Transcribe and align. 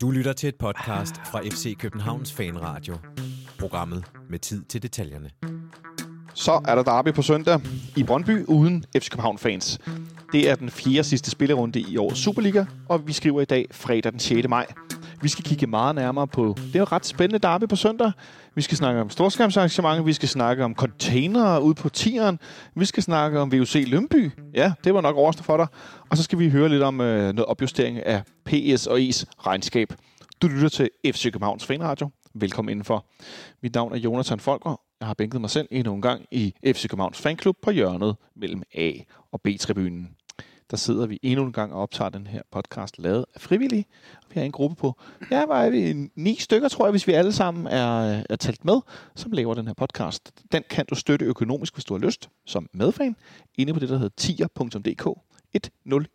Du 0.00 0.10
lytter 0.10 0.32
til 0.32 0.48
et 0.48 0.54
podcast 0.54 1.14
fra 1.16 1.40
FC 1.40 1.76
Københavns 1.78 2.32
Fanradio. 2.32 2.94
Programmet 3.58 4.04
med 4.30 4.38
tid 4.38 4.64
til 4.64 4.82
detaljerne. 4.82 5.30
Så 6.34 6.60
er 6.68 6.74
der 6.74 6.82
derby 6.82 7.12
på 7.12 7.22
søndag 7.22 7.60
i 7.96 8.02
Brøndby 8.02 8.44
uden 8.44 8.84
FC 8.96 9.10
København 9.10 9.38
fans. 9.38 9.78
Det 10.32 10.50
er 10.50 10.54
den 10.54 10.70
fjerde 10.70 11.04
sidste 11.04 11.30
spillerunde 11.30 11.80
i 11.80 11.96
årets 11.96 12.20
Superliga, 12.20 12.64
og 12.88 13.06
vi 13.06 13.12
skriver 13.12 13.40
i 13.40 13.44
dag 13.44 13.66
fredag 13.70 14.12
den 14.12 14.20
6. 14.20 14.48
maj. 14.48 14.66
Vi 15.22 15.28
skal 15.28 15.44
kigge 15.44 15.66
meget 15.66 15.94
nærmere 15.94 16.26
på 16.26 16.54
det 16.56 16.74
er 16.74 16.78
jo 16.78 16.84
ret 16.84 17.06
spændende 17.06 17.38
derby 17.38 17.64
på 17.68 17.76
søndag. 17.76 18.12
Vi 18.54 18.62
skal 18.62 18.76
snakke 18.76 19.00
om 19.00 19.10
storskærmsarrangementer, 19.10 20.02
vi 20.02 20.12
skal 20.12 20.28
snakke 20.28 20.64
om 20.64 20.74
containere 20.74 21.62
ude 21.62 21.74
på 21.74 21.88
tieren, 21.88 22.38
vi 22.74 22.84
skal 22.84 23.02
snakke 23.02 23.40
om 23.40 23.52
VUC 23.52 23.84
Lønby. 23.86 24.30
Ja, 24.54 24.72
det 24.84 24.94
var 24.94 25.00
nok 25.00 25.16
overraskende 25.16 25.44
for 25.44 25.56
dig. 25.56 25.66
Og 26.10 26.16
så 26.16 26.22
skal 26.22 26.38
vi 26.38 26.50
høre 26.50 26.68
lidt 26.68 26.82
om 26.82 27.00
øh, 27.00 27.22
noget 27.22 27.44
opjustering 27.44 28.06
af 28.06 28.22
PS 28.48 28.86
og 28.86 28.98
E's 28.98 29.24
regnskab. 29.38 29.92
Du 30.42 30.48
lytter 30.48 30.68
til 30.68 30.90
FC 31.06 31.24
Københavns 31.24 31.66
Fanradio. 31.66 32.10
Velkommen 32.34 32.70
indenfor. 32.70 33.06
Mit 33.62 33.74
navn 33.74 33.92
er 33.92 33.96
Jonathan 33.96 34.40
Folker. 34.40 34.80
Jeg 35.00 35.06
har 35.06 35.14
bænket 35.14 35.40
mig 35.40 35.50
selv 35.50 35.68
endnu 35.70 35.94
en 35.94 36.02
gang 36.02 36.26
i 36.30 36.54
FC 36.66 36.88
Københavns 36.88 37.18
Fanklub 37.18 37.56
på 37.62 37.70
hjørnet 37.70 38.16
mellem 38.36 38.62
A- 38.74 38.92
og 39.32 39.40
B-tribunen 39.40 40.08
der 40.70 40.76
sidder 40.76 41.06
vi 41.06 41.18
endnu 41.22 41.44
en 41.44 41.52
gang 41.52 41.72
og 41.72 41.82
optager 41.82 42.08
den 42.08 42.26
her 42.26 42.42
podcast, 42.50 42.98
lavet 42.98 43.24
af 43.34 43.40
frivillige. 43.40 43.84
Vi 44.28 44.40
har 44.40 44.42
en 44.42 44.52
gruppe 44.52 44.76
på, 44.76 45.00
ja, 45.30 45.46
var 45.46 45.62
er 45.62 45.70
vi? 45.70 46.10
Ni 46.14 46.36
stykker, 46.40 46.68
tror 46.68 46.86
jeg, 46.86 46.90
hvis 46.90 47.06
vi 47.06 47.12
alle 47.12 47.32
sammen 47.32 47.66
er, 47.66 48.22
er 48.30 48.36
talt 48.36 48.64
med, 48.64 48.80
som 49.14 49.32
laver 49.32 49.54
den 49.54 49.66
her 49.66 49.74
podcast. 49.74 50.32
Den 50.52 50.62
kan 50.70 50.86
du 50.86 50.94
støtte 50.94 51.24
økonomisk, 51.24 51.74
hvis 51.74 51.84
du 51.84 51.94
har 51.94 51.98
lyst, 51.98 52.28
som 52.46 52.68
medfan, 52.72 53.16
inde 53.54 53.74
på 53.74 53.80
det, 53.80 53.88
der 53.88 53.98
hedder 53.98 54.14
tier.dk, 54.16 55.18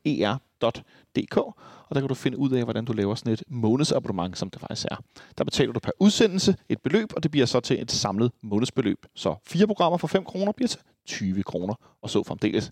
10er.dk, 0.07 1.37
og 1.37 1.95
der 1.95 1.99
kan 1.99 2.07
du 2.07 2.15
finde 2.15 2.37
ud 2.37 2.51
af, 2.51 2.63
hvordan 2.63 2.85
du 2.85 2.93
laver 2.93 3.15
sådan 3.15 3.33
et 3.33 3.43
månedsabonnement, 3.47 4.37
som 4.37 4.49
det 4.49 4.61
faktisk 4.61 4.87
er. 4.91 4.95
Der 5.37 5.43
betaler 5.43 5.73
du 5.73 5.79
per 5.79 5.91
udsendelse 5.99 6.55
et 6.69 6.81
beløb, 6.81 7.13
og 7.15 7.23
det 7.23 7.31
bliver 7.31 7.45
så 7.45 7.59
til 7.59 7.81
et 7.81 7.91
samlet 7.91 8.31
månedsbeløb. 8.41 9.05
Så 9.15 9.35
fire 9.45 9.67
programmer 9.67 9.97
for 9.97 10.07
5 10.07 10.23
kroner 10.23 10.51
bliver 10.51 10.67
til 10.67 10.79
20 11.05 11.43
kroner, 11.43 11.73
og 12.01 12.09
så 12.09 12.23
fremdeles. 12.23 12.71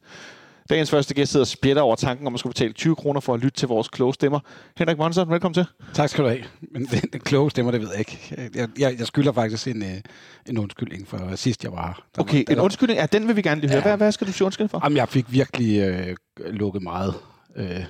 Dagens 0.70 0.90
første 0.90 1.14
gæst 1.14 1.31
sidder 1.31 1.44
og 1.44 1.48
spjætter 1.48 1.81
over 1.81 1.95
tanken 1.95 2.28
om 2.28 2.34
at 2.34 2.40
skulle 2.40 2.52
betale 2.52 2.73
20 2.73 2.95
kroner 2.95 3.20
for 3.20 3.34
at 3.34 3.40
lytte 3.40 3.58
til 3.58 3.67
vores 3.67 3.88
kloge 3.88 4.14
stemmer. 4.14 4.40
Henrik 4.78 4.98
Monsen, 4.98 5.30
velkommen 5.30 5.54
til. 5.54 5.66
Tak 5.94 6.09
skal 6.09 6.23
du 6.23 6.30
have. 6.30 6.44
Men 6.72 6.86
den, 6.86 7.00
den 7.14 7.22
kloge 7.22 7.52
stemmer, 7.52 7.72
det 7.72 7.81
ved 7.81 7.90
jeg 7.90 8.00
ikke. 8.00 8.50
Jeg, 8.56 8.70
jeg, 8.80 8.95
jeg 9.00 9.08
skylder 9.08 9.32
faktisk 9.32 9.67
en, 9.67 9.84
øh, 9.84 10.02
en 10.50 10.58
undskyldning 10.58 11.08
for 11.08 11.36
sidst, 11.36 11.64
jeg 11.64 11.72
var 11.72 11.88
her. 11.88 12.04
Der 12.16 12.22
okay, 12.22 12.44
var, 12.48 12.54
en 12.54 12.59
undskyldning? 12.59 13.00
Ja, 13.00 13.06
den 13.06 13.28
vil 13.28 13.36
vi 13.36 13.42
gerne 13.42 13.62
lige 13.62 13.70
høre. 13.70 13.78
Ja. 13.78 13.84
Hvad, 13.84 13.98
hvad 13.98 14.12
skal 14.12 14.28
du 14.28 14.32
sige 14.32 14.45
undskyld 14.45 14.67
for? 14.67 14.80
Jamen, 14.84 14.98
jeg 14.98 15.09
fik 15.09 15.26
virkelig 15.32 15.80
øh, 15.80 16.16
lukket 16.39 16.84
meget 16.84 17.14
øh, 17.56 17.84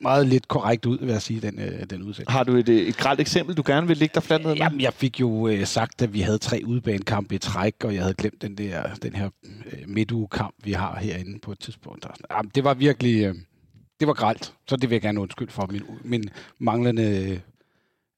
meget 0.00 0.26
lidt 0.26 0.48
korrekt 0.48 0.86
ud, 0.86 0.98
vil 0.98 1.08
jeg 1.08 1.22
sige, 1.22 1.40
den, 1.40 1.58
øh, 1.58 1.86
den 1.90 2.02
udsendelse. 2.02 2.24
Har 2.28 2.44
du 2.44 2.56
et, 2.56 2.68
et 2.68 2.96
gralt 2.96 3.20
eksempel, 3.20 3.56
du 3.56 3.62
gerne 3.66 3.86
vil 3.86 3.96
lægge 3.96 4.14
dig 4.14 4.22
fladt 4.22 4.42
ned 4.42 4.50
med? 4.50 4.56
Jamen, 4.56 4.80
jeg 4.80 4.94
fik 4.94 5.20
jo 5.20 5.48
øh, 5.48 5.66
sagt, 5.66 6.02
at 6.02 6.14
vi 6.14 6.20
havde 6.20 6.38
tre 6.38 6.62
udbanekampe 6.66 7.34
i 7.34 7.38
træk, 7.38 7.74
og 7.84 7.94
jeg 7.94 8.02
havde 8.02 8.14
glemt 8.14 8.42
den, 8.42 8.58
der, 8.58 8.94
den 9.02 9.14
her 9.14 9.30
øh, 9.44 9.78
midtugekamp, 9.86 10.54
vi 10.64 10.72
har 10.72 10.98
herinde 11.00 11.38
på 11.38 11.52
et 11.52 11.58
tidspunkt. 11.60 12.06
Jamen, 12.30 12.50
det 12.54 12.64
var 12.64 12.74
virkelig... 12.74 13.24
Øh, 13.24 13.34
det 14.00 14.08
var 14.08 14.14
gralt, 14.14 14.52
så 14.68 14.76
det 14.76 14.90
vil 14.90 14.94
jeg 14.94 15.02
gerne 15.02 15.20
undskylde 15.20 15.52
for 15.52 15.66
min, 15.70 15.82
min 16.04 16.30
manglende 16.58 17.40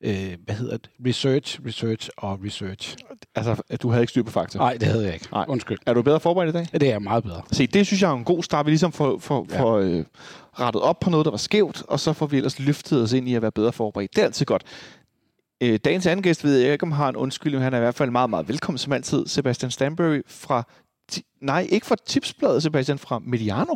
øh, 0.05 0.36
hvad 0.44 0.55
hedder 0.55 0.77
det? 0.77 0.91
Research, 1.06 1.61
research 1.67 2.08
og 2.17 2.41
research. 2.44 2.96
Altså, 3.34 3.62
du 3.83 3.91
havde 3.91 4.02
ikke 4.02 4.11
styr 4.11 4.22
på 4.22 4.30
fakta? 4.30 4.58
Nej, 4.58 4.72
det 4.72 4.89
havde 4.89 5.05
jeg 5.05 5.14
ikke. 5.14 5.28
Nej. 5.33 5.44
Undskyld. 5.48 5.78
Er 5.86 5.94
du 5.94 6.02
bedre 6.02 6.20
forberedt 6.20 6.50
i 6.50 6.52
dag? 6.52 6.67
Ja, 6.72 6.78
det 6.78 6.89
er 6.89 6.92
jeg 6.92 7.02
meget 7.02 7.24
bedre. 7.24 7.42
Se, 7.52 7.67
det 7.67 7.86
synes 7.86 8.02
jeg 8.02 8.11
er 8.11 8.14
en 8.14 8.24
god 8.24 8.42
start. 8.42 8.67
Vi 8.67 8.70
ligesom 8.70 8.92
får, 8.92 9.19
får, 9.19 9.46
ja. 9.50 9.62
får 9.62 9.78
øh, 9.78 10.05
rettet 10.61 10.83
op 10.83 11.00
på 11.00 11.11
noget, 11.11 11.25
der 11.25 11.31
var 11.31 11.39
skævt, 11.39 11.83
og 11.89 12.00
så 12.00 12.12
får 12.12 12.27
vi 12.27 12.36
ellers 12.36 12.58
løftet 12.58 13.03
os 13.03 13.12
ind 13.12 13.28
i 13.28 13.34
at 13.34 13.42
være 13.42 13.53
bedre 13.53 13.72
forberedt. 13.72 14.17
Det 14.17 14.22
er 14.22 14.27
altid 14.27 14.47
godt. 14.47 14.62
Øh, 15.62 15.78
dagens 15.84 16.06
anden 16.06 16.22
gæst 16.22 16.45
ved 16.45 16.58
jeg 16.58 16.72
ikke, 16.72 16.83
om 16.83 16.92
har 16.92 17.08
en 17.08 17.17
undskyldning. 17.17 17.64
Han 17.64 17.73
er 17.74 17.79
i 17.79 17.80
hvert 17.80 17.95
fald 17.95 18.11
meget, 18.11 18.30
meget 18.30 18.48
velkommen 18.48 18.79
som 18.79 18.92
altid. 18.92 19.27
Sebastian 19.27 19.70
Stanbury 19.70 20.20
fra... 20.27 20.62
Nej, 21.41 21.67
ikke 21.70 21.86
fra 21.86 21.96
Tipsbladet, 22.07 22.62
Sebastian, 22.62 22.98
fra 22.98 23.18
Mediano. 23.18 23.74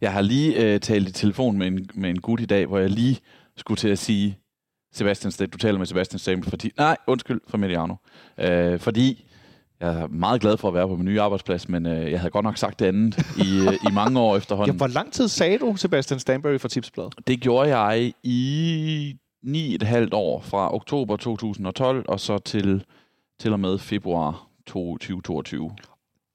Jeg 0.00 0.12
har 0.12 0.20
lige 0.20 0.56
øh, 0.56 0.80
talt 0.80 1.08
i 1.08 1.12
telefon 1.12 1.58
med 1.58 1.66
en, 1.66 1.88
med 1.94 2.10
en 2.10 2.20
gut 2.20 2.40
i 2.40 2.46
dag, 2.46 2.66
hvor 2.66 2.78
jeg 2.78 2.90
lige 2.90 3.18
skulle 3.56 3.78
til 3.78 3.88
at 3.88 3.98
sige, 3.98 4.38
Sebastian 4.92 5.48
du 5.48 5.58
taler 5.58 5.78
med 5.78 5.86
Sebastian 5.86 6.18
Stanbury 6.18 6.50
fra... 6.50 6.56
Ti- 6.62 6.74
nej, 6.76 6.96
undskyld, 7.06 7.40
fra 7.48 7.58
Mediano. 7.58 7.94
Øh, 8.38 8.80
fordi 8.80 9.24
jeg 9.82 10.00
er 10.00 10.06
meget 10.06 10.40
glad 10.40 10.56
for 10.56 10.68
at 10.68 10.74
være 10.74 10.88
på 10.88 10.96
min 10.96 11.04
nye 11.04 11.20
arbejdsplads, 11.20 11.68
men 11.68 11.86
øh, 11.86 12.10
jeg 12.10 12.20
havde 12.20 12.30
godt 12.30 12.44
nok 12.44 12.56
sagt 12.56 12.78
det 12.78 12.86
andet 12.86 13.18
i, 13.18 13.68
øh, 13.68 13.74
i 13.90 13.92
mange 13.92 14.20
år 14.20 14.36
efterhånden. 14.36 14.74
Ja, 14.74 14.76
hvor 14.76 14.86
lang 14.86 15.12
tid 15.12 15.28
sagde 15.28 15.58
du, 15.58 15.76
Sebastian 15.76 16.20
Stanbury 16.20 16.58
fra 16.58 16.68
Tipsbladet? 16.68 17.14
Det 17.26 17.40
gjorde 17.40 17.78
jeg 17.78 18.12
i 18.22 19.16
ni 19.44 19.74
et 19.74 19.82
halvt 19.82 20.14
år, 20.14 20.40
fra 20.40 20.74
oktober 20.74 21.16
2012 21.16 22.04
og 22.08 22.20
så 22.20 22.38
til, 22.38 22.84
til 23.40 23.52
og 23.52 23.60
med 23.60 23.78
februar 23.78 24.46
2022. 24.66 25.70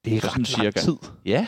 Det 0.04 0.12
er 0.12 0.16
ret 0.16 0.36
lang 0.36 0.46
cirka. 0.46 0.80
tid. 0.80 0.96
Ja, 1.26 1.46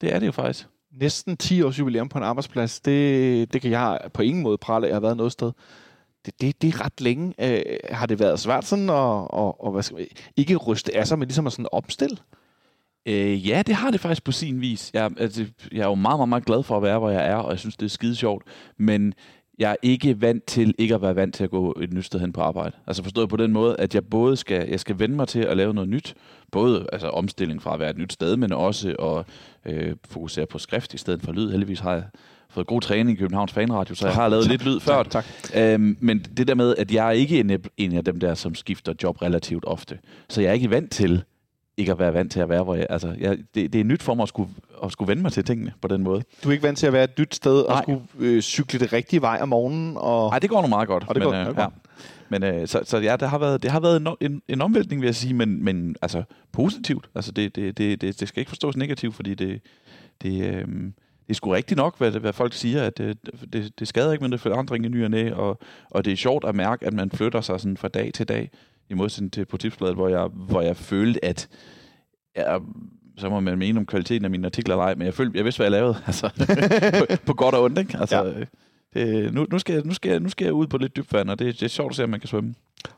det 0.00 0.14
er 0.14 0.18
det 0.18 0.26
jo 0.26 0.32
faktisk. 0.32 0.66
Næsten 1.00 1.36
10 1.36 1.62
års 1.62 1.78
jubilæum 1.78 2.08
på 2.08 2.18
en 2.18 2.24
arbejdsplads, 2.24 2.80
det, 2.80 3.52
det 3.52 3.62
kan 3.62 3.70
jeg 3.70 3.98
på 4.14 4.22
ingen 4.22 4.42
måde 4.42 4.58
prale 4.58 4.86
af, 4.86 4.88
jeg 4.88 4.94
har 4.94 5.00
været 5.00 5.16
noget 5.16 5.32
sted 5.32 5.52
det, 6.26 6.40
det, 6.40 6.62
det 6.62 6.74
er 6.74 6.84
ret 6.84 7.00
længe. 7.00 7.34
Øh, 7.38 7.76
har 7.90 8.06
det 8.06 8.20
været 8.20 8.40
svært 8.40 8.64
sådan 8.64 8.90
at, 8.90 8.94
og, 9.30 9.64
og 9.64 9.72
hvad 9.72 9.82
skal 9.82 9.96
man, 9.96 10.06
ikke 10.36 10.56
ryste 10.56 10.96
af 10.96 11.06
sig, 11.06 11.18
men 11.18 11.28
ligesom 11.28 11.46
at 11.46 11.52
sådan 11.52 11.66
opstille? 11.72 12.16
Øh, 13.06 13.48
ja, 13.48 13.62
det 13.66 13.74
har 13.74 13.90
det 13.90 14.00
faktisk 14.00 14.24
på 14.24 14.32
sin 14.32 14.60
vis. 14.60 14.90
Jeg, 14.94 15.10
altså, 15.18 15.46
jeg 15.72 15.80
er 15.80 15.88
jo 15.88 15.94
meget, 15.94 16.18
meget, 16.18 16.28
meget 16.28 16.44
glad 16.44 16.62
for 16.62 16.76
at 16.76 16.82
være, 16.82 16.98
hvor 16.98 17.10
jeg 17.10 17.28
er, 17.28 17.36
og 17.36 17.50
jeg 17.50 17.58
synes, 17.58 17.76
det 17.76 17.86
er 17.86 17.90
skide 17.90 18.16
sjovt. 18.16 18.44
Men 18.78 19.14
jeg 19.58 19.70
er 19.70 19.76
ikke 19.82 20.20
vant 20.20 20.44
til 20.44 20.74
ikke 20.78 20.94
at 20.94 21.02
være 21.02 21.16
vant 21.16 21.34
til 21.34 21.44
at 21.44 21.50
gå 21.50 21.78
et 21.82 21.92
nyt 21.92 22.04
sted 22.04 22.20
hen 22.20 22.32
på 22.32 22.40
arbejde. 22.40 22.76
Altså 22.86 23.02
forstået 23.02 23.28
på 23.28 23.36
den 23.36 23.52
måde, 23.52 23.76
at 23.78 23.94
jeg 23.94 24.04
både 24.04 24.36
skal, 24.36 24.68
jeg 24.68 24.80
skal 24.80 24.98
vende 24.98 25.16
mig 25.16 25.28
til 25.28 25.40
at 25.40 25.56
lave 25.56 25.74
noget 25.74 25.88
nyt, 25.88 26.14
både 26.52 26.86
altså 26.92 27.08
omstilling 27.08 27.62
fra 27.62 27.74
at 27.74 27.80
være 27.80 27.90
et 27.90 27.98
nyt 27.98 28.12
sted, 28.12 28.36
men 28.36 28.52
også 28.52 28.88
at 28.88 29.26
øh, 29.72 29.96
fokusere 30.08 30.46
på 30.46 30.58
skrift 30.58 30.94
i 30.94 30.98
stedet 30.98 31.22
for 31.22 31.32
lyd. 31.32 31.50
Heldigvis 31.50 31.80
har 31.80 31.92
jeg 31.92 32.04
fået 32.50 32.66
god 32.66 32.80
træning 32.80 33.18
i 33.18 33.20
Københavns 33.20 33.52
Fanradio, 33.52 33.94
så 33.94 34.06
jeg 34.06 34.14
har 34.14 34.28
lavet 34.28 34.44
tak, 34.44 34.50
lidt 34.50 34.64
lyd 34.64 34.80
før. 34.80 35.02
Tak, 35.02 35.10
tak. 35.10 35.24
Øhm, 35.54 35.96
men 36.00 36.18
det 36.18 36.48
der 36.48 36.54
med, 36.54 36.74
at 36.78 36.92
jeg 36.92 37.06
er 37.06 37.10
ikke 37.10 37.40
en, 37.40 37.64
en 37.76 37.96
af 37.96 38.04
dem 38.04 38.20
der, 38.20 38.34
som 38.34 38.54
skifter 38.54 38.92
job 39.02 39.22
relativt 39.22 39.64
ofte. 39.66 39.98
Så 40.28 40.40
jeg 40.40 40.48
er 40.48 40.52
ikke 40.52 40.70
vant 40.70 40.90
til 40.90 41.22
ikke 41.76 41.92
at 41.92 41.98
være 41.98 42.14
vant 42.14 42.32
til 42.32 42.40
at 42.40 42.48
være, 42.48 42.62
hvor 42.62 42.74
jeg, 42.74 42.86
altså, 42.90 43.14
jeg, 43.18 43.38
det, 43.54 43.72
det 43.72 43.80
er 43.80 43.84
nyt 43.84 44.02
for 44.02 44.14
mig 44.14 44.22
at 44.22 44.28
skulle, 44.28 44.50
at 44.84 44.92
skulle 44.92 45.08
vende 45.08 45.22
mig 45.22 45.32
til 45.32 45.44
tingene 45.44 45.72
på 45.82 45.88
den 45.88 46.02
måde. 46.02 46.22
Du 46.44 46.48
er 46.48 46.52
ikke 46.52 46.62
vant 46.62 46.78
til 46.78 46.86
at 46.86 46.92
være 46.92 47.04
et 47.04 47.18
nyt 47.18 47.34
sted 47.34 47.64
Nej. 47.68 47.76
og 47.76 47.82
skulle 47.82 48.00
øh, 48.18 48.42
cykle 48.42 48.78
det 48.78 48.92
rigtige 48.92 49.22
vej 49.22 49.38
om 49.42 49.48
morgenen? 49.48 49.96
Og... 49.96 50.30
Nej, 50.30 50.38
det 50.38 50.50
går 50.50 50.62
nu 50.62 50.68
meget 50.68 50.88
godt. 50.88 51.04
Og 51.08 51.14
det 51.14 51.22
men, 51.22 51.32
går, 51.32 51.40
øh, 51.40 51.46
det 51.46 51.56
går. 51.56 51.62
Ja. 51.62 51.68
Men 52.28 52.42
øh, 52.42 52.68
så, 52.68 52.80
så 52.84 52.98
ja, 52.98 53.16
det 53.16 53.28
har 53.28 53.38
været, 53.38 53.62
det 53.62 53.70
har 53.70 53.80
været 53.80 53.96
en, 53.96 54.08
en, 54.20 54.42
en 54.48 54.60
omvæltning, 54.60 55.00
vil 55.00 55.06
jeg 55.06 55.14
sige, 55.14 55.34
men, 55.34 55.64
men 55.64 55.96
altså 56.02 56.22
positivt. 56.52 57.08
Altså 57.14 57.32
det, 57.32 57.56
det, 57.56 57.78
det, 57.78 58.00
det, 58.00 58.20
det 58.20 58.28
skal 58.28 58.40
ikke 58.40 58.48
forstås 58.48 58.76
negativt, 58.76 59.14
fordi 59.14 59.34
det, 59.34 59.60
det, 60.22 60.54
øh, 60.54 60.66
det 61.30 61.34
er 61.34 61.36
sgu 61.36 61.50
rigtigt 61.50 61.78
nok, 61.78 61.98
hvad, 61.98 62.10
hvad 62.10 62.32
folk 62.32 62.52
siger, 62.52 62.82
at 62.82 62.98
det, 62.98 63.18
det, 63.52 63.78
det 63.78 63.88
skader 63.88 64.12
ikke 64.12 64.22
med 64.22 64.30
det 64.30 64.40
forandring 64.40 64.84
i 64.84 64.88
ny 64.88 65.04
og, 65.04 65.10
næ, 65.10 65.32
og, 65.32 65.58
og 65.90 66.04
det 66.04 66.12
er 66.12 66.16
sjovt 66.16 66.44
at 66.44 66.54
mærke, 66.54 66.86
at 66.86 66.92
man 66.92 67.10
flytter 67.10 67.40
sig 67.40 67.60
sådan 67.60 67.76
fra 67.76 67.88
dag 67.88 68.10
til 68.14 68.28
dag, 68.28 68.50
i 68.88 68.94
modsætning 68.94 69.32
til 69.32 69.44
på 69.44 69.56
tipsbladet, 69.56 69.94
hvor 69.94 70.08
jeg, 70.08 70.26
hvor 70.26 70.60
jeg 70.60 70.76
følte, 70.76 71.24
at 71.24 71.48
jeg, 72.36 72.60
så 73.16 73.28
må 73.28 73.40
man 73.40 73.58
mene 73.58 73.78
om 73.78 73.86
kvaliteten 73.86 74.24
af 74.24 74.30
mine 74.30 74.46
artikler 74.46 74.74
eller 74.74 74.84
ej, 74.84 74.94
men 74.94 75.06
jeg 75.06 75.14
følte, 75.14 75.36
jeg 75.36 75.44
vidste, 75.44 75.58
hvad 75.58 75.66
jeg 75.66 75.72
lavede, 75.72 75.96
altså, 76.06 76.30
på, 76.98 77.16
på 77.26 77.34
godt 77.34 77.54
og 77.54 77.62
ondt, 77.62 77.78
ikke? 77.78 77.98
Altså, 77.98 78.24
ja. 78.94 79.00
det, 79.00 79.34
nu, 79.34 79.46
nu, 79.50 79.58
skal 79.58 79.72
jeg, 79.74 79.82
nu, 79.84 79.94
skal 79.94 80.10
jeg, 80.10 80.20
nu 80.20 80.28
skal 80.28 80.44
jeg 80.44 80.52
ud 80.52 80.66
på 80.66 80.78
lidt 80.78 80.96
dybt 80.96 81.12
vand, 81.12 81.30
og 81.30 81.38
det, 81.38 81.54
det 81.54 81.62
er 81.62 81.68
sjovt 81.68 81.90
at 81.90 81.96
se, 81.96 82.04
om 82.04 82.10
man 82.10 82.20
kan 82.20 82.28
svømme. 82.28 82.54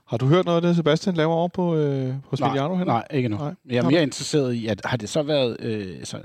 Har 0.07 0.17
du 0.17 0.27
hørt 0.27 0.45
noget 0.45 0.57
af 0.57 0.63
det, 0.63 0.77
Sebastian 0.77 1.15
laver 1.15 1.35
over 1.35 1.49
på, 1.49 1.77
øh, 1.77 2.15
hos 2.25 2.41
nej, 2.41 2.49
Miliano? 2.49 2.85
Nej, 2.85 3.07
ikke 3.11 3.29
nu. 3.29 3.37
Nej. 3.37 3.55
Jeg 3.71 3.77
er 3.77 3.91
mere 3.91 4.03
interesseret 4.03 4.55
i, 4.55 4.67
at 4.67 4.81
har 4.85 4.97
det 4.97 5.09
så 5.09 5.23
været 5.23 5.57
øh, 5.61 6.05
så 6.05 6.21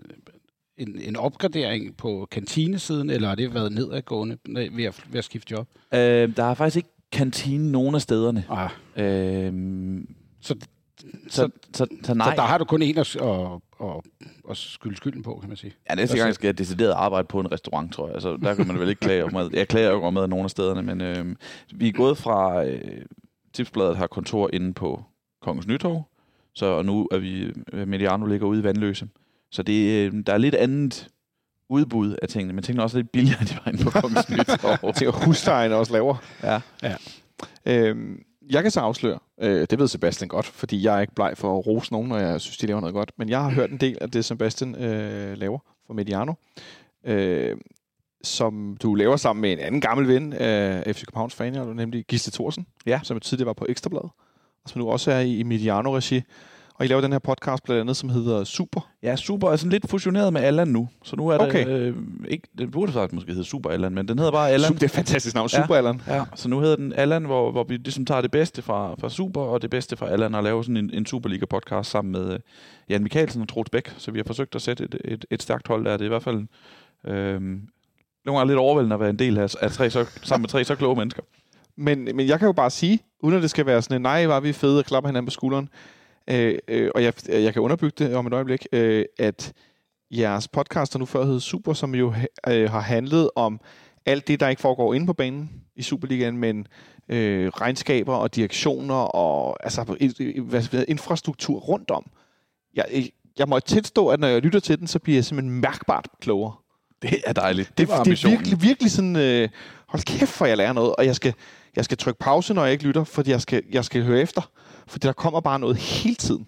en, 0.78 1.00
en 1.02 1.16
opgradering 1.16 1.98
på 1.98 2.28
kantinesiden, 2.32 3.10
eller 3.10 3.28
har 3.28 3.36
det 3.36 3.54
været 3.54 3.72
nedadgående 3.72 4.38
ved 4.48 4.84
at, 4.84 5.04
ved 5.10 5.18
at 5.18 5.24
skifte 5.24 5.52
job? 5.52 5.68
Øh, 5.94 6.36
der 6.38 6.44
er 6.44 6.54
faktisk 6.54 6.76
ikke 6.76 6.90
kantine 7.12 7.72
nogen 7.72 7.96
af 7.96 8.02
stederne. 8.02 8.46
Ah. 8.50 8.70
Øh, 8.96 9.54
så, 10.42 10.56
så, 11.02 11.06
så, 11.30 11.50
så, 11.74 11.88
så, 12.04 12.14
nej. 12.14 12.30
så 12.30 12.36
der 12.36 12.42
har 12.42 12.58
du 12.58 12.66
kun 12.66 12.82
en 12.82 12.98
at, 12.98 13.16
at, 13.16 13.30
at, 13.82 14.02
at 14.50 14.58
skylde 14.58 14.98
skylden 14.98 15.24
på, 15.24 15.38
kan 15.42 15.50
man 15.50 15.58
sige. 15.58 15.74
Ja, 15.90 15.96
næste 15.96 16.18
gang 16.18 16.34
skal 16.34 16.48
jeg 16.48 16.58
decideret 16.58 16.92
arbejde 16.92 17.28
på 17.28 17.40
en 17.40 17.52
restaurant, 17.52 17.94
tror 17.94 18.08
jeg. 18.08 18.14
Altså, 18.14 18.38
der 18.38 18.56
kan 18.56 18.68
man 18.68 18.80
vel 18.80 18.90
ikke 18.90 19.00
klage 19.00 19.24
om 19.24 19.34
mad. 19.34 19.50
Jeg 19.54 19.68
klager 19.68 19.90
jo 19.92 20.02
over 20.02 20.12
mad 20.12 20.28
nogle 20.28 20.44
af 20.44 20.50
stederne, 20.50 20.82
men 20.82 21.02
øh, 21.02 21.36
vi 21.74 21.88
er 21.88 21.92
gået 21.92 22.18
fra... 22.18 22.66
Øh, 22.66 23.02
Tipsbladet 23.54 23.98
har 23.98 24.08
kontor 24.08 24.50
inde 24.54 24.74
på 24.74 25.04
Kongens 25.42 25.68
Nytorv, 25.68 26.04
så 26.54 26.66
og 26.66 26.86
nu 26.86 27.08
er 27.12 27.18
vi... 27.18 27.52
Mediano 27.86 28.26
ligger 28.26 28.48
ude 28.48 28.60
i 28.60 28.64
Vandløse. 28.64 29.08
Så 29.52 29.64
det, 29.64 30.06
øh, 30.14 30.24
der 30.28 30.34
er 30.34 30.38
lidt 30.38 30.56
andet 30.56 31.08
udbud 31.70 32.16
af 32.22 32.28
tingene, 32.28 32.54
men 32.54 32.64
tingene 32.64 32.82
er 32.82 32.84
også 32.84 32.98
lidt 32.98 33.12
billigere, 33.12 33.44
de 33.44 33.58
var 33.66 33.72
inde 33.72 33.84
på 33.84 33.90
Kongens 33.90 34.30
Nytorv. 34.38 34.94
Til 34.94 35.12
huslejen 35.12 35.72
også 35.72 35.94
lavere. 35.94 36.18
Ja. 36.44 36.62
ja. 36.84 36.96
Øhm, 37.66 38.22
jeg 38.52 38.62
kan 38.62 38.72
så 38.72 38.80
afsløre, 38.80 39.20
øh, 39.42 39.68
det 39.70 39.80
ved 39.80 39.88
Sebastian 39.88 40.28
godt, 40.28 40.46
fordi 40.46 40.84
jeg 40.84 40.96
er 40.98 41.02
ikke 41.02 41.16
bleg 41.16 41.34
for 41.36 41.60
at 41.60 41.68
rose 41.68 41.92
nogen, 41.92 42.10
når 42.10 42.18
jeg 42.18 42.42
synes, 42.42 42.58
de 42.58 42.68
laver 42.68 42.80
noget 42.80 42.94
godt, 42.94 43.12
men 43.18 43.30
jeg 43.30 43.44
har 43.44 43.50
hørt 43.50 43.72
en 43.72 43.78
del 43.78 43.98
af 44.02 44.12
det, 44.12 44.26
Sebastian 44.26 44.76
øh, 44.76 45.38
laver 45.38 45.60
for 45.88 45.94
Mediano. 45.94 46.34
Øh, 47.06 47.58
som 48.24 48.78
du 48.84 48.96
laver 48.96 49.16
sammen 49.18 49.42
med 49.42 49.52
en 49.52 49.60
anden 49.60 49.82
gammel 49.82 50.08
ven 50.08 50.34
af 50.34 50.96
FC 50.96 51.06
Københavns 51.06 51.36
fan, 51.36 51.54
nemlig 51.76 52.06
Gisle 52.06 52.32
Thorsen, 52.32 52.68
Ja. 52.86 53.00
som 53.04 53.20
tidligere 53.20 53.48
var 53.48 53.54
på 53.54 53.66
Ekstrabladet, 53.70 54.10
og 54.64 54.70
som 54.70 54.80
nu 54.82 54.90
også 54.90 55.12
er 55.12 55.20
i 55.20 55.44
Mediano-regi. 55.44 56.22
Og 56.80 56.86
I 56.86 56.88
laver 56.88 57.02
den 57.02 57.12
her 57.12 57.20
podcast 57.20 57.64
blandt 57.64 57.82
andet, 57.82 57.98
som 57.98 58.10
hedder 58.10 58.44
Super. 58.44 58.90
Ja, 59.04 59.16
Super 59.16 59.50
er 59.50 59.56
sådan 59.56 59.72
lidt 59.72 59.90
fusioneret 59.90 60.34
med 60.34 60.42
Allan 60.42 60.68
nu. 60.68 60.90
Så 61.04 61.16
nu 61.16 61.28
er 61.28 61.38
Okay. 61.38 61.66
det 61.68 61.78
øh, 61.80 61.96
ikke... 62.28 62.48
Det 62.58 62.72
burde 62.72 62.92
faktisk 62.92 63.14
måske 63.14 63.32
hedde 63.32 63.44
Super 63.44 63.70
Allan, 63.70 63.94
men 63.94 64.08
den 64.08 64.18
hedder 64.18 64.32
bare 64.32 64.50
Allan. 64.52 64.68
Super, 64.68 64.80
det 64.80 64.84
er 64.84 64.88
et 64.88 64.92
fantastisk 64.92 65.36
navn, 65.36 65.50
Ja. 65.54 65.62
Super 65.62 65.76
Allan. 65.76 66.02
Ja, 66.08 66.24
så 66.36 66.50
nu 66.50 66.60
hedder 66.60 66.76
den 66.76 66.94
Allan, 66.94 67.26
hvor, 67.26 67.52
hvor 67.52 67.64
vi 67.64 67.78
ligesom 67.78 68.06
tager 68.06 68.22
det 68.22 68.32
bedste 68.32 68.62
fra, 68.62 68.96
fra 69.00 69.10
Super 69.10 69.42
og 69.42 69.62
det 69.62 69.70
bedste 69.70 69.98
fra 69.98 70.08
Allan 70.10 70.36
og 70.36 70.44
laver 70.44 70.62
sådan 70.62 70.78
en, 70.78 70.90
en 70.94 71.06
Superliga-podcast 71.06 71.90
sammen 71.90 72.12
med 72.12 72.34
øh, 72.34 72.40
Jan 72.90 73.04
Mikkelsen 73.04 73.42
og 73.42 73.48
Troels 73.50 73.70
Bæk. 73.70 73.94
Så 73.98 74.12
vi 74.12 74.20
har 74.20 74.24
forsøgt 74.24 74.56
at 74.56 74.62
sætte 74.62 74.84
et, 74.84 74.96
et, 75.06 75.26
et 75.32 75.42
stærkt 75.44 75.68
hold 75.68 75.86
der. 75.86 75.92
Det 75.92 76.02
er 76.02 76.06
i 76.06 76.08
hvert 76.08 76.24
fald 76.24 76.46
øh, 77.08 77.42
nogle 78.26 78.40
gange 78.40 78.48
lidt 78.48 78.60
overvældende 78.60 78.94
at 78.94 79.00
være 79.00 79.10
en 79.10 79.20
del 79.20 79.38
af, 79.38 79.56
af 79.62 79.72
tre, 79.72 79.90
så, 79.90 80.06
sammen 80.24 80.44
med 80.44 80.50
tre 80.50 80.64
så 80.64 80.76
kloge 80.76 80.96
mennesker. 80.96 81.22
Men, 81.76 82.10
men 82.16 82.28
jeg 82.28 82.40
kan 82.40 82.46
jo 82.46 82.52
bare 82.52 82.70
sige, 82.70 83.00
uden 83.20 83.36
at 83.36 83.42
det 83.42 83.50
skal 83.50 83.66
være 83.66 83.82
sådan 83.82 83.96
en, 83.96 84.02
nej, 84.02 84.26
var 84.26 84.40
vi 84.40 84.54
fede 84.54 84.80
og 84.80 84.86
klapper 84.86 85.08
hinanden 85.08 85.28
på 85.28 85.32
skulderen, 85.32 85.70
øh, 86.28 86.60
øh, 86.68 86.92
og 86.96 87.04
jeg, 87.04 87.14
jeg 87.30 87.54
kan 87.54 87.62
underbygge 87.62 88.06
det 88.06 88.16
om 88.16 88.28
et 88.28 88.34
øjeblik, 88.34 88.68
øh, 88.72 89.06
at 89.20 89.54
jeres 90.12 90.48
podcast, 90.48 90.94
der 90.94 91.00
nu 91.00 91.06
før 91.06 91.26
hed 91.26 91.40
Super, 91.40 91.74
som 91.74 91.96
jo 91.96 92.14
øh, 92.48 92.70
har 92.70 92.80
handlet 92.80 93.30
om 93.36 93.60
alt 94.06 94.28
det, 94.28 94.40
der 94.40 94.48
ikke 94.48 94.62
foregår 94.62 94.94
inde 94.94 95.06
på 95.06 95.14
banen 95.14 95.50
i 95.76 95.82
Superligaen, 95.82 96.38
men 96.38 96.68
øh, 97.10 97.48
regnskaber 97.50 98.16
og 98.16 98.36
direktioner 98.36 98.96
og 98.96 99.58
altså, 99.64 99.96
infrastruktur 100.88 101.60
rundt 101.60 101.92
om. 101.92 102.06
Jeg, 102.76 103.10
jeg 103.40 103.48
må 103.48 103.60
tilstå, 103.60 104.08
at 104.08 104.20
når 104.20 104.28
jeg 104.28 104.42
lytter 104.42 104.60
til 104.60 104.80
den, 104.80 104.88
så 104.88 105.00
bliver 105.00 105.18
jeg 105.18 105.26
simpelthen 105.26 105.62
mærkbart 105.62 106.08
klogere. 106.22 106.54
Det 107.02 107.22
er 107.26 107.34
dejligt. 107.34 107.70
Det, 107.70 107.78
Det, 107.78 107.88
var 107.88 108.04
det 108.04 108.24
er 108.24 108.30
virkelig, 108.30 108.62
virkelig 108.62 108.92
sådan, 108.92 109.16
øh, 109.16 109.50
hold 109.88 110.04
kæft, 110.04 110.32
for 110.32 110.46
jeg 110.46 110.58
lærer 110.58 110.74
noget, 110.74 110.96
og 110.96 111.06
jeg 111.06 111.16
skal, 111.16 111.34
jeg 111.76 111.86
skal 111.86 111.98
trykke 111.98 112.20
pause, 112.20 112.54
når 112.54 112.64
jeg 112.64 112.72
ikke 112.72 112.84
lytter, 112.84 113.04
fordi 113.04 113.32
jeg 113.32 113.42
skal, 113.42 113.64
jeg 113.72 113.86
skal 113.86 114.04
høre 114.04 114.22
efter, 114.22 114.52
fordi 114.88 115.08
der 115.08 115.14
kommer 115.14 115.40
bare 115.40 115.60
noget 115.60 115.78
hele 115.78 116.16
tiden. 116.16 116.48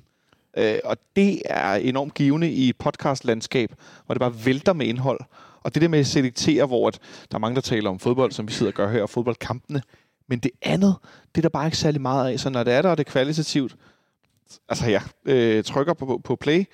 Øh, 0.57 0.79
og 0.83 0.97
det 1.15 1.41
er 1.45 1.73
enormt 1.73 2.13
givende 2.13 2.51
i 2.51 2.69
et 2.69 2.77
podcastlandskab, 2.77 3.73
hvor 4.05 4.13
det 4.13 4.19
bare 4.19 4.45
vælter 4.45 4.73
med 4.73 4.85
indhold. 4.85 5.19
Og 5.63 5.73
det 5.73 5.81
der 5.81 5.87
med 5.87 5.99
at 5.99 6.07
selektere, 6.07 6.65
hvor 6.65 6.87
at 6.87 6.99
der 7.31 7.35
er 7.35 7.39
mange, 7.39 7.55
der 7.55 7.61
taler 7.61 7.89
om 7.89 7.99
fodbold, 7.99 8.31
som 8.31 8.47
vi 8.47 8.53
sidder 8.53 8.71
og 8.71 8.75
gør 8.75 8.91
her, 8.91 9.01
og 9.01 9.09
fodboldkampene. 9.09 9.81
Men 10.27 10.39
det 10.39 10.51
andet, 10.61 10.95
det 11.35 11.37
er 11.37 11.41
der 11.41 11.49
bare 11.49 11.67
ikke 11.67 11.77
særlig 11.77 12.01
meget 12.01 12.31
af. 12.31 12.39
Så 12.39 12.49
når 12.49 12.63
det 12.63 12.73
er 12.73 12.81
der, 12.81 12.89
og 12.89 12.97
det 12.97 13.07
er 13.07 13.11
kvalitativt, 13.11 13.75
altså 14.69 14.89
jeg 14.89 15.01
øh, 15.25 15.63
trykker 15.63 15.93
på, 15.93 16.21
på, 16.23 16.35
play, 16.35 16.65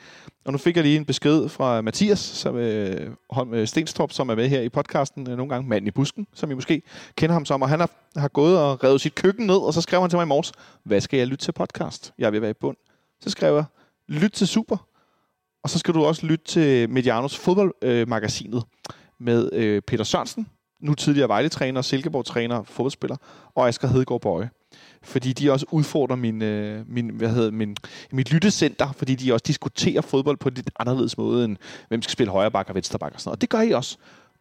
og 0.46 0.52
nu 0.52 0.58
fik 0.58 0.76
jeg 0.76 0.84
lige 0.84 0.98
en 0.98 1.06
besked 1.06 1.50
fra 1.50 1.82
Mathias, 1.82 2.20
som 2.20 2.56
øh, 2.56 3.12
Holm 3.30 3.54
øh, 3.54 3.68
Stenstrup, 3.68 4.12
som 4.12 4.30
er 4.30 4.36
med 4.36 4.50
her 4.50 4.62
i 4.62 4.70
podcasten 4.70 5.30
øh, 5.30 5.38
nogle 5.38 5.50
gange, 5.50 5.70
manden 5.70 5.88
i 5.88 5.92
busken, 5.92 6.28
som 6.34 6.52
I 6.52 6.54
måske 6.54 6.82
kender 7.16 7.34
ham 7.34 7.46
som, 7.46 7.62
og 7.62 7.70
han 7.70 7.80
har, 7.80 7.90
har 8.16 8.28
gået 8.28 8.60
og 8.60 8.84
revet 8.84 9.02
sit 9.02 9.16
køkken 9.16 9.48
ned, 9.48 9.58
og 9.58 9.74
så 9.74 9.82
skrev 9.82 10.02
han 10.02 10.10
til 10.10 10.18
mig 10.18 10.24
i 10.24 10.28
morges, 10.28 10.52
hvad 10.84 11.02
skal 11.02 11.18
jeg 11.18 11.28
lytte 11.28 11.46
til 11.46 11.52
podcast? 11.52 12.14
Jeg 12.18 12.32
vil 12.32 12.42
være 12.42 12.52
i 12.52 12.60
bund. 12.62 12.78
Så 13.22 13.30
skrev 13.30 13.56
jeg, 13.56 13.66
lyt 14.08 14.32
til 14.32 14.48
Super, 14.48 14.78
og 15.64 15.70
så 15.70 15.80
skal 15.80 15.94
du 15.94 16.06
også 16.06 16.26
lytte 16.26 16.46
til 16.46 16.90
Medianos 16.90 17.38
fodboldmagasinet 17.38 18.58
øh, 18.58 18.94
med 19.20 19.50
øh, 19.54 19.82
Peter 19.82 20.04
Sørensen, 20.04 20.48
nu 20.80 20.94
tidligere 20.94 21.28
Vejle-træner, 21.28 21.82
Silkeborg-træner, 21.82 22.64
fodboldspiller, 22.64 23.18
og 23.56 23.68
Asger 23.68 23.88
Hedegaard 23.88 24.22
Bøje. 24.22 24.50
Fordi 25.04 25.34
de 25.34 25.52
også 25.52 25.66
udfordrer 25.72 26.16
min, 26.16 26.42
øh, 26.42 26.82
min, 26.88 27.10
hvad 27.10 27.30
hedder, 27.30 27.52
min, 27.52 27.76
mit 28.12 28.32
lyttecenter, 28.32 28.92
fordi 28.98 29.16
de 29.16 29.34
også 29.34 29.44
diskuterer 29.48 30.02
fodbold 30.02 30.38
på 30.38 30.50
en 30.50 30.56
lidt 30.56 30.70
anderledes 30.80 31.18
måde, 31.18 31.46
end 31.46 31.58
hvem 31.88 32.02
skal 32.02 32.12
spille 32.12 32.32
højre 32.32 32.52
bak 32.52 32.70
og 32.70 32.76
venstre 32.76 33.00
bak 33.00 33.12
og 33.14 33.22
sådan 33.22 33.30
noget. 33.30 33.38
Og 33.38 33.42
det 33.42 33.50
gør 33.50 33.62
I 33.62 33.72
også. 33.72 33.98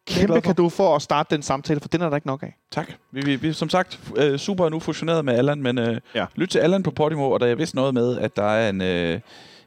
Kæmpe 0.07 0.33
glad 0.33 0.43
for. 0.43 0.53
kado 0.53 0.69
for 0.69 0.97
at 0.97 1.03
starte 1.03 1.35
den 1.35 1.43
samtale, 1.43 1.81
for 1.81 1.89
den 1.89 2.03
er 2.03 2.09
der 2.09 2.17
ikke 2.17 2.27
nok 2.27 2.43
af. 2.43 2.57
Tak. 2.71 2.93
Vi, 3.13 3.21
vi, 3.21 3.37
vi 3.37 3.53
som 3.53 3.69
sagt, 3.69 4.01
øh, 4.17 4.39
Super 4.39 4.65
er 4.65 4.69
nu 4.69 4.81
fusioneret 4.81 5.25
med 5.25 5.35
Allan, 5.35 5.63
men 5.63 5.79
øh, 5.79 5.87
Ja. 6.15 6.21
ja. 6.21 6.27
lyt 6.37 6.49
til 6.49 6.59
Allan 6.59 6.83
på 6.83 6.91
Podimo, 6.91 7.31
og 7.31 7.41
der 7.41 7.47
er 7.47 7.55
vist 7.55 7.75
noget 7.75 7.95
med, 7.95 8.19
at 8.19 8.37
der 8.37 8.45
er 8.45 8.71
en... 8.71 8.83
Øh, 8.83 9.21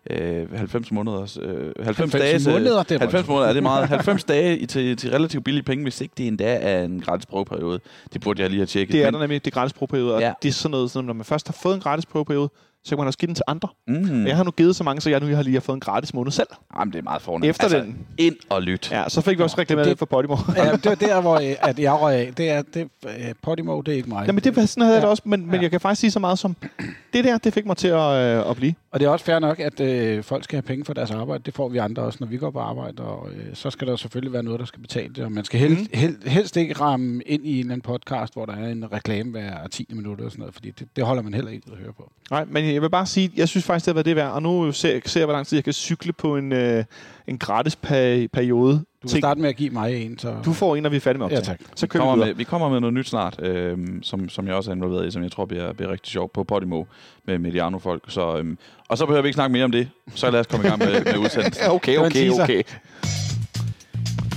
øh, 0.10 0.58
90 0.58 0.92
måneders... 0.92 1.38
Øh, 1.42 1.72
90, 1.84 2.12
90 2.14 2.44
dage, 2.44 2.54
måneder, 2.54 2.84
det 2.84 2.92
er 2.96 3.00
90 3.00 3.14
voldsomt. 3.14 3.28
måneder, 3.30 3.50
er 3.50 3.54
det 3.54 3.64
meget. 3.64 3.88
90 3.88 4.24
dage 4.24 4.58
i- 4.58 4.66
til, 4.66 4.98
til 4.98 5.12
relativt 5.12 5.44
billige 5.44 5.64
penge, 5.64 5.84
hvis 5.84 6.02
ikke 6.02 6.14
det 6.18 6.28
endda 6.28 6.58
er 6.62 6.84
en 6.84 7.00
gratis 7.02 7.26
prøveperiode. 7.26 7.80
Det 8.14 8.22
burde 8.22 8.42
jeg 8.42 8.50
lige 8.50 8.60
have 8.60 8.66
tjekket. 8.68 8.94
Det 8.94 9.04
er 9.04 9.12
der 9.12 9.20
nemlig, 9.20 9.46
det 9.46 9.52
er 9.52 9.56
gratis 9.56 9.74
prøveperiode, 9.74 10.16
og 10.16 10.22
Ja. 10.22 10.34
det 10.44 10.50
er 10.50 10.54
sådan 10.54 10.72
noget, 10.72 10.92
sådan, 10.92 11.06
når 11.06 11.14
man 11.14 11.26
først 11.26 11.48
har 11.48 11.54
fået 11.62 11.76
en 11.76 11.82
gratis 11.82 12.06
prøveperiode, 12.06 12.50
så 12.84 12.90
kan 12.90 12.98
man 12.98 13.08
også 13.08 13.20
give 13.20 13.28
den 13.28 13.36
til 13.36 13.44
andre. 13.48 13.70
Mm, 13.88 14.28
Jeg 14.28 14.36
har 14.38 14.44
nu 14.44 14.52
givet 14.52 14.76
så 14.76 14.84
mange, 14.84 15.02
så 15.02 15.10
jeg 15.10 15.20
nu 15.20 15.36
har 15.36 15.44
lige 15.44 15.54
har 15.54 15.60
fået 15.62 15.76
en 15.76 15.80
gratis 15.80 16.14
måned 16.14 16.32
selv. 16.32 16.48
Jamen, 16.80 16.94
det 16.94 17.00
er 17.00 17.04
meget 17.04 17.22
fornemt. 17.22 17.46
Efter 17.50 17.68
den. 17.70 17.98
Ind 18.18 18.36
og 18.50 18.62
lyt. 18.62 18.92
Ja, 18.92 19.04
så 19.08 19.22
fik 19.22 19.38
vi 19.38 19.44
også 19.44 19.58
reklameret 19.58 19.86
det- 19.86 19.92
det 19.92 20.00
for 20.00 20.06
Podimo. 20.06 20.36
Ja, 20.56 20.72
det 20.72 20.86
var 20.86 20.96
der, 20.96 21.22
hvor 21.22 21.36
øh, 21.36 21.56
at 21.70 21.80
jeg 21.80 21.94
røg 21.94 22.16
af. 22.16 22.34
Det 22.38 22.50
er, 22.50 22.62
det, 22.74 22.88
øh, 23.06 23.12
Podimo, 23.44 23.82
det 23.82 23.92
er 23.92 23.96
ikke 23.96 24.10
mig. 24.10 24.24
Jamen, 24.28 24.44
det 24.44 24.56
var 24.56 24.66
sådan 24.66 24.82
havde 24.84 24.94
jeg 24.94 25.02
det 25.02 25.08
Ja. 25.08 25.12
også, 25.12 25.24
men, 25.26 25.46
men 25.46 25.56
Ja. 25.56 25.62
jeg 25.62 25.72
kan 25.72 25.80
faktisk 25.82 26.00
sige 26.02 26.12
så 26.12 26.20
meget 26.20 26.40
som, 26.40 26.56
det 27.14 27.24
der, 27.24 27.38
det 27.38 27.54
fik 27.54 27.66
mig 27.66 27.78
til 27.78 27.88
at, 27.88 28.00
øh, 28.14 28.50
at 28.50 28.56
blive. 28.56 28.74
Og 28.98 29.02
det 29.02 29.08
er 29.08 29.10
også 29.10 29.26
fair 29.26 29.40
nok, 29.40 29.60
at 29.60 29.80
øh, 29.80 30.24
folk 30.24 30.44
skal 30.44 30.56
have 30.56 30.62
penge 30.62 30.86
for 30.86 30.94
deres 30.94 31.12
arbejde. 31.12 31.44
Det 31.46 31.54
får 31.54 31.70
vi 31.70 31.78
andre 31.78 32.02
også, 32.04 32.18
når 32.22 32.28
vi 32.28 32.38
går 32.38 32.52
på 32.52 32.60
arbejde. 32.60 33.04
Og 33.04 33.30
øh, 33.32 33.46
så 33.56 33.70
skal 33.70 33.88
der 33.88 33.96
selvfølgelig 33.96 34.34
være 34.34 34.44
noget, 34.44 34.60
der 34.60 34.66
skal 34.66 34.82
betale 34.82 35.14
det. 35.14 35.24
Og 35.24 35.32
man 35.32 35.46
skal 35.46 35.60
helst, 35.60 35.82
Mhm. 35.82 35.90
hel, 36.00 36.16
helst 36.26 36.58
ikke 36.58 36.74
ramme 36.74 37.22
ind 37.26 37.46
i 37.46 37.54
en 37.54 37.60
eller 37.60 37.74
anden 37.74 37.82
podcast, 37.82 38.34
hvor 38.34 38.46
der 38.46 38.54
er 38.56 38.68
en 38.72 38.92
reklame 38.92 39.32
hver 39.32 39.68
10 39.68 39.86
minutter 39.94 40.26
og 40.26 40.32
sådan 40.32 40.40
noget. 40.40 40.54
Fordi 40.54 40.72
det, 40.72 40.88
det 40.96 41.04
holder 41.06 41.24
man 41.24 41.34
heller 41.34 41.52
ikke 41.52 41.68
at 41.72 41.78
høre 41.78 41.94
på. 41.94 42.12
Nej, 42.32 42.46
men 42.46 42.74
jeg 42.74 42.82
vil 42.82 42.90
bare 42.90 43.06
sige, 43.06 43.32
jeg 43.36 43.48
synes 43.50 43.66
faktisk, 43.66 43.86
det 43.86 43.92
har 43.92 43.94
været 43.96 44.06
det 44.06 44.16
værd, 44.16 44.32
og 44.32 44.42
nu 44.42 44.72
ser, 44.72 45.00
ser 45.06 45.20
jeg, 45.20 45.26
hvor 45.26 45.34
lang 45.34 45.48
tid 45.48 45.58
jeg 45.58 45.64
kan 45.64 45.74
cykle 45.74 46.14
på 46.14 46.38
en, 46.38 46.52
øh, 46.52 46.84
en 47.28 47.38
gratis 47.38 47.76
pe- 47.86 48.28
periode. 48.34 48.84
Du 49.08 49.12
kan 49.12 49.22
starte 49.22 49.42
med 49.42 49.50
at 49.50 49.56
give 49.56 49.70
mig 49.70 50.06
en, 50.06 50.20
så... 50.20 50.36
du 50.46 50.54
får 50.54 50.76
en, 50.76 50.84
når 50.84 50.90
vi 50.90 50.96
er 50.96 51.00
færdige 51.00 51.20
med 51.20 51.28
Ja, 51.30 51.38
optaget. 51.38 51.60
tak. 51.60 51.68
Så 51.76 51.86
Vi 51.86 51.88
kommer, 51.88 52.16
vi 52.16 52.20
med, 52.26 52.34
vi 52.34 52.44
kommer 52.44 52.70
med 52.70 52.80
noget 52.80 52.94
nyt 52.94 53.08
snart, 53.10 53.40
øh, 53.42 53.78
som, 54.02 54.30
som 54.30 54.48
jeg 54.48 54.56
også 54.56 54.72
er 54.72 54.76
involveret 54.76 55.08
i, 55.08 55.12
som 55.12 55.24
jeg 55.24 55.32
tror 55.32 55.46
bliver, 55.46 55.74
bliver 55.74 55.92
rigtig 55.92 56.12
sjovt 56.12 56.34
på 56.34 56.44
Podimo 56.44 56.84
med 57.26 57.40
Mediano-folk. 57.40 58.04
Så, 58.08 58.38
øh, 58.38 58.56
og 58.88 58.98
så 58.98 59.06
behøver 59.06 59.22
vi 59.22 59.28
ikke 59.28 59.36
snakke 59.36 59.54
mere 59.54 59.64
om 59.64 59.72
det. 59.72 59.90
Så 60.16 60.32
lad 60.32 60.40
os 60.40 60.48
komme 60.48 60.66
i 60.66 60.70
gang 60.70 60.80
med, 60.80 61.06
med 61.06 61.18
udsendelsen. 61.18 61.64
Ja, 61.66 61.74
okay, 61.74 61.98
okay, 61.98 62.30
okay. 62.30 62.64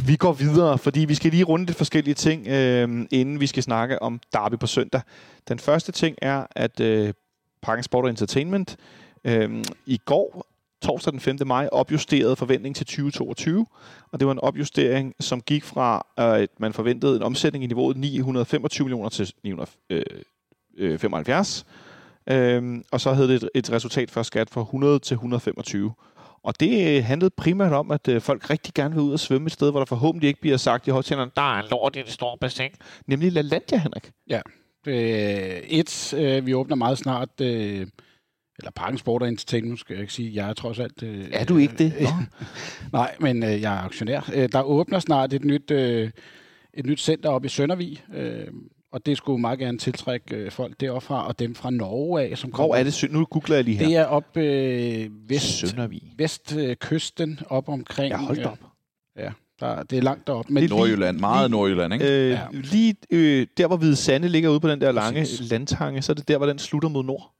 Vi 0.06 0.17
går 0.17 0.32
videre, 0.32 0.78
fordi 0.78 1.00
vi 1.00 1.14
skal 1.14 1.31
lige 1.31 1.44
runde 1.44 1.66
lidt 1.66 1.78
forskellige 1.78 2.14
ting, 2.14 2.49
øh, 2.49 3.06
inden 3.11 3.40
vi 3.40 3.46
skal 3.46 3.62
snakke 3.62 4.02
om 4.02 4.20
Derby 4.32 4.55
på 4.58 4.66
søndag. 4.66 5.00
Den 5.49 5.58
første 5.58 5.93
ting 5.93 6.16
er, 6.23 6.46
at 6.50 6.81
øh, 6.81 7.12
Parken 7.62 7.82
Sport 7.84 8.05
og 8.05 8.11
Entertainment 8.11 8.76
øh, 9.25 9.50
i 9.87 10.00
går, 10.05 10.46
torsdag 10.82 11.12
den 11.12 11.20
5. 11.20 11.38
maj, 11.46 11.68
opjusterede 11.72 12.36
forventningen 12.36 12.74
til 12.74 12.86
2022. 12.86 13.66
Og 14.12 14.20
det 14.20 14.26
var 14.26 14.32
en 14.32 14.40
opjustering, 14.40 15.14
som 15.20 15.40
gik 15.40 15.64
fra, 15.64 16.06
at 16.16 16.50
man 16.58 16.72
forventede 16.72 17.16
en 17.16 17.22
omsætning 17.22 17.64
i 17.64 17.66
niveauet 17.66 17.96
925 17.96 18.84
millioner 18.84 19.08
til 19.08 19.32
975. 19.44 21.66
Øh, 22.26 22.37
øh 22.37 22.56
øhm, 22.56 22.84
og 22.92 23.00
så 23.00 23.12
havde 23.12 23.28
det 23.28 23.42
et, 23.42 23.50
et 23.54 23.72
resultat 23.72 24.10
før 24.10 24.22
skat 24.22 24.50
fra 24.50 24.60
100 24.60 24.99
til 24.99 25.14
125. 25.14 25.92
Og 26.42 26.60
det 26.60 26.96
øh, 26.96 27.04
handlede 27.04 27.30
primært 27.30 27.72
om, 27.72 27.90
at 27.90 28.08
øh, 28.08 28.20
folk 28.20 28.50
rigtig 28.50 28.75
gerne 28.75 28.94
vil 28.94 29.02
ud 29.02 29.12
og 29.12 29.20
svømme 29.20 29.46
et 29.46 29.52
sted, 29.52 29.70
hvor 29.70 29.80
der 29.80 29.87
forhåbentlig 29.87 30.28
ikke 30.28 30.40
bliver 30.40 30.56
sagt 30.56 30.87
i 30.87 30.90
hotelerne, 30.90 31.30
der 31.37 31.56
er 31.56 31.62
en 31.62 31.68
lort 31.70 31.96
i 31.96 31.99
det 31.99 32.12
store 32.12 32.38
bassin. 32.38 32.70
Nemlig 33.06 33.32
LaLandia, 33.32 33.78
Henrik. 33.78 34.10
Øh, 34.87 34.94
et, 35.68 36.14
øh, 36.16 36.46
vi 36.46 36.54
åbner 36.54 36.76
meget 36.76 36.99
snart, 36.99 37.40
øh, 37.40 37.87
eller 38.61 38.71
Parken 38.71 38.99
Sport 38.99 39.23
og 39.23 39.29
Entertainment, 39.29 39.81
skal 39.81 39.95
jeg 39.95 40.00
ikke 40.00 40.12
sige. 40.12 40.31
Jeg 40.35 40.49
er 40.50 40.52
trods 40.55 40.79
alt... 40.79 41.02
Øh, 41.02 41.25
Er 41.33 41.45
du 41.45 41.57
ikke 41.57 41.75
det? 41.79 41.93
Øh, 42.00 42.07
nej, 42.93 43.14
men 43.21 43.43
øh, 43.43 43.61
jeg 43.61 43.75
er 43.75 43.79
aktionær. 43.81 44.31
Øh, 44.35 44.49
der 44.52 44.62
åbner 44.62 44.99
snart 44.99 45.33
et 45.33 45.45
nyt, 45.45 45.71
øh, 45.71 46.11
et 46.75 46.87
nyt 46.87 47.00
center 47.00 47.29
op 47.29 47.45
i 47.45 47.49
Søndervig, 47.49 48.02
øh, 48.14 48.47
og 48.93 49.07
det 49.07 49.17
skulle 49.17 49.40
meget 49.40 49.59
gerne 49.59 49.79
tiltrække 49.79 50.37
øh, 50.37 50.50
folk 50.50 50.81
deroppe 50.81 51.07
fra, 51.07 51.29
og 51.29 51.38
dem 51.38 51.55
fra 51.55 51.71
Norge 51.71 52.23
af, 52.23 52.38
som 52.38 52.50
Hvor 52.50 52.75
er 52.75 52.83
det? 52.85 53.05
Nu 53.11 53.25
googler 53.25 53.57
jeg 53.57 53.64
lige 53.64 53.76
her. 53.76 53.87
Det 53.87 53.97
er 53.97 54.05
op 54.05 54.37
øh, 54.37 55.09
vest, 55.29 55.59
Søndervig. 55.59 56.02
vestkysten, 56.19 57.38
op 57.49 57.69
omkring... 57.69 58.11
Ja, 58.11 58.17
hold 58.19 58.37
da 58.37 58.47
op. 58.49 58.59
Øh, 59.19 59.25
ja, 59.25 59.31
der, 59.61 59.83
det 59.83 59.99
er 59.99 60.02
langt 60.02 60.26
derop. 60.26 60.50
Men 60.50 60.62
Det 60.62 60.71
er 60.71 60.76
Nordjylland. 60.76 61.19
Meget 61.19 61.50
lige- 61.50 61.57
Nordjylland, 61.59 61.93
ikke? 61.95 62.25
Øh, 62.25 62.31
Ja. 62.31 62.40
Lige 62.52 62.95
øh, 63.11 63.47
der, 63.57 63.67
hvor 63.67 63.76
Hvide 63.76 63.97
Sande 63.97 64.29
ligger 64.29 64.50
ude 64.50 64.61
på 64.61 64.69
den 64.69 64.81
der 64.81 64.93
lange 64.93 65.21
Præcis. 65.21 65.50
landtange, 65.50 66.02
så 66.02 66.12
er 66.12 66.14
det 66.14 66.29
der, 66.29 66.37
hvor 66.37 66.47
den 66.47 66.59
slutter 66.59 66.88
mod 66.88 67.05
nord. 67.05 67.33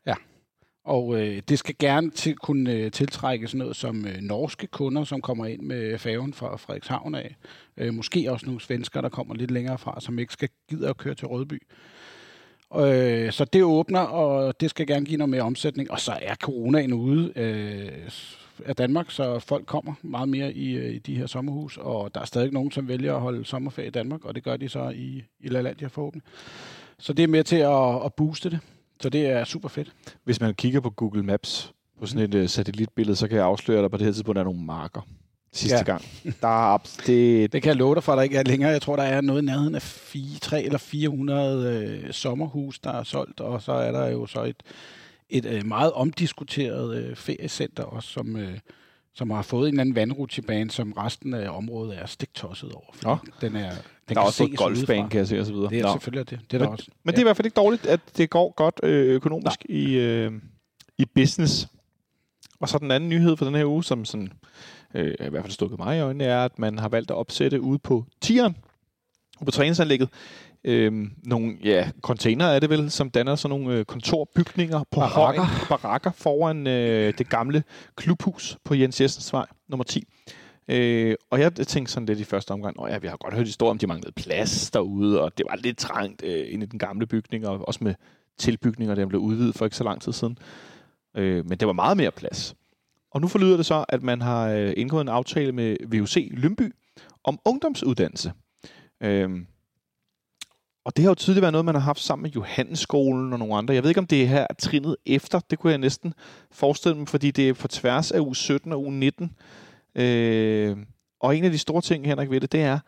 Og 0.85 1.21
øh, 1.21 1.43
det 1.49 1.59
skal 1.59 1.75
gerne 1.79 2.11
til, 2.11 2.37
kunne 2.37 2.73
øh, 2.73 2.91
tiltrække 2.91 3.49
sådan 3.49 3.59
noget 3.59 3.77
som 3.77 4.07
øh, 4.07 4.21
norske 4.21 4.67
kunder, 4.67 5.05
som 5.05 5.21
kommer 5.21 5.47
ind 5.47 5.63
med 5.63 5.99
færgen 5.99 6.35
fra 6.35 6.57
Frederikshavn 6.57 7.15
af. 7.15 7.37
Øh, 7.77 7.95
måske 7.95 8.33
også 8.33 8.47
nogle 8.47 8.61
svensker, 8.61 9.01
der 9.01 9.09
kommer 9.09 9.35
lidt 9.35 9.51
længere 9.51 9.79
fra, 9.79 10.01
som 10.01 10.19
ikke 10.19 10.33
skal 10.33 10.49
gide 10.71 10.89
at 10.89 10.97
køre 10.97 11.15
til 11.15 11.29
Rødby. 11.29 11.63
Øh, 12.77 13.33
så 13.33 13.45
det 13.45 13.63
åbner, 13.63 14.01
og 14.01 14.61
det 14.61 14.71
skal 14.71 14.87
gerne 14.87 15.07
give 15.07 15.19
noget 15.19 15.31
mere 15.31 15.43
omsætning. 15.43 15.91
Og 15.91 16.01
så 16.01 16.19
er 16.23 16.35
coronaen 16.35 16.93
ude 16.93 17.33
øh, 17.37 18.11
af 18.67 18.77
Danmark, 18.77 19.11
så 19.11 19.39
folk 19.39 19.67
kommer 19.67 19.95
meget 20.03 20.29
mere 20.29 20.53
i, 20.53 20.77
øh, 20.77 20.95
i 20.95 20.99
de 20.99 21.17
her 21.17 21.27
sommerhus. 21.27 21.77
Og 21.77 22.15
der 22.15 22.21
er 22.21 22.25
stadig 22.25 22.53
nogen, 22.53 22.71
som 22.71 22.89
vælger 22.89 23.15
at 23.15 23.21
holde 23.21 23.45
sommerferie 23.45 23.89
i 23.89 23.91
Danmark, 23.91 24.25
og 24.25 24.35
det 24.35 24.45
gør 24.45 24.57
de 24.57 24.69
så 24.69 24.89
i, 24.89 25.25
i 25.41 25.49
LaLandia 25.49 25.87
forhåbentlig. 25.89 26.29
Så 26.99 27.13
det 27.13 27.23
er 27.23 27.29
med 27.29 27.45
til 27.45 27.57
at, 27.57 28.05
at 28.05 28.15
booste 28.15 28.51
det. 28.51 28.59
Så 29.01 29.09
det 29.09 29.27
er 29.27 29.45
super 29.45 29.69
fedt. 29.69 29.93
Hvis 30.25 30.41
man 30.41 30.55
kigger 30.55 30.81
på 30.81 30.91
Google 30.91 31.23
Maps, 31.23 31.73
på 32.01 32.07
sådan 32.07 32.35
et 32.35 32.43
uh, 32.43 32.49
satellitbillede, 32.49 33.17
så 33.17 33.29
kan 33.29 33.37
jeg 33.37 33.45
afsløre, 33.47 33.83
der 33.83 33.89
på 33.89 33.97
det 33.97 34.07
her 34.07 34.13
tidspunkt 34.13 34.39
er 34.39 34.45
nogle 34.45 34.61
marker. 34.65 35.01
sidste 35.53 35.77
Ja. 35.77 35.83
gang. 35.83 36.03
Der 36.41 36.75
er, 36.75 36.79
det, 37.07 37.53
Det 37.53 37.63
kan 37.63 37.69
jeg 37.69 37.77
love 37.77 37.95
dig 37.95 38.03
for, 38.03 38.13
at 38.13 38.17
der 38.17 38.23
ikke 38.23 38.37
er 38.39 38.43
længere. 38.43 38.71
Jeg 38.71 38.83
tror, 38.83 38.97
der 38.97 39.03
er 39.03 39.21
noget 39.21 39.43
i 39.43 39.45
nærheden 39.45 39.75
af 39.75 39.83
4, 39.83 40.23
3 40.43 40.63
eller 40.63 40.79
400 40.79 42.03
øh, 42.07 42.13
sommerhus, 42.13 42.79
der 42.79 42.91
er 42.93 43.03
solgt, 43.05 43.41
og 43.41 43.63
så 43.63 43.73
er 43.73 43.93
der 43.93 44.07
jo 44.07 44.27
så 44.27 44.43
et, 44.45 44.63
et 45.31 45.47
øh, 45.47 45.67
meget 45.67 45.93
omdiskuteret 45.93 46.97
øh, 46.97 47.17
feriecenter 47.17 47.83
også, 47.83 48.09
som, 48.09 48.37
øh, 48.37 48.59
som 49.21 49.31
har 49.31 49.43
fået 49.43 49.69
en 49.69 49.75
eller 49.75 49.81
anden 49.81 49.95
vandrutsjebane, 49.95 50.71
som 50.71 50.93
resten 50.93 51.35
af 51.35 51.51
området 51.51 51.99
er 51.99 52.07
stiktosset 52.07 52.73
over. 52.73 52.85
fordi 52.93 53.07
Nå. 53.07 53.17
Den 53.41 53.57
er, 53.57 53.71
den 54.09 54.17
der 54.17 54.21
er 54.21 54.25
også 54.25 54.45
ses 54.47 54.59
golfbane, 54.59 55.09
kan 55.09 55.19
jeg 55.19 55.29
se, 55.29 55.41
og 55.41 55.47
så 55.47 55.53
videre. 55.53 55.71
Det 55.71 55.79
er 55.79 55.83
Nå. 55.83 55.93
selvfølgelig 55.93 56.31
det. 56.31 56.41
Det 56.51 56.61
er 56.61 56.65
der 56.65 56.71
også. 56.71 56.87
Men 57.05 57.13
det 57.13 57.19
er 57.19 57.23
i 57.23 57.25
hvert 57.25 57.37
fald 57.37 57.47
ikke 57.47 57.55
dårligt, 57.55 57.87
at 57.87 58.01
det 58.17 58.31
går 58.31 58.55
godt 58.57 58.81
øh, 58.83 59.15
økonomisk 59.15 59.65
i, 59.69 59.95
øh, 59.95 60.33
i 60.99 61.05
business. 61.05 61.69
Og 62.61 62.69
så 62.69 62.79
den 62.79 62.91
anden 62.91 63.09
nyhed 63.09 63.37
for 63.37 63.45
den 63.45 63.55
her 63.55 63.65
uge, 63.65 63.85
som 63.85 64.05
sådan, 64.05 64.33
øh, 64.95 65.15
i 65.27 65.29
hvert 65.29 65.43
fald 65.43 65.53
stukket 65.53 65.79
mig 65.79 65.97
i 65.97 66.01
øjnene, 66.01 66.25
er, 66.25 66.45
at 66.45 66.59
man 66.59 66.79
har 66.79 66.89
valgt 66.89 67.11
at 67.11 67.17
opsætte 67.17 67.61
ude 67.61 67.79
på 67.79 68.05
tieren, 68.21 68.57
ude 69.41 69.45
på 69.45 69.51
træningsanlægget, 69.51 70.09
øh, 70.65 70.93
nogle 71.25 71.57
ja, 71.65 71.91
container 72.03 72.45
er 72.45 72.59
det 72.59 72.71
vel, 72.71 72.91
som 72.91 73.11
danner 73.11 73.35
sådan 73.35 73.59
nogle 73.59 73.79
øh, 73.79 73.85
kontorbygninger 73.85 74.79
på 74.79 75.01
Barakker. 75.01 75.43
højen, 75.43 75.67
barakker 75.69 76.11
foran 76.13 76.67
øh, 76.67 77.15
det 77.19 77.29
gamle 77.29 77.63
klubhus 77.97 78.59
på 78.65 78.75
Jens 78.75 79.01
Jessens 79.01 79.33
vej, 79.33 79.47
nummer 79.69 79.85
10. 79.85 80.05
Øh, 80.69 81.15
og 81.31 81.41
jeg 81.41 81.55
tænkte 81.55 81.93
sådan 81.93 82.07
lidt 82.07 82.21
i 82.21 82.25
første 82.25 82.51
omgang, 82.51 82.83
at 82.83 82.93
ja, 82.93 82.99
vi 82.99 83.07
har 83.07 83.17
godt 83.17 83.35
hørt 83.35 83.47
historier 83.47 83.71
om, 83.71 83.79
de 83.79 83.87
manglede 83.87 84.13
plads 84.13 84.71
derude, 84.71 85.23
og 85.23 85.39
det 85.39 85.47
var 85.51 85.57
lidt 85.57 85.79
trængt 85.79 86.23
øh, 86.25 86.47
inde 86.49 86.67
i 86.67 86.69
den 86.69 86.79
gamle 86.79 87.07
bygning, 87.07 87.47
og 87.47 87.69
også 87.69 87.85
med 87.85 87.95
tilbygninger, 88.39 88.95
der 88.95 89.07
blev 89.07 89.21
udvidet 89.21 89.55
for 89.55 89.65
ikke 89.65 89.77
så 89.77 89.85
lang 89.85 90.03
tid 90.03 90.13
siden. 90.13 90.39
Øh, 91.17 91.47
men 91.47 91.59
det 91.59 91.67
var 91.67 91.73
meget 91.73 91.97
mere 91.97 92.11
plads. 92.11 92.55
Og 93.11 93.21
nu 93.21 93.29
forlyder 93.29 93.57
det 93.57 93.67
så, 93.67 93.85
at 93.89 94.03
man 94.03 94.23
har 94.23 94.49
øh, 94.49 94.73
indgået 94.77 95.01
en 95.01 95.09
aftale 95.09 95.53
med 95.53 95.77
VUC 95.87 96.29
Lønby 96.31 96.75
om 97.25 97.39
ungdomsuddannelse. 97.45 98.33
Øh, 99.03 99.31
og 100.85 100.97
det 100.97 101.05
har 101.05 101.11
jo 101.11 101.15
tydeligt 101.15 101.43
været 101.43 101.53
noget, 101.53 101.65
man 101.65 101.75
har 101.75 101.83
haft 101.83 102.01
sammen 102.01 102.23
med 102.23 102.31
Johannesskolen 102.31 103.33
og 103.33 103.39
nogle 103.39 103.55
andre. 103.55 103.75
Jeg 103.75 103.83
ved 103.83 103.91
ikke, 103.91 103.99
om 104.01 104.07
det 104.07 104.29
her 104.29 104.47
er 104.51 104.55
trinnet 104.59 104.97
efter. 105.07 105.41
Det 105.51 105.59
kunne 105.59 105.71
jeg 105.71 105.79
næsten 105.79 106.15
forestille 106.51 106.99
mig, 106.99 107.09
fordi 107.09 107.31
det 107.31 107.49
er 107.49 107.53
på 107.55 107.69
tværs 107.69 108.11
af 108.13 108.21
uge 108.21 108.37
17 108.37 108.73
og 108.73 108.83
uge 108.85 108.93
19. 108.93 109.37
Øh, 109.95 110.77
og 111.21 111.37
en 111.37 111.45
af 111.45 111.51
de 111.51 111.59
store 111.59 111.83
ting, 111.83 112.07
Henrik, 112.07 112.31
ved 112.31 112.41
det, 112.41 112.53
det 112.53 112.61
er, 112.63 112.79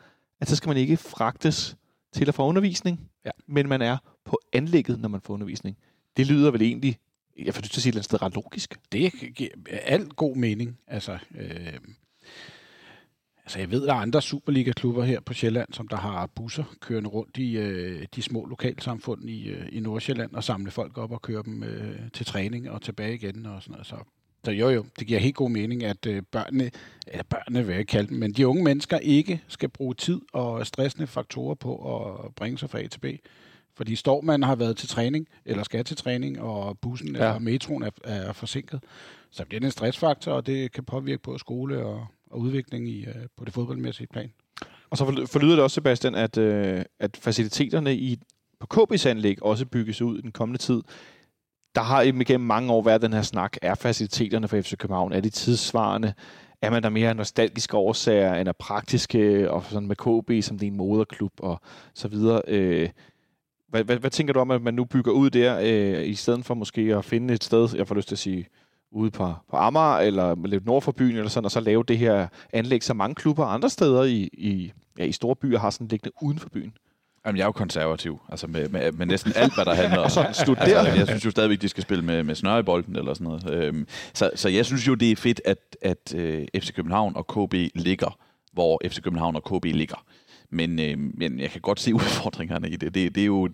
at 0.40 0.48
så 0.48 0.56
skal 0.56 0.68
man 0.68 0.76
ikke 0.76 0.96
fragtes 0.96 1.76
til 2.12 2.28
at 2.28 2.34
få 2.34 2.42
undervisning, 2.46 3.00
Ja. 3.24 3.30
men 3.48 3.68
man 3.68 3.82
er 3.82 3.96
på 4.24 4.38
anlægget, 4.52 5.00
når 5.00 5.08
man 5.08 5.20
får 5.20 5.34
undervisning. 5.34 5.76
Det 6.16 6.26
lyder 6.26 6.50
vel 6.50 6.62
egentlig, 6.62 6.98
jeg 7.44 7.54
får 7.54 7.60
lyst 7.62 7.72
til 7.72 7.78
at 7.78 7.82
sige 7.82 7.90
et 7.90 7.92
eller 7.92 7.98
andet 7.98 8.04
sted, 8.04 8.22
ret 8.22 8.34
logisk. 8.34 8.78
Det 8.92 9.12
giver 9.34 9.50
alt 9.82 10.16
god 10.16 10.36
mening. 10.36 10.78
Altså, 10.86 11.18
øh, 11.38 11.78
altså 13.44 13.58
jeg 13.58 13.70
ved, 13.70 13.86
der 13.86 13.94
er 13.94 13.98
andre 13.98 14.22
Superliga-klubber 14.22 15.04
her 15.04 15.20
på 15.20 15.34
Sjælland, 15.34 15.72
som 15.72 15.88
der 15.88 15.96
har 15.96 16.26
busser 16.26 16.64
kørende 16.80 17.08
rundt 17.10 17.36
i 17.36 17.56
øh, 17.56 18.06
de 18.14 18.22
små 18.22 18.44
lokalsamfund 18.46 19.30
i, 19.30 19.48
øh, 19.48 19.68
i 19.72 19.80
Nordsjælland 19.80 20.34
og 20.34 20.44
samle 20.44 20.70
folk 20.70 20.98
op 20.98 21.12
og 21.12 21.22
køre 21.22 21.42
dem 21.42 21.62
øh, 21.62 21.96
til 22.12 22.26
træning 22.26 22.70
og 22.70 22.82
tilbage 22.82 23.14
igen 23.14 23.46
og 23.46 23.62
sådan 23.62 23.72
noget. 23.72 23.86
Så, 23.86 23.96
så 24.44 24.50
jo 24.50 24.68
jo, 24.68 24.84
det 24.98 25.06
giver 25.06 25.20
helt 25.20 25.34
god 25.34 25.50
mening, 25.50 25.84
at 25.84 26.06
øh, 26.06 26.22
børnene, 26.32 26.70
eller 27.06 27.22
børnene 27.24 27.66
vil 27.66 27.76
jeg 27.76 27.86
kalde 27.86 28.08
dem, 28.08 28.18
men 28.18 28.32
de 28.32 28.46
unge 28.48 28.64
mennesker 28.64 28.98
ikke 28.98 29.42
skal 29.48 29.68
bruge 29.68 29.94
tid 29.94 30.20
og 30.32 30.66
stressende 30.66 31.06
faktorer 31.06 31.54
på 31.54 31.96
at 31.96 32.34
bringe 32.34 32.58
sig 32.58 32.70
fra 32.70 32.80
A 32.80 32.86
til 32.86 32.98
B. 33.00 33.06
Fordi 33.74 33.96
står 33.96 34.20
man 34.20 34.42
har 34.42 34.54
været 34.54 34.76
til 34.76 34.88
træning, 34.88 35.28
eller 35.44 35.62
skal 35.62 35.84
til 35.84 35.96
træning, 35.96 36.40
og 36.40 36.78
bussen 36.78 37.16
Ja. 37.16 37.22
eller 37.22 37.38
metroen 37.38 37.82
er, 37.82 37.90
er 38.04 38.32
forsinket, 38.32 38.80
så 39.30 39.44
bliver 39.44 39.60
det 39.60 39.66
en 39.66 39.72
stressfaktor, 39.72 40.32
og 40.32 40.46
det 40.46 40.72
kan 40.72 40.84
påvirke 40.84 41.22
både 41.22 41.38
skole 41.38 41.84
og, 41.84 42.06
og 42.32 42.40
udvikling 42.40 42.88
i, 42.88 43.04
øh, 43.04 43.14
på 43.36 43.44
det 43.44 43.52
fodboldmæssige 43.52 44.06
plan. 44.06 44.32
Og 44.90 44.98
så 44.98 45.26
forlyder 45.26 45.54
det 45.54 45.62
også, 45.64 45.74
Sebastian, 45.74 46.14
at, 46.14 46.38
øh, 46.38 46.84
at 47.00 47.16
faciliteterne 47.16 47.96
i, 47.96 48.18
på 48.60 48.66
KB's 48.74 49.08
anlæg 49.08 49.42
også 49.42 49.66
bygges 49.66 50.02
ud 50.02 50.18
i 50.18 50.20
den 50.20 50.32
kommende 50.32 50.58
tid. 50.58 50.82
Der 51.74 51.82
har 51.82 52.02
igennem 52.02 52.46
mange 52.46 52.72
år 52.72 52.82
været 52.82 53.02
den 53.02 53.12
her 53.12 53.22
snak, 53.22 53.56
er 53.62 53.74
faciliteterne 53.74 54.48
for 54.48 54.60
FC 54.60 54.76
København, 54.76 55.12
er 55.12 55.20
de 55.20 55.30
tidssvarende? 55.30 56.14
Er 56.62 56.70
man 56.70 56.82
der 56.82 56.88
mere 56.88 57.08
af 57.08 57.16
nostalgiske 57.16 57.76
årsager 57.76 58.34
end 58.34 58.48
af 58.48 58.56
praktiske, 58.56 59.50
og 59.50 59.64
sådan 59.64 59.88
med 59.88 59.96
KB 59.96 60.44
som 60.44 60.58
din 60.58 60.76
moderklub 60.76 61.32
og 61.38 61.60
så 61.94 62.08
videre? 62.08 62.42
Øh, 62.48 62.88
hvad, 63.68 63.84
hvad, 63.84 63.96
hvad 63.96 64.10
tænker 64.10 64.32
du 64.34 64.40
om, 64.40 64.50
at 64.50 64.62
man 64.62 64.74
nu 64.74 64.84
bygger 64.84 65.12
ud 65.12 65.30
der, 65.30 65.58
øh, 65.62 66.08
i 66.08 66.14
stedet 66.14 66.44
for 66.44 66.54
måske 66.54 66.96
at 66.96 67.04
finde 67.04 67.34
et 67.34 67.44
sted, 67.44 67.68
jeg 67.76 67.88
får 67.88 67.94
lyst 67.94 68.08
til 68.08 68.14
at 68.14 68.18
sige, 68.18 68.46
ude 68.92 69.10
på, 69.10 69.34
på 69.50 69.56
Amager, 69.56 69.98
eller 69.98 70.46
lidt 70.46 70.66
nord 70.66 70.82
for 70.82 70.92
byen, 70.92 71.16
eller 71.16 71.28
sådan, 71.28 71.44
og 71.44 71.50
så 71.50 71.60
lave 71.60 71.84
det 71.88 71.98
her 71.98 72.26
anlæg, 72.52 72.82
som 72.82 72.96
mange 72.96 73.14
klubber 73.14 73.44
andre 73.44 73.70
steder 73.70 74.02
i, 74.02 74.28
i, 74.32 74.72
ja, 74.98 75.04
i 75.04 75.12
store 75.12 75.36
byer 75.36 75.58
har 75.58 75.70
sådan 75.70 75.88
liggende 75.88 76.12
uden 76.22 76.38
for 76.38 76.48
byen. 76.48 76.72
Jamen, 77.26 77.36
jeg 77.36 77.42
er 77.42 77.46
jo 77.48 77.52
konservativ, 77.52 78.20
altså 78.28 78.46
med, 78.46 78.68
med, 78.68 78.92
med 78.92 79.06
næsten 79.06 79.32
alt, 79.36 79.54
hvad 79.54 79.64
der 79.64 79.74
handler 79.74 79.98
om. 79.98 80.10
Sådan, 80.16 80.26
altså, 80.26 80.54
der. 80.54 80.94
jeg 80.94 81.06
synes 81.06 81.24
jo 81.24 81.30
stadigvæk, 81.30 81.62
de 81.62 81.68
skal 81.68 81.82
spille 81.82 82.04
med, 82.04 82.22
med 82.22 82.34
snøre 82.34 82.60
i 82.60 82.62
bolden 82.62 82.96
eller 82.96 83.14
sådan 83.14 83.24
noget. 83.24 83.50
Øhm, 83.50 83.86
så, 84.14 84.30
så 84.34 84.48
jeg 84.48 84.66
synes 84.66 84.88
jo, 84.88 84.94
det 84.94 85.10
er 85.10 85.16
fedt, 85.16 85.40
at, 85.44 85.76
at 85.82 86.14
øh, 86.16 86.46
FC 86.58 86.72
København 86.72 87.16
og 87.16 87.26
KB 87.26 87.54
ligger, 87.74 88.18
hvor 88.52 88.80
FC 88.88 89.02
København 89.02 89.36
og 89.36 89.44
KB 89.44 89.64
ligger. 89.64 90.04
Men, 90.50 90.80
øh, 90.80 90.98
men 90.98 91.40
jeg 91.40 91.50
kan 91.50 91.60
godt 91.60 91.80
se 91.80 91.94
udfordringerne 92.04 92.70
i 92.70 92.76
det. 92.76 92.94
Det, 92.94 93.14
det 93.14 93.20
er 93.20 93.26
jo, 93.26 93.48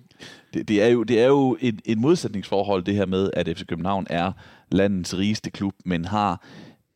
det, 0.54 0.68
det 0.68 0.82
er 0.82 0.88
jo, 0.88 1.02
det 1.02 1.20
er 1.20 1.26
jo 1.26 1.56
et, 1.60 1.80
et 1.84 1.98
modsætningsforhold, 1.98 2.82
det 2.82 2.94
her 2.94 3.06
med, 3.06 3.30
at 3.32 3.48
FC 3.56 3.66
København 3.66 4.06
er 4.10 4.32
landets 4.70 5.18
rigeste 5.18 5.50
klub, 5.50 5.74
men 5.84 6.04
har 6.04 6.42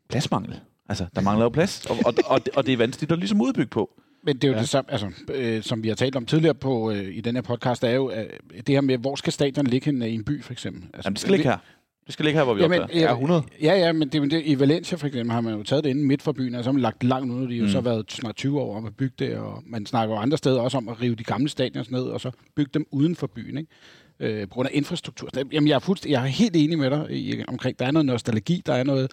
pladsmangel. 0.09 0.61
Altså, 0.89 1.07
der 1.15 1.21
mangler 1.23 1.45
jo 1.45 1.49
plads, 1.49 1.87
og, 1.87 1.97
og, 2.07 2.15
og, 2.27 2.41
og 2.55 2.67
det 2.67 2.73
er 2.73 2.77
vanskeligt 2.77 3.13
at 3.13 3.19
ligesom 3.19 3.41
udbygge 3.41 3.71
på. 3.71 3.91
Men 4.25 4.35
det 4.37 4.45
er 4.45 4.49
jo 4.49 4.55
Ja. 4.55 4.61
det 4.61 4.69
samme, 4.69 4.93
altså, 4.93 5.11
øh, 5.35 5.63
som 5.63 5.83
vi 5.83 5.89
har 5.89 5.95
talt 5.95 6.17
om 6.17 6.27
tidligere 6.27 6.55
på 6.55 6.91
øh, 6.91 7.17
i 7.17 7.21
den 7.21 7.35
her 7.35 7.43
podcast, 7.43 7.85
er 7.85 7.91
jo 7.91 8.11
øh, 8.11 8.25
det 8.57 8.69
her 8.69 8.81
med, 8.81 8.99
hvor 8.99 9.15
skal 9.17 9.33
stadion 9.33 9.67
ligge 9.67 9.85
henne 9.85 10.11
i 10.11 10.15
en 10.15 10.25
by, 10.25 10.43
for 10.43 10.53
eksempel? 10.53 10.83
Altså, 10.83 11.01
Jamen, 11.07 11.15
det 11.15 11.21
skal 11.21 11.33
ligge 11.33 11.49
her. 11.51 11.59
Det 12.07 12.13
skal 12.13 12.25
ligge 12.25 12.39
her, 12.39 12.45
hvor 12.45 12.55
vi 12.55 12.63
Jamen. 12.63 12.81
Ja, 12.95 13.13
100. 13.13 13.43
Ja, 13.63 13.75
ja, 13.75 13.93
men 13.93 14.09
det, 14.09 14.21
men 14.21 14.31
det, 14.31 14.43
i 14.45 14.59
Valencia 14.61 14.97
for 14.97 15.07
eksempel 15.07 15.33
har 15.33 15.41
man 15.41 15.55
jo 15.55 15.63
taget 15.63 15.85
det 15.85 15.91
inde 15.91 16.07
midt 16.07 16.23
for 16.23 16.33
byen, 16.33 16.55
og 16.55 16.65
så 16.65 16.69
har 16.69 16.73
man 16.73 16.83
lagt 16.83 17.05
langt 17.05 17.33
ud, 17.33 17.43
og 17.45 17.51
de 17.51 17.57
har 17.59 17.65
Mm. 17.67 17.71
så 17.73 17.81
været 17.81 18.13
snart 18.13 18.37
20 18.37 18.61
år 18.61 18.77
om 18.77 18.85
at 18.87 18.97
bygge 18.97 19.15
det, 19.19 19.37
og 19.37 19.63
man 19.67 19.87
snakker 19.87 20.15
jo 20.15 20.21
andre 20.21 20.37
steder 20.39 20.61
også 20.61 20.77
om 20.79 20.89
at 20.89 21.01
rive 21.03 21.15
de 21.15 21.25
gamle 21.25 21.49
stadioner 21.49 21.87
ned, 21.91 22.03
og 22.03 22.21
så 22.21 22.31
bygge 22.57 22.71
dem 22.75 22.87
uden 22.91 23.17
for 23.17 23.27
byen, 23.27 23.59
ikke? 23.59 23.71
Øh, 24.23 24.49
på 24.49 24.55
grund 24.55 24.69
af 24.69 24.73
infrastruktur. 24.75 25.29
Jamen, 25.53 25.69
jeg 25.69 25.75
er, 25.75 25.79
fuldst, 25.79 26.07
jeg 26.07 26.23
er 26.23 26.27
helt 26.27 26.57
enig 26.57 26.79
med 26.79 26.91
dig 26.91 27.11
i, 27.11 27.45
omkring, 27.49 27.79
der 27.79 27.87
er 27.87 27.91
noget 27.91 28.07
nostalgi, 28.07 28.63
der 28.67 28.75
er 28.75 28.85
noget, 28.85 29.11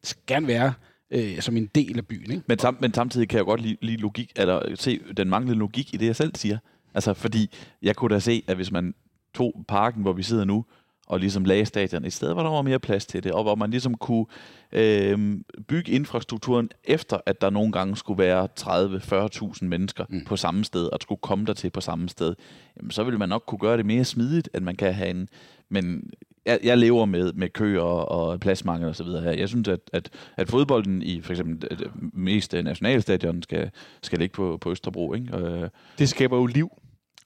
det 0.00 0.08
skal 0.08 0.22
gerne 0.26 0.46
være 0.46 0.72
øh, 1.10 1.40
som 1.40 1.56
en 1.56 1.66
del 1.74 1.98
af 1.98 2.06
byen, 2.06 2.30
ikke? 2.30 2.42
Men, 2.46 2.58
sam, 2.58 2.76
men 2.80 2.94
samtidig 2.94 3.28
kan 3.28 3.36
jeg 3.36 3.44
godt 3.44 3.60
lide, 3.60 3.76
lide 3.80 3.96
logik, 3.96 4.32
eller 4.36 4.74
se 4.74 5.00
den 5.16 5.28
manglende 5.28 5.58
logik 5.58 5.94
i 5.94 5.96
det, 5.96 6.06
jeg 6.06 6.16
selv 6.16 6.34
siger. 6.34 6.58
Altså, 6.94 7.14
fordi 7.14 7.50
jeg 7.82 7.96
kunne 7.96 8.14
da 8.14 8.20
se, 8.20 8.42
at 8.46 8.56
hvis 8.56 8.72
man 8.72 8.94
tog 9.34 9.64
parken, 9.68 10.02
hvor 10.02 10.12
vi 10.12 10.22
sidder 10.22 10.44
nu, 10.44 10.64
og 11.06 11.20
ligesom 11.20 11.44
lagde 11.44 11.64
stadion 11.66 12.04
et 12.04 12.12
sted, 12.12 12.32
hvor 12.32 12.42
der 12.42 12.50
var 12.50 12.62
mere 12.62 12.78
plads 12.78 13.06
til 13.06 13.24
det, 13.24 13.32
og 13.32 13.42
hvor 13.42 13.54
man 13.54 13.70
ligesom 13.70 13.94
kunne 13.94 14.26
øh, 14.72 15.36
bygge 15.68 15.92
infrastrukturen 15.92 16.70
efter, 16.84 17.18
at 17.26 17.40
der 17.40 17.50
nogle 17.50 17.72
gange 17.72 17.96
skulle 17.96 18.18
være 18.18 18.48
30-40.000 18.60 19.64
mennesker 19.66 20.04
mm. 20.08 20.24
På 20.26 20.36
samme 20.36 20.64
sted, 20.64 20.86
og 20.86 20.98
skulle 21.02 21.20
komme 21.22 21.44
der 21.44 21.52
til 21.52 21.70
på 21.70 21.80
samme 21.80 22.08
sted, 22.08 22.34
jamen, 22.76 22.90
så 22.90 23.04
ville 23.04 23.18
man 23.18 23.28
nok 23.28 23.42
kunne 23.46 23.58
gøre 23.58 23.76
det 23.76 23.86
mere 23.86 24.04
smidigt, 24.04 24.48
at 24.52 24.62
man 24.62 24.76
kan 24.76 24.94
have 24.94 25.10
en... 25.10 25.28
Men 25.68 26.10
jeg, 26.46 26.58
jeg 26.64 26.78
lever 26.78 27.04
med, 27.04 27.32
med 27.32 27.48
køer 27.48 27.80
og, 27.82 28.08
og 28.30 28.40
pladsmangel 28.40 28.88
og 28.88 28.96
så 28.96 29.04
videre 29.04 29.22
her. 29.22 29.30
Jeg 29.30 29.48
synes, 29.48 29.68
at, 29.68 29.80
at, 29.92 30.10
at 30.36 30.48
fodbolden 30.48 31.02
i 31.02 31.20
for 31.20 31.32
eksempel 31.32 31.70
det- 31.70 31.78
det 31.78 31.90
mest 32.12 32.54
øh, 32.54 32.64
nationalstadion 32.64 33.42
skal, 33.42 33.70
skal 34.02 34.18
ligge 34.18 34.32
på, 34.34 34.58
på 34.60 34.70
Østerbro. 34.70 35.14
Ikke? 35.14 35.36
Øh, 35.38 35.68
det 35.98 36.08
skaber 36.08 36.36
jo 36.36 36.46
liv, 36.46 36.70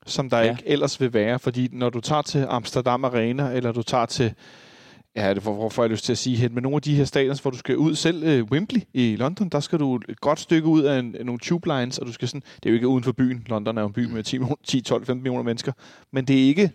som 0.06 0.30
der 0.30 0.38
ja. 0.38 0.50
Ikke 0.50 0.62
ellers 0.66 1.00
vil 1.00 1.12
være. 1.14 1.38
Fordi 1.38 1.68
når 1.72 1.90
du 1.90 2.00
tager 2.00 2.22
til 2.22 2.46
Amsterdam 2.48 3.04
Arena, 3.04 3.50
eller 3.50 3.72
du 3.72 3.82
tager 3.82 4.06
til, 4.06 4.34
ja, 5.16 5.34
det 5.34 5.42
får, 5.42 5.54
hvor 5.54 5.68
får 5.68 5.82
jeg 5.82 5.90
lyst 5.90 6.04
til 6.04 6.12
at 6.12 6.18
sige 6.18 6.36
hen, 6.36 6.54
men 6.54 6.62
nogle 6.62 6.76
af 6.76 6.82
de 6.82 6.94
her 6.94 7.04
stadions, 7.04 7.40
hvor 7.40 7.50
du 7.50 7.58
skal 7.58 7.76
ud, 7.76 7.94
selv 7.94 8.22
øh, 8.24 8.44
Wembley 8.44 8.80
i 8.94 9.16
London, 9.16 9.48
der 9.48 9.60
skal 9.60 9.78
du 9.78 9.96
et 10.08 10.20
godt 10.20 10.40
stykke 10.40 10.68
ud 10.68 10.82
af 10.82 10.98
en, 10.98 11.16
nogle 11.24 11.38
tube 11.38 11.68
lines, 11.68 11.98
og 11.98 12.06
du 12.06 12.12
skal 12.12 12.28
sådan, 12.28 12.42
det 12.56 12.66
er 12.66 12.70
jo 12.70 12.74
ikke 12.74 12.88
uden 12.88 13.04
for 13.04 13.12
byen, 13.12 13.44
London 13.46 13.78
er 13.78 13.82
jo 13.82 13.86
en 13.86 13.92
by 13.92 14.04
med 14.04 14.22
10, 14.22 14.38
millioner- 14.38 14.56
10 14.66 14.80
12, 14.80 15.06
15 15.06 15.22
millioner 15.22 15.42
mennesker, 15.42 15.72
men 16.12 16.24
det 16.24 16.42
er 16.42 16.46
ikke 16.46 16.70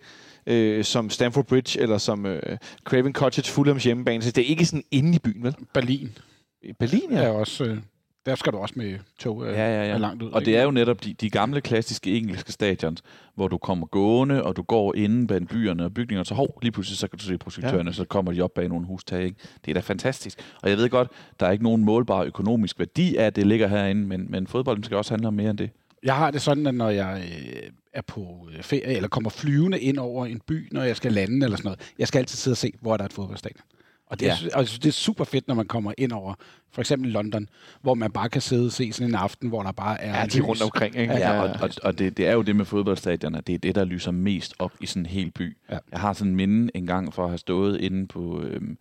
øh, 0.48 0.84
som 0.84 1.10
Stamford 1.10 1.46
Bridge, 1.46 1.80
eller 1.82 1.98
som 1.98 2.26
øh, 2.26 2.58
Craven 2.84 3.14
Cottage, 3.14 3.52
Fulhams 3.52 3.84
hjemmebane, 3.84 4.24
så 4.24 4.32
det 4.32 4.42
er 4.42 4.48
ikke 4.48 4.66
sådan 4.66 4.84
inde 4.92 5.16
i 5.16 5.20
byen, 5.20 5.44
vel? 5.44 5.56
Berlin 5.74 6.18
I 6.62 6.74
Berlin, 6.74 7.12
ja. 7.12 7.18
ja. 7.18 7.24
er 7.24 7.30
også... 7.30 7.64
Øh, 7.64 7.78
der 8.26 8.36
skal 8.36 8.54
du 8.54 8.58
også 8.58 8.74
med 8.78 9.00
tog 9.20 9.46
øh, 9.46 9.54
Ja, 9.54 9.84
ja, 9.84 9.90
ja. 9.92 9.98
langt 9.98 10.24
ud. 10.24 10.32
og 10.32 10.46
det 10.46 10.58
er 10.58 10.64
jo 10.64 10.72
netop 10.72 11.04
de, 11.04 11.14
de 11.14 11.30
gamle 11.30 11.62
klassiske 11.62 12.18
engelske 12.18 12.52
stadions, 12.52 13.04
hvor 13.36 13.48
du 13.48 13.58
kommer 13.58 13.88
gående, 13.88 14.44
og 14.44 14.56
du 14.56 14.62
går 14.62 14.96
inde 14.96 15.28
bag 15.28 15.48
byerne 15.48 15.86
og 15.86 15.94
bygningerne, 15.94 16.26
så 16.26 16.34
hov, 16.34 16.60
lige 16.62 16.72
pludselig 16.72 16.98
så 16.98 17.08
kan 17.08 17.20
du 17.20 17.26
se 17.26 17.38
projektørerne, 17.38 17.90
ja. 17.90 17.94
så 17.94 18.06
kommer 18.06 18.32
de 18.34 18.42
op 18.42 18.52
bag 18.54 18.70
nogle 18.70 18.86
hustag. 18.86 19.24
Ikke? 19.24 19.38
Det 19.66 19.72
er 19.72 19.74
da 19.74 19.80
fantastisk. 19.80 20.40
Og 20.62 20.70
jeg 20.70 20.78
ved 20.78 20.90
godt, 20.90 21.08
der 21.40 21.46
er 21.48 21.52
ikke 21.52 21.64
nogen 21.64 21.86
målbar 21.86 22.24
økonomisk 22.24 22.80
værdi 22.80 23.16
af, 23.16 23.26
at 23.26 23.36
det 23.36 23.48
ligger 23.48 23.68
herinde, 23.68 24.08
men, 24.08 24.26
men 24.30 24.48
fodbolden 24.48 24.84
skal 24.84 24.98
også 24.98 25.12
handle 25.12 25.28
om 25.28 25.34
mere 25.34 25.50
end 25.50 25.58
det. 25.58 25.70
Jeg 26.04 26.16
har 26.16 26.32
det 26.32 26.42
sådan, 26.42 26.68
at 26.68 26.76
når 26.76 26.90
jeg 26.90 27.24
øh, 27.24 27.70
er 27.94 28.02
på 28.02 28.50
øh, 28.58 28.64
ferie, 28.64 28.96
eller 28.96 29.10
kommer 29.10 29.30
flyvende 29.30 29.80
ind 29.80 29.98
over 29.98 30.26
en 30.26 30.42
by, 30.48 30.68
når 30.72 30.84
jeg 30.84 30.96
skal 30.96 31.12
lande 31.14 31.46
eller 31.46 31.58
sådan 31.58 31.68
noget, 31.68 31.94
jeg 32.00 32.08
skal 32.08 32.20
altid 32.20 32.38
sidde 32.38 32.54
og 32.54 32.58
se, 32.58 32.74
hvor 32.82 32.94
er 32.94 32.98
der 32.98 33.04
er 33.04 33.08
et 33.08 33.14
fodboldstadion. 33.14 33.62
Og 34.08 34.20
det, 34.20 34.28
er, 34.28 34.34
Ja. 34.42 34.48
ja. 34.54 34.58
og 34.58 34.66
det 34.66 34.86
er 34.86 34.92
super 34.92 35.24
fedt, 35.24 35.48
når 35.48 35.56
man 35.56 35.66
kommer 35.66 35.94
ind 35.98 36.12
over 36.12 36.34
for 36.72 36.82
eksempel 36.82 37.12
London, 37.12 37.50
hvor 37.82 37.94
man 37.94 38.12
bare 38.12 38.30
kan 38.30 38.42
sidde 38.42 38.66
og 38.66 38.72
se 38.72 38.92
sådan 38.92 39.12
en 39.12 39.16
aften, 39.16 39.50
hvor 39.50 39.64
der 39.64 39.72
bare 39.72 40.02
er 40.02 40.20
Ja, 40.20 40.26
de 40.26 40.38
er 40.38 40.42
rundt 40.42 40.62
omkring, 40.62 40.96
ikke? 40.96 41.14
Ja, 41.14 41.42
og, 41.42 41.50
og, 41.62 41.70
og 41.84 42.00
det, 42.00 42.18
det 42.18 42.28
er 42.28 42.34
jo 42.34 42.42
det 42.42 42.56
med 42.56 42.66
fodboldstadioner, 42.66 43.42
det 43.42 43.56
er 43.56 43.60
det, 43.60 43.76
der 43.76 43.84
lyser 43.86 44.12
mest 44.12 44.54
op 44.60 44.72
i 44.82 44.86
sådan 44.86 45.02
en 45.02 45.06
hel 45.06 45.32
by. 45.32 45.58
Ja. 45.72 45.78
Jeg 45.92 46.00
har 46.00 46.14
sådan 46.14 46.32
en 46.32 46.36
minde 46.36 46.72
en 46.76 46.88
gang 46.88 47.14
for 47.14 47.24
at 47.24 47.30
have 47.30 47.38
stået 47.38 47.82
inde 47.82 48.08
på 48.08 48.42
øhm, 48.42 48.78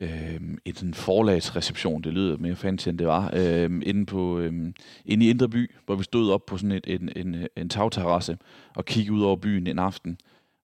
øhm, 0.00 0.58
et 0.64 0.78
sådan 0.78 0.94
forlagsreception, 0.94 2.02
det 2.02 2.12
lyder 2.12 2.36
mere 2.36 2.56
fancy 2.56 2.88
end 2.88 2.98
det 2.98 3.06
var, 3.06 3.30
øhm, 3.36 3.82
inde, 3.86 4.06
på, 4.06 4.38
øhm, 4.38 4.74
inde 5.04 5.26
i 5.26 5.30
Indre 5.30 5.48
By, 5.48 5.70
hvor 5.86 5.94
vi 5.94 6.04
stod 6.04 6.30
op 6.32 6.46
på 6.46 6.56
sådan 6.56 6.72
et, 6.72 6.86
en, 6.86 7.10
en, 7.16 7.46
en 7.56 7.68
tagterrasse 7.68 8.36
og 8.76 8.84
kiggede 8.84 9.12
ud 9.16 9.22
over 9.22 9.36
byen 9.36 9.66
en 9.66 9.78
aften. 9.78 10.18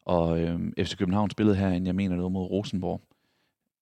Og 0.06 0.40
øhm, 0.40 0.72
FC 0.78 0.96
København 0.96 1.30
spillede 1.30 1.56
herinde, 1.56 1.86
jeg 1.86 1.94
mener 1.94 2.16
var 2.16 2.28
mod 2.28 2.50
Rosenborg. 2.50 3.00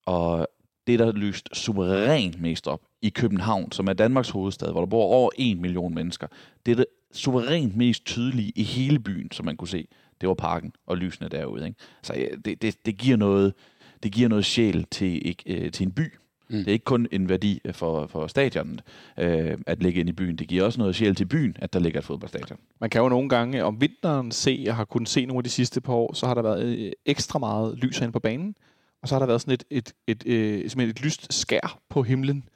Og 0.09 0.49
det, 0.87 0.99
der 0.99 1.12
lyst 1.12 1.49
suverænt 1.53 2.41
mest 2.41 2.69
op 2.69 2.81
i 3.03 3.09
København, 3.09 3.73
som 3.73 3.88
er 3.88 3.93
Danmarks 3.93 4.31
hovedstad, 4.31 4.71
hvor 4.71 4.81
der 4.81 4.87
bor 4.87 5.05
over 5.05 5.31
en 5.37 5.61
million 5.61 5.95
mennesker, 5.95 6.27
det 6.67 6.73
er 6.73 6.77
det 6.77 6.87
suverænt 7.12 7.77
mest 7.77 8.05
tydelige 8.05 8.53
i 8.57 8.62
hele 8.62 8.99
byen, 8.99 9.31
som 9.33 9.47
man 9.47 9.57
kunne 9.57 9.69
se, 9.69 9.88
det 10.21 10.29
var 10.29 10.35
parken 10.35 10.73
og 10.87 10.97
lysene 10.97 11.29
derude. 11.29 11.67
Ikke? 11.67 11.79
Så 12.03 12.15
ja, 12.15 12.27
det, 12.45 12.62
det, 12.62 12.87
det, 12.87 12.99
giver 12.99 13.17
noget, 13.17 13.55
det 14.03 14.12
giver 14.12 14.29
noget 14.29 14.45
sjæl 14.45 14.87
til, 14.91 15.37
øh, 15.47 15.73
til 15.73 15.87
en 15.87 15.93
by. 15.93 16.12
Mm. 16.49 16.59
Det 16.59 16.69
er 16.69 16.73
ikke 16.73 16.85
kun 16.85 17.09
en 17.12 17.29
værdi 17.29 17.61
for, 17.73 18.07
for 18.07 18.27
stadionet 18.27 18.83
øh, 19.19 19.59
at 19.67 19.83
ligge 19.83 20.00
inde 20.00 20.11
i 20.11 20.12
byen. 20.12 20.37
Det 20.37 20.49
giver 20.49 20.65
også 20.65 20.79
noget 20.79 20.97
sjæl 20.97 21.15
til 21.15 21.25
byen, 21.25 21.57
at 21.59 21.73
der 21.73 21.79
ligger 21.79 22.00
et 22.00 22.05
fodboldstadion. 22.05 22.59
Man 22.81 22.91
kan 22.91 23.03
jo 23.03 23.09
nogle 23.09 23.29
gange 23.29 23.65
om 23.65 23.81
vinteren 23.81 24.31
se, 24.31 24.62
jeg 24.65 24.77
har 24.77 24.85
kunnet 24.85 25.09
se 25.09 25.27
nogle 25.27 25.38
af 25.38 25.45
de 25.45 25.50
sidste 25.50 25.81
par 25.81 25.93
år, 25.93 26.15
så 26.15 26.27
har 26.27 26.35
der 26.35 26.43
været 26.43 26.65
øh, 26.65 26.93
ekstra 27.07 27.38
meget 27.38 27.79
lys 27.79 27.99
herinde 27.99 28.12
på 28.12 28.21
banen, 28.21 28.55
og 29.02 29.09
så 29.09 29.14
har 29.14 29.19
der 29.19 29.26
været 29.26 29.40
sådan 29.40 29.55
et, 29.55 29.64
et, 29.71 29.93
et, 30.07 30.23
øh, 30.26 30.59
et, 30.59 30.76
et, 30.76 30.88
et 30.88 31.00
lyst 31.00 31.33
skær 31.33 31.78
på 31.88 32.02
himlen. 32.02 32.49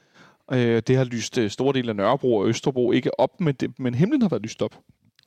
Øh, 0.52 0.82
det 0.86 0.96
har 0.96 1.04
lyst 1.04 1.38
øh, 1.38 1.50
store 1.50 1.72
dele 1.74 1.88
af 1.88 1.96
Nørrebro 1.96 2.36
og 2.36 2.48
Østerbro 2.48 2.92
ikke 2.92 3.20
op, 3.20 3.40
men, 3.40 3.54
det, 3.54 3.78
men 3.78 3.94
himlen 3.94 4.22
har 4.22 4.28
været 4.28 4.42
lyst 4.42 4.62
op. 4.62 4.78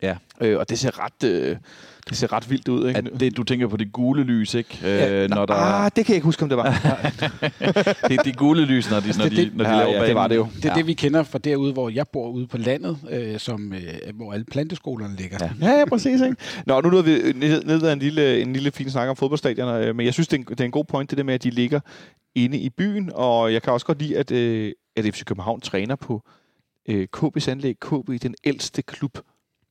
Ja. 0.02 0.16
Øh, 0.42 0.60
og 0.60 0.70
det 0.70 0.80
ser 0.80 1.06
ret, 1.06 1.30
øh, 1.30 1.56
det 2.10 2.18
ser 2.18 2.34
ret 2.34 2.50
vildt 2.50 2.68
ud. 2.68 2.88
Ikke? 2.88 2.98
At 2.98 3.20
det, 3.20 3.38
du 3.38 3.44
tænker 3.44 3.68
på 3.68 3.78
det 3.78 3.92
gule 3.92 4.24
lys, 4.24 4.54
ikke? 4.54 4.80
Øh, 4.84 4.90
Ja, 4.90 5.28
når 5.28 5.46
der, 5.46 5.54
Ah, 5.54 5.92
det 5.96 6.06
kan 6.06 6.14
jeg 6.14 6.16
ikke 6.16 6.25
huske, 6.25 6.44
om 6.44 6.50
det 6.50 6.58
var. 6.58 6.70
det 8.10 8.18
er 8.20 8.24
det 8.24 8.38
gule 8.38 8.66
lys, 8.66 8.90
når 8.92 9.00
de, 9.00 9.18
når 9.18 9.30
de, 9.30 9.36
det- 9.36 9.56
når 9.56 9.64
de 9.64 9.70
ja, 9.70 9.78
laver 9.78 9.90
ja, 9.92 9.96
det 9.96 10.02
banen. 10.02 10.16
var 10.16 10.28
det 10.28 10.36
jo. 10.36 10.48
Det 10.56 10.66
er 10.66 10.70
ja. 10.70 10.75
det, 10.75 10.88
vi 10.88 10.94
kender 10.94 11.24
fra 11.24 11.38
derude, 11.40 11.74
hvor 11.74 11.90
jeg 11.90 12.08
bor 12.08 12.30
ude 12.30 12.48
på 12.48 12.58
landet, 12.58 12.98
øh, 13.10 13.40
som, 13.40 13.74
øh, 13.74 13.80
hvor 14.16 14.34
alle 14.34 14.46
planteskolerne 14.46 15.16
ligger. 15.16 15.38
Ja. 15.42 15.50
Ja, 15.72 15.80
ja, 15.80 15.86
præcis. 15.86 16.22
Ikke? 16.22 16.36
Nå, 16.66 16.82
nu 16.82 16.90
nåede 16.90 17.06
vi 17.06 17.34
ned, 17.36 17.64
ned 17.64 17.84
ad 17.84 17.94
en 17.94 18.00
lille, 18.00 18.42
en 18.42 18.54
lille 18.54 18.72
fin 18.72 18.90
snak 18.90 19.10
om 19.10 19.16
fodboldstadioner, 19.16 19.74
øh, 19.74 19.96
men 19.96 20.06
jeg 20.06 20.14
synes, 20.14 20.28
det 20.28 20.38
er, 20.38 20.42
en, 20.42 20.46
det 20.50 20.60
er 20.62 20.66
en 20.66 20.72
god 20.72 20.86
point, 20.86 21.10
det 21.10 21.18
der 21.18 21.24
med, 21.24 21.34
at 21.34 21.44
de 21.44 21.50
ligger 21.50 21.80
inde 22.36 22.58
i 22.58 22.70
byen, 22.70 23.12
og 23.14 23.54
jeg 23.54 23.62
kan 23.62 23.74
også 23.74 23.86
godt 23.86 24.02
lide, 24.02 24.18
at, 24.18 24.32
øh, 24.32 24.72
at 24.96 25.06
FC 25.06 25.24
København 25.25 25.62
træner 25.62 25.96
på 25.96 26.22
øh, 26.90 27.08
KB's 27.18 27.50
anlæg. 27.52 27.75
KB 27.82 28.10
er 28.10 28.18
den 28.22 28.36
ældste 28.44 28.82
klub 28.82 29.18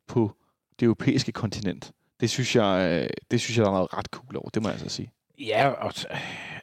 på 0.08 0.32
det 0.80 0.87
europæiske 0.87 1.32
kontinent. 1.32 1.92
Det 2.20 2.30
synes 2.30 2.56
jeg, 2.56 3.00
øh, 3.02 3.11
det 3.30 3.40
synes 3.40 3.56
jeg, 3.56 3.64
der 3.64 3.70
er 3.70 3.75
noget 3.75 3.94
ret 3.94 4.06
cool 4.06 4.37
over, 4.37 4.49
det 4.50 4.62
må 4.62 4.68
jeg 4.68 4.75
altså 4.80 4.88
sige. 4.96 5.11
Ja, 5.38 5.68
og 5.68 5.92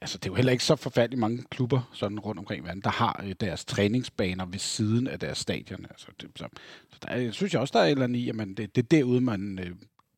altså, 0.01 0.17
det 0.17 0.25
er 0.25 0.29
jo 0.31 0.35
heller 0.35 0.51
ikke 0.51 0.63
så 0.63 0.75
forfærdeligt 0.75 1.19
mange 1.19 1.43
klubber 1.51 1.89
sådan 1.93 2.19
rundt 2.19 2.39
omkring 2.39 2.63
i 2.63 2.67
verden, 2.67 2.81
der 2.81 2.89
har 2.89 3.23
øh, 3.27 3.35
deres 3.39 3.65
træningsbaner 3.65 4.45
ved 4.45 4.59
siden 4.59 5.07
af 5.07 5.19
deres 5.19 5.37
stadion. 5.37 5.85
Altså, 5.89 6.07
det, 6.21 6.29
så, 6.35 6.45
så 6.91 6.97
der, 7.01 7.07
er- 7.09 7.17
jeg 7.21 7.33
synes 7.33 7.53
jeg 7.53 7.61
også, 7.61 7.71
der 7.71 7.79
er 7.79 7.85
et 7.85 7.91
eller 7.91 8.03
andet 8.03 8.19
i, 8.19 8.29
at 8.29 8.35
man, 8.35 8.53
det, 8.53 8.75
det 8.75 8.83
er 8.83 8.87
derude, 8.97 9.21
man 9.21 9.59
øh, 9.59 9.71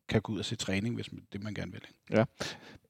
kan 0.08 0.22
gå 0.22 0.32
ud 0.32 0.38
og 0.38 0.44
se 0.44 0.56
træning, 0.56 0.94
hvis 0.94 1.12
man, 1.12 1.22
det 1.32 1.42
man 1.42 1.54
gerne 1.54 1.72
vil. 1.72 1.80
Ikke? 2.10 2.26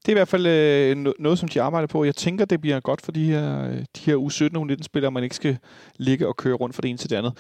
Det 0.07 0.09
er 0.09 0.12
i 0.12 0.19
hvert 0.19 0.29
fald 0.29 0.47
øh, 0.47 0.93
no- 1.07 1.12
noget, 1.23 1.38
som 1.38 1.49
de 1.49 1.62
arbejder 1.62 1.87
på. 1.87 2.05
Jeg 2.05 2.17
tænker, 2.17 2.45
det 2.45 2.61
bliver 2.61 2.81
godt 2.81 3.03
for 3.03 3.12
de 3.12 3.25
her, 3.25 3.64
øh, 3.69 3.76
de 3.79 4.00
her 4.00 4.17
U17 4.17 4.59
og 4.59 4.62
U19-spillere, 4.67 5.11
man 5.12 5.23
ikke 5.23 5.37
skal 5.37 5.59
ligge 5.97 6.29
og 6.29 6.37
køre 6.37 6.55
rundt 6.55 6.75
fra 6.76 6.81
det 6.81 6.88
ene 6.88 6.99
til 6.99 7.11
det 7.11 7.17
andet. 7.17 7.38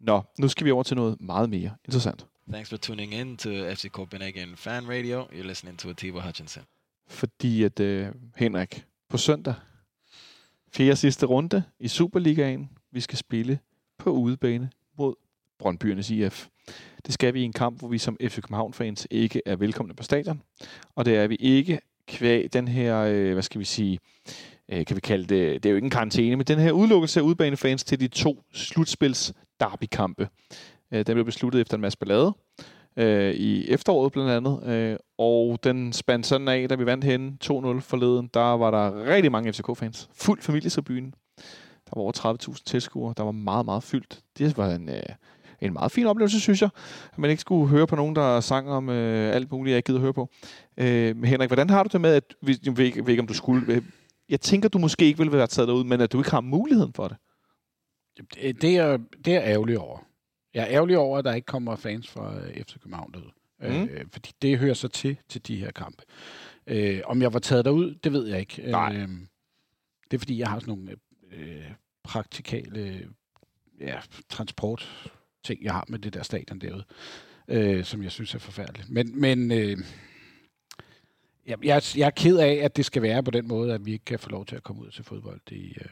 Nå, 0.00 0.22
nu 0.38 0.48
skal 0.48 0.66
vi 0.66 0.70
over 0.70 0.82
til 0.82 0.96
noget 0.96 1.20
meget 1.20 1.50
mere 1.50 1.70
interessant. 1.84 2.26
Thanks 2.52 2.70
for 2.70 2.76
tuning 2.76 3.14
in 3.14 3.36
to 3.36 3.50
FC 3.50 3.88
Copenhagen 3.90 4.56
Fan 4.56 4.88
Radio. 4.88 5.22
You're 5.24 5.46
listening 5.46 5.78
to 5.78 5.90
Atiba 5.90 6.20
Hutchinson. 6.20 6.62
Fordi 7.08 7.62
at 7.62 7.80
øh, 7.80 8.08
Henrik, 8.36 8.84
på 9.08 9.16
søndag, 9.16 9.54
fjerde 10.72 10.96
sidste 10.96 11.26
runde 11.26 11.62
i 11.80 11.88
Superligaen, 11.88 12.70
vi 12.92 13.00
skal 13.00 13.18
spille 13.18 13.58
på 13.98 14.10
udebane 14.10 14.70
mod 14.98 15.14
Brøndbyernes 15.58 16.10
IF. 16.10 16.46
Det 17.06 17.14
skal 17.14 17.34
vi 17.34 17.40
i 17.40 17.44
en 17.44 17.52
kamp, 17.52 17.78
hvor 17.78 17.88
vi 17.88 17.98
som 17.98 18.16
FC 18.22 18.34
København-fans 18.34 19.06
ikke 19.10 19.42
er 19.46 19.56
velkomne 19.56 19.94
på 19.94 20.02
stadion. 20.02 20.42
Og 20.94 21.04
det 21.04 21.16
er 21.16 21.26
vi 21.26 21.34
ikke 21.34 21.80
kvæg 22.06 22.52
den 22.52 22.68
her, 22.68 22.98
øh, 22.98 23.32
hvad 23.32 23.42
skal 23.42 23.58
vi 23.58 23.64
sige, 23.64 23.98
øh, 24.68 24.86
kan 24.86 24.96
vi 24.96 25.00
kalde 25.00 25.22
det, 25.22 25.62
det 25.62 25.68
er 25.68 25.70
jo 25.70 25.76
ikke 25.76 25.86
en 25.86 25.90
karantæne, 25.90 26.36
men 26.36 26.46
den 26.46 26.58
her 26.58 26.72
udelukkelse 26.72 27.20
af 27.20 27.24
udebanefans 27.24 27.84
til 27.84 28.00
de 28.00 28.08
to 28.08 28.44
slutspils 28.52 29.32
derbykampe. 29.60 30.28
Øh, 30.92 31.06
den 31.06 31.14
blev 31.14 31.24
besluttet 31.24 31.60
efter 31.60 31.74
en 31.74 31.80
masse 31.80 31.98
ballade 31.98 32.34
øh, 32.98 33.34
i 33.34 33.68
efteråret 33.68 34.12
blandt 34.12 34.30
andet, 34.30 34.62
øh, 34.66 34.96
og 35.18 35.58
den 35.64 35.92
spandt 35.92 36.26
sådan 36.26 36.48
af, 36.48 36.68
da 36.68 36.74
vi 36.74 36.86
vandt 36.86 37.04
henne 37.04 37.32
2-0 37.44 37.48
forleden, 37.80 38.30
der 38.34 38.40
var 38.40 38.70
der 38.70 39.04
rigtig 39.14 39.32
mange 39.32 39.52
FCK-fans. 39.52 40.08
Fuld 40.14 40.42
familietribune. 40.42 41.12
Der 41.86 41.92
var 41.96 42.02
over 42.02 42.36
30.000 42.48 42.62
tilskuere. 42.66 43.14
Der 43.16 43.22
var 43.22 43.32
meget, 43.32 43.64
meget 43.64 43.82
fyldt. 43.82 44.20
Det 44.38 44.56
var 44.56 44.70
en, 44.70 44.88
øh, 44.88 45.02
en 45.60 45.72
meget 45.72 45.92
fin 45.92 46.06
oplevelse, 46.06 46.40
synes 46.40 46.62
jeg. 46.62 46.70
At 47.12 47.18
man 47.18 47.30
ikke 47.30 47.40
skulle 47.40 47.68
høre 47.68 47.86
på 47.86 47.96
nogen, 47.96 48.16
der 48.16 48.40
sang 48.40 48.68
om 48.68 48.88
øh, 48.88 49.34
alt 49.34 49.52
muligt, 49.52 49.72
jeg 49.72 49.76
ikke 49.76 49.86
gider 49.86 50.00
høre 50.00 50.12
på. 50.12 50.28
Øh, 50.76 51.16
men 51.16 51.24
Henrik, 51.24 51.48
hvordan 51.48 51.70
har 51.70 51.82
du 51.82 51.88
det 51.92 52.00
med, 52.00 52.14
at 52.14 52.24
vi, 52.42 52.56
jeg 52.64 52.76
ved, 52.76 52.84
ikke, 52.84 53.04
ikke, 53.08 53.20
om 53.20 53.26
du 53.26 53.34
skulle... 53.34 53.74
Øh, 53.74 53.82
jeg 54.28 54.40
tænker, 54.40 54.68
du 54.68 54.78
måske 54.78 55.04
ikke 55.04 55.18
ville 55.18 55.32
være 55.32 55.46
taget 55.46 55.68
derud, 55.68 55.84
men 55.84 56.00
at 56.00 56.12
du 56.12 56.18
ikke 56.18 56.30
har 56.30 56.40
muligheden 56.40 56.92
for 56.92 57.08
det. 57.08 57.16
Det, 58.34 58.76
er, 58.76 58.98
det 59.24 59.34
er 59.34 59.42
ærgerlig 59.42 59.78
over. 59.78 59.98
Jeg 60.54 60.62
er 60.62 60.68
ærgerlig 60.68 60.98
over, 60.98 61.18
at 61.18 61.24
der 61.24 61.34
ikke 61.34 61.46
kommer 61.46 61.76
fans 61.76 62.08
fra 62.08 62.36
øh, 62.36 62.64
FC 62.64 62.72
København 62.72 63.12
derud. 63.12 63.30
Mm. 63.60 63.88
Øh, 63.90 64.04
fordi 64.12 64.32
det 64.42 64.58
hører 64.58 64.74
så 64.74 64.88
til 64.88 65.16
til 65.28 65.46
de 65.46 65.56
her 65.56 65.70
kampe. 65.70 66.02
Øh, 66.66 67.00
om 67.04 67.22
jeg 67.22 67.32
var 67.32 67.38
taget 67.38 67.64
derud, 67.64 67.94
det 67.94 68.12
ved 68.12 68.26
jeg 68.26 68.40
ikke. 68.40 68.70
Nej. 68.70 68.96
Øh, 68.96 69.08
det 70.10 70.16
er 70.16 70.18
fordi, 70.18 70.38
jeg 70.38 70.48
har 70.48 70.60
sådan 70.60 70.74
nogle 70.74 70.96
øh, 71.32 71.72
praktikale 72.04 73.08
ja, 73.80 74.00
transport 74.28 75.12
ting, 75.44 75.64
jeg 75.64 75.72
har 75.72 75.84
med 75.88 75.98
det 75.98 76.14
der 76.14 76.22
stadion 76.22 76.58
derude, 76.58 76.84
øh, 77.48 77.84
som 77.84 78.02
jeg 78.02 78.12
synes 78.12 78.34
er 78.34 78.38
forfærdeligt. 78.38 78.90
Men, 78.90 79.20
men 79.20 79.52
øh, 79.52 79.78
jeg, 81.46 81.64
jeg, 81.64 81.82
jeg 81.96 82.06
er 82.06 82.10
ked 82.10 82.38
af, 82.38 82.52
at 82.52 82.76
det 82.76 82.84
skal 82.84 83.02
være 83.02 83.22
på 83.22 83.30
den 83.30 83.48
måde, 83.48 83.74
at 83.74 83.86
vi 83.86 83.92
ikke 83.92 84.04
kan 84.04 84.18
få 84.18 84.30
lov 84.30 84.46
til 84.46 84.56
at 84.56 84.62
komme 84.62 84.82
ud 84.82 84.90
til 84.90 85.04
fodbold 85.04 85.40
i, 85.50 85.76
øh, 85.80 85.90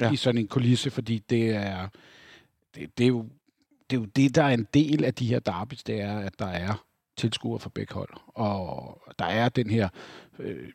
Ja. 0.00 0.12
i 0.12 0.16
sådan 0.16 0.40
en 0.40 0.48
kulisse, 0.48 0.90
fordi 0.90 1.18
det 1.30 1.50
er, 1.50 1.88
det, 2.74 2.98
det, 2.98 3.04
er 3.04 3.08
jo, 3.08 3.26
det 3.90 3.96
er 3.96 4.00
jo 4.00 4.06
det, 4.06 4.34
der 4.34 4.42
er 4.42 4.54
en 4.54 4.66
del 4.74 5.04
af 5.04 5.14
de 5.14 5.26
her 5.26 5.38
derbys, 5.38 5.82
det 5.82 6.00
er, 6.00 6.18
at 6.18 6.38
der 6.38 6.46
er 6.46 6.84
tilskuere 7.16 7.60
fra 7.60 7.70
begge 7.74 7.94
hold. 7.94 8.10
Og 8.26 9.00
der 9.18 9.24
er 9.24 9.48
den 9.48 9.70
her 9.70 9.88
øh, 10.38 10.68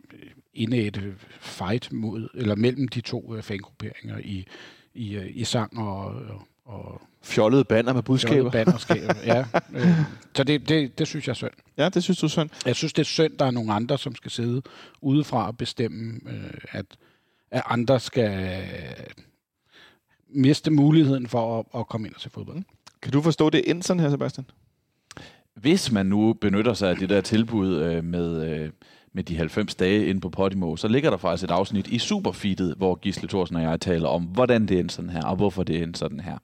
indætte 0.53 1.15
fight 1.39 1.91
mod, 1.91 2.29
eller 2.33 2.55
mellem 2.55 2.87
de 2.87 3.01
to 3.01 3.35
øh, 3.35 3.43
fangrupperinger 3.43 4.17
i, 4.17 4.45
i, 4.93 5.15
øh, 5.15 5.29
i 5.29 5.43
sang 5.43 5.77
og, 5.79 6.21
og 6.65 7.01
Fjollede 7.23 7.63
banner 7.63 7.93
med 7.93 8.03
budskaber. 8.03 8.51
bannerskaber. 8.51 9.15
ja. 9.25 9.45
Øh, 9.73 9.87
så 10.35 10.43
det, 10.43 10.69
det, 10.69 10.99
det 10.99 11.07
synes 11.07 11.27
jeg 11.27 11.31
er 11.31 11.35
synd. 11.35 11.51
Ja, 11.77 11.89
det 11.89 12.03
synes 12.03 12.19
du 12.19 12.25
er 12.25 12.29
synd. 12.29 12.49
Jeg 12.65 12.75
synes, 12.75 12.93
det 12.93 13.01
er 13.01 13.05
synd, 13.05 13.37
der 13.37 13.45
er 13.45 13.51
nogle 13.51 13.73
andre, 13.73 13.97
som 13.97 14.15
skal 14.15 14.31
sidde 14.31 14.61
udefra 15.01 15.47
og 15.47 15.57
bestemme, 15.57 16.19
øh, 16.29 16.53
at, 16.71 16.85
at 17.53 17.61
andre 17.65 17.99
skal 17.99 18.43
øh, 18.43 19.05
miste 20.29 20.71
muligheden 20.71 21.27
for 21.27 21.59
at, 21.59 21.79
at 21.79 21.87
komme 21.87 22.07
ind 22.07 22.15
og 22.15 22.21
se 22.21 22.29
fodbold. 22.29 22.63
Kan 23.01 23.11
du 23.11 23.21
forstå 23.21 23.49
det 23.49 23.65
ind 23.65 23.83
sådan 23.83 23.99
her, 23.99 24.09
Sebastian? 24.09 24.45
Hvis 25.55 25.91
man 25.91 26.05
nu 26.05 26.33
benytter 26.33 26.73
sig 26.73 26.89
af 26.89 26.95
det 26.95 27.09
der 27.09 27.21
tilbud 27.21 27.75
øh, 27.75 28.03
med, 28.03 28.49
øh, 28.49 28.69
med 29.13 29.23
de 29.23 29.37
90 29.37 29.75
dage 29.75 30.05
inde 30.05 30.21
på 30.21 30.29
Podimo, 30.29 30.75
så 30.75 30.87
ligger 30.87 31.09
der 31.09 31.17
faktisk 31.17 31.43
et 31.43 31.51
afsnit 31.51 31.87
i 31.87 31.99
Superfeedet, 31.99 32.75
hvor 32.77 32.95
Gisle 32.95 33.27
Thorsen 33.27 33.55
og 33.55 33.61
jeg 33.61 33.81
taler 33.81 34.07
om, 34.07 34.23
hvordan 34.23 34.65
det 34.65 34.79
er 34.79 34.83
sådan 34.89 35.09
her, 35.09 35.25
og 35.25 35.35
hvorfor 35.35 35.63
det 35.63 35.81
er 35.81 35.87
sådan 35.95 36.19
her. 36.19 36.37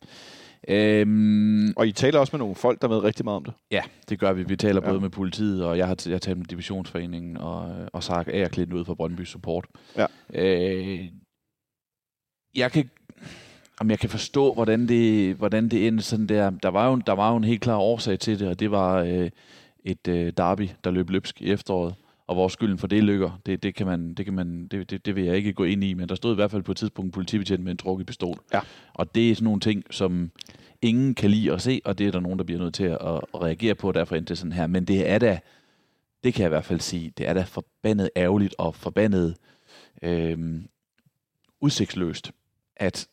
Øhm, 0.68 1.74
Og 1.78 1.88
I 1.88 1.92
taler 1.92 2.20
også 2.20 2.36
med 2.36 2.40
nogle 2.40 2.56
folk, 2.56 2.82
der 2.82 2.88
ved 2.88 2.98
rigtig 3.04 3.26
meget 3.26 3.38
om 3.38 3.44
det. 3.46 3.54
ja, 3.72 3.82
det 4.10 4.20
gør 4.20 4.34
vi. 4.34 4.44
Vi 4.44 4.56
taler 4.56 4.82
Ja. 4.84 4.90
både 4.90 5.00
med 5.02 5.10
politiet, 5.10 5.66
og 5.66 5.78
jeg 5.78 5.88
har, 5.88 5.98
jeg 6.06 6.14
har 6.14 6.20
talt 6.20 6.38
med 6.38 6.46
Divisionsforeningen, 6.46 7.38
og, 7.38 7.76
og 7.94 8.04
så 8.04 8.24
er 8.28 8.38
jeg 8.40 8.52
klædt 8.52 8.74
ud 8.74 8.86
fra 8.86 8.94
Brøndby 8.94 9.22
Support. 9.24 9.66
Ja. 9.98 10.06
Øh, 10.34 11.00
jeg 12.56 12.72
kan 12.72 12.90
om 13.82 13.90
jeg 13.90 14.00
kan 14.00 14.10
forstå, 14.10 14.54
hvordan 14.54 14.88
det, 14.88 15.36
hvordan 15.36 15.70
det 15.70 15.88
endte 15.88 16.04
sådan 16.04 16.28
der. 16.28 16.50
Der 16.50 16.70
var, 16.70 16.90
jo, 16.90 16.96
der 16.96 17.14
var 17.14 17.32
jo 17.32 17.38
en 17.38 17.44
helt 17.44 17.62
klar 17.62 17.78
årsag 17.78 18.20
til 18.20 18.40
det, 18.40 18.48
og 18.48 18.60
det 18.60 18.72
var 18.72 18.96
øh, 18.98 19.30
et 19.84 20.08
øh, 20.08 20.34
derby, 20.38 20.70
der 20.84 20.92
løb 20.92 21.10
løbsk 21.10 21.42
i 21.42 21.52
efteråret. 21.52 21.96
Og 22.30 22.36
hvor 22.36 22.48
skylden 22.48 22.78
for 22.78 22.88
det 22.88 23.04
lykker, 23.04 23.40
det, 23.46 23.64
det, 23.64 23.76
kan 23.76 23.88
man, 23.88 24.14
det, 24.14 24.26
kan 24.26 24.34
man, 24.34 24.68
det, 24.68 24.90
det, 24.90 25.06
det 25.06 25.16
vil 25.16 25.24
jeg 25.24 25.36
ikke 25.36 25.54
gå 25.54 25.64
ind 25.64 25.84
i, 25.84 25.94
men 25.94 26.10
der 26.10 26.16
stod 26.16 26.32
i 26.32 26.36
hvert 26.36 26.52
fald 26.52 26.64
på 26.64 26.72
et 26.72 26.78
tidspunkt 26.78 27.06
en 27.06 27.12
politibetjent 27.12 27.64
med 27.64 27.72
en 27.72 27.78
trukket 27.78 28.08
pistol. 28.08 28.40
Ja. 28.54 28.60
Og 28.94 29.16
det 29.16 29.32
er 29.32 29.36
sådan 29.36 29.44
nogle 29.44 29.60
ting, 29.60 29.84
som 29.92 30.32
ingen 30.82 31.16
kan 31.16 31.30
lide 31.30 31.54
at 31.54 31.62
se, 31.62 31.82
og 31.86 31.98
det 31.98 32.08
er 32.08 32.12
der 32.12 32.20
nogen, 32.20 32.40
der 32.40 32.46
bliver 32.46 32.62
nødt 32.62 32.74
til 32.74 32.84
at, 32.84 32.98
at 33.02 33.42
reagere 33.42 33.76
på, 33.76 33.92
derfor 33.92 34.16
endte 34.16 34.30
det 34.30 34.38
sådan 34.38 34.52
her. 34.52 34.68
Men 34.68 34.86
det 34.86 35.10
er 35.10 35.18
da, 35.20 35.40
det 36.24 36.34
kan 36.34 36.42
jeg 36.42 36.48
i 36.48 36.50
hvert 36.50 36.66
fald 36.66 36.80
sige, 36.80 37.14
det 37.18 37.28
er 37.28 37.34
da 37.34 37.42
forbandet 37.42 38.10
ærgerligt 38.16 38.56
og 38.58 38.76
forbandet 38.76 39.36
øh, 40.02 40.62
udsigtsløst, 41.62 42.32
at 42.76 43.08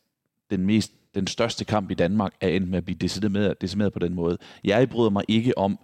den 0.49 0.65
mest 0.65 0.93
den 1.15 1.27
største 1.27 1.65
kamp 1.65 1.91
i 1.91 1.93
Danmark 1.93 2.33
er 2.41 2.47
endt 2.47 2.69
med 2.69 2.77
at 2.77 2.85
blive 2.85 2.97
decimeret, 2.97 3.61
decimeret 3.61 3.93
på 3.93 3.99
den 3.99 4.13
måde. 4.13 4.37
Jeg 4.63 4.89
bryder 4.89 5.09
mig 5.09 5.23
ikke 5.27 5.57
om 5.57 5.79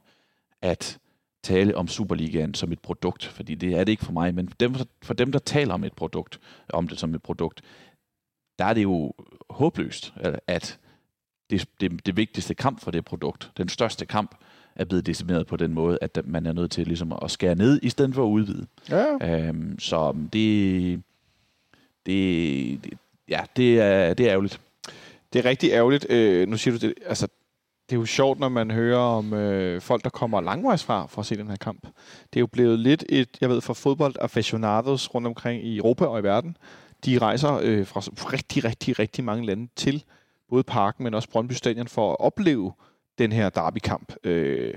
at 0.61 0.99
tale 1.43 1.77
om 1.77 1.87
Superligaen 1.87 2.53
som 2.53 2.71
et 2.71 2.79
produkt, 2.79 3.25
fordi 3.25 3.55
det 3.55 3.73
er 3.73 3.83
det 3.83 3.91
ikke 3.91 4.05
for 4.05 4.13
mig, 4.13 4.35
men 4.35 4.49
dem, 4.59 4.75
for 5.01 5.13
dem, 5.13 5.31
der 5.31 5.39
taler 5.39 5.73
om 5.73 5.83
et 5.83 5.93
produkt, 5.93 6.39
om 6.69 6.87
det 6.87 6.99
som 6.99 7.15
et 7.15 7.23
produkt, 7.23 7.61
der 8.59 8.65
er 8.65 8.73
det 8.73 8.83
jo 8.83 9.13
håbløst, 9.49 10.13
at 10.47 10.79
det, 11.49 11.65
det, 11.81 12.05
det 12.05 12.17
vigtigste 12.17 12.53
kamp 12.53 12.79
for 12.79 12.91
det 12.91 13.05
produkt, 13.05 13.51
den 13.57 13.69
største 13.69 14.05
kamp, 14.05 14.35
er 14.75 14.85
blevet 14.85 15.05
decimeret 15.05 15.47
på 15.47 15.57
den 15.57 15.73
måde, 15.73 15.97
at 16.01 16.19
man 16.25 16.45
er 16.45 16.53
nødt 16.53 16.71
til 16.71 16.87
ligesom 16.87 17.13
at 17.21 17.31
skære 17.31 17.55
ned, 17.55 17.79
i 17.83 17.89
stedet 17.89 18.15
for 18.15 18.25
at 18.25 18.29
udvide. 18.29 18.67
Ja. 18.89 19.47
Øhm, 19.47 19.79
så 19.79 20.15
det, 20.33 21.01
det, 22.05 22.83
det, 22.83 22.93
ja, 23.29 23.41
det 23.55 23.79
er, 23.79 24.13
det 24.13 24.25
er 24.25 24.31
ærgerligt. 24.31 24.61
Det 25.33 25.45
er 25.45 25.49
rigtig 25.49 25.71
ærgerligt. 25.71 26.05
Øh, 26.09 26.47
nu 26.47 26.57
siger 26.57 26.77
du 26.77 26.87
det, 26.87 26.93
altså, 27.05 27.27
det 27.89 27.95
er 27.95 27.99
jo 27.99 28.05
sjovt, 28.05 28.39
når 28.39 28.49
man 28.49 28.71
hører 28.71 28.99
om 28.99 29.33
øh, 29.33 29.81
folk, 29.81 30.03
der 30.03 30.09
kommer 30.09 30.41
langvejs 30.41 30.83
fra 30.83 31.05
for 31.05 31.21
at 31.21 31.25
se 31.25 31.37
den 31.37 31.47
her 31.47 31.55
kamp. 31.55 31.81
Det 32.33 32.35
er 32.35 32.39
jo 32.39 32.47
blevet 32.47 32.79
lidt 32.79 33.05
et, 33.09 33.29
jeg 33.41 33.49
ved, 33.49 33.61
for 33.61 33.73
fodbold 33.73 34.15
aficionados 34.21 35.15
rundt 35.15 35.27
omkring 35.27 35.65
i 35.65 35.77
Europa 35.77 36.05
og 36.05 36.19
i 36.19 36.23
verden. 36.23 36.57
De 37.05 37.17
rejser 37.17 37.59
øh, 37.63 37.87
fra 37.87 37.99
rigtig, 38.33 38.63
rigtig, 38.63 38.99
rigtig 38.99 39.23
mange 39.23 39.45
lande 39.45 39.67
til 39.75 40.03
både 40.49 40.63
parken, 40.63 41.03
men 41.03 41.13
også 41.13 41.29
Brøndby 41.29 41.53
Stadion 41.53 41.87
for 41.87 42.11
at 42.11 42.19
opleve 42.19 42.73
den 43.17 43.31
her 43.31 43.49
derbykamp. 43.49 44.13
Øh, 44.23 44.73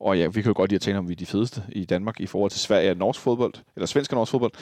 og 0.00 0.18
ja, 0.18 0.26
vi 0.26 0.42
kan 0.42 0.50
jo 0.50 0.56
godt 0.56 0.70
lide 0.70 0.76
at 0.76 0.82
tale 0.82 0.98
om, 0.98 1.08
vi 1.08 1.12
er 1.12 1.16
de 1.16 1.26
fedeste 1.26 1.62
i 1.68 1.84
Danmark 1.84 2.20
i 2.20 2.26
forhold 2.26 2.50
til 2.50 2.60
Sverige 2.60 2.90
og 2.90 2.96
norsk 2.96 3.20
fodbold, 3.20 3.54
eller 3.76 3.86
svensk 3.86 4.12
og 4.12 4.16
norsk 4.16 4.30
fodbold. 4.30 4.52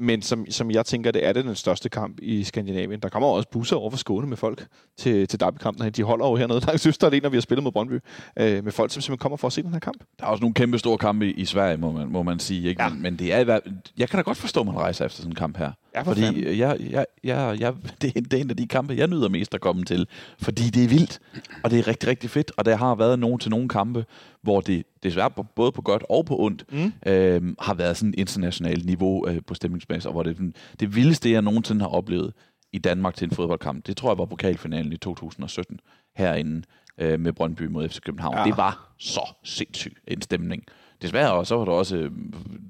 Men 0.00 0.22
som, 0.22 0.46
som 0.50 0.70
jeg 0.70 0.86
tænker, 0.86 1.10
det 1.10 1.26
er 1.26 1.32
det 1.32 1.44
den 1.44 1.54
største 1.54 1.88
kamp 1.88 2.18
i 2.22 2.44
Skandinavien. 2.44 3.00
Der 3.00 3.08
kommer 3.08 3.28
også 3.28 3.48
busser 3.48 3.76
over 3.76 3.90
for 3.90 3.98
Skåne 3.98 4.26
med 4.26 4.36
folk 4.36 4.66
til, 4.96 5.28
til 5.28 5.40
derbykampen. 5.40 5.90
De 5.92 6.02
holder 6.02 6.26
jo 6.26 6.36
hernede 6.36 6.60
langs 6.66 6.86
Østerlen, 6.86 7.22
når 7.22 7.28
vi 7.28 7.36
har 7.36 7.40
spillet 7.40 7.62
mod 7.62 7.72
Brøndby, 7.72 8.00
øh, 8.38 8.64
med 8.64 8.72
folk, 8.72 8.92
som 8.92 9.02
simpelthen 9.02 9.18
kommer 9.18 9.36
for 9.36 9.46
at 9.46 9.52
se 9.52 9.62
den 9.62 9.72
her 9.72 9.80
kamp. 9.80 10.04
Der 10.20 10.26
er 10.26 10.30
også 10.30 10.40
nogle 10.42 10.54
kæmpe 10.54 10.78
store 10.78 10.98
kampe 10.98 11.26
i, 11.26 11.30
i 11.30 11.44
Sverige, 11.44 11.76
må 11.76 11.92
man, 11.92 12.08
må 12.08 12.22
man 12.22 12.38
sige. 12.38 12.68
Ikke? 12.68 12.82
Ja. 12.82 12.88
Men, 12.88 13.02
men 13.02 13.16
det 13.16 13.32
er, 13.32 13.60
jeg 13.98 14.08
kan 14.08 14.16
da 14.16 14.22
godt 14.22 14.36
forstå, 14.36 14.60
at 14.60 14.66
man 14.66 14.76
rejser 14.76 15.04
efter 15.04 15.16
sådan 15.16 15.32
en 15.32 15.36
kamp 15.36 15.56
her. 15.56 15.72
Ja, 15.94 16.00
for 16.00 16.04
fordi 16.04 16.20
fanden. 16.20 16.44
jeg, 16.44 16.80
jeg, 16.90 17.06
jeg, 17.24 17.56
jeg, 17.60 17.74
det, 18.02 18.16
er, 18.16 18.20
det 18.20 18.32
er 18.32 18.40
en 18.40 18.50
af 18.50 18.56
de 18.56 18.66
kampe, 18.66 18.94
jeg 18.94 19.06
nyder 19.06 19.28
mest 19.28 19.54
at 19.54 19.60
komme 19.60 19.84
til. 19.84 20.08
Fordi 20.38 20.62
det 20.62 20.84
er 20.84 20.88
vildt, 20.88 21.20
og 21.64 21.70
det 21.70 21.78
er 21.78 21.88
rigtig, 21.88 22.08
rigtig 22.08 22.30
fedt. 22.30 22.52
Og 22.56 22.64
der 22.64 22.76
har 22.76 22.94
været 22.94 23.18
nogen 23.18 23.38
til 23.38 23.50
nogle 23.50 23.68
kampe, 23.68 24.04
hvor 24.42 24.60
det 24.60 24.86
desværre 25.02 25.30
både 25.30 25.72
på 25.72 25.82
godt 25.82 26.04
og 26.08 26.26
på 26.26 26.38
ondt, 26.38 26.64
mm. 26.72 26.92
øh, 27.06 27.54
har 27.60 27.74
været 27.74 27.96
sådan 27.96 28.14
et 28.14 28.20
internationalt 28.20 28.86
niveau 28.86 29.28
øh, 29.28 29.40
på 29.46 29.54
stemningsmæssigt, 29.54 30.06
og 30.06 30.12
hvor 30.12 30.22
det, 30.22 30.56
det 30.80 30.96
vildeste, 30.96 31.30
jeg 31.30 31.42
nogensinde 31.42 31.80
har 31.80 31.88
oplevet 31.88 32.32
i 32.72 32.78
Danmark 32.78 33.14
til 33.14 33.24
en 33.24 33.30
fodboldkamp, 33.30 33.86
det 33.86 33.96
tror 33.96 34.10
jeg 34.10 34.18
var 34.18 34.24
pokalfinalen 34.24 34.92
i 34.92 34.96
2017 34.96 35.80
herinde 36.16 36.62
øh, 36.98 37.20
med 37.20 37.32
Brøndby 37.32 37.62
mod 37.62 37.88
FC 37.88 38.00
København. 38.00 38.36
Ja. 38.36 38.44
Det 38.44 38.56
var 38.56 38.94
så 38.98 39.34
sindssygt 39.44 39.98
en 40.08 40.22
stemning. 40.22 40.64
Desværre, 41.02 41.32
og 41.32 41.46
så 41.46 41.56
var 41.56 41.64
der 41.64 41.72
også 41.72 41.96
øh, 41.96 42.10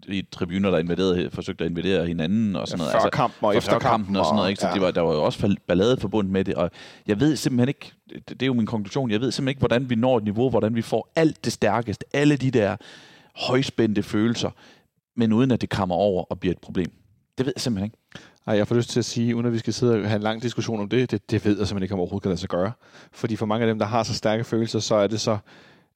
i 0.09 0.23
tribuner, 0.33 0.71
der 0.71 0.79
invaderede, 0.79 1.31
forsøgte 1.31 1.65
at 1.65 1.71
invadere 1.71 2.07
hinanden 2.07 2.57
og 2.57 2.69
sådan 2.69 2.81
ja, 2.81 2.83
noget. 2.83 2.93
Før 2.93 2.99
altså, 2.99 3.11
kampen 3.17 3.47
og 3.47 3.57
efter 3.57 3.71
kampen. 3.71 3.91
kampen 3.91 4.17
og 4.17 4.25
sådan 4.25 4.37
noget. 4.37 4.51
Ikke? 4.51 4.61
Så 4.61 4.67
ja. 4.67 4.75
det 4.75 4.83
var, 4.83 4.91
der 4.91 5.01
var 5.01 5.13
jo 5.13 5.23
også 5.23 5.57
ballade 5.67 5.97
forbundet 5.97 6.33
med 6.33 6.45
det, 6.45 6.55
og 6.55 6.71
jeg 7.07 7.21
ved 7.21 7.37
simpelthen 7.37 7.69
ikke, 7.69 7.93
det, 8.11 8.29
det 8.29 8.43
er 8.43 8.47
jo 8.47 8.55
min 8.55 8.67
konklusion, 8.67 9.11
jeg 9.11 9.21
ved 9.21 9.31
simpelthen 9.31 9.49
ikke, 9.49 9.59
hvordan 9.59 9.91
vi 9.91 9.95
når 9.95 10.17
et 10.17 10.25
niveau, 10.25 10.51
hvordan 10.51 10.75
vi 10.75 10.83
får 10.83 11.13
alt 11.17 11.45
det 11.45 11.53
stærkeste, 11.53 12.05
alle 12.13 12.37
de 12.37 12.51
der 12.51 12.77
højspændte 13.37 14.03
følelser, 14.03 14.51
men 15.17 15.33
uden 15.33 15.51
at 15.51 15.61
det 15.61 15.71
kommer 15.71 15.95
over 15.95 16.25
og 16.25 16.41
bliver 16.41 16.53
et 16.53 16.61
problem. 16.61 16.91
Det 17.39 17.47
ved 17.47 17.53
jeg 17.57 17.61
simpelthen 17.61 17.85
ikke. 17.85 17.97
Ej, 18.47 18.57
jeg 18.57 18.69
får 18.69 18.75
lyst 18.75 18.91
til 18.91 18.99
at 18.99 19.05
sige, 19.05 19.37
uden 19.37 19.47
at 19.47 19.53
vi 19.53 19.59
skal 19.59 19.73
sidde 19.73 19.95
og 19.95 20.09
have 20.09 20.17
en 20.17 20.23
lang 20.23 20.43
diskussion 20.43 20.81
om 20.81 20.89
det, 20.89 21.11
det, 21.11 21.31
det 21.31 21.45
ved 21.45 21.59
jeg 21.59 21.67
simpelthen 21.67 21.83
ikke, 21.83 21.95
om 21.95 22.01
overhovedet 22.01 22.23
kan 22.23 22.31
lade 22.31 22.41
sig 22.41 22.49
gøre. 22.49 22.73
Fordi 23.13 23.37
for 23.37 23.47
mange 23.47 23.67
af 23.67 23.71
dem, 23.71 23.79
der 23.79 23.87
har 23.87 24.03
så 24.03 24.15
stærke 24.15 24.45
følelser, 24.45 24.79
så 24.79 24.95
er 24.95 25.07
det 25.07 25.21
så 25.21 25.39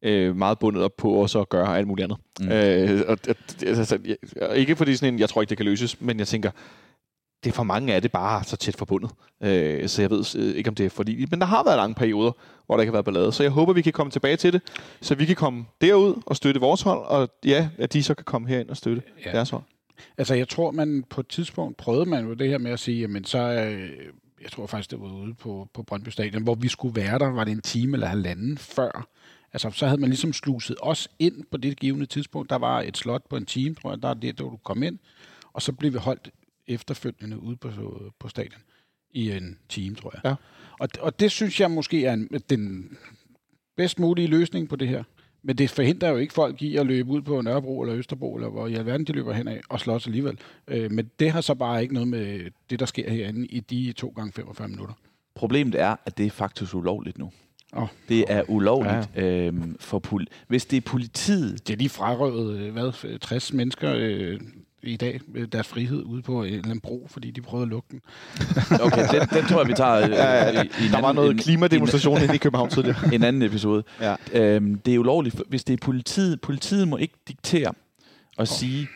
øh, 0.03 0.37
meget 0.37 0.59
bundet 0.59 0.83
op 0.83 0.97
på 0.97 1.11
også 1.11 1.41
at 1.41 1.49
gøre 1.49 1.79
alt 1.79 1.87
muligt 1.87 2.05
andet. 2.05 2.19
Mm. 2.41 2.49
Øh, 2.49 3.01
og, 3.09 3.19
altså, 3.67 3.99
jeg, 4.05 4.17
ikke 4.57 4.77
fordi 4.77 4.97
sådan 4.97 5.15
en, 5.15 5.21
jeg 5.21 5.29
tror 5.29 5.43
ikke, 5.43 5.51
det 5.51 5.59
kan 5.59 5.67
løses, 5.67 6.01
men 6.01 6.19
jeg 6.19 6.27
tænker, 6.27 6.51
det 7.45 7.51
er 7.51 7.55
for 7.55 7.63
mange 7.63 7.95
af 7.95 8.03
det 8.03 8.13
bare 8.13 8.45
så 8.45 8.57
tæt 8.57 8.77
forbundet. 8.77 9.11
Øh, 9.43 9.89
så 9.89 10.03
jeg 10.03 10.11
ved 10.11 10.37
øh, 10.37 10.55
ikke, 10.57 10.69
om 10.69 10.75
det 10.75 10.87
er 10.87 10.91
for 10.91 11.03
lige. 11.03 11.27
Men 11.31 11.41
der 11.41 11.47
har 11.47 11.65
været 11.65 11.77
lange 11.77 11.95
perioder, 11.95 12.33
hvor 12.67 12.77
der 12.77 12.85
kan 12.85 12.93
være 12.93 13.05
ballade. 13.05 13.33
Så 13.33 13.43
jeg 13.43 13.53
håber, 13.53 13.73
vi 13.73 13.83
kan 13.83 13.93
komme 13.93 14.11
tilbage 14.11 14.37
til 14.37 14.53
det, 14.53 14.63
så 15.01 15.15
vi 15.15 15.25
kan 15.25 15.37
komme 15.37 15.65
derud 15.81 16.23
og 16.27 16.37
støtte 16.37 16.61
vores 16.61 16.83
hold, 16.83 17.05
og 17.07 17.29
ja, 17.45 17.69
at 17.79 17.93
de 17.93 18.03
så 18.03 18.15
kan 18.15 18.25
komme 18.25 18.49
herind 18.49 18.69
og 18.69 18.77
støtte 18.77 19.03
ja. 19.27 19.33
deres 19.33 19.51
hold. 19.51 19.63
Altså, 20.19 20.35
jeg 20.35 20.49
tror, 20.49 20.71
man 20.71 21.05
på 21.11 21.21
et 21.21 21.29
tidspunkt 21.29 21.77
prøvede 21.77 22.07
man 22.07 22.25
jo 22.27 22.35
det 22.35 22.49
her 22.49 22.59
med 22.59 22.71
at 22.71 22.81
sige, 22.81 23.01
jamen 23.01 23.25
så, 23.25 23.39
øh, 23.39 23.91
jeg 24.43 24.51
tror 24.51 24.67
faktisk, 24.67 24.91
det 24.91 25.01
var 25.01 25.13
ude 25.13 25.35
på, 25.35 25.69
på 25.75 25.83
Brøndby 25.83 26.09
Stadion, 26.09 26.43
hvor 26.43 26.55
vi 26.55 26.69
skulle 26.69 26.97
være 26.97 27.19
der, 27.19 27.31
var 27.31 27.45
det 27.45 27.53
en 27.53 27.61
time 27.61 27.97
eller 27.97 28.07
halvanden 28.07 28.59
før. 28.59 29.09
Altså, 29.53 29.71
så 29.71 29.87
havde 29.87 30.01
man 30.01 30.11
ligesom 30.11 30.33
sluset 30.33 30.77
os 30.83 31.09
ind 31.19 31.45
på 31.51 31.57
det 31.57 31.81
givende 31.81 32.07
tidspunkt. 32.07 32.51
Der 32.51 32.57
var 32.57 32.81
et 32.81 32.97
slot 32.97 33.23
på 33.29 33.37
en 33.37 33.47
time, 33.47 33.75
tror 33.75 33.91
jeg, 33.91 34.03
der 34.03 34.09
er 34.09 34.15
det, 34.15 34.39
der 34.39 34.45
du 34.45 34.57
kom 34.57 34.83
ind. 34.83 34.99
Og 35.53 35.63
så 35.63 35.73
blev 35.73 35.93
vi 35.93 35.99
holdt 35.99 36.31
efterfølgende 36.67 37.39
ude 37.39 37.57
på, 37.57 37.71
på 38.19 38.29
stadion 38.29 38.61
i 39.11 39.31
en 39.31 39.59
time, 39.69 39.95
tror 39.95 40.11
jeg. 40.15 40.21
Ja. 40.25 40.35
Og, 40.79 40.89
og 41.01 41.21
det 41.21 41.31
synes 41.31 41.61
jeg 41.61 41.71
måske 41.71 42.05
er 42.05 42.13
en, 42.13 42.29
den 42.51 42.97
bedst 43.77 43.99
mulige 43.99 44.29
løsning 44.29 44.69
på 44.69 44.77
det 44.77 44.89
her. 44.89 45.03
Men 45.43 45.59
det 45.59 45.71
forhindrer 45.71 46.09
jo 46.11 46.17
ikke 46.17 46.35
folk 46.35 46.63
i 46.63 46.77
at 46.77 46.87
løbe 46.87 47.11
ud 47.11 47.23
på 47.23 47.41
Nørrebro 47.41 47.83
eller 47.83 47.97
Østerbro, 47.97 48.35
eller 48.35 48.49
hvor 48.49 48.67
i 48.67 48.75
alverden 48.75 49.07
de 49.07 49.13
løber 49.13 49.33
henad 49.33 49.61
og 49.69 49.81
slås 49.81 50.07
alligevel. 50.07 50.39
Øh, 50.69 50.91
men 50.91 51.11
det 51.19 51.31
har 51.31 51.41
så 51.41 51.55
bare 51.55 51.83
ikke 51.83 51.95
noget 51.95 52.09
med 52.09 52.51
det, 52.71 52.81
der 52.81 52.87
sker 52.87 53.11
herinde 53.11 53.47
i 53.47 53.61
de 53.61 53.93
2 53.93 54.13
gange 54.17 54.33
45 54.33 54.69
minutter. 54.69 54.95
Problemet 55.35 55.75
er, 55.75 55.97
at 56.07 56.19
det 56.19 56.27
er 56.27 56.31
faktisk 56.31 56.75
ulovligt 56.75 57.19
nu. 57.19 57.33
Oh. 57.73 57.89
Det 58.09 58.25
er 58.29 58.43
ulovligt 58.49 59.11
ja. 59.17 59.23
øhm, 59.23 59.77
for 59.81 60.03
pol- 60.07 60.45
Hvis 60.49 60.65
det 60.65 60.77
er 60.77 60.81
politiet... 60.81 61.69
Det 61.69 61.73
er 61.73 61.77
lige 61.77 61.89
frarøvet, 61.89 62.61
øh, 62.61 62.73
hvad, 62.73 63.19
60 63.19 63.53
mennesker 63.53 63.95
øh, 63.97 64.41
i 64.83 64.97
dag 64.97 65.21
deres 65.53 65.69
frihed 65.69 66.03
ude 66.03 66.23
på 66.23 66.43
en 66.43 66.47
eller 66.47 66.65
anden 66.65 66.81
bro, 66.81 67.07
fordi 67.11 67.31
de 67.31 67.41
prøvede 67.41 67.65
at 67.65 67.69
lukke 67.69 67.89
den. 67.91 68.01
okay, 68.87 69.21
den, 69.21 69.29
den 69.29 69.45
tror 69.45 69.61
jeg, 69.61 69.69
vi 69.69 69.75
tager 69.75 69.97
øh, 70.05 70.11
ja, 70.11 70.63
i, 70.63 70.67
i 70.67 70.69
Der 70.69 70.85
anden, 70.85 71.03
var 71.03 71.13
noget 71.13 71.41
klimademonstration 71.41 72.23
inde 72.23 72.35
i 72.35 72.39
København 72.39 72.71
tidligere. 72.71 72.97
en 73.15 73.23
anden 73.23 73.43
episode. 73.43 73.85
Ja. 74.01 74.15
Øhm, 74.33 74.79
det 74.79 74.95
er 74.95 74.99
ulovligt, 74.99 75.43
hvis 75.49 75.65
det 75.65 75.73
er 75.73 75.79
politiet. 75.85 76.41
Politiet 76.41 76.89
må 76.89 76.97
ikke 76.97 77.15
diktere 77.29 77.69
og 77.69 77.75
oh. 78.37 78.47
sige, 78.47 78.89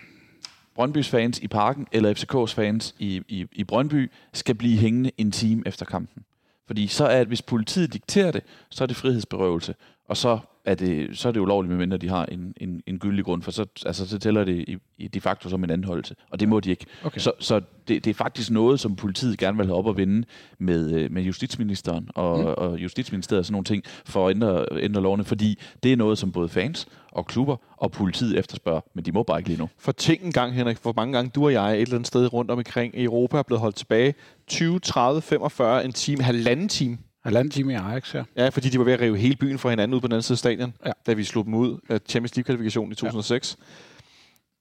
Brøndbys 0.74 1.08
fans 1.08 1.38
i 1.38 1.48
parken 1.48 1.86
eller 1.92 2.14
FCK's 2.14 2.54
fans 2.54 2.94
i, 2.98 3.22
i, 3.28 3.46
i 3.52 3.64
Brøndby 3.64 4.10
skal 4.32 4.54
blive 4.54 4.78
hængende 4.78 5.10
en 5.18 5.32
time 5.32 5.62
efter 5.66 5.86
kampen. 5.86 6.22
Fordi 6.66 6.86
så 6.86 7.06
er, 7.06 7.24
hvis 7.24 7.42
politiet 7.42 7.92
dikterer 7.92 8.30
det, 8.30 8.42
så 8.70 8.84
er 8.84 8.86
det 8.86 8.96
frihedsberøvelse, 8.96 9.74
og 10.08 10.16
så 10.16 10.38
er 10.66 10.74
det, 10.74 11.18
så 11.18 11.28
er 11.28 11.32
det 11.32 11.40
ulovligt, 11.40 11.70
medmindre 11.70 11.96
de 11.96 12.08
har 12.08 12.24
en, 12.24 12.54
en, 12.56 12.82
en 12.86 12.98
gyldig 12.98 13.24
grund, 13.24 13.42
for 13.42 13.50
så, 13.50 13.66
altså, 13.86 14.08
så 14.08 14.18
tæller 14.18 14.44
det 14.44 14.68
i, 14.68 14.76
i 14.98 15.08
de 15.08 15.20
facto 15.20 15.48
som 15.48 15.64
en 15.64 15.70
anholdelse, 15.70 16.14
og 16.30 16.40
det 16.40 16.48
må 16.48 16.60
de 16.60 16.70
ikke. 16.70 16.86
Okay. 17.04 17.20
Så, 17.20 17.32
så 17.38 17.60
det, 17.88 18.04
det 18.04 18.10
er 18.10 18.14
faktisk 18.14 18.50
noget, 18.50 18.80
som 18.80 18.96
politiet 18.96 19.38
gerne 19.38 19.56
vil 19.56 19.66
have 19.66 19.78
op 19.78 19.88
at 19.88 19.96
vinde 19.96 20.26
med, 20.58 20.92
øh, 20.92 21.12
med 21.12 21.22
justitsministeren 21.22 22.08
og, 22.14 22.38
mm. 22.38 22.44
og 22.46 22.78
justitsministeriet 22.78 23.38
og 23.38 23.44
sådan 23.44 23.52
nogle 23.52 23.64
ting, 23.64 23.82
for 24.04 24.28
at 24.28 24.34
ændre, 24.34 24.66
ændre 24.72 25.02
lovene, 25.02 25.24
fordi 25.24 25.58
det 25.82 25.92
er 25.92 25.96
noget, 25.96 26.18
som 26.18 26.32
både 26.32 26.48
fans 26.48 26.88
og 27.12 27.26
klubber 27.26 27.56
og 27.76 27.92
politiet 27.92 28.38
efterspørger, 28.38 28.80
men 28.94 29.04
de 29.04 29.12
må 29.12 29.22
bare 29.22 29.38
ikke 29.38 29.48
lige 29.48 29.60
nu. 29.60 29.68
For 29.78 29.92
tænk 29.92 30.22
en 30.22 30.32
gang, 30.32 30.52
Henrik, 30.52 30.78
for 30.78 30.92
mange 30.96 31.12
gange 31.12 31.30
du 31.34 31.44
og 31.44 31.52
jeg 31.52 31.74
et 31.74 31.82
eller 31.82 31.94
andet 31.94 32.06
sted 32.06 32.32
rundt 32.32 32.50
omkring 32.50 32.98
i 32.98 33.04
Europa 33.04 33.38
er 33.38 33.42
blevet 33.42 33.60
holdt 33.60 33.76
tilbage 33.76 34.14
20, 34.46 34.78
30, 34.78 35.22
45, 35.22 35.84
en 35.84 35.92
time, 35.92 36.22
halvanden 36.22 36.68
time 36.68 36.98
Halvanden 37.26 37.50
time 37.50 37.72
i 37.72 37.76
Ajax, 37.76 38.14
ja. 38.14 38.24
Ja, 38.36 38.48
fordi 38.48 38.68
de 38.68 38.78
var 38.78 38.84
ved 38.84 38.92
at 38.92 39.00
rive 39.00 39.18
hele 39.18 39.36
byen 39.36 39.58
fra 39.58 39.70
hinanden 39.70 39.94
ud 39.94 40.00
på 40.00 40.06
den 40.06 40.12
anden 40.12 40.22
side 40.22 40.34
af 40.34 40.38
stadion, 40.38 40.74
ja. 40.86 40.90
da 41.06 41.12
vi 41.12 41.24
slog 41.24 41.44
dem 41.44 41.54
ud 41.54 41.78
af 41.88 42.00
Champions 42.08 42.36
League-kvalifikationen 42.36 42.92
i 42.92 42.94
2006. 42.94 43.56
Ja. 43.58 43.64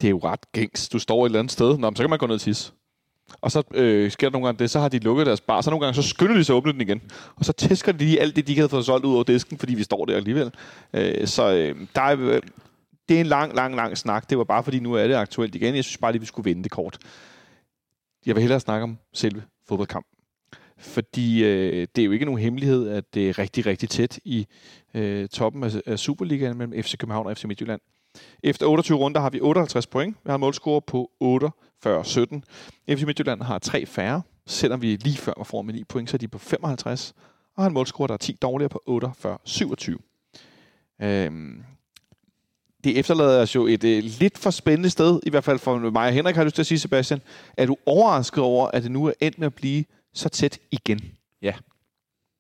Det 0.02 0.08
er 0.08 0.10
jo 0.10 0.20
ret 0.24 0.52
gængs. 0.52 0.90
Du 0.90 1.00
står 1.00 1.26
et 1.26 1.30
eller 1.30 1.40
andet 1.40 1.52
sted, 1.52 1.78
Nå, 1.78 1.92
så 1.96 2.04
kan 2.04 2.10
man 2.10 2.20
gå 2.20 2.26
ned 2.28 2.36
og 2.36 2.42
tisse. 2.42 2.72
Og 3.42 3.52
så 3.52 3.64
øh, 3.74 4.12
sker 4.12 4.28
der 4.30 4.32
nogle 4.32 4.48
gange 4.48 4.60
det, 4.60 4.70
så 4.70 4.80
har 4.80 4.90
de 4.90 5.00
lukket 5.00 5.26
deres 5.26 5.42
bar, 5.42 5.62
så 5.62 5.70
nogle 5.70 5.86
gange 5.86 5.96
så 6.04 6.10
skynder 6.10 6.36
de 6.36 6.44
sig 6.44 6.54
at 6.54 6.58
åbne 6.58 6.74
den 6.74 6.82
igen. 6.82 7.02
Og 7.36 7.46
så 7.46 7.54
tæsker 7.54 7.92
de 7.92 7.98
lige 7.98 8.22
alt 8.22 8.36
det, 8.36 8.48
de 8.48 8.52
ikke 8.52 8.60
havde 8.60 8.70
fået 8.70 8.86
solgt 8.86 9.06
ud 9.06 9.14
over 9.14 9.24
disken, 9.24 9.58
fordi 9.58 9.74
vi 9.74 9.84
står 9.84 10.06
der 10.06 10.16
alligevel. 10.16 10.52
Øh, 10.94 11.28
så 11.28 11.54
øh, 11.54 11.76
der 11.96 12.02
er, 12.02 12.20
øh, 12.20 12.42
det 13.10 13.18
er 13.18 13.22
en 13.22 13.28
lang, 13.28 13.56
lang, 13.56 13.76
lang 13.76 13.98
snak. 13.98 14.30
Det 14.30 14.38
var 14.38 14.44
bare 14.44 14.64
fordi, 14.64 14.80
nu 14.80 14.94
er 14.94 15.08
det 15.08 15.16
aktuelt 15.16 15.56
igen. 15.56 15.76
Jeg 15.76 15.84
synes 15.84 15.98
bare 15.98 16.12
lige, 16.12 16.20
vi 16.20 16.26
skulle 16.26 16.50
vende 16.50 16.64
det 16.64 16.72
kort. 16.72 16.98
Jeg 18.26 18.36
vil 18.36 18.42
hellere 18.42 18.60
snakke 18.60 18.84
om 18.84 18.98
selve 19.14 19.44
fodboldkampen. 19.68 20.15
Fordi 20.86 21.44
øh, 21.44 21.88
det 21.96 22.02
er 22.02 22.06
jo 22.06 22.12
ikke 22.12 22.26
nogen 22.26 22.42
hemmelighed, 22.42 22.90
at 22.90 23.14
det 23.14 23.30
er 23.30 23.40
rigtig, 23.40 23.66
rigtig 23.66 23.90
tæt 23.90 24.20
i 24.24 24.48
øh, 24.94 25.28
toppen 25.28 25.64
af, 25.64 25.82
af 25.86 26.00
Superligaen 26.00 26.58
mellem 26.58 26.84
FC 26.84 26.98
København 26.98 27.28
og 27.28 27.38
FC 27.38 27.44
Midtjylland. 27.44 27.82
Efter 28.44 28.66
28 28.66 28.98
runder 28.98 29.22
har 29.22 29.30
vi 29.30 29.42
58 29.42 29.88
point. 29.88 30.18
Vi 30.24 30.30
har 30.30 30.38
målscore 30.38 30.82
på 30.82 31.12
48-17. 31.24 32.96
FC 32.96 33.04
Midtjylland 33.04 33.42
har 33.42 33.60
tre 33.60 33.86
færre, 33.86 34.22
selvom 34.46 34.82
vi 34.82 34.96
lige 34.96 35.18
før 35.18 35.34
var 35.38 35.44
foran 35.44 35.66
med 35.66 35.74
9 35.74 35.84
point, 35.84 36.10
så 36.10 36.18
er 36.18 36.20
de 36.20 36.28
på 36.28 36.38
55. 36.38 37.14
Og 37.56 37.64
har 37.64 37.68
en 37.68 37.74
målscore, 37.74 38.08
der 38.08 38.14
er 38.14 38.18
10 38.18 38.38
dårligere 38.42 38.70
på 38.70 38.82
48-27. 39.48 41.06
Øhm, 41.06 41.64
det 42.84 43.00
efterlader 43.00 43.42
os 43.42 43.56
jo 43.56 43.68
et 43.68 43.84
øh, 43.84 44.04
lidt 44.04 44.38
for 44.38 44.50
spændende 44.50 44.90
sted, 44.90 45.20
i 45.24 45.30
hvert 45.30 45.44
fald 45.44 45.60
for 45.60 45.78
mig 45.78 46.08
og 46.08 46.14
Henrik 46.14 46.36
har 46.36 46.42
jeg 46.42 46.46
lyst 46.46 46.56
til 46.56 46.62
at 46.62 46.68
sige, 46.68 46.80
Sebastian. 46.80 47.22
Er 47.58 47.66
du 47.66 47.78
overrasket 47.86 48.44
over, 48.44 48.68
at 48.68 48.84
det 48.84 48.92
nu 48.92 49.06
er 49.06 49.14
endt 49.22 49.40
med 49.40 49.46
at 49.46 49.56
blive 49.56 49.84
så 50.16 50.30
tæt 50.30 50.60
igen? 50.72 51.02
Ja. 51.42 51.54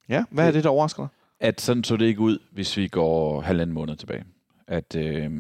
Ja, 0.09 0.23
hvad 0.29 0.47
er 0.47 0.51
det, 0.51 0.63
der 0.63 0.69
overrasker 0.69 1.03
dig? 1.03 1.09
At 1.39 1.61
sådan 1.61 1.83
så 1.83 1.97
det 1.97 2.05
ikke 2.05 2.19
ud, 2.19 2.38
hvis 2.51 2.77
vi 2.77 2.88
går 2.88 3.41
halvanden 3.41 3.73
måned 3.73 3.95
tilbage. 3.95 4.23
At, 4.67 4.95
øh, 4.95 5.31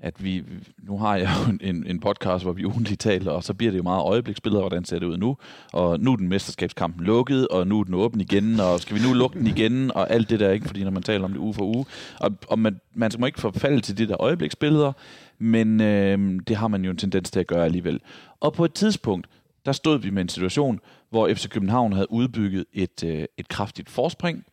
at 0.00 0.24
vi, 0.24 0.44
nu 0.78 0.98
har 0.98 1.16
jeg 1.16 1.28
jo 1.46 1.58
en, 1.68 1.86
en 1.86 2.00
podcast, 2.00 2.44
hvor 2.44 2.52
vi 2.52 2.64
ugentligt 2.64 3.00
taler, 3.00 3.32
og 3.32 3.44
så 3.44 3.54
bliver 3.54 3.70
det 3.70 3.78
jo 3.78 3.82
meget 3.82 4.02
øjebliksbilleder, 4.02 4.62
hvordan 4.62 4.84
ser 4.84 4.98
det 4.98 5.06
ud 5.06 5.16
nu. 5.16 5.36
Og 5.72 6.00
nu 6.00 6.12
er 6.12 6.16
den 6.16 6.28
mesterskabskampen 6.28 7.06
lukket, 7.06 7.48
og 7.48 7.66
nu 7.66 7.80
er 7.80 7.84
den 7.84 7.94
åben 7.94 8.20
igen, 8.20 8.60
og 8.60 8.80
skal 8.80 8.96
vi 8.96 9.02
nu 9.08 9.14
lukke 9.14 9.38
den 9.38 9.46
igen, 9.46 9.92
og 9.94 10.10
alt 10.10 10.30
det 10.30 10.40
der, 10.40 10.50
ikke? 10.50 10.66
Fordi 10.66 10.84
når 10.84 10.90
man 10.90 11.02
taler 11.02 11.24
om 11.24 11.32
det 11.32 11.38
uge 11.38 11.54
for 11.54 11.64
uge. 11.64 11.86
Og, 12.20 12.30
og 12.48 12.58
man, 12.58 12.80
man 12.94 13.10
skal 13.10 13.20
må 13.20 13.26
ikke 13.26 13.40
forfalde 13.40 13.80
til 13.80 13.98
de 13.98 14.08
der 14.08 14.20
øjebliksbilleder, 14.20 14.92
men 15.38 15.80
øh, 15.80 16.40
det 16.48 16.56
har 16.56 16.68
man 16.68 16.84
jo 16.84 16.90
en 16.90 16.96
tendens 16.96 17.30
til 17.30 17.40
at 17.40 17.46
gøre 17.46 17.64
alligevel. 17.64 18.00
Og 18.40 18.52
på 18.52 18.64
et 18.64 18.72
tidspunkt, 18.72 19.26
der 19.68 19.72
stod 19.72 19.98
vi 19.98 20.10
med 20.10 20.22
en 20.22 20.28
situation, 20.28 20.80
hvor 21.10 21.28
FC 21.28 21.48
København 21.48 21.92
havde 21.92 22.12
udbygget 22.12 22.64
et, 22.72 23.04
øh, 23.04 23.24
et 23.38 23.48
kraftigt 23.48 23.90
forspring, 23.90 24.44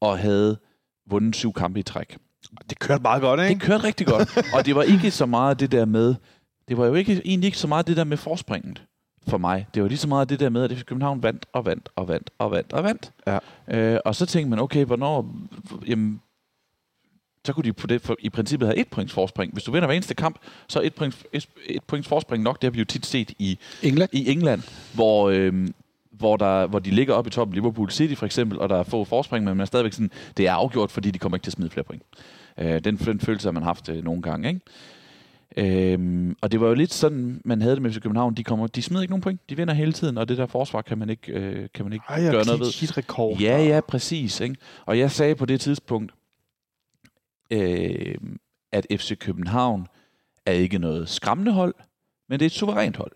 og 0.00 0.18
havde 0.18 0.58
vundet 1.10 1.36
syv 1.36 1.52
kampe 1.52 1.80
i 1.80 1.82
træk. 1.82 2.18
Det 2.70 2.78
kørte 2.78 3.02
meget 3.02 3.22
godt, 3.22 3.40
ikke? 3.40 3.54
Det 3.54 3.62
kørte 3.62 3.84
rigtig 3.84 4.06
godt, 4.06 4.36
og 4.54 4.66
det 4.66 4.74
var 4.74 4.82
ikke 4.82 5.10
så 5.10 5.26
meget 5.26 5.60
det 5.60 5.72
der 5.72 5.84
med, 5.84 6.14
det 6.68 6.78
var 6.78 6.86
jo 6.86 6.94
ikke, 6.94 7.22
egentlig 7.24 7.46
ikke 7.46 7.58
så 7.58 7.66
meget 7.66 7.86
det 7.86 7.96
der 7.96 8.04
med 8.04 8.16
forspringet 8.16 8.82
for 9.28 9.38
mig. 9.38 9.66
Det 9.74 9.82
var 9.82 9.88
lige 9.88 9.98
så 9.98 10.08
meget 10.08 10.28
det 10.28 10.40
der 10.40 10.48
med, 10.48 10.64
at 10.64 10.72
FC 10.72 10.84
København 10.84 11.22
vandt 11.22 11.46
og 11.52 11.66
vandt 11.66 11.88
og 11.96 12.08
vandt 12.08 12.30
og 12.38 12.50
vandt 12.50 12.72
og 12.72 12.84
vandt. 12.84 13.12
Ja. 13.26 13.38
Øh, 13.68 14.00
og 14.04 14.14
så 14.14 14.26
tænkte 14.26 14.50
man, 14.50 14.58
okay, 14.58 14.84
hvornår, 14.84 15.34
jamen, 15.86 16.20
så 17.46 17.52
kunne 17.52 17.64
de 17.64 17.72
på 17.72 17.86
det, 17.86 18.00
for, 18.02 18.16
i 18.20 18.30
princippet 18.30 18.68
have 18.68 18.76
et 18.76 18.88
points 18.88 19.12
forspring. 19.12 19.52
Hvis 19.52 19.64
du 19.64 19.72
vinder 19.72 19.86
hver 19.86 19.94
eneste 19.94 20.14
kamp, 20.14 20.38
så 20.68 20.80
er 20.80 20.86
et, 20.86 20.94
point, 20.94 21.24
et, 21.32 21.48
et 21.66 21.84
points 21.86 22.08
forspring 22.08 22.42
nok. 22.42 22.62
Det 22.62 22.66
har 22.66 22.72
vi 22.72 22.78
jo 22.78 22.84
tit 22.84 23.06
set 23.06 23.32
i, 23.38 23.58
England. 23.82 24.10
i 24.12 24.30
England, 24.30 24.62
hvor, 24.94 25.30
øhm, 25.30 25.74
hvor, 26.10 26.36
der, 26.36 26.66
hvor 26.66 26.78
de 26.78 26.90
ligger 26.90 27.14
oppe 27.14 27.28
i 27.28 27.30
toppen, 27.30 27.54
Liverpool 27.54 27.90
City 27.90 28.14
for 28.14 28.26
eksempel, 28.26 28.58
og 28.58 28.68
der 28.68 28.76
er 28.76 28.82
få 28.82 29.04
forspring, 29.04 29.44
men 29.44 29.56
man 29.56 29.60
er 29.60 29.66
stadigvæk 29.66 29.92
sådan, 29.92 30.10
det 30.36 30.46
er 30.46 30.52
afgjort, 30.52 30.90
fordi 30.90 31.10
de 31.10 31.18
kommer 31.18 31.36
ikke 31.36 31.44
til 31.44 31.50
at 31.50 31.54
smide 31.54 31.70
flere 31.70 31.84
point. 31.84 32.02
Øh, 32.58 32.84
den, 32.84 32.96
den 32.96 33.20
følelse 33.20 33.46
har 33.46 33.52
man 33.52 33.62
haft 33.62 33.88
øh, 33.88 34.04
nogle 34.04 34.22
gange, 34.22 34.48
ikke? 34.48 34.60
Øhm, 35.56 36.36
og 36.40 36.52
det 36.52 36.60
var 36.60 36.68
jo 36.68 36.74
lidt 36.74 36.92
sådan, 36.92 37.40
man 37.44 37.60
havde 37.60 37.74
det 37.74 37.82
med 37.82 37.92
FC 37.92 38.00
København. 38.00 38.34
De, 38.34 38.44
kommer, 38.44 38.66
de 38.66 38.82
smider 38.82 39.02
ikke 39.02 39.12
nogen 39.12 39.22
point. 39.22 39.40
De 39.50 39.56
vinder 39.56 39.74
hele 39.74 39.92
tiden, 39.92 40.18
og 40.18 40.28
det 40.28 40.38
der 40.38 40.46
forsvar 40.46 40.82
kan 40.82 40.98
man 40.98 41.10
ikke, 41.10 41.32
øh, 41.32 41.68
kan 41.74 41.84
man 41.84 41.92
ikke 41.92 42.04
Ej, 42.08 42.20
gøre 42.30 42.44
noget 42.44 42.60
ved. 42.60 42.96
rekord. 42.96 43.38
Ja, 43.38 43.62
ja, 43.62 43.80
præcis. 43.80 44.40
Ikke? 44.40 44.56
Og 44.86 44.98
jeg 44.98 45.10
sagde 45.10 45.34
på 45.34 45.46
det 45.46 45.60
tidspunkt, 45.60 46.12
øh, 47.50 48.14
at 48.72 48.86
FC 48.90 49.18
København 49.18 49.86
er 50.46 50.52
ikke 50.52 50.78
noget 50.78 51.08
skræmmende 51.08 51.52
hold, 51.52 51.74
men 52.28 52.40
det 52.40 52.44
er 52.44 52.46
et 52.46 52.52
suverænt 52.52 52.96
hold. 52.96 53.12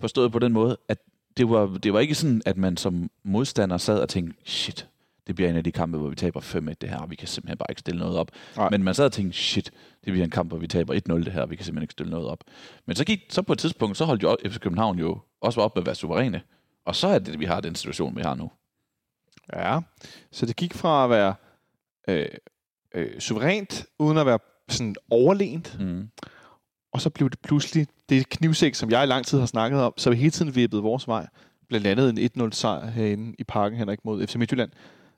Forstået 0.00 0.32
på 0.32 0.38
den 0.38 0.52
måde, 0.52 0.76
at 0.88 0.98
det 1.36 1.50
var, 1.50 1.66
det 1.66 1.92
var 1.92 2.00
ikke 2.00 2.14
sådan, 2.14 2.42
at 2.46 2.56
man 2.56 2.76
som 2.76 3.10
modstander 3.22 3.76
sad 3.76 3.98
og 4.00 4.08
tænkte, 4.08 4.50
shit, 4.50 4.88
det 5.26 5.34
bliver 5.34 5.50
en 5.50 5.56
af 5.56 5.64
de 5.64 5.72
kampe, 5.72 5.98
hvor 5.98 6.08
vi 6.08 6.16
taber 6.16 6.40
5-1 6.40 6.74
det 6.80 6.88
her, 6.88 6.98
og 6.98 7.10
vi 7.10 7.16
kan 7.16 7.28
simpelthen 7.28 7.58
bare 7.58 7.66
ikke 7.70 7.80
stille 7.80 7.98
noget 7.98 8.16
op. 8.16 8.30
Nej. 8.56 8.70
Men 8.70 8.82
man 8.82 8.94
sad 8.94 9.04
og 9.04 9.12
tænkte, 9.12 9.38
shit, 9.38 9.70
det 10.04 10.12
bliver 10.12 10.24
en 10.24 10.30
kamp, 10.30 10.50
hvor 10.50 10.58
vi 10.58 10.66
taber 10.66 10.94
1-0 10.94 11.14
det 11.14 11.32
her, 11.32 11.42
og 11.42 11.50
vi 11.50 11.56
kan 11.56 11.64
simpelthen 11.64 11.82
ikke 11.82 11.92
stille 11.92 12.10
noget 12.10 12.28
op. 12.28 12.44
Men 12.86 12.96
så, 12.96 13.04
gik, 13.04 13.20
så 13.30 13.42
på 13.42 13.52
et 13.52 13.58
tidspunkt, 13.58 13.96
så 13.96 14.04
holdt 14.04 14.22
jo 14.22 14.36
FC 14.46 14.58
København 14.58 14.98
jo 14.98 15.18
også 15.40 15.60
op 15.60 15.76
med 15.76 15.82
at 15.82 15.86
være 15.86 15.94
suveræne. 15.94 16.42
Og 16.84 16.96
så 16.96 17.08
er 17.08 17.18
det, 17.18 17.40
vi 17.40 17.44
har 17.44 17.60
den 17.60 17.74
situation, 17.74 18.16
vi 18.16 18.22
har 18.22 18.34
nu. 18.34 18.50
Ja, 19.52 19.80
så 20.30 20.46
det 20.46 20.56
gik 20.56 20.74
fra 20.74 21.04
at 21.04 21.10
være 21.10 21.34
øh, 22.08 22.26
øh, 22.94 23.20
suverænt, 23.20 23.86
uden 23.98 24.18
at 24.18 24.26
være 24.26 24.38
sådan 24.68 24.94
overlænt, 25.10 25.76
Mm. 25.80 26.08
og 26.92 27.00
så 27.00 27.10
blev 27.10 27.30
det 27.30 27.38
pludselig 27.40 27.86
det 28.08 28.28
knivsæk, 28.28 28.74
som 28.74 28.90
jeg 28.90 29.02
i 29.02 29.06
lang 29.06 29.26
tid 29.26 29.38
har 29.38 29.46
snakket 29.46 29.80
om, 29.80 29.92
så 29.96 30.10
vi 30.10 30.16
hele 30.16 30.30
tiden 30.30 30.54
vippede 30.54 30.82
vores 30.82 31.08
vej. 31.08 31.26
Blandt 31.68 31.86
andet 31.86 32.34
en 32.36 32.42
1-0 32.48 32.52
sejr 32.52 32.86
herinde 32.90 33.34
i 33.38 33.44
parken, 33.44 33.78
Henrik, 33.78 33.98
mod 34.04 34.26
FC 34.26 34.34
Midtjylland, 34.34 34.70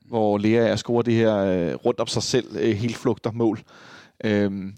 hvor 0.05 0.37
Lea 0.37 0.67
er 0.67 0.75
scorer 0.75 1.01
det 1.01 1.13
her 1.13 1.35
øh, 1.37 1.73
rundt 1.75 1.99
om 1.99 2.07
sig 2.07 2.23
selv, 2.23 2.55
øh, 2.59 2.75
helt 2.75 2.97
flugter 2.97 3.31
mål. 3.31 3.59
Øhm, 4.23 4.73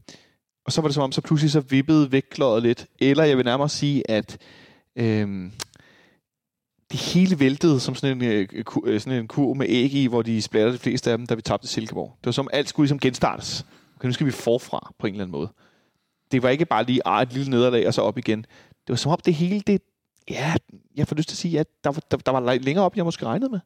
og 0.66 0.72
så 0.72 0.82
var 0.82 0.88
det 0.88 0.96
som 0.96 1.04
om, 1.04 1.12
så 1.12 1.22
pludselig 1.22 1.52
så 1.52 1.60
vippede 1.60 2.12
vægtløjet 2.12 2.64
lidt. 2.64 2.86
Eller 3.00 3.24
jeg 3.24 3.38
vil 3.38 3.46
nærmere 3.46 3.70
sige, 3.70 4.12
at 4.12 4.38
øhm, 4.96 5.52
det 6.92 7.00
hele 7.00 7.40
væltede 7.40 7.80
som 7.80 7.96
sådan 7.96 8.18
en, 8.18 8.24
øh, 8.24 8.48
øh, 8.86 9.00
sådan 9.02 9.20
en 9.20 9.28
kurv 9.28 9.56
med 9.56 9.66
æg 9.70 9.94
i, 9.94 10.06
hvor 10.08 10.22
de 10.22 10.42
splatter 10.42 10.72
de 10.72 10.78
fleste 10.78 11.12
af 11.12 11.18
dem, 11.18 11.28
da 11.28 11.36
vi 11.36 11.42
tabte 11.42 11.68
Silkeborg. 11.68 12.16
Det 12.20 12.26
var 12.26 12.32
som, 12.32 12.48
alt 12.54 12.70
skulle 12.70 12.86
ligesom 12.86 13.00
genstartes. 13.00 13.66
Okay, 13.96 14.06
nu 14.08 14.14
skal 14.14 14.26
vi 14.28 14.32
forfra 14.32 14.94
på 15.00 15.08
en 15.08 15.14
eller 15.14 15.24
anden 15.24 15.32
måde. 15.32 15.50
Det 16.32 16.44
var 16.44 16.50
ikke 16.50 16.66
bare 16.66 16.84
lige 16.84 17.02
ah, 17.08 17.22
et 17.24 17.34
lille 17.34 17.50
nederlag 17.52 17.88
og 17.88 17.94
så 17.94 18.02
op 18.02 18.18
igen. 18.18 18.40
Det 18.70 18.90
var 18.90 18.96
som 18.96 19.12
om 19.12 19.20
det 19.26 19.34
hele, 19.34 19.60
det, 19.68 19.82
ja, 20.30 20.54
jeg 20.96 21.08
får 21.08 21.16
lyst 21.16 21.30
til 21.30 21.34
at 21.34 21.38
sige, 21.38 21.60
at 21.60 21.68
der, 21.84 21.92
var- 21.92 22.04
der, 22.12 22.18
der 22.18 22.32
var 22.32 22.54
længere 22.54 22.86
op, 22.86 22.96
jeg 22.98 23.06
måske 23.06 23.26
regnede 23.26 23.52
med. 23.52 23.60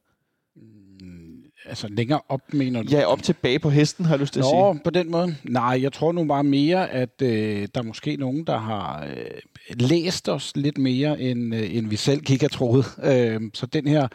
Altså 1.66 1.88
længere 1.88 2.22
op, 2.30 2.54
mener 2.54 2.84
du? 2.84 2.88
Ja, 2.92 3.06
op 3.06 3.24
tilbage 3.24 3.60
på 3.60 3.70
hesten, 3.70 4.06
har 4.06 4.14
jeg 4.14 4.20
lyst 4.20 4.34
til 4.34 4.40
at 4.40 4.46
sige. 4.46 4.60
Nå, 4.60 4.78
på 4.84 4.90
den 4.90 5.12
måde. 5.12 5.36
Nej, 5.44 5.80
jeg 5.82 5.94
tror 5.94 6.12
nu 6.12 6.26
bare 6.26 6.44
mere, 6.44 6.90
at 6.90 7.22
øh, 7.22 7.68
der 7.76 7.82
er 7.82 7.84
måske 7.84 8.16
nogen, 8.16 8.44
der 8.44 8.58
har 8.58 9.04
øh, 9.06 9.80
læst 9.80 10.30
os 10.30 10.52
lidt 10.56 10.78
mere, 10.78 11.22
end, 11.22 11.56
øh, 11.56 11.76
end 11.76 11.88
vi 11.88 11.96
selv 11.96 12.22
gik 12.22 12.42
have 12.42 12.50
troet. 12.50 12.86
Øh, 13.04 13.42
så 13.54 13.66
den 13.66 13.88
her 13.88 14.08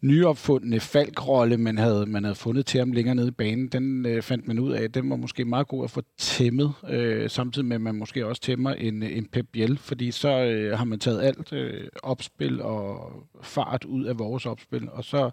nyopfundne 0.00 0.80
falkrolle, 0.80 1.56
man 1.56 1.78
havde, 1.78 2.06
man 2.06 2.24
havde 2.24 2.34
fundet 2.34 2.66
til 2.66 2.78
ham 2.78 2.92
længere 2.92 3.14
nede 3.14 3.28
i 3.28 3.30
banen, 3.30 3.68
den 3.68 4.06
øh, 4.06 4.22
fandt 4.22 4.48
man 4.48 4.58
ud 4.58 4.72
af, 4.72 4.92
den 4.92 5.10
var 5.10 5.16
måske 5.16 5.44
meget 5.44 5.68
god 5.68 5.84
at 5.84 5.90
få 5.90 6.02
tæmmet, 6.18 6.72
øh, 6.90 7.30
samtidig 7.30 7.66
med, 7.66 7.76
at 7.76 7.80
man 7.80 7.94
måske 7.94 8.26
også 8.26 8.42
tæmmer 8.42 8.70
en, 8.70 9.02
en 9.02 9.26
Pep 9.32 9.46
Biel, 9.52 9.78
fordi 9.78 10.10
så 10.10 10.28
øh, 10.28 10.78
har 10.78 10.84
man 10.84 10.98
taget 10.98 11.22
alt 11.22 11.52
øh, 11.52 11.88
opspil 12.02 12.62
og 12.62 13.12
fart 13.42 13.84
ud 13.84 14.04
af 14.04 14.18
vores 14.18 14.46
opspil, 14.46 14.88
og 14.92 15.04
så 15.04 15.30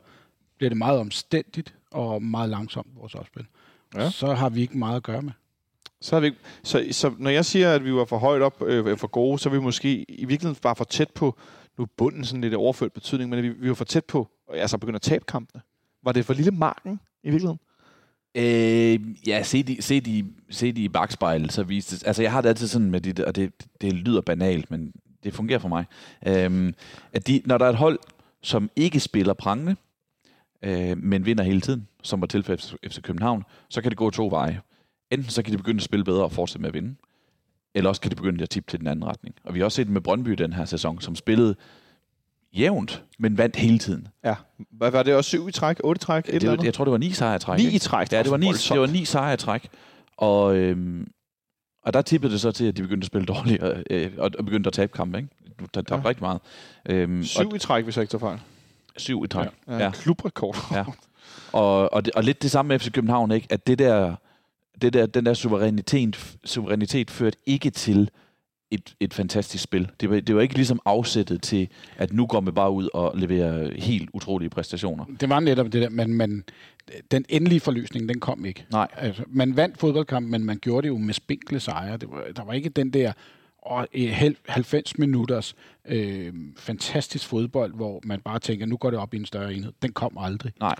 bliver 0.63 0.69
det 0.69 0.77
meget 0.77 0.99
omstændigt 0.99 1.75
og 1.91 2.23
meget 2.23 2.49
langsomt, 2.49 2.87
vores 2.95 3.15
opspil. 3.15 3.45
Ja. 3.95 4.09
Så 4.09 4.33
har 4.33 4.49
vi 4.49 4.61
ikke 4.61 4.77
meget 4.77 4.95
at 4.95 5.03
gøre 5.03 5.21
med. 5.21 5.31
Så, 6.01 6.15
er 6.15 6.19
vi, 6.19 6.25
ikke- 6.25 6.37
så, 6.63 6.85
så 6.91 7.11
når 7.17 7.29
jeg 7.29 7.45
siger, 7.45 7.71
at 7.71 7.85
vi 7.85 7.93
var 7.93 8.05
for 8.05 8.17
højt 8.17 8.41
op, 8.41 8.61
øh, 8.65 8.97
for 8.97 9.07
gode, 9.07 9.39
så 9.39 9.49
er 9.49 9.53
vi 9.53 9.59
måske 9.59 10.05
i 10.09 10.25
virkeligheden 10.25 10.61
bare 10.61 10.75
for 10.75 10.83
tæt 10.83 11.09
på, 11.09 11.37
nu 11.77 11.85
bunden 11.97 12.25
sådan 12.25 12.41
lidt 12.41 12.53
overført 12.53 12.91
betydning, 12.93 13.29
men 13.29 13.43
vi, 13.43 13.49
vi 13.49 13.67
var 13.69 13.73
for 13.75 13.85
tæt 13.85 14.05
på, 14.05 14.27
og 14.47 14.57
altså 14.57 14.77
begynde 14.77 14.95
at 14.95 15.01
tabe 15.01 15.25
kampene. 15.25 15.61
Var 16.03 16.11
det 16.11 16.25
for 16.25 16.33
lille 16.33 16.51
marken 16.51 16.99
i 17.23 17.29
virkeligheden? 17.29 17.59
Øh, 18.35 19.27
ja, 19.27 19.43
se 19.43 19.63
de, 19.63 19.81
se, 19.81 20.01
de, 20.01 20.25
se 20.49 20.71
de 20.71 20.83
i 20.83 20.89
bagspejlet, 20.89 21.53
så 21.53 21.63
viste 21.63 21.95
det, 21.95 22.07
altså 22.07 22.21
jeg 22.21 22.31
har 22.31 22.41
det 22.41 22.49
altid 22.49 22.67
sådan 22.67 22.91
med 22.91 23.01
det, 23.01 23.19
og 23.19 23.35
det, 23.35 23.51
det 23.81 23.93
lyder 23.93 24.21
banalt, 24.21 24.71
men 24.71 24.93
det 25.23 25.33
fungerer 25.33 25.59
for 25.59 25.67
mig, 25.69 25.85
øhm, 26.27 26.73
at 27.13 27.27
de, 27.27 27.41
når 27.45 27.57
der 27.57 27.65
er 27.65 27.69
et 27.69 27.75
hold, 27.75 27.99
som 28.41 28.69
ikke 28.75 28.99
spiller 28.99 29.33
prangende, 29.33 29.75
øh, 30.63 30.97
men 30.97 31.25
vinder 31.25 31.43
hele 31.43 31.61
tiden, 31.61 31.87
som 32.03 32.21
var 32.21 32.27
tilfældet 32.27 32.75
efter 32.83 33.01
København, 33.01 33.43
så 33.69 33.81
kan 33.81 33.91
det 33.91 33.97
gå 33.97 34.09
to 34.09 34.27
veje. 34.27 34.61
Enten 35.11 35.29
så 35.29 35.43
kan 35.43 35.51
de 35.53 35.57
begynde 35.57 35.77
at 35.77 35.83
spille 35.83 36.05
bedre 36.05 36.23
og 36.23 36.31
fortsætte 36.31 36.61
med 36.61 36.67
at 36.69 36.73
vinde, 36.73 36.95
eller 37.75 37.89
også 37.89 38.01
kan 38.01 38.11
de 38.11 38.15
begynde 38.15 38.43
at 38.43 38.49
tippe 38.49 38.71
til 38.71 38.79
den 38.79 38.87
anden 38.87 39.05
retning. 39.05 39.35
Og 39.43 39.53
vi 39.53 39.59
har 39.59 39.65
også 39.65 39.75
set 39.75 39.85
det 39.85 39.93
med 39.93 40.01
Brøndby 40.01 40.31
den 40.31 40.53
her 40.53 40.65
sæson, 40.65 41.01
som 41.01 41.15
spillede 41.15 41.55
jævnt, 42.57 43.03
men 43.19 43.37
vandt 43.37 43.55
hele 43.55 43.79
tiden. 43.79 44.07
Ja. 44.25 44.35
Hvad 44.71 44.91
var 44.91 45.03
det 45.03 45.15
også? 45.15 45.27
Syv 45.27 45.47
i 45.47 45.51
træk? 45.51 45.77
Otte 45.83 45.99
i 45.99 46.03
træk? 46.05 46.23
Et 46.23 46.27
Det, 46.27 46.35
eller 46.35 46.51
andet? 46.51 46.65
jeg 46.65 46.73
tror, 46.73 46.85
det 46.85 46.91
var 46.91 46.97
ni 46.97 47.11
sejre 47.11 47.35
i 47.35 47.39
træk. 47.39 47.59
Ni 47.59 47.67
i 47.75 47.79
træk? 47.79 48.11
Ja, 48.11 48.23
det 48.23 48.31
var, 48.31 48.37
ni, 48.37 48.45
voldsomt. 48.45 48.75
det 48.75 48.81
var 48.81 48.87
ni 48.99 49.05
sejre 49.05 49.33
i 49.33 49.37
træk. 49.37 49.67
Og, 50.17 50.55
øhm, 50.57 51.07
og 51.83 51.93
der 51.93 52.01
tippede 52.01 52.33
det 52.33 52.41
så 52.41 52.51
til, 52.51 52.65
at 52.65 52.77
de 52.77 52.81
begyndte 52.81 53.05
at 53.05 53.07
spille 53.07 53.25
dårligt, 53.25 53.63
øh, 53.89 54.11
og, 54.17 54.31
og 54.39 54.45
begyndte 54.45 54.67
at 54.67 54.73
tabe 54.73 54.91
kampe. 54.91 55.17
Ikke? 55.17 55.29
Du 55.59 55.67
tabte 55.73 55.93
Ja. 55.95 56.01
ja. 56.01 56.09
rigtig 56.09 56.23
meget. 56.23 56.39
Øhm, 56.85 57.23
Syv 57.23 57.47
og, 57.49 57.55
i 57.55 57.59
træk, 57.59 57.83
hvis 57.83 57.97
jeg 57.97 58.03
ikke 58.03 58.11
tager 58.11 58.19
fejl. 58.19 58.39
Syv 58.97 59.23
i 59.25 59.27
træk. 59.27 59.47
Ja. 59.67 59.77
Ja. 59.77 59.91
Klubrekord. 59.91 60.57
Ja. 60.71 60.83
Og, 61.51 61.93
og, 61.93 62.05
det, 62.05 62.13
og 62.13 62.23
lidt 62.23 62.41
det 62.41 62.51
samme 62.51 62.67
med 62.67 62.79
FC 62.79 62.91
København, 62.91 63.31
ikke? 63.31 63.47
at 63.49 63.67
det 63.67 63.79
der, 63.79 64.15
det 64.81 64.93
der, 64.93 65.05
den 65.05 65.25
der 65.25 65.33
suverænitet, 65.33 66.37
suverænitet 66.45 67.11
førte 67.11 67.37
ikke 67.45 67.69
til 67.69 68.09
et, 68.71 68.95
et 68.99 69.13
fantastisk 69.13 69.63
spil. 69.63 69.91
Det 69.99 70.09
var, 70.09 70.19
det 70.19 70.35
var 70.35 70.41
ikke 70.41 70.55
ligesom 70.55 70.79
afsættet 70.85 71.41
til, 71.41 71.67
at 71.97 72.13
nu 72.13 72.25
går 72.25 72.39
man 72.39 72.53
bare 72.53 72.71
ud 72.71 72.89
og 72.93 73.17
leverer 73.17 73.71
helt 73.75 74.09
utrolige 74.13 74.49
præstationer. 74.49 75.05
Det 75.19 75.29
var 75.29 75.39
netop 75.39 75.65
det 75.65 75.81
der, 75.81 75.89
men, 75.89 76.13
men 76.13 76.43
den 77.11 77.25
endelige 77.29 77.59
forløsning, 77.59 78.09
den 78.09 78.19
kom 78.19 78.45
ikke. 78.45 78.65
Nej. 78.71 78.87
Altså, 78.97 79.23
man 79.27 79.57
vandt 79.57 79.79
fodboldkampen, 79.79 80.31
men 80.31 80.45
man 80.45 80.57
gjorde 80.57 80.81
det 80.81 80.87
jo 80.87 80.97
med 80.97 81.13
spinkle 81.13 81.59
sejre. 81.59 81.97
Det 81.97 82.09
var, 82.11 82.23
der 82.35 82.43
var 82.43 82.53
ikke 82.53 82.69
den 82.69 82.89
der 82.89 83.13
og 83.65 83.87
90 84.47 84.97
minutters 84.97 85.55
øh, 85.87 86.33
fantastisk 86.57 87.27
fodbold, 87.27 87.75
hvor 87.75 88.01
man 88.03 88.21
bare 88.21 88.39
tænker, 88.39 88.65
nu 88.65 88.77
går 88.77 88.89
det 88.89 88.99
op 88.99 89.13
i 89.13 89.17
en 89.17 89.25
større 89.25 89.53
enhed. 89.53 89.73
Den 89.81 89.91
kom 89.91 90.17
aldrig. 90.19 90.51
Nej. 90.59 90.75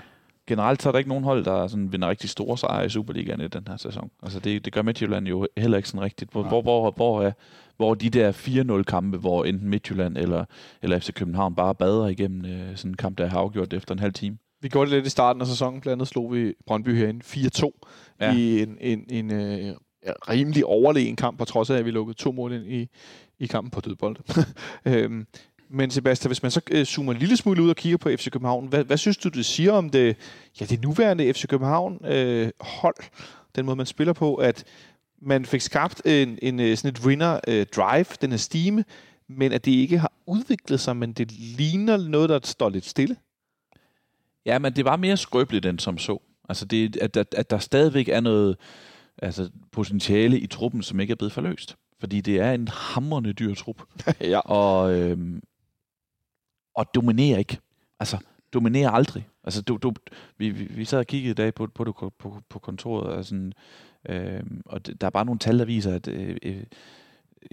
Generelt 0.47 0.81
så 0.81 0.89
er 0.89 0.91
der 0.91 0.97
ikke 0.97 1.09
nogen 1.09 1.23
hold, 1.23 1.45
der 1.45 1.67
sådan 1.67 1.91
vinder 1.91 2.09
rigtig 2.09 2.29
store 2.29 2.57
sejre 2.57 2.85
i 2.85 2.89
Superligaen 2.89 3.41
i 3.41 3.47
den 3.47 3.63
her 3.67 3.77
sæson. 3.77 4.09
Altså 4.23 4.39
det, 4.39 4.65
det 4.65 4.73
gør 4.73 4.81
Midtjylland 4.81 5.27
jo 5.27 5.47
heller 5.57 5.77
ikke 5.77 5.89
sådan 5.89 6.01
rigtigt. 6.01 6.31
Hvor, 6.31 6.43
hvor, 6.43 6.61
hvor, 6.61 6.91
hvor, 6.91 7.21
er, 7.21 7.31
hvor 7.77 7.93
de 7.93 8.09
der 8.09 8.31
4-0-kampe, 8.31 9.17
hvor 9.17 9.45
enten 9.45 9.69
Midtjylland 9.69 10.17
eller, 10.17 10.45
eller 10.81 10.99
FC 10.99 11.13
København 11.13 11.55
bare 11.55 11.75
bader 11.75 12.07
igennem 12.07 12.45
øh, 12.45 12.77
sådan 12.77 12.91
en 12.91 12.95
kamp, 12.97 13.17
der 13.17 13.27
har 13.27 13.39
afgjort 13.39 13.73
efter 13.73 13.93
en 13.93 13.99
halv 13.99 14.13
time. 14.13 14.37
Vi 14.61 14.69
gjorde 14.69 14.89
det 14.91 14.97
lidt 14.97 15.07
i 15.07 15.09
starten 15.09 15.41
af 15.41 15.47
sæsonen. 15.47 15.81
Blandt 15.81 15.93
andet 15.97 16.07
slog 16.07 16.33
vi 16.33 16.53
Brøndby 16.67 16.97
herinde 16.97 17.21
4-2 17.25 17.69
Ja. 18.19 18.25
ja. 18.25 18.37
i 18.37 18.61
en, 18.61 18.77
en, 18.81 19.05
en, 19.09 19.33
øh, 19.33 19.75
ja, 20.05 20.11
rimelig 20.29 20.65
overlegen 20.65 21.15
kamp, 21.15 21.37
på 21.37 21.45
trods 21.45 21.69
af, 21.69 21.77
at 21.77 21.85
vi 21.85 21.91
lukkede 21.91 22.17
to 22.17 22.31
mål 22.31 22.53
ind 22.53 22.65
i, 22.65 22.89
i 23.39 23.47
kampen 23.47 23.71
på 23.71 23.81
dødbold. 23.81 24.17
øhm, 24.85 25.27
men 25.69 25.91
Sebastian, 25.91 26.29
hvis 26.29 26.43
man 26.43 26.51
så 26.51 26.61
øh, 26.71 26.85
zoomer 26.85 27.13
en 27.13 27.19
lille 27.19 27.37
smule 27.37 27.63
ud 27.63 27.69
og 27.69 27.75
kigger 27.75 27.97
på 27.97 28.09
FC 28.09 28.29
København, 28.31 28.67
hvad, 28.67 28.83
hvad 28.83 28.97
synes 28.97 29.17
du, 29.17 29.29
det 29.29 29.45
siger 29.45 29.71
om 29.71 29.89
det, 29.89 30.17
ja, 30.59 30.65
det 30.65 30.81
nuværende 30.81 31.33
FC 31.33 31.47
København 31.47 32.05
øh, 32.05 32.51
hold, 32.59 32.95
den 33.55 33.65
måde, 33.65 33.75
man 33.75 33.85
spiller 33.85 34.13
på, 34.13 34.35
at 34.35 34.63
man 35.21 35.45
fik 35.45 35.61
skabt 35.61 36.01
en, 36.05 36.39
en, 36.41 36.59
øh, 36.59 36.77
sådan 36.77 36.89
et 36.89 37.05
winner 37.05 37.39
øh, 37.47 37.65
drive, 37.65 38.05
den 38.21 38.31
her 38.31 38.37
stime, 38.37 38.85
men 39.27 39.51
at 39.51 39.65
det 39.65 39.71
ikke 39.71 39.97
har 39.97 40.11
udviklet 40.25 40.79
sig, 40.79 40.97
men 40.97 41.13
det 41.13 41.31
ligner 41.31 41.97
noget, 41.97 42.29
der 42.29 42.39
står 42.43 42.69
lidt 42.69 42.85
stille. 42.85 43.15
Ja, 44.45 44.59
men 44.59 44.75
det 44.75 44.85
var 44.85 44.95
mere 44.95 45.17
skrøbeligt 45.17 45.65
end 45.65 45.79
som 45.79 45.97
så. 45.97 46.21
Altså, 46.49 46.65
det, 46.65 46.97
at, 46.97 47.17
at, 47.17 47.35
at 47.37 47.49
der 47.49 47.57
stadigvæk 47.57 48.07
er 48.09 48.19
noget 48.19 48.57
altså, 49.17 49.49
potentiale 49.71 50.39
i 50.39 50.47
truppen, 50.47 50.81
som 50.81 50.99
ikke 50.99 51.11
er 51.11 51.15
blevet 51.15 51.31
forløst. 51.31 51.75
Fordi 51.99 52.21
det 52.21 52.39
er 52.39 52.51
en 52.51 52.67
hammerende 52.67 53.33
dyr 53.33 53.53
trup. 53.53 53.81
ja. 54.21 54.39
Og, 54.39 54.99
øhm, 54.99 55.41
og 56.75 56.85
dominerer 56.95 57.37
ikke. 57.37 57.57
Altså, 57.99 58.17
dominerer 58.53 58.91
aldrig. 58.91 59.27
Altså, 59.43 59.61
du, 59.61 59.77
du, 59.77 59.93
vi, 60.37 60.49
vi, 60.49 60.63
vi 60.63 60.85
sad 60.85 60.99
og 60.99 61.07
kiggede 61.07 61.31
i 61.31 61.33
dag 61.33 61.53
på, 61.53 61.67
på, 61.67 61.83
på, 61.83 62.13
på, 62.19 62.41
på 62.49 62.59
kontoret, 62.59 63.07
og, 63.07 63.25
sådan, 63.25 63.53
øhm, 64.09 64.61
og 64.65 64.85
der 64.85 65.07
er 65.07 65.09
bare 65.09 65.25
nogle 65.25 65.39
tal, 65.39 65.59
der 65.59 65.65
viser, 65.65 65.95
at 65.95 66.07
øh, 66.07 66.37
øh, 66.43 66.63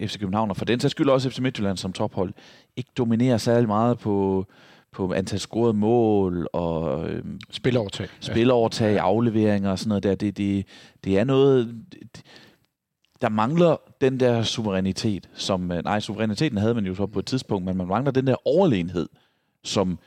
FC 0.09 0.19
København, 0.19 0.51
og 0.51 0.57
for 0.57 0.65
den 0.65 0.81
sags 0.81 0.91
skyld 0.91 1.09
også 1.09 1.31
FC 1.31 1.39
Midtjylland 1.39 1.77
som 1.77 1.93
tophold, 1.93 2.33
ikke 2.77 2.91
dominerer 2.97 3.39
særlig 3.39 3.69
meget 3.69 3.99
på, 3.99 4.47
på 4.93 5.13
antal 5.13 5.39
scorede 5.39 5.75
mål 5.75 6.49
og 6.53 7.09
øhm, 7.11 7.41
Spilovertag. 7.51 8.09
spilovertag, 8.21 8.99
afleveringer 8.99 9.71
og 9.71 9.79
sådan 9.79 9.89
noget 9.89 10.03
der. 10.03 10.15
Det, 10.15 10.37
det, 10.37 10.67
det 11.05 11.19
er 11.19 11.25
noget... 11.25 11.85
Det, 11.93 12.23
der 13.21 13.29
mangler 13.29 13.77
den 14.01 14.21
der 14.21 14.43
suverænitet, 14.43 15.29
som... 15.35 15.73
øh, 15.73 15.85
Nej, 15.85 16.01
suveræniteten 16.01 16.59
havde 16.59 16.75
man 16.75 16.87
jo 16.87 16.95
så 16.95 17.07
på 17.07 17.19
et 17.19 17.27
tidspunkt, 17.27 17.65
men 17.65 17.77
man 17.77 17.87
mangler 17.87 18.11
den 18.13 18.27
der 18.27 18.49
overlegenhed, 18.49 19.09
som 19.65 19.99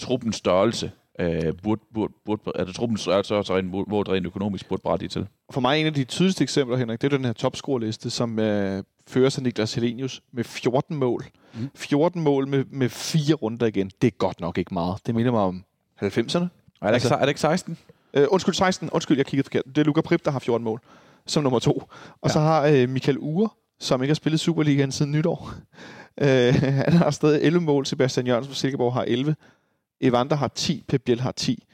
truppens 0.00 0.36
størrelse 0.36 0.90
øh, 1.20 1.52
burde, 1.62 1.80
burde, 1.94 2.12
burde, 2.24 2.42
altså 2.54 2.74
truppens 2.74 3.00
størrelse 3.00 3.34
også 3.34 3.56
rent, 3.56 3.70
burde 3.72 4.12
rent 4.12 4.26
økonomisk 4.26 4.68
burde 4.68 4.82
berettige 4.82 5.08
til. 5.08 5.26
For 5.50 5.60
mig 5.60 5.70
er 5.76 5.80
en 5.80 5.86
af 5.86 5.94
de 5.94 6.04
tydeligste 6.04 6.42
eksempler, 6.42 6.76
Henrik, 6.76 7.02
det 7.02 7.12
er 7.12 7.16
den 7.16 7.24
her 7.24 7.32
topscoreliste, 7.32 8.10
som 8.10 8.38
øh, 8.38 8.82
føres 9.08 9.36
af 9.36 9.42
Niklas 9.42 9.74
Helenius 9.74 10.22
med 10.32 10.44
14 10.44 10.96
mål. 10.96 11.24
Mm. 11.54 11.70
14 11.74 12.22
mål 12.22 12.48
med, 12.48 12.64
med 12.70 12.88
fire 12.88 13.34
runder 13.34 13.66
igen. 13.66 13.90
Det 14.02 14.06
er 14.06 14.16
godt 14.18 14.40
nok 14.40 14.58
ikke 14.58 14.74
meget. 14.74 15.06
Det 15.06 15.14
minder 15.14 15.32
mig 15.32 15.40
om 15.40 15.64
90'erne. 16.02 16.04
Er 16.06 16.06
det, 16.10 16.24
Altså- 16.34 16.48
altså, 16.82 17.06
ikke, 17.08 17.14
er 17.14 17.20
det 17.20 17.28
ikke 17.28 17.40
16? 17.40 17.78
Øh, 18.14 18.26
undskyld, 18.30 18.54
16. 18.54 18.90
Undskyld, 18.90 19.16
jeg 19.16 19.26
kiggede 19.26 19.44
forkert. 19.44 19.62
Det 19.66 19.78
er 19.78 19.84
Luca 19.84 20.00
Prip, 20.00 20.24
der 20.24 20.30
har 20.30 20.38
14 20.38 20.64
mål 20.64 20.80
som 21.26 21.42
nummer 21.42 21.58
to. 21.58 21.72
Og 22.20 22.28
ja. 22.28 22.32
så 22.32 22.40
har 22.40 22.66
øh, 22.66 22.88
Michael 22.88 23.18
Ure, 23.18 23.48
som 23.80 24.02
ikke 24.02 24.10
har 24.10 24.14
spillet 24.14 24.40
Superligaen 24.40 24.92
siden 24.92 25.12
nytår. 25.12 25.50
Øh, 26.20 26.54
han 26.54 26.92
har 26.92 27.10
stadig 27.10 27.42
11 27.42 27.60
mål. 27.64 27.86
Sebastian 27.86 28.26
Jørgensen 28.26 28.50
fra 28.52 28.58
Silkeborg 28.58 28.92
har 28.92 29.02
11. 29.02 29.36
Evander 30.00 30.36
har 30.36 30.48
10. 30.48 30.84
Pep 30.88 31.02
Biel 31.02 31.20
har 31.20 31.32
10. 31.32 31.64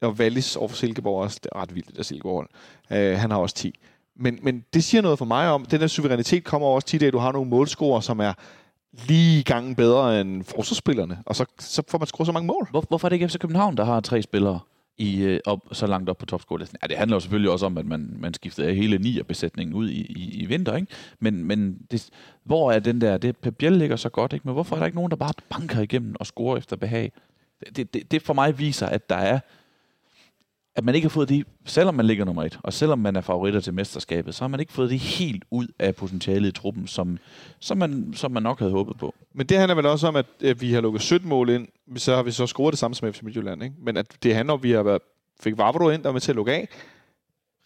Og 0.00 0.10
Wallis 0.12 0.56
over 0.56 0.68
for 0.68 0.76
Silkeborg 0.76 1.18
er 1.18 1.22
også 1.24 1.40
det 1.42 1.50
er 1.54 1.62
ret 1.62 1.74
vildt, 1.74 1.96
der 1.96 2.02
Silkeborg. 2.02 2.46
Øh, 2.90 3.18
han 3.18 3.30
har 3.30 3.38
også 3.38 3.54
10. 3.54 3.78
Men, 4.16 4.38
men 4.42 4.64
det 4.74 4.84
siger 4.84 5.02
noget 5.02 5.18
for 5.18 5.24
mig 5.24 5.48
om, 5.48 5.62
at 5.62 5.70
den 5.70 5.80
der 5.80 5.86
suverænitet 5.86 6.44
kommer 6.44 6.68
også 6.68 6.86
tit 6.86 7.02
af, 7.02 7.06
at 7.06 7.12
du 7.12 7.18
har 7.18 7.32
nogle 7.32 7.50
målscorer, 7.50 8.00
som 8.00 8.20
er 8.20 8.32
lige 8.92 9.40
i 9.40 9.42
gangen 9.42 9.74
bedre 9.74 10.20
end 10.20 10.44
forsvarsspillerne. 10.44 11.18
Og 11.26 11.36
så, 11.36 11.44
så 11.58 11.82
får 11.88 11.98
man 11.98 12.06
scoret 12.06 12.26
så 12.26 12.32
mange 12.32 12.46
mål. 12.46 12.68
Hvor, 12.70 12.84
hvorfor 12.88 13.06
er 13.06 13.08
det 13.08 13.16
ikke 13.16 13.28
FC 13.28 13.38
København, 13.38 13.76
der 13.76 13.84
har 13.84 14.00
tre 14.00 14.22
spillere 14.22 14.60
i, 14.98 15.22
øh, 15.22 15.40
op, 15.46 15.60
så 15.72 15.86
langt 15.86 16.10
op 16.10 16.18
på 16.18 16.26
topscorelisten? 16.26 16.78
Ja, 16.82 16.86
det 16.86 16.96
handler 16.96 17.16
jo 17.16 17.20
selvfølgelig 17.20 17.50
også 17.50 17.66
om, 17.66 17.78
at 17.78 17.86
man, 17.86 18.16
man 18.18 18.34
skiftede 18.34 18.74
hele 18.74 18.98
ni 18.98 19.18
af 19.18 19.26
besætningen 19.26 19.74
ud 19.74 19.90
i, 19.90 20.00
i, 20.00 20.42
i 20.42 20.46
vinter, 20.46 20.76
ikke? 20.76 20.92
Men, 21.20 21.44
men 21.44 21.78
det, 21.90 22.10
hvor 22.44 22.72
er 22.72 22.78
den 22.78 23.00
der, 23.00 23.18
det 23.18 23.36
Pep 23.36 23.60
ligger 23.60 23.96
så 23.96 24.08
godt, 24.08 24.32
ikke? 24.32 24.48
Men 24.48 24.52
hvorfor 24.52 24.76
er 24.76 24.78
der 24.78 24.86
ikke 24.86 24.96
nogen, 24.96 25.10
der 25.10 25.16
bare 25.16 25.32
banker 25.48 25.80
igennem 25.80 26.14
og 26.20 26.26
scorer 26.26 26.56
efter 26.56 26.76
behag? 26.76 27.12
Det, 27.76 27.94
det, 27.94 28.10
det 28.10 28.22
for 28.22 28.34
mig 28.34 28.58
viser, 28.58 28.86
at 28.86 29.10
der 29.10 29.16
er 29.16 29.40
at 30.74 30.84
man 30.84 30.94
ikke 30.94 31.04
har 31.04 31.10
fået 31.10 31.28
det, 31.28 31.46
selvom 31.64 31.94
man 31.94 32.06
ligger 32.06 32.24
nummer 32.24 32.42
et, 32.44 32.58
og 32.62 32.72
selvom 32.72 32.98
man 32.98 33.16
er 33.16 33.20
favoritter 33.20 33.60
til 33.60 33.74
mesterskabet, 33.74 34.34
så 34.34 34.44
har 34.44 34.48
man 34.48 34.60
ikke 34.60 34.72
fået 34.72 34.90
det 34.90 34.98
helt 34.98 35.44
ud 35.50 35.66
af 35.78 35.96
potentialet 35.96 36.48
i 36.48 36.52
truppen, 36.52 36.86
som, 36.86 37.18
som, 37.60 37.78
man, 37.78 38.12
som 38.14 38.30
man 38.30 38.42
nok 38.42 38.58
havde 38.58 38.72
håbet 38.72 38.98
på. 38.98 39.14
Men 39.34 39.46
det 39.46 39.58
handler 39.58 39.74
vel 39.74 39.86
også 39.86 40.08
om, 40.08 40.16
at 40.16 40.26
øh, 40.40 40.60
vi 40.60 40.72
har 40.72 40.80
lukket 40.80 41.02
17 41.02 41.28
mål 41.28 41.50
ind, 41.50 41.68
så 41.96 42.16
har 42.16 42.22
vi 42.22 42.30
så 42.30 42.46
scoret 42.46 42.72
det 42.72 42.78
samme 42.78 42.94
som 42.94 43.12
FC 43.12 43.22
Midtjylland. 43.22 43.62
Ikke? 43.62 43.76
Men 43.78 43.96
at 43.96 44.16
det 44.22 44.34
handler 44.34 44.52
om, 44.52 44.58
at 44.58 44.62
vi 44.62 44.70
har 44.70 44.82
været, 44.82 45.02
fik 45.40 45.58
Vavro 45.58 45.88
ind, 45.88 46.02
der 46.02 46.08
var 46.08 46.12
med 46.12 46.20
til 46.20 46.32
at 46.32 46.36
lukke 46.36 46.52
af 46.52 46.68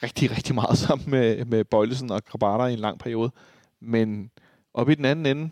rigtig, 0.02 0.30
rigtig 0.30 0.54
meget 0.54 0.78
sammen 0.86 1.10
med, 1.10 1.44
med 1.44 1.64
Bøjlesen 1.64 2.10
og 2.10 2.24
Krabata 2.24 2.64
i 2.64 2.72
en 2.72 2.78
lang 2.78 2.98
periode. 2.98 3.30
Men 3.80 4.30
oppe 4.74 4.92
i 4.92 4.94
den 4.94 5.04
anden 5.04 5.26
ende, 5.26 5.50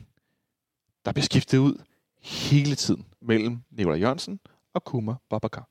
der 1.04 1.12
bliver 1.12 1.24
skiftet 1.24 1.58
ud 1.58 1.74
hele 2.22 2.74
tiden 2.74 3.04
mellem 3.22 3.58
Nikolaj 3.70 3.98
Jørgensen 3.98 4.40
og 4.74 4.84
Kuma 4.84 5.14
Babakar. 5.30 5.68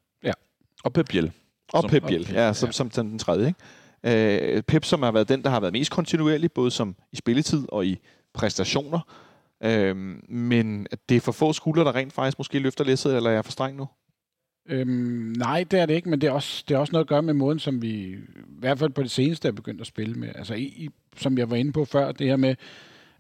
Og 0.84 0.94
Pep 0.94 1.08
Biel. 1.10 1.32
Og 1.74 1.90
Pep 1.90 2.04
Biel, 2.08 2.30
ja, 2.34 2.54
som, 2.54 2.68
ja. 2.68 2.72
som, 2.72 2.90
den 2.90 3.20
tredje. 3.20 3.48
Ikke? 3.48 4.56
Øh, 4.56 4.64
Pep, 4.64 4.86
som 4.86 5.04
har 5.04 5.12
været 5.12 5.30
den, 5.30 5.44
der 5.44 5.50
har 5.50 5.60
været 5.60 5.74
mest 5.74 5.92
kontinuerlig, 5.92 6.52
både 6.52 6.72
som 6.72 6.96
i 7.12 7.16
spilletid 7.16 7.66
og 7.70 7.86
i 7.86 8.00
præstationer. 8.34 9.00
Øh, 9.64 9.96
men 10.30 10.88
det 11.10 11.18
er 11.18 11.22
for 11.22 11.32
få 11.32 11.54
skuldre, 11.54 11.84
der 11.84 11.96
rent 11.96 12.14
faktisk 12.14 12.38
måske 12.38 12.60
løfter 12.60 12.84
læsset, 12.84 13.16
eller 13.16 13.30
er 13.30 13.34
jeg 13.34 13.46
for 13.46 13.52
streng 13.52 13.78
nu? 13.78 13.88
Øhm, 14.70 15.34
nej, 15.38 15.66
det 15.72 15.80
er 15.80 15.86
det 15.86 15.94
ikke, 15.94 16.10
men 16.10 16.22
det 16.22 16.28
er, 16.28 16.32
også, 16.32 16.64
det 16.68 16.76
er 16.76 16.80
også 16.80 16.92
noget 16.92 17.04
at 17.04 17.10
gøre 17.10 17.22
med 17.22 17.34
måden, 17.34 17.60
som 17.60 17.82
vi 17.82 17.90
i 17.90 18.18
hvert 18.60 18.80
fald 18.80 18.90
på 18.90 19.04
det 19.04 19.12
seneste 19.12 19.48
er 19.48 19.52
begyndt 19.52 19.82
at 19.82 19.88
spille 19.88 20.16
med. 20.16 20.30
Altså, 20.36 20.54
i, 20.54 20.90
som 21.18 21.38
jeg 21.38 21.50
var 21.50 21.56
inde 21.56 21.72
på 21.72 21.86
før, 21.86 22.12
det 22.12 22.28
her 22.28 22.36
med, 22.36 22.56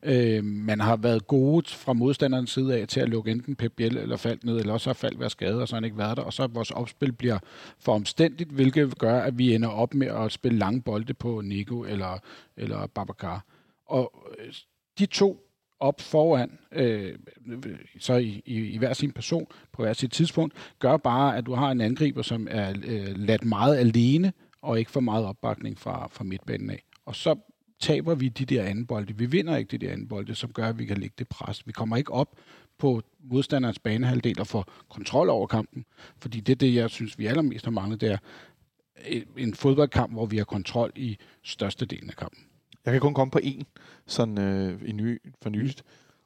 øh, 0.05 0.43
man 0.43 0.79
har 0.79 0.95
været 0.95 1.27
gode 1.27 1.69
fra 1.69 1.93
modstanderens 1.93 2.51
side 2.51 2.79
af 2.79 2.87
til 2.87 2.99
at 2.99 3.09
lukke 3.09 3.31
enten 3.31 3.55
Pep 3.55 3.71
Biel 3.71 3.97
eller 3.97 4.17
Falk 4.17 4.43
ned, 4.43 4.59
eller 4.59 4.73
også 4.73 4.89
har 4.89 4.93
Falk 4.93 5.19
været 5.19 5.31
skadet, 5.31 5.61
og 5.61 5.67
så 5.67 5.75
har 5.75 5.77
han 5.77 5.85
ikke 5.85 5.97
været 5.97 6.17
der, 6.17 6.23
og 6.23 6.33
så 6.33 6.47
vores 6.47 6.71
opspil 6.71 7.11
bliver 7.11 7.39
for 7.79 7.93
omstændigt, 7.93 8.49
hvilket 8.49 8.97
gør, 8.97 9.21
at 9.21 9.37
vi 9.37 9.55
ender 9.55 9.69
op 9.69 9.93
med 9.93 10.07
at 10.07 10.31
spille 10.31 10.57
lange 10.57 10.81
bolde 10.81 11.13
på 11.13 11.41
Nico 11.41 11.83
eller, 11.83 12.19
eller 12.57 12.87
Babacar. 12.87 13.45
Og 13.85 14.29
øh, 14.39 14.53
de 14.99 15.05
to 15.05 15.39
op 15.79 16.01
foran, 16.01 16.59
øh, 16.71 17.15
så 17.99 18.13
i, 18.13 18.41
i, 18.45 18.57
i 18.59 18.77
hver 18.77 18.93
sin 18.93 19.11
person, 19.11 19.47
på 19.71 19.81
hver 19.81 19.93
sit 19.93 20.11
tidspunkt, 20.11 20.53
gør 20.79 20.97
bare, 20.97 21.37
at 21.37 21.45
du 21.45 21.53
har 21.53 21.71
en 21.71 21.81
angriber, 21.81 22.21
som 22.21 22.47
er 22.51 22.73
øh, 22.85 23.15
ladt 23.15 23.45
meget 23.45 23.77
alene, 23.77 24.33
og 24.61 24.79
ikke 24.79 24.91
for 24.91 24.99
meget 24.99 25.25
opbakning 25.25 25.79
fra, 25.79 26.07
fra 26.11 26.23
midtbanen 26.23 26.69
af. 26.69 26.83
Og 27.05 27.15
så 27.15 27.35
taber 27.83 28.15
vi 28.15 28.29
de 28.29 28.45
der 28.45 28.63
anden 28.63 28.85
bolde. 28.85 29.17
Vi 29.17 29.25
vinder 29.25 29.55
ikke 29.57 29.77
de 29.77 29.85
der 29.85 29.91
anden 29.91 30.07
bolde, 30.07 30.35
som 30.35 30.53
gør, 30.53 30.67
at 30.69 30.79
vi 30.79 30.85
kan 30.85 30.97
lægge 30.97 31.15
det 31.17 31.27
pres. 31.27 31.67
Vi 31.67 31.71
kommer 31.71 31.97
ikke 31.97 32.11
op 32.13 32.35
på 32.77 33.01
modstanderens 33.23 33.79
banehalvdel 33.79 34.39
og 34.39 34.47
få 34.47 34.63
kontrol 34.89 35.29
over 35.29 35.47
kampen. 35.47 35.85
Fordi 36.17 36.39
det 36.39 36.51
er 36.51 36.55
det, 36.57 36.75
jeg 36.75 36.89
synes, 36.89 37.19
vi 37.19 37.25
allermest 37.25 37.65
har 37.65 37.71
manglet, 37.71 38.01
det 38.01 38.11
er 38.11 38.17
en 39.37 39.53
fodboldkamp, 39.53 40.13
hvor 40.13 40.25
vi 40.25 40.37
har 40.37 40.43
kontrol 40.43 40.91
i 40.95 41.17
største 41.43 41.85
delen 41.85 42.09
af 42.09 42.15
kampen. 42.15 42.39
Jeg 42.85 42.91
kan 42.93 43.01
kun 43.01 43.13
komme 43.13 43.31
på 43.31 43.39
én 43.43 43.61
sådan, 44.07 44.37
øh, 44.37 44.81
i 44.85 44.91
ny, 44.91 45.21
for 45.41 45.49
nyligt. 45.49 45.83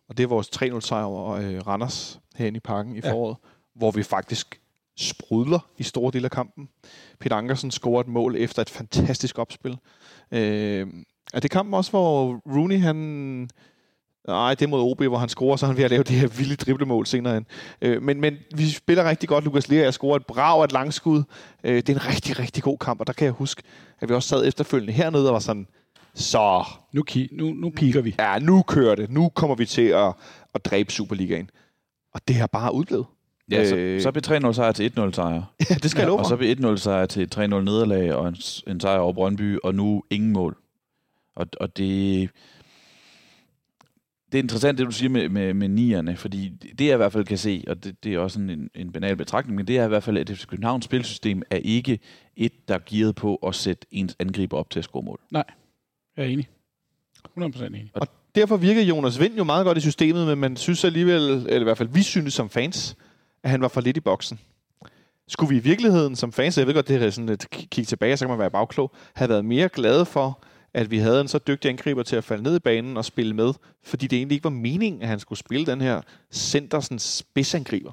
Og 0.07 0.17
det 0.17 0.23
er 0.23 0.27
vores 0.27 0.49
3-0-sejr 0.55 1.03
over 1.03 1.31
øh, 1.31 1.67
Randers 1.67 2.19
herinde 2.35 2.57
i 2.57 2.59
parken 2.59 2.95
i 2.95 2.99
Ja. 3.03 3.11
foråret, 3.11 3.37
hvor 3.75 3.91
vi 3.91 4.03
faktisk 4.03 4.61
sprudler 4.97 5.59
i 5.77 5.83
store 5.83 6.11
dele 6.11 6.25
af 6.25 6.31
kampen. 6.31 6.69
Peter 7.19 7.35
Ankersen 7.35 7.71
scorer 7.71 8.01
et 8.01 8.07
mål 8.07 8.35
efter 8.35 8.61
et 8.61 8.69
fantastisk 8.69 9.37
opspil. 9.39 9.77
Øh, 10.31 10.87
er 11.33 11.39
det 11.39 11.51
kampen 11.51 11.73
også, 11.73 11.91
hvor 11.91 12.41
Rooney 12.55 12.79
han... 12.79 12.95
Nej, 14.27 14.53
det 14.53 14.65
er 14.65 14.67
mod 14.69 14.81
OB, 14.91 15.03
hvor 15.03 15.17
han 15.17 15.29
scorer, 15.29 15.55
så 15.55 15.65
han 15.65 15.77
ved 15.77 15.83
at 15.83 15.89
lave 15.89 16.03
det 16.03 16.15
her 16.15 16.27
vilde 16.27 16.55
driblemål 16.55 17.05
senere 17.05 17.33
hen. 17.33 17.45
Øh, 17.81 18.01
men, 18.03 18.21
men 18.21 18.35
vi 18.55 18.69
spiller 18.69 19.09
rigtig 19.09 19.29
godt. 19.29 19.43
Lukas 19.43 19.69
Lea 19.69 19.91
scorer 19.91 20.15
et 20.15 20.25
brag 20.25 20.63
et 20.63 20.71
langskud. 20.71 21.23
Øh, 21.63 21.75
det 21.75 21.89
er 21.89 21.93
en 21.93 22.05
rigtig, 22.05 22.39
rigtig 22.39 22.63
god 22.63 22.77
kamp, 22.77 22.99
og 22.99 23.07
der 23.07 23.13
kan 23.13 23.25
jeg 23.25 23.33
huske, 23.33 23.63
at 23.99 24.09
vi 24.09 24.13
også 24.13 24.29
sad 24.29 24.47
efterfølgende 24.47 24.93
hernede 24.93 25.27
og 25.29 25.33
var 25.33 25.39
sådan, 25.39 25.67
så 26.15 26.63
Nu, 26.93 27.03
ki- 27.11 27.35
nu, 27.37 27.53
nu 27.53 27.69
piker 27.69 28.01
vi. 28.01 28.15
ja, 28.19 28.39
nu 28.39 28.61
kører 28.61 28.95
det. 28.95 29.11
Nu 29.11 29.29
kommer 29.29 29.55
vi 29.55 29.65
til 29.65 29.87
at, 29.87 30.13
at 30.55 30.65
dræbe 30.65 30.91
Superligaen. 30.91 31.49
Og 32.13 32.21
det 32.27 32.35
har 32.35 32.47
bare 32.47 32.73
udblevet. 32.73 33.05
Ja, 33.51 33.69
så, 33.69 33.75
Øh. 33.75 34.01
så 34.01 34.11
blev 34.11 34.21
3-0 34.27 34.51
sejr 34.53 34.71
til 34.71 34.93
1-0 34.99 35.11
sejr. 35.11 35.41
Ja, 35.69 35.75
det 35.75 35.91
skal 35.91 35.99
ja, 35.99 36.03
jeg 36.03 36.07
love 36.07 36.19
Og 36.19 36.25
så 36.25 36.35
blev 36.37 36.55
1-0 36.59 36.75
sejr 36.77 37.05
til 37.05 37.21
et 37.23 37.37
3-0 37.37 37.41
nederlag 37.41 38.13
og 38.13 38.27
en, 38.27 38.35
en 38.67 38.79
sejr 38.79 38.97
over 38.99 39.13
Brøndby, 39.13 39.57
og 39.63 39.75
nu 39.75 40.03
ingen 40.11 40.31
mål. 40.33 40.57
Og, 41.37 41.47
og 41.59 41.77
det, 41.77 42.29
det 44.31 44.37
er 44.37 44.43
interessant, 44.43 44.77
det 44.77 44.85
du 44.85 44.91
siger 44.91 45.09
med, 45.09 45.29
med, 45.29 45.53
med 45.53 45.67
nierne, 45.67 46.15
fordi 46.15 46.49
det 46.49 46.85
jeg 46.85 46.93
i 46.93 46.97
hvert 46.97 47.11
fald 47.11 47.25
kan 47.25 47.37
se, 47.37 47.63
og 47.67 47.83
det, 47.83 48.03
det 48.03 48.13
er 48.13 48.19
også 48.19 48.33
sådan 48.33 48.49
en, 48.49 48.69
en 48.75 48.91
banal 48.91 49.15
betragtning, 49.15 49.55
men 49.55 49.67
det 49.67 49.77
er 49.77 49.85
i 49.85 49.87
hvert 49.87 50.03
fald, 50.03 50.17
at 50.17 50.29
FC 50.29 50.47
Københavns 50.47 50.85
spilsystem 50.85 51.41
er 51.49 51.57
ikke 51.57 51.99
et, 52.35 52.67
der 52.67 52.75
er 52.75 52.79
gearet 52.85 53.15
på 53.15 53.35
at 53.35 53.55
sætte 53.55 53.87
ens 53.91 54.15
angriber 54.19 54.57
op 54.57 54.69
til 54.69 54.79
at 54.79 54.83
score 54.83 55.03
mål. 55.03 55.19
Jeg 56.17 56.25
er 56.25 56.29
enig. 56.29 56.49
100% 57.39 57.65
enig. 57.65 57.91
Derfor 58.35 58.57
virker 58.57 58.81
Jonas 58.81 59.19
Vind 59.19 59.37
jo 59.37 59.43
meget 59.43 59.65
godt 59.65 59.77
i 59.77 59.81
systemet, 59.81 60.27
men 60.27 60.37
man 60.37 60.55
synes 60.55 60.83
alligevel, 60.83 61.21
eller 61.21 61.59
i 61.59 61.63
hvert 61.63 61.77
fald 61.77 61.89
vi 61.89 62.03
synes 62.03 62.33
som 62.33 62.49
fans, 62.49 62.95
at 63.43 63.49
han 63.49 63.61
var 63.61 63.67
for 63.67 63.81
lidt 63.81 63.97
i 63.97 63.99
boksen. 63.99 64.39
Skulle 65.27 65.49
vi 65.49 65.55
i 65.55 65.63
virkeligheden 65.63 66.15
som 66.15 66.31
fans, 66.31 66.57
jeg 66.57 66.67
ved 66.67 66.73
godt, 66.73 66.87
det 66.87 67.03
er 67.03 67.09
sådan 67.09 67.29
et 67.29 67.49
kig 67.49 67.87
tilbage, 67.87 68.17
så 68.17 68.25
kan 68.25 68.29
man 68.29 68.39
være 68.39 68.51
bagklog, 68.51 68.91
have 69.13 69.29
været 69.29 69.45
mere 69.45 69.69
glade 69.69 70.05
for, 70.05 70.43
at 70.73 70.91
vi 70.91 70.97
havde 70.97 71.21
en 71.21 71.27
så 71.27 71.37
dygtig 71.47 71.69
angriber 71.69 72.03
til 72.03 72.15
at 72.15 72.23
falde 72.23 72.43
ned 72.43 72.55
i 72.55 72.59
banen 72.59 72.97
og 72.97 73.05
spille 73.05 73.33
med, 73.35 73.53
fordi 73.83 74.07
det 74.07 74.17
egentlig 74.17 74.35
ikke 74.35 74.43
var 74.43 74.49
meningen, 74.49 75.01
at 75.01 75.07
han 75.07 75.19
skulle 75.19 75.39
spille 75.39 75.65
den 75.65 75.81
her 75.81 76.01
center, 76.33 76.79
sådan 76.79 76.99
spidsangriber. 76.99 77.91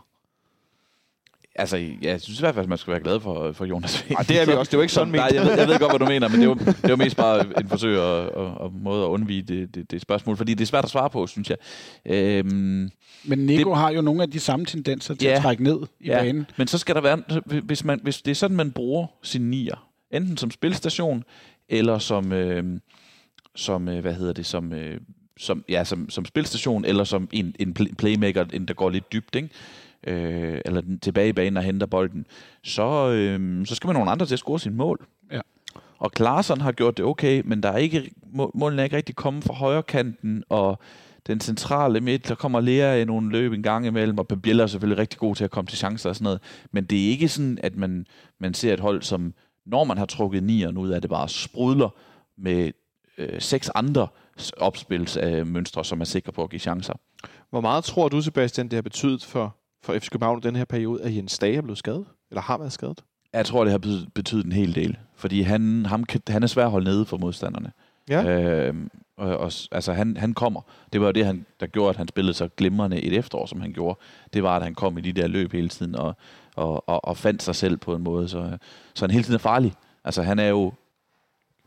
Altså, 1.57 1.77
ja, 1.77 1.93
jeg 2.03 2.21
synes 2.21 2.39
i 2.39 2.43
hvert 2.43 2.55
fald, 2.55 2.65
at 2.65 2.69
man 2.69 2.79
skal 2.79 2.91
være 2.91 3.03
glad 3.03 3.21
for, 3.21 3.53
for 3.53 3.65
Jonas 3.65 4.05
Vind. 4.09 4.19
Det 4.29 4.41
er 4.41 4.47
vi 4.47 4.53
også. 4.53 4.71
Det 4.71 4.77
var 4.77 4.83
ikke 4.83 4.95
sådan 4.95 5.13
Nej, 5.13 5.31
jeg 5.35 5.43
ved, 5.43 5.53
jeg 5.59 5.69
ved 5.69 5.79
godt, 5.79 5.93
hvad 5.93 5.99
du 5.99 6.05
mener, 6.07 6.29
men 6.29 6.41
det 6.41 6.49
var, 6.49 6.55
det 6.55 6.91
var 6.91 6.97
mest 6.97 7.17
bare 7.17 7.61
en 7.61 7.69
forsøg 7.69 7.99
at, 7.99 8.27
at, 8.27 8.65
at 8.65 8.73
måde 8.73 9.03
at 9.05 9.09
undvige 9.09 9.43
det, 9.43 9.75
det, 9.75 9.91
det 9.91 10.03
spørgsmål, 10.03 10.37
fordi 10.37 10.55
det 10.55 10.61
er 10.61 10.67
svært 10.67 10.85
at 10.85 10.91
svare 10.91 11.11
på, 11.11 11.27
synes 11.27 11.51
jeg. 11.51 11.57
Øhm, 12.07 12.91
Men 13.25 13.39
Nico 13.39 13.71
det... 13.71 13.79
har 13.79 13.91
jo 13.91 14.01
nogle 14.01 14.23
af 14.23 14.31
de 14.31 14.41
samme 14.41 14.67
tendenser 14.67 15.15
til 15.15 15.27
Ja. 15.27 15.35
at 15.37 15.43
trække 15.43 15.63
ned 15.63 15.79
i 16.01 16.07
Ja. 16.07 16.19
banen. 16.23 16.47
Men 16.57 16.67
så 16.67 16.79
skal 16.79 16.95
der 16.95 17.01
være, 17.01 17.23
hvis, 17.63 17.85
man, 17.85 18.01
hvis 18.03 18.23
det 18.23 18.31
er 18.31 18.35
sådan, 18.35 18.57
man 18.57 18.73
bruger 18.73 19.07
sin 19.23 19.51
nier, 19.51 19.89
enten 20.11 20.37
som 20.37 20.51
spilstation, 20.51 21.25
eller 21.69 21.99
som, 21.99 22.33
øh, 22.33 22.81
som 23.55 23.89
øh, 23.89 24.01
hvad 24.01 24.15
hedder 24.15 24.33
det, 24.33 24.47
som, 24.47 24.73
øh, 24.73 25.01
som, 25.37 25.65
ja, 25.69 25.85
som, 25.85 26.11
som 26.11 26.25
spilstation, 26.25 26.85
eller 26.85 27.05
som 27.05 27.29
en, 27.33 27.55
en 27.59 27.77
pl- 27.81 27.95
playmaker, 27.95 28.45
en, 28.53 28.69
der 28.69 28.75
går 28.75 28.91
lidt 28.91 29.13
dybt, 29.13 29.35
ikke? 29.35 29.49
Øh, 30.07 30.61
eller 30.65 30.81
den 30.81 30.99
tilbage 30.99 31.29
i 31.29 31.33
banen 31.33 31.57
og 31.57 31.63
henter 31.63 31.87
bolden, 31.87 32.27
så, 32.63 33.11
øh, 33.11 33.67
så 33.67 33.75
skal 33.75 33.89
man 33.89 33.95
nogle 33.95 34.11
andre 34.11 34.27
til 34.27 34.35
at 34.35 34.39
score 34.39 34.61
sin 34.61 34.75
mål. 34.75 35.07
Ja. 35.33 35.41
Og 35.99 36.13
Klaarsson 36.13 36.61
har 36.61 36.73
gjort 36.73 36.97
det 36.97 37.05
okay, 37.05 37.43
men 37.45 37.63
der 37.63 37.69
er 37.69 37.77
ikke, 37.77 38.11
må- 38.33 38.51
målene 38.55 38.83
er 38.83 38.85
ikke 38.85 38.97
rigtig 38.97 39.17
kommet 39.17 39.45
fra 39.45 39.55
højre 39.55 39.83
kanten, 39.83 40.45
og 40.49 40.79
den 41.27 41.41
centrale 41.41 42.01
midt, 42.01 42.29
der 42.29 42.35
kommer 42.35 42.61
Lea 42.61 42.95
i 42.95 43.05
nogle 43.05 43.31
løb 43.31 43.53
en 43.53 43.63
gang 43.63 43.87
imellem, 43.87 44.19
og 44.19 44.29
Pabiella 44.29 44.63
er 44.63 44.67
selvfølgelig 44.67 44.99
rigtig 44.99 45.19
god 45.19 45.37
til 45.37 45.45
at 45.45 45.51
komme 45.51 45.69
til 45.69 45.79
chancer 45.79 46.09
og 46.09 46.17
sådan 46.17 46.25
noget. 46.25 46.41
Men 46.73 46.85
det 46.85 47.05
er 47.05 47.09
ikke 47.09 47.29
sådan, 47.29 47.59
at 47.63 47.77
man, 47.77 48.07
man 48.39 48.55
ser 48.55 48.73
et 48.73 48.81
hold, 48.81 49.03
som 49.03 49.35
når 49.67 49.85
man 49.85 49.99
har 49.99 50.07
trukket 50.07 50.43
nieren 50.43 50.79
ud 50.79 50.91
af 50.91 51.01
det, 51.01 51.11
bare 51.11 51.29
sprudler 51.29 51.89
med 52.37 52.73
øh, 53.19 53.41
seks 53.41 53.71
andre 53.75 54.09
opspilsmønstre, 54.57 55.85
som 55.85 56.01
er 56.01 56.05
sikre 56.05 56.33
på 56.33 56.43
at 56.43 56.51
give 56.51 56.61
chancer. 56.61 56.95
Hvor 57.51 57.61
meget 57.61 57.85
tror 57.85 58.09
du, 58.09 58.21
Sebastian, 58.21 58.69
det 58.69 58.77
har 58.77 58.83
betydet 58.83 59.25
for, 59.25 59.57
for 59.83 59.99
FC 59.99 60.11
København 60.11 60.43
den 60.43 60.57
her 60.57 60.65
periode, 60.65 61.03
at 61.03 61.17
Jens 61.17 61.39
Dage 61.39 61.57
er 61.57 61.63
blevet 61.63 61.79
skadet? 61.79 62.07
Eller 62.31 62.43
har 62.43 62.59
været 62.59 62.73
skadet? 62.73 63.05
Jeg 63.33 63.47
tror, 63.47 63.65
det 63.65 63.71
har 63.71 64.07
betydet, 64.15 64.47
en 64.47 64.53
hel 64.53 64.75
del, 64.75 64.97
fordi 65.15 65.43
han, 65.43 65.87
ham, 65.87 66.05
han 66.29 66.43
er 66.43 66.47
svær 66.47 66.65
at 66.65 66.71
holde 66.71 66.85
nede 66.85 67.05
for 67.05 67.17
modstanderne. 67.17 67.73
Ja. 68.09 68.25
Øh, 68.25 68.75
og, 69.17 69.37
og, 69.39 69.53
altså, 69.73 69.93
han, 69.93 70.17
han 70.17 70.35
kommer. 70.35 70.61
Det 70.93 71.01
var 71.01 71.07
jo 71.07 71.13
det, 71.13 71.27
han, 71.27 71.47
der 71.61 71.67
gjorde, 71.67 71.91
at 71.91 71.97
han 71.97 72.09
spillede 72.09 72.35
så 72.35 72.49
glimrende 72.57 73.03
et 73.03 73.13
efterår, 73.13 73.47
som 73.47 73.61
han 73.61 73.73
gjorde. 73.73 73.99
Det 74.33 74.43
var, 74.43 74.57
at 74.57 74.63
han 74.63 74.75
kom 74.75 74.99
i 74.99 75.01
de 75.01 75.13
der 75.13 75.27
løb 75.27 75.53
hele 75.53 75.69
tiden 75.69 75.95
og, 75.95 76.17
og, 76.55 76.89
og, 76.89 77.05
og 77.05 77.17
fandt 77.17 77.43
sig 77.43 77.55
selv 77.55 77.77
på 77.77 77.95
en 77.95 78.03
måde, 78.03 78.29
så, 78.29 78.59
så 78.95 79.05
han 79.05 79.11
hele 79.11 79.25
tiden 79.25 79.35
er 79.35 79.39
farlig. 79.39 79.73
Altså, 80.05 80.23
han 80.23 80.39
er 80.39 80.49
jo 80.49 80.73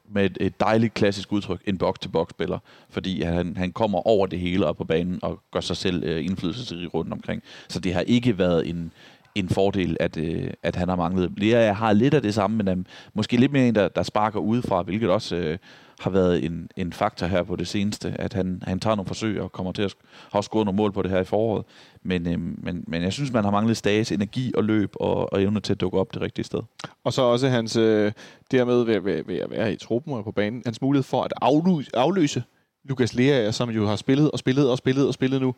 med 0.10 0.26
et, 0.26 0.38
et 0.42 0.60
dejligt 0.60 0.94
klassisk 0.94 1.32
udtryk, 1.32 1.62
en 1.66 1.78
box-to-box-spiller, 1.78 2.60
fordi 2.90 3.22
han, 3.22 3.58
han 3.58 3.72
kommer 3.72 4.08
over 4.08 4.28
det 4.28 4.40
hele 4.40 4.66
op 4.66 4.78
på 4.78 4.84
banen 4.84 5.20
og 5.22 5.40
gør 5.52 5.60
sig 5.60 5.78
selv 5.78 6.04
øh, 6.04 6.26
indflydelsesrig 6.26 6.94
rundt 6.94 7.14
omkring. 7.14 7.44
Så 7.68 7.80
det 7.80 7.94
har 7.94 8.02
ikke 8.02 8.38
været 8.38 8.70
en, 8.70 8.92
en 9.36 9.50
fordel, 9.50 9.98
at, 10.00 10.18
øh, 10.18 10.50
at 10.64 10.76
han 10.76 10.90
har 10.90 10.96
manglet. 10.96 11.34
Lea 11.38 11.72
har 11.72 11.94
lidt 11.94 12.14
af 12.14 12.22
det 12.22 12.34
samme, 12.34 12.58
men 12.58 12.68
um, 12.68 12.86
måske 13.14 13.38
lidt 13.38 13.52
mere 13.52 13.68
en, 13.68 13.76
der, 13.76 13.88
der 13.88 14.04
sparker 14.04 14.40
udefra, 14.40 14.82
hvilket 14.82 15.10
også 15.10 15.36
øh, 15.36 15.58
har 16.00 16.10
været 16.10 16.46
en, 16.46 16.70
en 16.76 16.94
faktor 16.94 17.28
her 17.28 17.44
på 17.44 17.56
det 17.56 17.68
seneste, 17.68 18.16
at 18.20 18.34
han, 18.34 18.64
han 18.68 18.80
tager 18.80 18.96
nogle 18.96 19.08
forsøg 19.08 19.42
og 19.42 19.52
kommer 19.52 19.72
til 19.72 19.82
at 19.82 19.96
har 20.32 20.42
scoret 20.42 20.66
nogle 20.66 20.78
mål 20.78 20.92
på 20.92 21.02
det 21.02 21.12
her 21.12 21.20
i 21.20 21.24
foråret. 21.24 21.66
Men, 22.04 22.28
øh, 22.28 22.40
men, 22.40 22.84
men 22.88 23.02
jeg 23.02 23.14
synes, 23.14 23.32
man 23.32 23.44
har 23.44 23.52
manglet 23.52 23.78
Stages 23.78 24.12
energi 24.12 24.52
og 24.56 24.64
løb 24.64 24.94
og, 24.96 25.34
og 25.34 25.42
evne 25.42 25.60
til 25.60 25.74
at 25.74 25.82
dukke 25.82 26.00
op 26.00 26.14
det 26.14 26.22
rigtige 26.22 26.46
sted. 26.46 26.60
Og 27.04 27.14
så 27.14 27.22
også 27.22 27.48
hans, 27.50 27.76
øh, 27.76 28.12
dermed 28.52 28.84
ved, 28.84 29.00
ved, 29.00 29.24
ved 29.24 29.38
at 29.38 29.52
være 29.52 29.74
i 29.74 29.76
truppen 29.76 30.14
og 30.14 30.24
på 30.24 30.32
banen, 30.32 30.62
hans 30.66 30.82
mulighed 30.82 31.04
for 31.04 31.24
at 31.24 31.34
afløse, 31.42 31.90
afløse 31.94 32.44
Lukas 32.84 33.14
Lea, 33.14 33.52
som 33.52 33.70
jo 33.70 33.88
har 33.88 33.96
spillet 33.96 34.32
og 34.32 34.40
spillet 34.40 34.70
og 34.72 34.78
spillet 34.78 35.08
og 35.08 35.14
spillet 35.14 35.42
nu, 35.42 35.56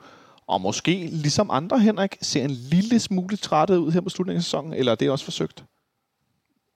og 0.47 0.61
måske 0.61 1.09
ligesom 1.11 1.49
andre, 1.51 1.79
Henrik, 1.79 2.17
ser 2.21 2.43
en 2.43 2.51
lille 2.51 2.99
smule 2.99 3.37
trættet 3.37 3.77
ud 3.77 3.91
her 3.91 4.01
på 4.01 4.09
slutningen 4.09 4.37
af 4.37 4.43
sæsonen, 4.43 4.73
eller 4.73 4.91
er 4.91 4.95
det 4.95 5.09
også 5.09 5.25
forsøgt? 5.25 5.65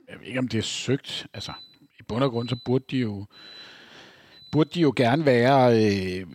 Jeg 0.09 0.15
ved 0.19 0.27
ikke, 0.27 0.39
om 0.39 0.47
det 0.47 0.57
er 0.57 0.61
søgt. 0.61 1.27
Altså, 1.33 1.51
bund 2.13 2.23
og 2.23 2.31
grund, 2.31 2.49
så 2.49 2.55
burde 2.55 2.85
de 2.91 2.97
jo, 2.97 3.25
burde 4.51 4.69
de 4.73 4.81
jo 4.81 4.93
gerne 4.95 5.25
være 5.25 5.83
øh, 5.83 6.25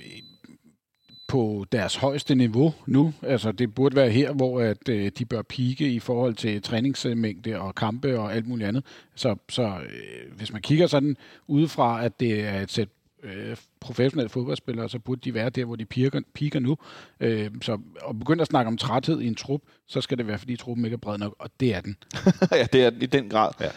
på 1.29 1.67
deres 1.73 1.97
højeste 1.97 2.35
niveau 2.35 2.75
nu. 2.87 3.15
Altså, 3.23 3.53
det 3.53 3.75
burde 3.75 3.97
være 3.97 4.11
her, 4.11 4.33
hvor 4.33 4.61
at, 4.61 4.89
øh, 4.89 5.11
de 5.19 5.25
bør 5.25 5.43
pike 5.43 5.93
i 5.93 5.99
forhold 5.99 6.35
til 6.35 6.63
træningsmængde 6.63 7.61
og 7.61 7.75
kampe 7.75 8.19
og 8.19 8.35
alt 8.35 8.47
muligt 8.47 8.69
andet. 8.69 8.85
Så, 9.15 9.37
så 9.49 9.63
øh, 9.63 10.37
hvis 10.37 10.53
man 10.53 10.63
kigger 10.63 10.87
sådan 10.87 11.17
udefra, 11.47 12.05
at 12.05 12.21
det 12.21 12.41
er 12.41 12.61
et 12.61 12.71
sæt 12.71 12.89
øh, 13.23 13.57
professionelle 13.81 14.29
fodboldspillere, 14.29 14.89
så 14.89 14.99
burde 14.99 15.21
de 15.21 15.35
være 15.35 15.51
der, 15.51 15.65
hvor 15.65 15.77
de 15.77 15.85
piker, 15.85 16.21
piker 16.35 16.61
nu. 16.61 16.77
Øh, 17.21 17.51
så 17.63 17.79
at 18.09 18.19
begynde 18.19 18.43
at 18.43 18.49
snakke 18.49 18.69
om 18.69 18.77
træthed 18.77 19.21
i 19.21 19.27
en 19.27 19.35
trup, 19.35 19.61
så 19.87 20.01
skal 20.01 20.19
det 20.19 20.27
være, 20.27 20.39
fordi 20.39 20.57
truppen 20.57 20.85
ikke 20.85 20.95
er 20.95 20.99
bred 20.99 21.19
nok, 21.19 21.35
og 21.39 21.51
det 21.61 21.75
er 21.75 21.81
den. 21.81 21.97
ja, 22.53 22.67
det 22.73 22.85
er 22.85 22.91
den 22.91 23.03
i 23.03 23.07
den 23.07 23.29
grad. 23.29 23.51
Ja. 23.61 23.71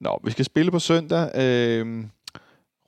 Nå, 0.00 0.20
vi 0.24 0.30
skal 0.30 0.44
spille 0.44 0.70
på 0.70 0.78
søndag. 0.78 1.30
Øh, 1.34 2.04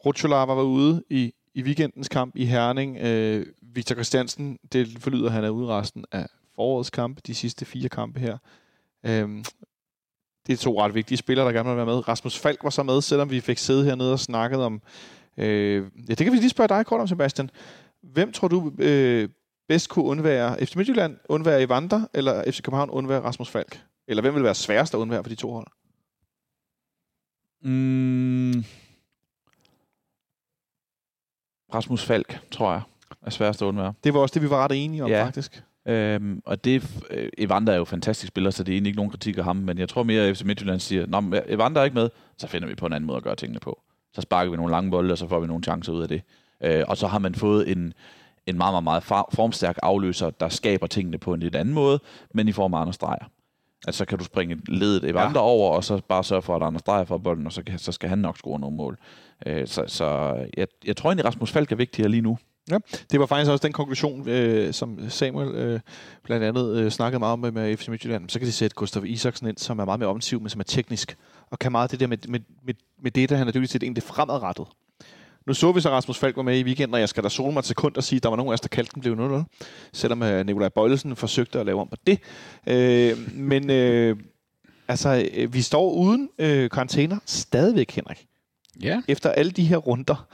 Rutscholava 0.06 0.54
var 0.54 0.62
ude 0.62 1.04
i, 1.10 1.32
i 1.54 1.62
weekendens 1.62 2.08
kamp 2.08 2.36
i 2.36 2.44
Herning. 2.44 2.96
Øh, 2.96 3.46
Victor 3.62 3.94
Christiansen, 3.94 4.58
det 4.72 4.98
forlyder, 5.00 5.26
at 5.26 5.32
han 5.32 5.44
er 5.44 5.50
ude 5.50 5.68
resten 5.68 6.04
af 6.12 6.26
forårets 6.54 6.90
kamp, 6.90 7.20
de 7.26 7.34
sidste 7.34 7.64
fire 7.64 7.88
kampe 7.88 8.20
her. 8.20 8.38
Øh, 9.06 9.44
det 10.46 10.52
er 10.52 10.56
to 10.56 10.82
ret 10.82 10.94
vigtige 10.94 11.18
spillere, 11.18 11.46
der 11.46 11.52
gerne 11.52 11.68
vil 11.68 11.76
være 11.76 11.86
med. 11.86 12.08
Rasmus 12.08 12.38
Falk 12.38 12.64
var 12.64 12.70
så 12.70 12.82
med, 12.82 13.02
selvom 13.02 13.30
vi 13.30 13.40
fik 13.40 13.58
siddet 13.58 13.84
hernede 13.84 14.12
og 14.12 14.20
snakket 14.20 14.60
om... 14.60 14.82
Øh, 15.36 15.84
ja, 16.08 16.14
det 16.14 16.18
kan 16.18 16.32
vi 16.32 16.36
lige 16.36 16.50
spørge 16.50 16.68
dig 16.68 16.86
kort 16.86 17.00
om, 17.00 17.06
Sebastian. 17.06 17.50
Hvem 18.02 18.32
tror 18.32 18.48
du 18.48 18.72
øh, 18.78 19.28
bedst 19.68 19.88
kunne 19.88 20.04
undvære 20.04 20.66
FC 20.66 20.76
Midtjylland, 20.76 21.16
undvære 21.28 21.62
Evander, 21.62 22.06
eller 22.14 22.50
FC 22.50 22.62
København 22.62 22.90
undvære 22.90 23.20
Rasmus 23.20 23.48
Falk? 23.48 23.80
Eller 24.08 24.20
hvem 24.20 24.34
vil 24.34 24.42
være 24.42 24.54
sværest 24.54 24.94
at 24.94 24.98
undvære 24.98 25.24
for 25.24 25.28
de 25.28 25.34
to 25.34 25.52
hold? 25.52 25.66
Mm. 27.62 28.64
Rasmus 31.74 32.04
Falk, 32.04 32.40
tror 32.50 32.72
jeg, 32.72 32.80
er 33.22 33.30
sværest 33.30 33.62
at 33.62 33.66
undvære. 33.66 33.92
Det 34.04 34.14
var 34.14 34.20
også 34.20 34.34
det, 34.34 34.42
vi 34.42 34.50
var 34.50 34.64
ret 34.64 34.84
enige 34.84 35.04
om, 35.04 35.10
Ja. 35.10 35.24
faktisk. 35.24 35.62
Øhm, 35.88 36.42
og 36.46 36.64
det, 36.64 37.02
øh, 37.10 37.28
Evander 37.38 37.72
er 37.72 37.76
jo 37.76 37.84
fantastisk 37.84 38.28
spiller, 38.28 38.50
så 38.50 38.62
det 38.64 38.72
er 38.72 38.76
egentlig 38.76 38.90
ikke 38.90 38.96
nogen 38.96 39.10
kritik 39.10 39.38
af 39.38 39.44
ham, 39.44 39.56
men 39.56 39.78
jeg 39.78 39.88
tror 39.88 40.02
mere, 40.02 40.22
at 40.22 40.36
FC 40.36 40.42
Midtjylland 40.42 40.80
siger, 40.80 41.20
men 41.20 41.40
Evander 41.46 41.80
er 41.80 41.84
ikke 41.84 41.94
med, 41.94 42.10
så 42.38 42.46
finder 42.46 42.68
vi 42.68 42.74
på 42.74 42.86
en 42.86 42.92
anden 42.92 43.06
måde 43.06 43.16
at 43.16 43.22
gøre 43.22 43.36
tingene 43.36 43.60
på. 43.60 43.82
Så 44.14 44.20
sparker 44.20 44.50
vi 44.50 44.56
nogle 44.56 44.70
lange 44.70 44.90
bolde, 44.90 45.12
og 45.12 45.18
så 45.18 45.28
får 45.28 45.40
vi 45.40 45.46
nogle 45.46 45.62
chancer 45.62 45.92
ud 45.92 46.02
af 46.02 46.08
det. 46.08 46.22
Øh, 46.62 46.84
og 46.88 46.96
så 46.96 47.06
har 47.06 47.18
man 47.18 47.34
fået 47.34 47.70
en, 47.72 47.92
en 48.46 48.56
meget, 48.56 48.72
meget, 48.84 48.84
meget 48.84 49.24
formstærk 49.32 49.78
afløser, 49.82 50.30
der 50.30 50.48
skaber 50.48 50.86
tingene 50.86 51.18
på 51.18 51.34
en 51.34 51.40
lidt 51.40 51.56
anden 51.56 51.74
måde, 51.74 52.00
men 52.34 52.48
i 52.48 52.52
form 52.52 52.74
af 52.74 52.80
Anders 52.80 52.98
Dreyer. 52.98 53.30
Altså, 53.86 53.98
så 53.98 54.04
kan 54.04 54.18
du 54.18 54.24
springe 54.24 54.56
ledet 54.68 55.04
Evander 55.04 55.40
ja. 55.40 55.46
over, 55.46 55.70
og 55.70 55.84
så 55.84 56.00
bare 56.08 56.24
sørge 56.24 56.42
for, 56.42 56.56
at 56.56 56.62
Anders 56.62 56.82
Dreyer 56.82 57.04
får 57.04 57.18
bolden, 57.18 57.46
og 57.46 57.52
så, 57.52 57.62
kan, 57.62 57.78
så 57.78 57.92
skal 57.92 58.08
han 58.08 58.18
nok 58.18 58.38
score 58.38 58.60
nogle 58.60 58.76
mål. 58.76 58.98
Øh, 59.46 59.66
så 59.66 59.84
så 59.86 60.36
jeg, 60.56 60.66
jeg 60.84 60.96
tror 60.96 61.10
egentlig, 61.10 61.24
Rasmus 61.24 61.52
Falk 61.52 61.72
er 61.72 61.76
vigtigere 61.76 62.08
lige 62.08 62.20
nu. 62.20 62.38
Det 63.12 63.20
var 63.20 63.26
faktisk 63.26 63.50
også 63.50 63.62
den 63.62 63.72
konklusion, 63.72 64.28
øh, 64.28 64.72
som 64.72 65.10
Samuel 65.10 65.48
øh, 65.48 65.80
blandt 66.24 66.44
andet 66.44 66.76
øh, 66.76 66.90
snakkede 66.90 67.18
meget 67.18 67.32
om 67.32 67.38
med, 67.38 67.52
med 67.52 67.76
FC 67.76 67.88
Midtjylland. 67.88 68.30
Så 68.30 68.38
kan 68.38 68.46
de 68.48 68.52
sætte 68.52 68.74
Gustav 68.74 69.04
Isaksen 69.06 69.48
ind, 69.48 69.58
som 69.58 69.78
er 69.78 69.84
meget 69.84 70.00
mere 70.00 70.08
offensiv, 70.08 70.40
men 70.40 70.50
som 70.50 70.60
er 70.60 70.64
teknisk. 70.64 71.16
Og 71.50 71.58
kan 71.58 71.72
meget 71.72 71.90
det 71.90 72.00
der 72.00 72.06
med, 72.06 72.18
med, 72.28 72.40
med, 72.64 72.74
med 73.02 73.10
det, 73.10 73.28
der 73.28 73.36
han 73.36 73.48
er 73.48 73.52
dygtig 73.52 73.70
til, 73.70 73.82
egentlig 73.82 74.02
fremadrettet. 74.02 74.66
Nu 75.48 75.54
så 75.54 75.72
vi 75.72 75.80
så, 75.80 75.90
Rasmus 75.90 76.18
Falk 76.18 76.36
var 76.36 76.42
med 76.42 76.58
i 76.58 76.62
weekenden, 76.62 76.94
og 76.94 77.00
jeg 77.00 77.08
skal 77.08 77.24
da 77.24 77.28
sole 77.28 77.52
mig 77.52 77.58
et 77.58 77.64
sekund 77.64 77.96
og 77.96 78.04
sige, 78.04 78.16
at 78.16 78.22
der 78.22 78.28
var 78.28 78.36
nogen 78.36 78.50
af 78.50 78.52
os, 78.52 78.60
der 78.60 78.68
kaldte 78.68 78.92
den 78.94 79.00
blev 79.00 79.14
0 79.14 79.44
Selvom 79.92 80.22
øh, 80.22 80.46
Nikolaj 80.46 80.68
Bøjlesen 80.68 81.16
forsøgte 81.16 81.60
at 81.60 81.66
lave 81.66 81.80
om 81.80 81.88
på 81.88 81.96
det. 82.06 82.20
Øh, 82.66 83.34
men 83.34 83.70
øh, 83.70 84.16
altså, 84.88 85.28
øh, 85.34 85.54
vi 85.54 85.62
står 85.62 85.92
uden 85.92 86.28
øh, 86.38 86.70
karantæner 86.70 87.18
stadigvæk, 87.26 87.90
Henrik. 87.90 88.26
Ja. 88.82 89.02
efter 89.08 89.30
alle 89.30 89.50
de 89.52 89.64
her 89.64 89.76
runder, 89.76 90.26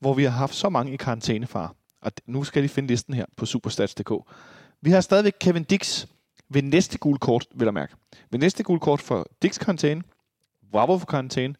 hvor 0.00 0.14
vi 0.14 0.24
har 0.24 0.30
haft 0.30 0.54
så 0.54 0.68
mange 0.68 0.92
i 0.92 0.96
karantænefar, 0.96 1.74
og 2.02 2.12
nu 2.26 2.44
skal 2.44 2.62
de 2.62 2.68
finde 2.68 2.88
listen 2.88 3.14
her 3.14 3.24
på 3.36 3.46
superstats.dk. 3.46 4.12
Vi 4.82 4.90
har 4.90 5.00
stadigvæk 5.00 5.34
Kevin 5.40 5.64
Dix 5.64 6.06
ved 6.48 6.62
næste 6.62 6.98
gule 6.98 7.18
kort, 7.18 7.46
vil 7.54 7.64
jeg 7.66 7.74
mærke. 7.74 7.94
Ved 8.30 8.38
næste 8.38 8.62
gule 8.62 8.80
kort 8.80 9.00
for 9.00 9.26
Dix 9.42 9.58
karantæne, 9.58 10.02
Bravo 10.72 10.98
for 10.98 11.06
karantæne, 11.06 11.54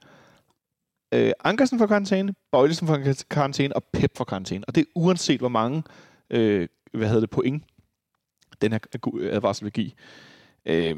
øh, 1.12 1.32
Ankersen 1.44 1.78
for 1.78 1.86
karantæne, 1.86 2.34
Bøjlesen 2.52 2.86
for 2.86 2.98
karantæne 3.30 3.76
og 3.76 3.84
Pep 3.92 4.16
for 4.16 4.24
karantæne. 4.24 4.64
Og 4.68 4.74
det 4.74 4.80
er 4.80 4.84
uanset, 4.94 5.40
hvor 5.40 5.48
mange 5.48 5.82
øh, 6.30 6.68
hvad 6.92 7.08
hedder 7.08 7.20
det, 7.20 7.30
point 7.30 7.64
den 8.62 8.72
her 8.72 8.78
advarsel 9.30 9.64
vil 9.64 9.72
give. 9.72 9.90
Øh, 10.66 10.96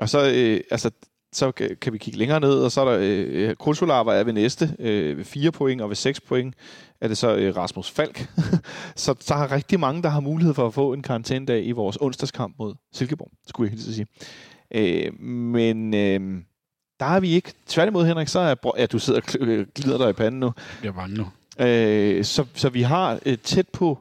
og 0.00 0.08
så, 0.08 0.32
øh, 0.34 0.60
altså, 0.70 0.90
så 1.32 1.52
kan 1.80 1.92
vi 1.92 1.98
kigge 1.98 2.18
længere 2.18 2.40
ned, 2.40 2.58
og 2.58 2.72
så 2.72 2.80
er 2.80 2.84
der 2.84 2.98
øh, 3.00 3.56
Krulsolava 3.56 4.12
er 4.12 4.24
ved 4.24 4.32
næste, 4.32 4.76
øh, 4.78 5.18
ved 5.18 5.24
4 5.24 5.52
point, 5.52 5.80
og 5.80 5.88
ved 5.88 5.96
6 5.96 6.20
point 6.20 6.54
er 7.00 7.08
det 7.08 7.18
så 7.18 7.36
øh, 7.36 7.56
Rasmus 7.56 7.90
Falk. 7.90 8.28
så 8.96 9.24
der 9.28 9.34
er 9.34 9.52
rigtig 9.52 9.80
mange, 9.80 10.02
der 10.02 10.08
har 10.08 10.20
mulighed 10.20 10.54
for 10.54 10.66
at 10.66 10.74
få 10.74 10.92
en 10.92 11.02
karantænedag 11.02 11.66
i 11.66 11.72
vores 11.72 11.98
onsdagskamp 12.00 12.54
mod 12.58 12.74
Silkeborg, 12.92 13.30
skulle 13.46 13.66
jeg 13.66 13.70
hilse 13.70 13.88
at 13.90 13.94
sige. 13.94 14.06
Øh, 14.74 15.20
men 15.20 15.94
øh, 15.94 16.42
der 17.00 17.06
er 17.06 17.20
vi 17.20 17.28
ikke. 17.30 17.52
Tværtimod, 17.66 18.06
Henrik, 18.06 18.28
så 18.28 18.38
er... 18.38 18.54
Bro- 18.54 18.74
Ja, 18.78 18.86
du 18.86 18.98
sidder 18.98 19.20
og 19.40 19.46
øh, 19.46 19.66
glider 19.74 19.98
dig 19.98 20.10
i 20.10 20.12
panden 20.12 20.40
nu. 20.40 20.52
Jeg 20.82 20.88
er 20.88 20.92
bange 20.92 21.16
nu. 21.16 21.26
Øh, 21.66 22.24
så, 22.24 22.46
så 22.54 22.68
vi 22.68 22.82
har 22.82 23.18
øh, 23.26 23.38
tæt 23.38 23.68
på, 23.68 23.98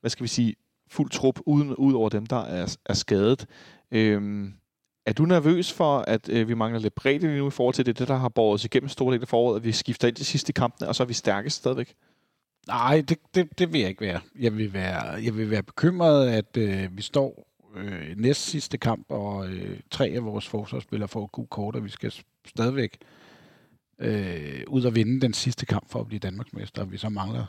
hvad 0.00 0.10
skal 0.10 0.22
vi 0.24 0.28
sige, 0.28 0.54
fuld 0.90 1.10
trup, 1.10 1.40
uden, 1.46 1.74
ud 1.74 1.92
over 1.94 2.08
dem, 2.08 2.26
der 2.26 2.44
er, 2.44 2.76
er 2.86 2.94
skadet. 2.94 3.46
Øh, 3.92 4.44
er 5.06 5.12
du 5.12 5.24
nervøs 5.24 5.72
for, 5.72 5.98
at 5.98 6.28
øh, 6.28 6.48
vi 6.48 6.54
mangler 6.54 6.80
lidt 6.80 6.94
bredde 6.94 7.18
lige 7.18 7.38
nu 7.38 7.48
i 7.48 7.50
forhold 7.50 7.74
til 7.74 7.86
det, 7.86 7.98
det 7.98 8.08
der 8.08 8.16
har 8.16 8.28
båret 8.28 8.54
os 8.54 8.64
igennem 8.64 8.88
store 8.88 9.14
del 9.14 9.22
af 9.22 9.28
foråret, 9.28 9.56
at 9.56 9.64
vi 9.64 9.72
skifter 9.72 10.08
ind 10.08 10.16
til 10.16 10.26
sidste 10.26 10.52
kampene, 10.52 10.88
og 10.88 10.94
så 10.94 11.02
er 11.02 11.06
vi 11.06 11.14
stærkest 11.14 11.56
stadigvæk? 11.56 11.94
Nej, 12.66 13.02
det, 13.08 13.18
det, 13.34 13.58
det 13.58 13.72
vil 13.72 13.80
jeg 13.80 13.88
ikke 13.88 14.00
være. 14.00 14.20
Jeg 14.38 14.56
vil 14.56 14.72
være, 14.72 15.02
jeg 15.04 15.36
vil 15.36 15.50
være 15.50 15.62
bekymret, 15.62 16.28
at 16.28 16.56
øh, 16.56 16.96
vi 16.96 17.02
står 17.02 17.46
øh, 17.76 18.16
næst 18.16 18.40
sidste 18.46 18.78
kamp, 18.78 19.06
og 19.08 19.48
øh, 19.48 19.80
tre 19.90 20.06
af 20.06 20.24
vores 20.24 20.48
forsvarsspillere 20.48 21.08
får 21.08 21.24
et 21.42 21.50
kort, 21.50 21.76
og 21.76 21.84
vi 21.84 21.88
skal 21.90 22.12
stadigvæk 22.46 22.98
øh, 23.98 24.62
ud 24.68 24.84
og 24.84 24.94
vinde 24.94 25.20
den 25.20 25.32
sidste 25.34 25.66
kamp 25.66 25.90
for 25.90 26.00
at 26.00 26.06
blive 26.06 26.18
Danmarksmester, 26.20 26.82
og 26.82 26.92
vi 26.92 26.96
så 26.96 27.08
mangler 27.08 27.44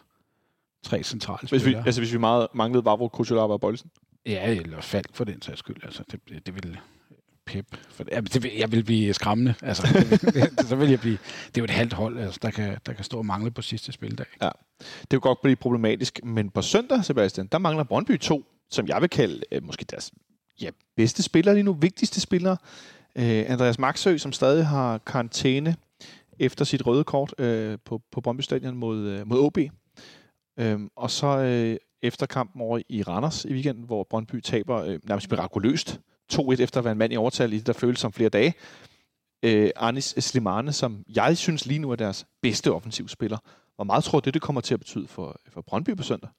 tre 0.84 1.04
centrale 1.04 1.40
Hvis 1.42 1.52
vi, 1.52 1.60
spillere. 1.60 1.86
altså 1.86 2.02
hvis 2.02 2.14
vi 2.14 2.18
meget 2.18 2.48
manglede 2.54 2.86
Vavro, 2.86 3.08
Kuchulava 3.08 3.54
og 3.54 3.62
Bøjlesen. 3.62 3.92
Ja, 4.26 4.52
eller 4.56 4.82
Falk 4.82 5.08
for 5.16 5.24
den 5.24 5.42
sags 5.42 5.60
skyld. 5.60 5.78
Altså, 5.84 6.04
det, 6.12 6.46
det 6.46 6.56
vil 6.56 6.78
Pep. 7.46 7.66
For, 7.90 8.04
ja, 8.12 8.20
det, 8.22 8.44
vil- 8.44 8.52
jeg 8.58 8.72
vil 8.72 8.84
blive 8.84 9.14
skræmmende. 9.14 9.54
Altså, 9.62 9.84
det, 10.60 10.68
så 10.68 10.76
vil 10.76 10.90
jeg 10.90 11.00
blive... 11.00 11.18
Det 11.48 11.58
er 11.58 11.62
jo 11.62 11.64
et 11.64 11.70
halvt 11.70 11.94
hold, 11.94 12.18
altså, 12.20 12.40
der, 12.42 12.52
kan, 12.52 12.78
der 12.86 12.94
kan 12.94 13.04
stå 13.04 13.18
og 13.18 13.26
mangle 13.26 13.52
på 13.52 13.62
sidste 13.62 13.92
spildag. 13.92 14.26
Det 15.02 15.10
kan 15.10 15.20
godt 15.20 15.42
blive 15.42 15.56
problematisk, 15.56 16.20
men 16.24 16.50
på 16.50 16.62
søndag, 16.62 17.06
Sebastian, 17.06 17.48
der 17.52 17.58
mangler 17.58 17.84
Brøndby 17.84 18.20
to, 18.20 18.46
som 18.72 18.88
jeg 18.88 19.02
vil 19.02 19.10
kalde 19.10 19.42
øh, 19.52 19.64
måske 19.64 19.86
deres 19.86 20.12
ja, 20.62 20.70
bedste 20.96 21.24
spillere 21.24 21.56
lige 21.56 21.64
nu, 21.64 21.74
vigtigste 21.74 22.22
spillere. 22.22 22.58
Øh, 23.16 23.46
Andreas 23.48 23.80
Maxø, 23.80 24.18
som 24.18 24.32
stadig 24.32 24.68
har 24.68 24.98
karantæne 24.98 25.76
efter 26.40 26.66
sit 26.66 26.86
røde 26.86 27.04
kort 27.04 27.34
øh, 27.38 27.78
på, 27.86 28.02
på 28.12 28.22
Brøndby 28.22 28.42
Stadion 28.42 28.78
mod, 28.78 29.00
øh, 29.00 29.28
mod 29.28 29.40
OB. 29.40 29.58
Øhm, 30.60 30.90
og 30.96 31.12
så 31.12 31.28
øh, 31.28 31.78
efter 32.02 32.26
kampen 32.26 32.62
over 32.62 32.82
i 32.90 33.04
Randers 33.04 33.46
i 33.46 33.54
weekenden, 33.54 33.84
hvor 33.84 34.04
Brøndby 34.10 34.42
taber 34.42 34.84
øh, 34.84 35.00
nærmest 35.04 35.32
mirakuløst 35.32 36.00
2-1 36.34 36.62
efter 36.62 36.78
at 36.78 36.84
være 36.84 36.92
en 36.92 36.98
mand 36.98 37.14
i 37.14 37.18
overtal 37.18 37.54
i 37.54 37.58
det, 37.58 37.68
der 37.68 37.74
føles 37.74 38.00
som 38.00 38.14
flere 38.14 38.30
dage. 38.30 38.54
Øh, 39.44 39.70
Anis 39.76 40.16
Slimane, 40.18 40.74
som 40.74 41.04
jeg 41.16 41.38
synes 41.38 41.66
lige 41.66 41.80
nu 41.80 41.92
er 41.92 41.96
deres 41.96 42.26
bedste 42.42 42.72
offensivspiller. 42.72 43.38
Hvor 43.76 43.84
meget 43.84 44.04
tror 44.04 44.20
du, 44.20 44.26
det, 44.26 44.34
det 44.34 44.42
kommer 44.42 44.62
til 44.62 44.74
at 44.74 44.80
betyde 44.80 45.08
for, 45.08 45.40
for 45.48 45.62
Brøndby 45.62 45.96
på 45.98 46.04
søndag? 46.04 46.30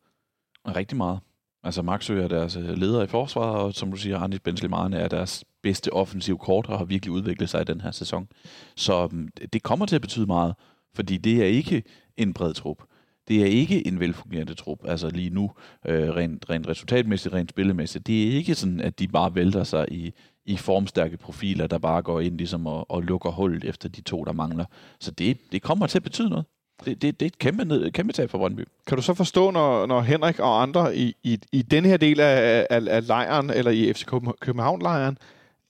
Rigtig 0.67 0.97
meget. 0.97 1.21
Altså 1.65 1.83
Maxø 1.83 2.23
er 2.23 2.29
deres 2.29 2.57
øh, 2.57 2.79
leder 2.79 3.03
i 3.03 3.07
forsvaret, 3.07 3.57
og 3.57 3.75
som 3.75 3.91
du 3.91 3.97
siger, 3.97 4.19
Arnis 4.19 4.41
Benzlimane 4.41 4.97
er 4.99 5.09
deres 5.09 5.45
bedste 5.63 5.93
offensiv 5.93 6.39
kort, 6.39 6.67
og 6.69 6.79
har 6.79 6.85
virkelig 6.85 7.13
udviklet 7.13 7.49
sig 7.49 7.61
i 7.61 7.65
den 7.65 7.81
her 7.81 7.91
sæson. 7.91 8.29
Så 8.77 9.03
øhm, 9.13 9.29
det 9.53 9.63
kommer 9.63 9.87
til 9.87 9.97
at 9.97 10.03
betyde 10.03 10.27
meget, 10.27 10.55
fordi 10.95 11.17
det 11.17 11.43
er 11.43 11.47
ikke 11.47 11.83
en 12.17 12.33
bred 12.33 12.55
trup. 12.55 12.83
Det 13.29 13.43
er 13.43 13.47
ikke 13.47 13.87
en 13.87 14.01
velfungerende 14.01 14.55
trup, 14.55 14.79
altså 14.85 15.09
lige 15.09 15.31
nu, 15.31 15.51
øh, 15.87 16.11
rent, 16.11 16.51
rent 16.51 16.69
resultatmæssigt, 16.69 17.35
rent 17.35 17.51
spillemæssigt. 17.51 18.07
Det 18.07 18.29
er 18.29 18.33
ikke 18.33 18.55
sådan, 18.55 18.81
at 18.81 18.99
de 18.99 19.09
bare 19.09 19.35
vælter 19.35 19.65
sig 19.65 19.87
i, 19.91 20.13
i 20.47 20.57
formstærke 20.57 21.17
profiler, 21.17 21.67
der 21.67 21.79
bare 21.79 22.03
går 22.03 22.21
ind 22.21 22.39
ligesom 22.39 22.67
og, 22.67 22.91
og 22.91 23.03
lukker 23.03 23.31
hullet 23.31 23.65
efter 23.65 23.89
de 23.89 24.01
to, 24.01 24.25
der 24.25 24.33
mangler. 24.33 24.65
Så 25.01 25.11
det, 25.11 25.39
det 25.53 25.63
kommer 25.63 25.87
til 25.87 25.99
at 25.99 26.03
betyde 26.03 26.29
noget. 26.31 26.45
Det, 26.85 27.03
det, 27.03 27.21
det 27.21 27.27
er 27.27 27.31
et 27.31 27.39
kæmpe, 27.39 27.65
ned, 27.65 27.91
kæmpe 27.91 28.13
tab 28.13 28.31
for 28.31 28.39
Brøndby. 28.39 28.65
Kan 28.87 28.97
du 28.97 29.03
så 29.03 29.15
forstå, 29.15 29.51
når, 29.51 29.87
når 29.87 30.01
Henrik 30.01 30.39
og 30.39 30.63
andre 30.63 30.97
i, 30.97 31.17
i, 31.23 31.39
i 31.53 31.63
den 31.63 31.85
her 31.85 31.97
del 31.97 32.21
af, 32.21 32.67
af, 32.71 32.81
af 32.91 33.07
lejren, 33.07 33.51
eller 33.51 33.71
i 33.71 33.93
FC 33.93 34.05
København-lejren, 34.41 35.19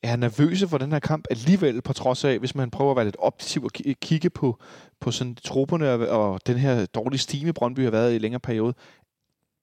er 0.02 0.16
nervøse 0.16 0.68
for 0.68 0.78
den 0.78 0.92
her 0.92 0.98
kamp 0.98 1.24
alligevel, 1.30 1.82
på 1.82 1.92
trods 1.92 2.24
af, 2.24 2.38
hvis 2.38 2.54
man 2.54 2.70
prøver 2.70 2.90
at 2.90 2.96
være 2.96 3.04
lidt 3.04 3.16
optitiv 3.18 3.64
og 3.64 3.70
ki- 3.78 3.92
kigge 4.00 4.30
på, 4.30 4.58
på 5.00 5.10
sådan 5.10 5.34
trupperne 5.34 5.90
og, 5.90 6.32
og 6.32 6.40
den 6.46 6.58
her 6.58 6.86
dårlige 6.86 7.18
stime, 7.18 7.52
Brøndby 7.52 7.80
har 7.80 7.90
været 7.90 8.14
i 8.14 8.18
længere 8.18 8.40
periode, 8.40 8.74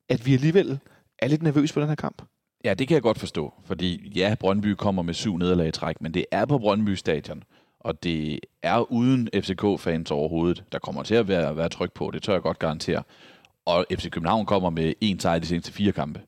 at 0.09 0.25
vi 0.25 0.33
alligevel 0.33 0.79
er 1.19 1.27
lidt 1.27 1.43
nervøse 1.43 1.73
på 1.73 1.79
den 1.79 1.87
her 1.87 1.95
kamp? 1.95 2.21
Ja, 2.63 2.73
det 2.73 2.87
kan 2.87 2.95
jeg 2.95 3.01
godt 3.01 3.19
forstå, 3.19 3.53
fordi 3.65 4.11
ja, 4.15 4.35
Brøndby 4.39 4.65
kommer 4.65 5.01
med 5.01 5.13
syv 5.13 5.37
nederlag 5.37 5.67
i 5.67 5.71
træk, 5.71 6.01
men 6.01 6.13
det 6.13 6.25
er 6.31 6.45
på 6.45 6.57
Brøndby 6.57 6.93
Stadion, 6.93 7.43
og 7.79 8.03
det 8.03 8.39
er 8.63 8.91
uden 8.91 9.29
FCK-fans 9.35 10.11
overhovedet. 10.11 10.63
Der 10.71 10.79
kommer 10.79 11.03
til 11.03 11.15
at 11.15 11.27
være, 11.27 11.57
være 11.57 11.69
tryk 11.69 11.93
på, 11.93 12.11
det 12.13 12.23
tør 12.23 12.33
jeg 12.33 12.41
godt 12.41 12.59
garantere. 12.59 13.03
Og 13.65 13.85
FC 13.91 14.09
København 14.09 14.45
kommer 14.45 14.69
med 14.69 14.93
en 15.01 15.19
sejr 15.19 15.39
de 15.39 15.47
seneste 15.47 15.73
fire 15.73 15.91
kampe. 15.91 16.21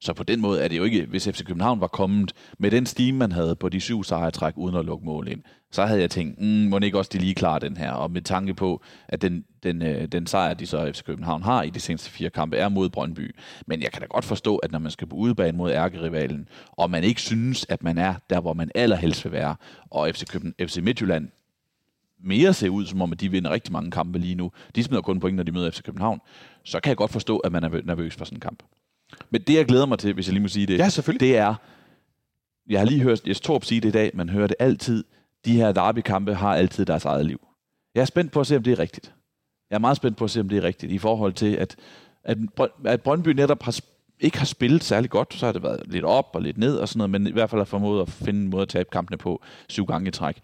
Så 0.00 0.12
på 0.12 0.22
den 0.22 0.40
måde 0.40 0.62
er 0.62 0.68
det 0.68 0.78
jo 0.78 0.84
ikke, 0.84 1.06
hvis 1.06 1.28
FC 1.28 1.44
København 1.44 1.80
var 1.80 1.86
kommet 1.86 2.32
med 2.58 2.70
den 2.70 2.86
stime, 2.86 3.18
man 3.18 3.32
havde 3.32 3.56
på 3.56 3.68
de 3.68 3.80
syv 3.80 4.04
sejre 4.04 4.30
træk, 4.30 4.54
uden 4.56 4.76
at 4.76 4.84
lukke 4.84 5.06
mål 5.06 5.28
ind, 5.28 5.42
så 5.70 5.86
havde 5.86 6.00
jeg 6.00 6.10
tænkt, 6.10 6.40
mm, 6.40 6.46
må 6.46 6.78
ikke 6.78 6.98
også 6.98 7.10
de 7.12 7.18
lige 7.18 7.34
klare 7.34 7.58
den 7.58 7.76
her? 7.76 7.90
Og 7.90 8.10
med 8.10 8.22
tanke 8.22 8.54
på, 8.54 8.82
at 9.08 9.22
den, 9.22 9.44
den, 9.62 9.82
øh, 9.82 10.06
den 10.06 10.26
sejr, 10.26 10.54
de 10.54 10.66
så 10.66 10.92
FC 10.92 11.02
København 11.04 11.42
har 11.42 11.62
i 11.62 11.70
de 11.70 11.80
seneste 11.80 12.10
fire 12.10 12.30
kampe, 12.30 12.56
er 12.56 12.68
mod 12.68 12.88
Brøndby. 12.88 13.34
Men 13.66 13.82
jeg 13.82 13.92
kan 13.92 14.00
da 14.00 14.06
godt 14.06 14.24
forstå, 14.24 14.56
at 14.56 14.72
når 14.72 14.78
man 14.78 14.90
skal 14.90 15.06
på 15.06 15.16
udebane 15.16 15.58
mod 15.58 15.70
ærkerivalen, 15.70 16.48
og 16.70 16.90
man 16.90 17.04
ikke 17.04 17.20
synes, 17.20 17.66
at 17.68 17.82
man 17.82 17.98
er 17.98 18.14
der, 18.30 18.40
hvor 18.40 18.52
man 18.52 18.70
allerhelst 18.74 19.24
vil 19.24 19.32
være, 19.32 19.56
og 19.90 20.10
FC, 20.14 20.24
Køben, 20.26 20.54
FC 20.60 20.76
Midtjylland 20.82 21.28
mere 22.20 22.54
ser 22.54 22.68
ud, 22.68 22.86
som 22.86 23.02
om 23.02 23.12
at 23.12 23.20
de 23.20 23.30
vinder 23.30 23.50
rigtig 23.50 23.72
mange 23.72 23.90
kampe 23.90 24.18
lige 24.18 24.34
nu. 24.34 24.52
De 24.74 24.82
smider 24.82 25.02
kun 25.02 25.20
point, 25.20 25.36
når 25.36 25.42
de 25.42 25.52
møder 25.52 25.70
FC 25.70 25.82
København. 25.82 26.20
Så 26.64 26.80
kan 26.80 26.88
jeg 26.88 26.96
godt 26.96 27.10
forstå, 27.10 27.38
at 27.38 27.52
man 27.52 27.64
er 27.64 27.82
nervøs 27.84 28.14
for 28.14 28.24
sådan 28.24 28.36
en 28.36 28.40
kamp. 28.40 28.62
Men 29.30 29.42
det, 29.42 29.54
jeg 29.54 29.66
glæder 29.66 29.86
mig 29.86 29.98
til, 29.98 30.14
hvis 30.14 30.26
jeg 30.26 30.32
lige 30.32 30.42
må 30.42 30.48
sige 30.48 30.66
det, 30.66 30.78
Ja, 30.78 30.88
selvfølgelig. 30.88 31.28
det 31.28 31.36
er, 31.36 31.54
jeg 32.68 32.80
har 32.80 32.86
lige 32.86 33.00
hørt 33.02 33.28
Jes 33.28 33.40
Torp 33.40 33.64
sige 33.64 33.80
det 33.80 33.88
i 33.88 33.92
dag, 33.92 34.10
man 34.14 34.28
hører 34.28 34.46
det 34.46 34.56
altid, 34.58 35.04
de 35.44 35.56
her 35.56 35.72
derbykampe 35.72 36.34
har 36.34 36.54
altid 36.54 36.86
deres 36.86 37.04
eget 37.04 37.26
liv. 37.26 37.40
Jeg 37.94 38.00
er 38.00 38.04
spændt 38.04 38.32
på 38.32 38.40
at 38.40 38.46
se, 38.46 38.56
om 38.56 38.62
det 38.62 38.72
er 38.72 38.78
rigtigt. 38.78 39.14
Jeg 39.70 39.76
er 39.76 39.80
meget 39.80 39.96
spændt 39.96 40.16
på 40.16 40.24
at 40.24 40.30
se, 40.30 40.40
om 40.40 40.48
det 40.48 40.58
er 40.58 40.62
rigtigt, 40.64 40.92
i 40.92 40.98
forhold 40.98 41.32
til, 41.32 41.54
at, 41.54 41.76
at, 42.24 42.38
at 42.84 43.02
Brøndby 43.02 43.28
netop 43.28 43.62
har, 43.62 43.80
ikke 44.20 44.38
har 44.38 44.46
spillet 44.46 44.84
særlig 44.84 45.10
godt, 45.10 45.34
så 45.34 45.46
har 45.46 45.52
det 45.52 45.62
været 45.62 45.82
lidt 45.86 46.04
op 46.04 46.30
og 46.32 46.42
lidt 46.42 46.58
ned 46.58 46.76
og 46.76 46.88
sådan 46.88 46.98
noget, 46.98 47.10
men 47.10 47.26
i 47.26 47.32
hvert 47.32 47.50
fald 47.50 47.60
har 47.60 47.64
formået 47.64 48.02
at 48.02 48.08
finde 48.08 48.40
en 48.40 48.48
måde 48.50 48.62
at 48.62 48.68
tabe 48.68 48.88
kampene 48.92 49.16
på 49.18 49.42
syv 49.68 49.86
gange 49.86 50.08
i 50.08 50.10
træk. 50.10 50.40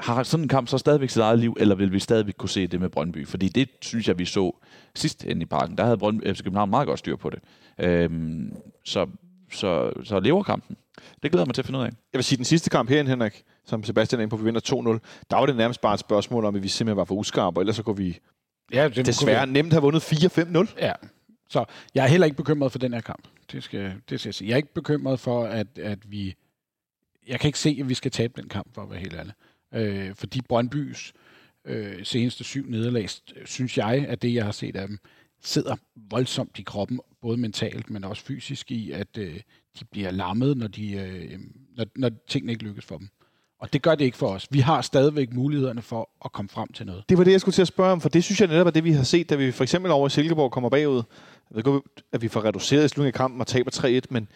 Har 0.00 0.22
sådan 0.22 0.44
en 0.44 0.48
kamp 0.48 0.68
så 0.68 0.78
stadigvæk 0.78 1.10
sit 1.10 1.22
eget 1.22 1.38
liv, 1.38 1.56
eller 1.60 1.74
vil 1.74 1.92
vi 1.92 1.98
stadigvæk 1.98 2.34
kunne 2.38 2.48
se 2.48 2.66
det 2.66 2.80
med 2.80 2.88
Brøndby? 2.88 3.26
Fordi 3.26 3.48
det 3.48 3.68
synes 3.82 4.08
jeg, 4.08 4.18
vi 4.18 4.24
så 4.24 4.56
sidst 4.94 5.24
inde 5.24 5.42
i 5.42 5.44
parken. 5.44 5.78
Der 5.78 5.84
havde 5.84 5.98
Brøndby 5.98 6.34
FC 6.34 6.42
København 6.42 6.70
meget 6.70 6.86
godt 6.86 6.98
styr 6.98 7.16
på 7.16 7.30
det. 7.30 7.38
Øhm, 7.80 8.56
så, 8.84 9.06
så, 9.52 9.92
så 10.04 10.20
lever 10.20 10.42
kampen. 10.42 10.76
Det 11.22 11.30
glæder 11.30 11.42
jeg 11.42 11.46
mig 11.46 11.54
til 11.54 11.62
at 11.62 11.66
finde 11.66 11.78
ud 11.78 11.84
af. 11.84 11.88
Jeg 11.88 12.18
vil 12.18 12.24
sige, 12.24 12.36
den 12.36 12.44
sidste 12.44 12.70
kamp 12.70 12.88
herinde, 12.88 13.10
Henrik, 13.10 13.42
som 13.64 13.84
Sebastian 13.84 14.20
er 14.20 14.22
inde 14.22 14.30
på, 14.30 14.36
vi 14.36 14.44
vinder 14.44 14.60
2-0, 14.60 15.26
der 15.30 15.36
var 15.36 15.46
det 15.46 15.56
nærmest 15.56 15.80
bare 15.80 15.94
et 15.94 16.00
spørgsmål 16.00 16.44
om, 16.44 16.56
at 16.56 16.62
vi 16.62 16.68
simpelthen 16.68 16.96
var 16.96 17.04
for 17.04 17.14
uskarpe, 17.14 17.58
og 17.58 17.62
ellers 17.62 17.76
så 17.76 17.82
kunne 17.82 17.96
vi 17.96 18.18
Ja, 18.72 18.88
det 18.88 19.06
desværre 19.06 19.46
nemt 19.46 19.72
have 19.72 19.82
vundet 19.82 20.12
4-5-0. 20.12 20.74
Ja, 20.80 20.92
så 21.48 21.64
jeg 21.94 22.04
er 22.04 22.08
heller 22.08 22.24
ikke 22.24 22.36
bekymret 22.36 22.72
for 22.72 22.78
den 22.78 22.92
her 22.92 23.00
kamp. 23.00 23.28
Det 23.52 23.62
skal, 23.62 23.92
det 24.10 24.20
skal 24.20 24.28
jeg 24.28 24.34
sige. 24.34 24.48
Jeg 24.48 24.52
er 24.52 24.56
ikke 24.56 24.74
bekymret 24.74 25.20
for, 25.20 25.44
at, 25.44 25.78
at 25.78 25.98
vi... 26.10 26.34
Jeg 27.28 27.40
kan 27.40 27.48
ikke 27.48 27.58
se, 27.58 27.76
at 27.80 27.88
vi 27.88 27.94
skal 27.94 28.10
tabe 28.10 28.40
den 28.40 28.48
kamp, 28.48 28.74
for 28.74 28.82
at 28.82 28.90
være 28.90 28.98
helt 29.00 29.14
ærlig. 29.14 29.32
Øh, 29.74 30.14
fordi 30.14 30.40
Brøndbys 30.48 31.12
øh, 31.64 32.04
seneste 32.04 32.44
syv 32.44 32.66
nederlag, 32.68 33.08
synes 33.44 33.78
jeg, 33.78 34.06
at 34.08 34.22
det, 34.22 34.34
jeg 34.34 34.44
har 34.44 34.52
set 34.52 34.76
af 34.76 34.88
dem, 34.88 34.98
sidder 35.42 35.76
voldsomt 36.10 36.58
i 36.58 36.62
kroppen, 36.62 37.00
både 37.22 37.36
mentalt, 37.36 37.90
men 37.90 38.04
også 38.04 38.22
fysisk 38.22 38.70
i, 38.70 38.90
at 38.90 39.18
øh, 39.18 39.40
de 39.80 39.84
bliver 39.84 40.10
lammet, 40.10 40.56
når, 40.56 40.66
de, 40.66 40.92
øh, 40.92 41.38
når, 41.76 41.86
når 41.96 42.10
tingene 42.28 42.52
ikke 42.52 42.64
lykkes 42.64 42.84
for 42.84 42.98
dem. 42.98 43.08
Og 43.60 43.72
det 43.72 43.82
gør 43.82 43.94
det 43.94 44.04
ikke 44.04 44.16
for 44.16 44.28
os. 44.28 44.48
Vi 44.50 44.60
har 44.60 44.82
stadigvæk 44.82 45.32
mulighederne 45.32 45.82
for 45.82 46.10
at 46.24 46.32
komme 46.32 46.48
frem 46.48 46.72
til 46.72 46.86
noget. 46.86 47.04
Det 47.08 47.18
var 47.18 47.24
det, 47.24 47.32
jeg 47.32 47.40
skulle 47.40 47.52
til 47.54 47.62
at 47.62 47.68
spørge 47.68 47.92
om, 47.92 48.00
for 48.00 48.08
det 48.08 48.24
synes 48.24 48.40
jeg 48.40 48.48
netop 48.48 48.66
er 48.66 48.70
det, 48.70 48.84
vi 48.84 48.92
har 48.92 49.04
set, 49.04 49.30
da 49.30 49.34
vi 49.36 49.52
for 49.52 49.62
eksempel 49.62 49.90
over 49.90 50.06
i 50.06 50.10
Silkeborg 50.10 50.50
kommer 50.50 50.70
bagud. 50.70 51.02
Jeg 51.50 51.56
ved 51.56 51.62
godt, 51.62 51.84
at 52.12 52.22
vi 52.22 52.28
får 52.28 52.44
reduceret 52.44 52.84
i 52.84 52.88
slutningen 52.88 53.14
af 53.14 53.18
kampen 53.18 53.40
og 53.40 53.46
taber 53.46 54.00
3-1, 54.00 54.00
men, 54.10 54.28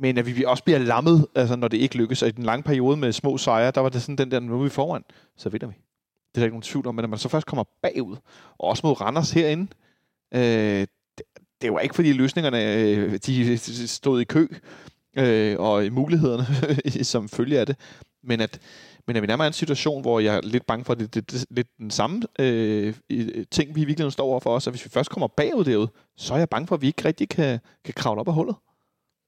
men 0.00 0.18
at 0.18 0.26
vi 0.36 0.44
også 0.44 0.64
bliver 0.64 0.78
lammet, 0.78 1.26
altså 1.34 1.56
når 1.56 1.68
det 1.68 1.76
ikke 1.76 1.96
lykkes. 1.96 2.22
Og 2.22 2.28
i 2.28 2.30
den 2.30 2.44
lange 2.44 2.62
periode 2.62 2.96
med 2.96 3.12
små 3.12 3.38
sejre, 3.38 3.70
der 3.70 3.80
var 3.80 3.88
det 3.88 4.02
sådan 4.02 4.16
den 4.16 4.30
der, 4.30 4.40
nu 4.40 4.58
er 4.58 4.62
vi 4.62 4.68
foran, 4.68 5.02
så 5.36 5.48
vinder 5.48 5.66
vi. 5.66 5.74
Det 5.74 6.40
er 6.40 6.40
der 6.40 6.44
ikke 6.44 6.54
nogen 6.54 6.62
tvivl 6.62 6.86
om, 6.86 6.94
men 6.94 7.02
når 7.02 7.08
man 7.08 7.18
så 7.18 7.28
først 7.28 7.46
kommer 7.46 7.64
bagud, 7.82 8.16
og 8.58 8.68
også 8.68 8.86
mod 8.86 9.00
Randers 9.00 9.30
herinde, 9.30 9.66
øh, 10.34 10.40
det, 11.18 11.22
det 11.62 11.72
var 11.72 11.80
ikke 11.80 11.94
fordi 11.94 12.12
løsningerne 12.12 12.74
øh, 12.74 13.18
de 13.26 13.58
stod 13.88 14.20
i 14.20 14.24
kø, 14.24 14.46
øh, 15.18 15.56
og 15.58 15.84
mulighederne 15.92 16.46
som 17.04 17.28
følge 17.28 17.60
af 17.60 17.66
det, 17.66 17.76
men 18.22 18.40
at, 18.40 18.60
men 19.06 19.16
at 19.16 19.22
vi 19.22 19.26
nærmere 19.26 19.46
er 19.46 19.50
en 19.50 19.52
situation, 19.52 20.02
hvor 20.02 20.20
jeg 20.20 20.36
er 20.36 20.40
lidt 20.40 20.66
bange 20.66 20.84
for, 20.84 20.92
at 20.92 20.98
det, 20.98 21.14
det, 21.14 21.30
det 21.30 21.42
er 21.42 21.44
lidt 21.50 21.68
den 21.78 21.90
samme 21.90 22.22
øh, 22.38 22.94
øh 23.10 23.46
ting, 23.50 23.74
vi 23.74 23.80
i 23.80 23.84
virkeligheden 23.84 24.10
står 24.10 24.26
over 24.26 24.40
for 24.40 24.54
os, 24.54 24.66
og 24.66 24.70
hvis 24.70 24.84
vi 24.84 24.90
først 24.90 25.10
kommer 25.10 25.26
bagud 25.26 25.64
derud, 25.64 25.86
så 26.16 26.34
er 26.34 26.38
jeg 26.38 26.48
bange 26.48 26.66
for, 26.66 26.74
at 26.74 26.82
vi 26.82 26.86
ikke 26.86 27.04
rigtig 27.04 27.28
kan, 27.28 27.58
kan 27.84 27.94
kravle 27.94 28.20
op 28.20 28.28
af 28.28 28.34
hullet. 28.34 28.56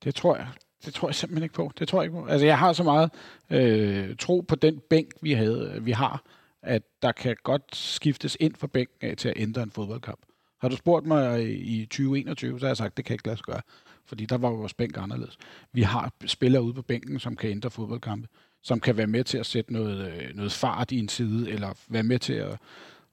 Det 0.05 0.15
tror 0.15 0.37
jeg. 0.37 0.49
Det 0.85 0.95
tror 0.95 1.09
jeg 1.09 1.15
simpelthen 1.15 1.43
ikke 1.43 1.55
på. 1.55 1.73
Det 1.79 1.89
tror 1.89 2.03
jeg 2.03 2.05
ikke 2.05 2.21
på. 2.21 2.27
Altså, 2.27 2.47
jeg 2.47 2.59
har 2.59 2.73
så 2.73 2.83
meget 2.83 3.11
øh, 3.51 4.17
tro 4.17 4.41
på 4.41 4.55
den 4.55 4.81
bænk, 4.91 5.11
vi, 5.23 5.33
havde, 5.33 5.73
øh, 5.75 5.87
vi 5.87 5.93
har, 5.93 6.23
at 6.63 6.83
der 7.03 7.13
kan 7.13 7.37
godt 7.43 7.77
skiftes 7.77 8.37
ind 8.41 8.55
for 8.55 8.67
bænken 8.67 9.09
af 9.09 9.17
til 9.17 9.29
at 9.29 9.35
ændre 9.37 9.63
en 9.63 9.71
fodboldkamp. 9.71 10.21
Har 10.61 10.69
du 10.69 10.77
spurgt 10.77 11.07
mig 11.07 11.51
i 11.51 11.87
2021, 11.87 12.61
så 12.61 12.67
har 12.67 12.71
jeg 12.71 12.77
sagt, 12.77 12.97
det 12.97 13.05
kan 13.05 13.15
ikke 13.15 13.27
lade 13.27 13.37
sig 13.37 13.45
gøre. 13.45 13.61
Fordi 14.07 14.27
der 14.27 14.39
var 14.39 14.51
vores 14.51 14.75
bænk 14.75 14.97
anderledes. 14.97 15.39
Vi 15.73 15.83
har 15.83 16.13
spillere 16.27 16.63
ude 16.63 16.75
på 16.75 16.83
bænken, 16.83 17.19
som 17.19 17.37
kan 17.37 17.51
ændre 17.51 17.71
fodboldkampe. 17.71 18.29
som 18.63 18.81
kan 18.81 18.97
være 18.97 19.07
med 19.07 19.25
til 19.25 19.39
at 19.39 19.47
sætte 19.47 19.73
noget, 19.73 20.13
øh, 20.13 20.35
noget 20.35 20.53
fart 20.53 20.93
i 20.93 20.99
en 20.99 21.09
side, 21.09 21.51
eller 21.51 21.75
være 21.89 22.03
med 22.03 22.19
til 22.19 22.33
at, 22.33 22.59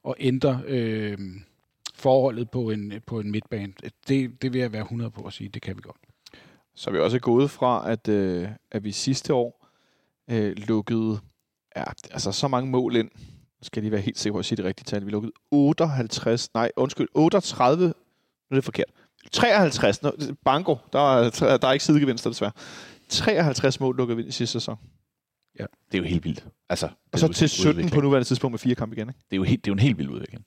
at 0.08 0.14
ændre 0.18 0.62
øh, 0.66 1.18
forholdet 1.94 2.50
på 2.50 2.70
en, 2.70 2.92
på 3.06 3.20
en 3.20 3.30
midtbane. 3.30 3.72
Det, 4.08 4.42
det 4.42 4.52
vil 4.52 4.60
jeg 4.60 4.72
være 4.72 4.82
100 4.82 5.10
på 5.10 5.22
at 5.22 5.32
sige, 5.32 5.48
det 5.48 5.62
kan 5.62 5.76
vi 5.76 5.82
godt. 5.82 5.96
Så 6.76 6.90
er 6.90 6.92
vi 6.94 6.98
også 6.98 7.18
gået 7.18 7.50
fra, 7.50 7.90
at, 7.90 8.08
øh, 8.08 8.48
at 8.72 8.84
vi 8.84 8.92
sidste 8.92 9.34
år 9.34 9.66
øh, 10.30 10.56
lukkede 10.56 11.18
ja, 11.76 11.84
altså 12.10 12.32
så 12.32 12.48
mange 12.48 12.70
mål 12.70 12.96
ind. 12.96 13.10
Nu 13.60 13.62
skal 13.62 13.82
de 13.82 13.90
være 13.90 14.00
helt 14.00 14.18
sikre 14.18 14.32
på 14.32 14.38
at 14.38 14.44
sige 14.44 14.56
det 14.56 14.64
rigtige 14.64 14.84
tal. 14.84 15.06
Vi 15.06 15.10
lukkede 15.10 15.32
58, 15.50 16.54
nej, 16.54 16.70
undskyld, 16.76 17.08
38, 17.14 17.86
nu 17.86 17.92
er 18.50 18.54
det 18.54 18.64
forkert. 18.64 18.86
53, 19.32 20.02
no, 20.02 20.10
banko, 20.44 20.76
der 20.92 20.98
er, 20.98 21.30
der 21.56 21.68
er 21.68 21.72
ikke 21.72 21.84
sidegevinster 21.84 22.30
desværre. 22.30 22.52
53 23.08 23.80
mål 23.80 23.96
lukkede 23.96 24.16
vi 24.16 24.22
ind 24.22 24.28
i 24.28 24.32
sidste 24.32 24.52
sæson. 24.52 24.76
Det 25.58 25.64
er 25.94 25.98
jo 25.98 26.04
helt 26.04 26.24
vildt. 26.24 26.46
Altså, 26.68 26.88
Og 27.12 27.18
så 27.18 27.28
til 27.28 27.44
jo 27.44 27.48
17 27.48 27.70
udvikling. 27.70 27.92
på 27.94 28.00
nuværende 28.00 28.28
tidspunkt 28.28 28.52
med 28.52 28.58
fire 28.58 28.74
kampe 28.74 28.96
igen. 28.96 29.08
Ikke? 29.08 29.18
Det 29.18 29.32
er 29.32 29.36
jo, 29.36 29.42
helt, 29.42 29.64
det 29.64 29.70
er 29.70 29.72
jo 29.72 29.74
en 29.74 29.78
helt 29.78 29.98
vild 29.98 30.08
udvikling. 30.10 30.44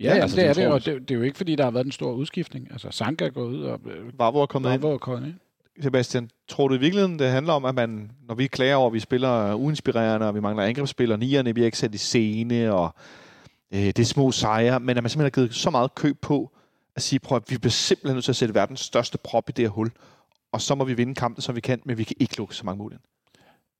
Ja, 0.00 0.14
ja 0.14 0.22
altså, 0.22 0.36
det 0.36 0.44
det 0.44 0.50
er 0.50 0.54
det, 0.54 0.72
og 0.72 0.84
det, 0.84 1.08
det 1.08 1.10
er 1.10 1.18
jo 1.18 1.22
ikke, 1.22 1.36
fordi 1.36 1.56
der 1.56 1.64
har 1.64 1.70
været 1.70 1.86
en 1.86 1.92
stor 1.92 2.12
udskiftning. 2.12 2.68
Altså, 2.70 2.88
Sanka 2.90 3.24
er 3.26 3.30
gået 3.30 3.48
ud, 3.48 3.62
og 3.62 3.80
øh, 3.86 4.18
Vavro 4.18 4.42
er 4.42 4.46
kommet 4.46 4.72
ind. 4.72 4.80
Bravo 4.80 4.94
er 4.94 4.98
kommet 4.98 5.28
ind. 5.28 5.34
Sebastian, 5.82 6.30
tror 6.48 6.68
du 6.68 6.74
i 6.74 6.78
virkeligheden, 6.78 7.18
det 7.18 7.28
handler 7.28 7.52
om, 7.52 7.64
at 7.64 7.74
man, 7.74 8.10
når 8.28 8.34
vi 8.34 8.46
klager 8.46 8.76
over, 8.76 8.86
at 8.86 8.92
vi 8.92 9.00
spiller 9.00 9.54
uinspirerende, 9.54 10.28
og 10.28 10.34
vi 10.34 10.40
mangler 10.40 10.64
angrebsspillere, 10.64 11.18
nierne 11.18 11.54
bliver 11.54 11.66
ikke 11.66 11.78
sat 11.78 11.94
i 11.94 11.98
scene, 11.98 12.72
og 12.72 12.94
øh, 13.74 13.80
det 13.80 13.98
er 13.98 14.04
små 14.04 14.30
sejre, 14.30 14.80
men 14.80 14.96
at 14.96 15.02
man 15.02 15.10
simpelthen 15.10 15.24
har 15.24 15.30
givet 15.30 15.54
så 15.54 15.70
meget 15.70 15.94
køb 15.94 16.20
på, 16.20 16.50
at 16.96 17.02
sige, 17.02 17.20
prøv 17.20 17.36
at 17.36 17.42
vi 17.48 17.58
bliver 17.58 17.70
simpelthen 17.70 18.16
nødt 18.16 18.24
til 18.24 18.32
at 18.32 18.36
sætte 18.36 18.54
verdens 18.54 18.80
største 18.80 19.18
prop 19.18 19.48
i 19.48 19.52
det 19.52 19.64
her 19.64 19.70
hul, 19.70 19.90
og 20.52 20.60
så 20.60 20.74
må 20.74 20.84
vi 20.84 20.94
vinde 20.94 21.14
kampen, 21.14 21.42
som 21.42 21.56
vi 21.56 21.60
kan, 21.60 21.80
men 21.84 21.98
vi 21.98 22.04
kan 22.04 22.16
ikke 22.20 22.36
lukke 22.36 22.54
så 22.54 22.66
mange 22.66 22.78
mål 22.78 22.92
ind. 22.92 23.00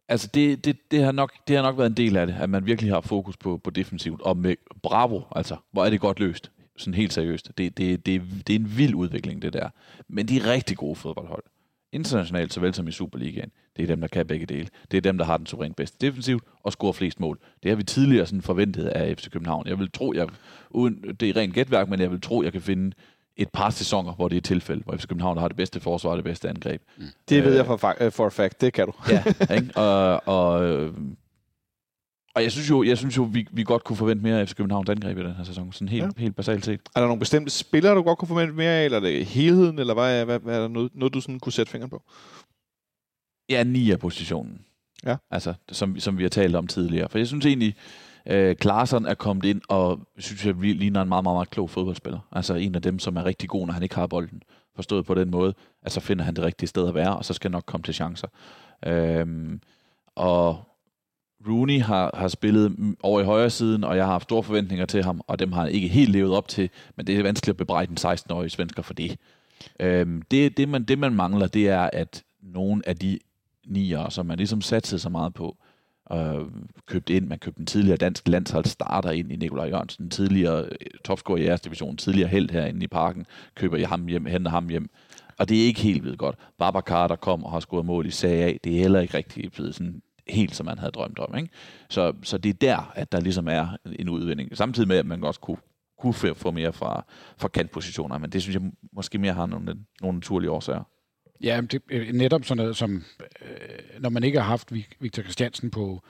Altså, 0.08 0.28
det, 0.34 0.64
det, 0.64 0.90
det, 0.90 1.04
har 1.04 1.12
nok, 1.12 1.32
det 1.48 1.56
har 1.56 1.62
nok 1.62 1.78
været 1.78 1.90
en 1.90 1.96
del 1.96 2.16
af 2.16 2.26
det, 2.26 2.36
at 2.40 2.50
man 2.50 2.66
virkelig 2.66 2.92
har 2.92 3.00
fokus 3.00 3.36
på, 3.36 3.60
på 3.64 3.70
defensivt. 3.70 4.20
Og 4.20 4.36
med 4.36 4.56
Bravo, 4.82 5.22
altså, 5.36 5.56
hvor 5.72 5.84
er 5.84 5.90
det 5.90 6.00
godt 6.00 6.20
løst. 6.20 6.50
Sådan 6.76 6.94
helt 6.94 7.12
seriøst. 7.12 7.50
Det, 7.58 7.78
det, 7.78 8.06
det, 8.06 8.22
det 8.46 8.54
er 8.54 8.58
en 8.58 8.76
vild 8.76 8.94
udvikling, 8.94 9.42
det 9.42 9.52
der. 9.52 9.68
Men 10.08 10.28
de 10.28 10.36
er 10.36 10.46
rigtig 10.46 10.76
gode 10.76 10.96
fodboldhold. 10.96 11.42
Internationalt, 11.92 12.52
såvel 12.52 12.74
som 12.74 12.88
i 12.88 12.92
Superligaen. 12.92 13.50
Det 13.76 13.82
er 13.82 13.86
dem, 13.86 14.00
der 14.00 14.08
kan 14.08 14.26
begge 14.26 14.46
dele. 14.46 14.68
Det 14.90 14.96
er 14.96 15.00
dem, 15.00 15.18
der 15.18 15.24
har 15.24 15.36
den 15.36 15.46
suverænt 15.46 15.76
bedste 15.76 16.06
defensivt 16.06 16.44
og 16.62 16.72
scorer 16.72 16.92
flest 16.92 17.20
mål. 17.20 17.38
Det 17.62 17.70
har 17.70 17.76
vi 17.76 17.82
tidligere 17.82 18.26
sådan 18.26 18.42
forventet 18.42 18.86
af 18.86 19.18
FC 19.18 19.30
København. 19.30 19.66
Jeg 19.66 19.78
vil 19.78 19.90
tro, 19.90 20.12
jeg, 20.12 20.28
uden, 20.70 21.16
det 21.20 21.28
er 21.28 21.36
rent 21.36 21.54
gætværk, 21.54 21.88
men 21.88 22.00
jeg 22.00 22.10
vil 22.10 22.20
tro, 22.20 22.42
jeg 22.42 22.52
kan 22.52 22.62
finde 22.62 22.92
et 23.38 23.48
par 23.52 23.70
sæsoner, 23.70 24.12
hvor 24.14 24.28
det 24.28 24.36
er 24.36 24.38
et 24.38 24.44
tilfælde, 24.44 24.82
hvor 24.84 24.96
FC 24.96 25.06
København 25.06 25.38
har 25.38 25.48
det 25.48 25.56
bedste 25.56 25.80
forsvar 25.80 26.10
og 26.10 26.16
det 26.16 26.24
bedste 26.24 26.48
angreb. 26.48 26.82
Det 27.28 27.44
ved 27.44 27.50
Øh, 27.50 27.56
jeg 27.56 27.66
for, 27.66 27.76
fa- 27.76 28.04
øh, 28.04 28.12
for 28.12 28.26
a 28.26 28.28
fact, 28.28 28.60
det 28.60 28.72
kan 28.72 28.86
du. 28.86 28.92
Ja, 29.08 29.24
ikke? 29.56 29.76
Og, 29.76 30.22
og, 30.28 30.64
øh, 30.64 30.94
og 32.34 32.42
jeg 32.42 32.52
synes 32.52 32.70
jo, 32.70 32.82
jeg 32.82 32.98
synes 32.98 33.16
jo 33.16 33.22
vi, 33.22 33.46
vi 33.52 33.64
godt 33.64 33.84
kunne 33.84 33.96
forvente 33.96 34.22
mere 34.22 34.40
af 34.40 34.48
FC 34.48 34.54
Københavns 34.54 34.88
angreb 34.90 35.18
i 35.18 35.22
den 35.22 35.34
her 35.34 35.44
sæson. 35.44 35.72
Sådan 35.72 35.88
helt, 35.88 36.04
Ja. 36.04 36.08
helt 36.16 36.36
basalt 36.36 36.64
set. 36.64 36.80
Er 36.96 37.00
der 37.00 37.06
nogle 37.06 37.20
bestemte 37.20 37.50
spillere, 37.50 37.94
du 37.94 38.02
godt 38.02 38.18
kunne 38.18 38.28
forvente 38.28 38.54
mere 38.54 38.70
af, 38.70 38.84
eller 38.84 38.96
er 38.98 39.02
det 39.02 39.26
helheden, 39.26 39.78
eller 39.78 39.94
hvad, 39.94 40.20
er- 40.20 40.24
hvad, 40.24 40.38
hvad 40.38 40.56
er 40.56 40.60
der 40.60 40.68
noget, 40.68 40.90
noget, 40.94 41.14
du 41.14 41.20
sådan 41.20 41.40
kunne 41.40 41.52
sætte 41.52 41.72
fingeren 41.72 41.90
på? 41.90 42.02
Ja, 43.50 43.64
ni 43.64 43.90
af 43.90 43.98
positionen. 43.98 44.60
Ja. 45.06 45.16
Altså, 45.30 45.54
som, 45.72 45.98
som 46.00 46.18
vi 46.18 46.22
har 46.22 46.30
talt 46.30 46.56
om 46.56 46.66
tidligere. 46.66 47.08
For 47.08 47.18
jeg 47.18 47.26
synes 47.26 47.46
egentlig, 47.46 47.74
øh, 48.28 48.56
Klaarsson 48.56 49.06
er 49.06 49.14
kommet 49.14 49.44
ind, 49.44 49.60
og 49.68 50.00
synes 50.18 50.46
jeg 50.46 50.62
vi 50.62 50.72
ligner 50.72 51.02
en 51.02 51.08
meget, 51.08 51.24
meget, 51.24 51.36
meget 51.36 51.50
klog 51.50 51.70
fodboldspiller. 51.70 52.18
Altså 52.32 52.54
en 52.54 52.74
af 52.74 52.82
dem, 52.82 52.98
som 52.98 53.16
er 53.16 53.24
rigtig 53.24 53.48
god, 53.48 53.66
når 53.66 53.74
han 53.74 53.82
ikke 53.82 53.94
har 53.94 54.06
bolden. 54.06 54.42
Forstået 54.76 55.06
på 55.06 55.14
den 55.14 55.30
måde, 55.30 55.54
at 55.82 55.92
så 55.92 56.00
finder 56.00 56.24
han 56.24 56.36
det 56.36 56.44
rigtige 56.44 56.68
sted 56.68 56.88
at 56.88 56.94
være, 56.94 57.16
og 57.16 57.24
så 57.24 57.34
skal 57.34 57.50
nok 57.50 57.64
komme 57.66 57.82
til 57.82 57.94
chancer. 57.94 58.28
Øhm, 58.86 59.60
og 60.14 60.68
Rooney 61.48 61.80
har, 61.80 62.10
har 62.14 62.28
spillet 62.28 62.96
over 63.02 63.20
i 63.20 63.24
højre 63.24 63.50
siden, 63.50 63.84
og 63.84 63.96
jeg 63.96 64.04
har 64.04 64.12
haft 64.12 64.24
store 64.24 64.42
forventninger 64.42 64.86
til 64.86 65.04
ham, 65.04 65.20
og 65.26 65.38
dem 65.38 65.52
har 65.52 65.62
han 65.62 65.72
ikke 65.72 65.88
helt 65.88 66.10
levet 66.10 66.32
op 66.34 66.48
til, 66.48 66.70
men 66.96 67.06
det 67.06 67.18
er 67.18 67.22
vanskeligt 67.22 67.54
at 67.54 67.56
bebrejde 67.56 67.90
en 67.90 68.12
16-årig 68.12 68.50
svensker 68.50 68.82
for 68.82 68.94
det. 68.94 69.16
Øhm, 69.80 70.22
det, 70.22 70.56
det, 70.56 70.68
man, 70.68 70.84
det, 70.84 70.98
man 70.98 71.14
mangler, 71.14 71.46
det 71.46 71.68
er, 71.68 71.90
at 71.92 72.22
nogle 72.42 72.82
af 72.86 72.96
de 72.96 73.18
nier, 73.66 74.08
som 74.08 74.26
man 74.26 74.36
ligesom 74.36 74.60
satsede 74.60 74.98
så 74.98 75.08
meget 75.08 75.34
på, 75.34 75.56
øh, 76.12 76.46
købt 76.86 77.10
ind. 77.10 77.26
Man 77.26 77.38
købte 77.38 77.60
en 77.60 77.66
tidligere 77.66 77.96
dansk 77.96 78.28
landshold 78.28 78.64
starter 78.64 79.10
ind 79.10 79.32
i 79.32 79.36
Nikolaj 79.36 79.66
Jørgensen, 79.68 80.04
en 80.04 80.10
tidligere 80.10 80.64
øh, 80.64 80.76
topscorer 81.04 81.38
i 81.38 81.44
jeres 81.44 81.60
division, 81.60 81.96
tidligere 81.96 82.28
held 82.28 82.50
herinde 82.50 82.84
i 82.84 82.88
parken, 82.88 83.26
køber 83.54 83.76
jeg 83.76 83.88
ham 83.88 84.06
hjem, 84.06 84.26
henter 84.26 84.50
ham 84.50 84.68
hjem. 84.68 84.90
Og 85.38 85.48
det 85.48 85.62
er 85.62 85.66
ikke 85.66 85.80
helt 85.80 86.04
ved 86.04 86.16
godt. 86.16 86.36
Babacar, 86.58 87.06
der 87.08 87.16
kom 87.16 87.44
og 87.44 87.50
har 87.50 87.60
scoret 87.60 87.86
mål 87.86 88.06
i 88.06 88.10
Serie 88.10 88.44
A, 88.44 88.56
det 88.64 88.74
er 88.76 88.80
heller 88.80 89.00
ikke 89.00 89.16
rigtig 89.16 89.52
blevet 89.52 89.74
sådan 89.74 90.02
helt, 90.28 90.54
som 90.56 90.66
man 90.66 90.78
havde 90.78 90.92
drømt 90.92 91.18
om. 91.18 91.36
Ikke? 91.36 91.48
Så, 91.88 92.12
så 92.22 92.38
det 92.38 92.48
er 92.48 92.54
der, 92.54 92.92
at 92.94 93.12
der 93.12 93.20
ligesom 93.20 93.48
er 93.48 93.76
en 93.98 94.08
udvinding. 94.08 94.56
Samtidig 94.56 94.88
med, 94.88 94.96
at 94.96 95.06
man 95.06 95.24
også 95.24 95.40
kunne, 95.40 95.56
kunne 95.98 96.14
få- 96.14 96.34
få 96.34 96.50
mere 96.50 96.72
fra, 96.72 97.04
fra 97.38 97.48
kantpositioner, 97.48 98.18
men 98.18 98.30
det 98.30 98.42
synes 98.42 98.54
jeg 98.54 98.70
måske 98.92 99.18
mere 99.18 99.32
har 99.32 99.46
nogle, 99.46 99.76
nogle 100.00 100.16
naturlige 100.16 100.50
årsager. 100.50 100.82
Ja, 101.42 101.60
men 101.60 101.66
det 101.68 101.82
øh, 101.90 102.12
netop 102.12 102.44
sådan 102.44 102.56
noget 102.62 102.76
som, 102.76 103.04
når 104.00 104.08
man 104.08 104.24
ikke 104.24 104.40
har 104.40 104.46
haft 104.46 104.72
Victor 105.00 105.22
Christiansen 105.22 105.70
på, 105.70 106.02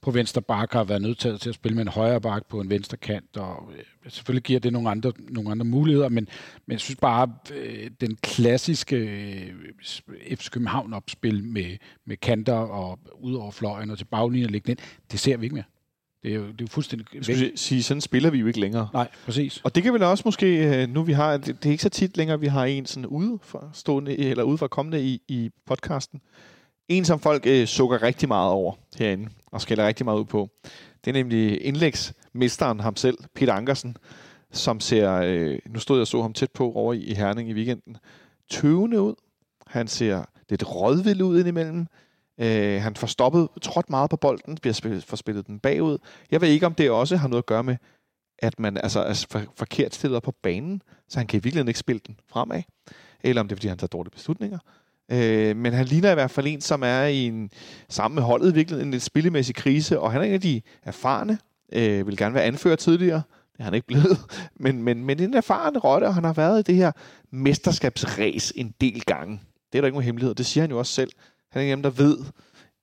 på 0.00 0.10
venstre 0.10 0.42
bak, 0.42 0.72
har 0.72 0.84
været 0.84 1.02
nødt 1.02 1.18
til 1.18 1.48
at 1.48 1.54
spille 1.54 1.76
med 1.76 1.82
en 1.82 1.88
højre 1.88 2.20
bak 2.20 2.46
på 2.46 2.60
en 2.60 2.70
venstre 2.70 2.96
kant, 2.96 3.36
og 3.36 3.72
øh, 3.78 4.10
selvfølgelig 4.10 4.42
giver 4.42 4.60
det 4.60 4.72
nogle 4.72 4.90
andre, 4.90 5.12
nogle 5.28 5.50
andre 5.50 5.64
muligheder, 5.64 6.08
men, 6.08 6.28
men 6.66 6.72
jeg 6.72 6.80
synes 6.80 7.00
bare, 7.00 7.32
øh, 7.54 7.90
den 8.00 8.16
klassiske 8.16 8.96
øh, 8.96 10.36
FC 10.36 10.50
København-opspil 10.50 11.44
med, 11.44 11.76
med 12.04 12.16
kanter 12.16 12.54
og 12.54 12.98
ud 13.20 13.34
over 13.34 13.50
fløjen 13.50 13.90
og 13.90 13.98
til 13.98 14.04
baglinjen 14.04 14.46
og 14.46 14.52
lægge 14.52 14.66
den 14.66 14.72
ind, 14.72 14.78
det 15.12 15.20
ser 15.20 15.36
vi 15.36 15.46
ikke 15.46 15.54
mere. 15.54 15.64
Det 16.22 16.30
er 16.30 16.34
jo, 16.34 16.42
det 16.42 16.50
er 16.50 16.54
jo 16.60 16.66
fuldstændig 16.66 17.06
Jeg 17.14 17.24
skulle 17.24 17.52
sige, 17.56 17.82
sådan 17.82 18.00
spiller 18.00 18.30
vi 18.30 18.38
jo 18.38 18.46
ikke 18.46 18.60
længere. 18.60 18.88
Nej, 18.92 19.08
præcis. 19.24 19.60
Og 19.64 19.74
det 19.74 19.82
kan 19.82 19.92
vel 19.92 20.02
også 20.02 20.22
måske, 20.24 20.82
øh, 20.82 20.88
nu 20.88 21.02
vi 21.02 21.12
har, 21.12 21.36
det, 21.36 21.46
det 21.46 21.66
er 21.66 21.70
ikke 21.70 21.82
så 21.82 21.88
tit 21.88 22.16
længere, 22.16 22.40
vi 22.40 22.46
har 22.46 22.64
en 22.64 22.86
sådan 22.86 23.06
ude 23.06 23.38
for 23.42 23.70
stående, 23.72 24.18
eller 24.18 24.44
ude 24.44 24.58
for 24.58 24.66
kommende 24.66 25.04
i, 25.04 25.22
i 25.28 25.50
podcasten. 25.66 26.20
En, 26.90 27.04
som 27.04 27.20
folk 27.20 27.46
øh, 27.46 27.66
sukker 27.66 28.02
rigtig 28.02 28.28
meget 28.28 28.50
over 28.50 28.72
herinde, 28.98 29.28
og 29.46 29.60
skælder 29.60 29.86
rigtig 29.86 30.04
meget 30.04 30.18
ud 30.18 30.24
på. 30.24 30.48
Det 31.04 31.10
er 31.10 31.12
nemlig 31.12 31.64
indlægsmesteren 31.64 32.80
ham 32.80 32.96
selv, 32.96 33.18
Peter 33.34 33.52
Ankersen, 33.52 33.96
som 34.52 34.80
ser, 34.80 35.12
øh, 35.12 35.58
nu 35.68 35.78
stod 35.78 35.96
jeg 35.96 36.00
og 36.00 36.06
så 36.06 36.22
ham 36.22 36.32
tæt 36.32 36.50
på 36.50 36.72
over 36.72 36.92
i, 36.92 36.98
i 36.98 37.14
Herning 37.14 37.50
i 37.50 37.52
weekenden, 37.52 37.96
tøvende 38.50 39.02
ud. 39.02 39.14
Han 39.66 39.88
ser 39.88 40.24
lidt 40.48 40.74
rådvild 40.74 41.22
ud 41.22 41.38
indimellem. 41.38 41.86
Øh, 42.40 42.82
han 42.82 42.96
får 42.96 43.06
stoppet, 43.06 43.48
trådt 43.62 43.90
meget 43.90 44.10
på 44.10 44.16
bolden, 44.16 44.56
bliver 44.56 44.74
spillet, 44.74 45.04
får 45.04 45.16
spillet 45.16 45.46
den 45.46 45.58
bagud. 45.58 45.98
Jeg 46.30 46.40
ved 46.40 46.48
ikke, 46.48 46.66
om 46.66 46.74
det 46.74 46.90
også 46.90 47.16
har 47.16 47.28
noget 47.28 47.42
at 47.42 47.46
gøre 47.46 47.64
med, 47.64 47.76
at 48.38 48.60
man 48.60 48.76
altså 48.76 49.00
er 49.00 49.26
for, 49.30 49.42
forkert 49.56 49.94
stillet 49.94 50.22
på 50.22 50.34
banen, 50.42 50.82
så 51.08 51.18
han 51.18 51.26
kan 51.26 51.36
i 51.36 51.42
virkeligheden 51.42 51.68
ikke 51.68 51.80
spille 51.80 52.00
den 52.06 52.16
fremad. 52.28 52.62
Eller 53.20 53.40
om 53.40 53.48
det 53.48 53.54
er, 53.54 53.56
fordi 53.56 53.68
han 53.68 53.78
tager 53.78 53.88
dårlige 53.88 54.10
beslutninger. 54.10 54.58
Øh, 55.10 55.56
men 55.56 55.72
han 55.72 55.86
ligner 55.86 56.10
i 56.10 56.14
hvert 56.14 56.30
fald 56.30 56.46
en, 56.46 56.60
som 56.60 56.82
er 56.82 57.04
i 57.04 57.26
en, 57.26 57.50
sammen 57.88 58.14
med 58.14 58.22
holdet 58.22 58.54
virkelig 58.54 58.82
en 58.82 58.90
lidt 58.90 59.02
spillemæssig 59.02 59.54
krise, 59.54 60.00
og 60.00 60.12
han 60.12 60.20
er 60.20 60.24
en 60.24 60.32
af 60.32 60.40
de 60.40 60.60
erfarne, 60.82 61.38
øh, 61.72 62.06
vil 62.06 62.16
gerne 62.16 62.34
være 62.34 62.44
anfører 62.44 62.76
tidligere, 62.76 63.22
det 63.52 63.60
er 63.60 63.64
han 63.64 63.74
ikke 63.74 63.86
blevet, 63.86 64.18
men, 64.64 64.82
men, 64.82 65.04
men 65.04 65.20
en 65.20 65.34
erfaren 65.34 65.78
rotte, 65.78 66.04
og 66.04 66.14
han 66.14 66.24
har 66.24 66.32
været 66.32 66.58
i 66.58 66.72
det 66.72 66.74
her 66.74 66.92
mesterskabsræs 67.30 68.52
en 68.56 68.74
del 68.80 69.02
gange. 69.04 69.40
Det 69.72 69.78
er 69.78 69.82
der 69.82 69.86
ikke 69.86 69.94
nogen 69.94 70.04
hemmelighed, 70.04 70.34
det 70.34 70.46
siger 70.46 70.62
han 70.62 70.70
jo 70.70 70.78
også 70.78 70.92
selv. 70.92 71.12
Han 71.50 71.62
er 71.62 71.66
en 71.66 71.70
af 71.70 71.76
dem, 71.76 71.82
der 71.82 71.90
ved, 71.90 72.18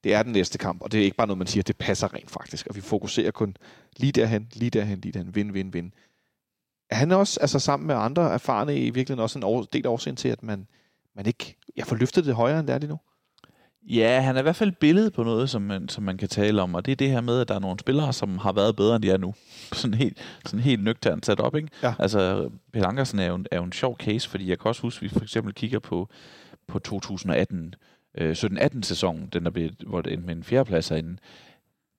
det 0.03 0.13
er 0.13 0.23
den 0.23 0.31
næste 0.31 0.57
kamp, 0.57 0.81
og 0.81 0.91
det 0.91 0.99
er 0.99 1.03
ikke 1.03 1.17
bare 1.17 1.27
noget, 1.27 1.37
man 1.37 1.47
siger, 1.47 1.63
det 1.63 1.77
passer 1.77 2.13
rent 2.13 2.31
faktisk, 2.31 2.67
og 2.67 2.75
vi 2.75 2.81
fokuserer 2.81 3.31
kun 3.31 3.57
lige 3.97 4.11
derhen, 4.11 4.47
lige 4.53 4.69
derhen, 4.69 4.99
lige 4.99 5.11
derhen, 5.11 5.35
vind, 5.35 5.51
vind, 5.51 5.71
vind. 5.71 5.91
Er 6.89 6.95
han 6.95 7.11
også, 7.11 7.39
altså 7.39 7.59
sammen 7.59 7.87
med 7.87 7.95
andre 7.95 8.33
erfarne, 8.33 8.77
i 8.77 8.89
virkeligheden 8.89 9.19
også 9.19 9.39
en 9.39 9.67
del 9.73 9.85
af 9.85 9.89
årsagen 9.89 10.15
til, 10.15 10.29
at 10.29 10.43
man, 10.43 10.67
man 11.17 11.25
ikke 11.25 11.57
jeg 11.77 11.87
får 11.87 11.95
løftet 11.95 12.25
det 12.25 12.35
højere, 12.35 12.59
end 12.59 12.67
det 12.67 12.73
er 12.73 12.79
lige 12.79 12.89
nu? 12.89 12.99
Ja, 13.89 14.19
han 14.19 14.35
er 14.35 14.39
i 14.39 14.43
hvert 14.43 14.55
fald 14.55 14.69
et 14.69 14.77
billede 14.77 15.11
på 15.11 15.23
noget, 15.23 15.49
som 15.49 15.61
man, 15.61 15.89
som 15.89 16.03
man 16.03 16.17
kan 16.17 16.29
tale 16.29 16.61
om, 16.61 16.75
og 16.75 16.85
det 16.85 16.91
er 16.91 16.95
det 16.95 17.09
her 17.09 17.21
med, 17.21 17.41
at 17.41 17.47
der 17.47 17.55
er 17.55 17.59
nogle 17.59 17.79
spillere, 17.79 18.13
som 18.13 18.37
har 18.37 18.51
været 18.51 18.75
bedre, 18.75 18.95
end 18.95 19.03
de 19.03 19.11
er 19.11 19.17
nu. 19.17 19.33
Sådan 19.73 19.93
helt, 19.93 20.17
sådan 20.45 20.59
helt 20.59 20.83
nøgternt 20.83 21.25
sat 21.25 21.39
op, 21.39 21.55
ikke? 21.55 21.69
Ja. 21.83 21.93
Altså, 21.99 22.49
Peter 22.73 22.87
Ankersen 22.87 23.19
er 23.19 23.25
jo, 23.25 23.35
en, 23.35 23.45
er 23.51 23.57
jo 23.57 23.63
en 23.63 23.71
sjov 23.71 23.97
case, 23.97 24.29
fordi 24.29 24.49
jeg 24.49 24.59
kan 24.59 24.69
også 24.69 24.81
huske, 24.81 24.97
at 24.97 25.01
vi 25.01 25.09
for 25.09 25.23
eksempel 25.23 25.53
kigger 25.53 25.79
på, 25.79 26.09
på 26.67 26.79
2018, 26.79 27.75
øh, 28.17 28.31
17-18 28.31 28.81
sæsonen, 28.81 29.29
den 29.33 29.43
der 29.43 29.51
blev, 29.51 29.69
hvor 29.87 30.01
det 30.01 30.13
endte 30.13 30.25
med 30.25 30.35
en 30.35 30.43
fjerdeplads 30.43 30.89
herinde, 30.89 31.17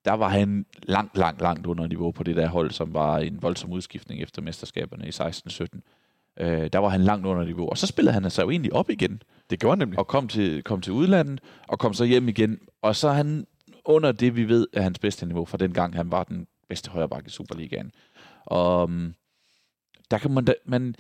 der 0.05 0.13
var 0.13 0.29
han 0.29 0.67
langt, 0.83 1.17
langt, 1.17 1.41
langt 1.41 1.67
under 1.67 1.87
niveau 1.87 2.11
på 2.11 2.23
det 2.23 2.37
der 2.37 2.49
hold, 2.49 2.71
som 2.71 2.95
var 2.95 3.19
en 3.19 3.43
voldsom 3.43 3.73
udskiftning 3.73 4.23
efter 4.23 4.43
mesterskaberne 4.43 5.07
i 5.07 5.11
16-17. 5.11 5.98
Øh, 6.41 6.71
der 6.73 6.79
var 6.79 6.89
han 6.89 7.01
langt 7.01 7.27
under 7.27 7.45
niveau, 7.45 7.69
og 7.69 7.79
så 7.79 7.87
spillede 7.87 8.15
han 8.15 8.31
sig 8.31 8.43
jo 8.43 8.51
egentlig 8.51 8.73
op 8.73 8.91
igen 8.91 9.23
Det 9.51 9.61
gjorde 9.61 9.73
han 9.73 9.79
nemlig. 9.79 9.99
og 9.99 10.07
kom 10.07 10.29
til, 10.29 10.63
kom 10.63 10.81
til 10.81 10.93
udlandet, 10.93 11.41
og 11.69 11.79
kom 11.79 11.95
så 11.95 12.05
hjem 12.05 12.29
igen. 12.29 12.59
Og 12.83 12.97
så 12.97 13.09
er 13.09 13.13
han 13.13 13.47
under 13.85 14.13
det, 14.13 14.37
vi 14.37 14.49
ved, 14.49 14.67
er 14.73 14.83
hans 14.83 14.99
bedste 14.99 15.27
niveau, 15.27 15.45
fra 15.45 15.59
den 15.59 15.73
gang 15.73 15.97
han 15.97 16.11
var 16.11 16.25
den 16.25 16.47
bedste 16.69 16.91
højreback 16.91 17.27
i 17.27 17.31
Superligaen. 17.31 17.93
Og 18.47 18.83
um, 18.85 19.15
der 20.11 20.19
kan 20.19 20.31
man, 20.31 20.45
da, 20.45 20.55
man 20.65 20.95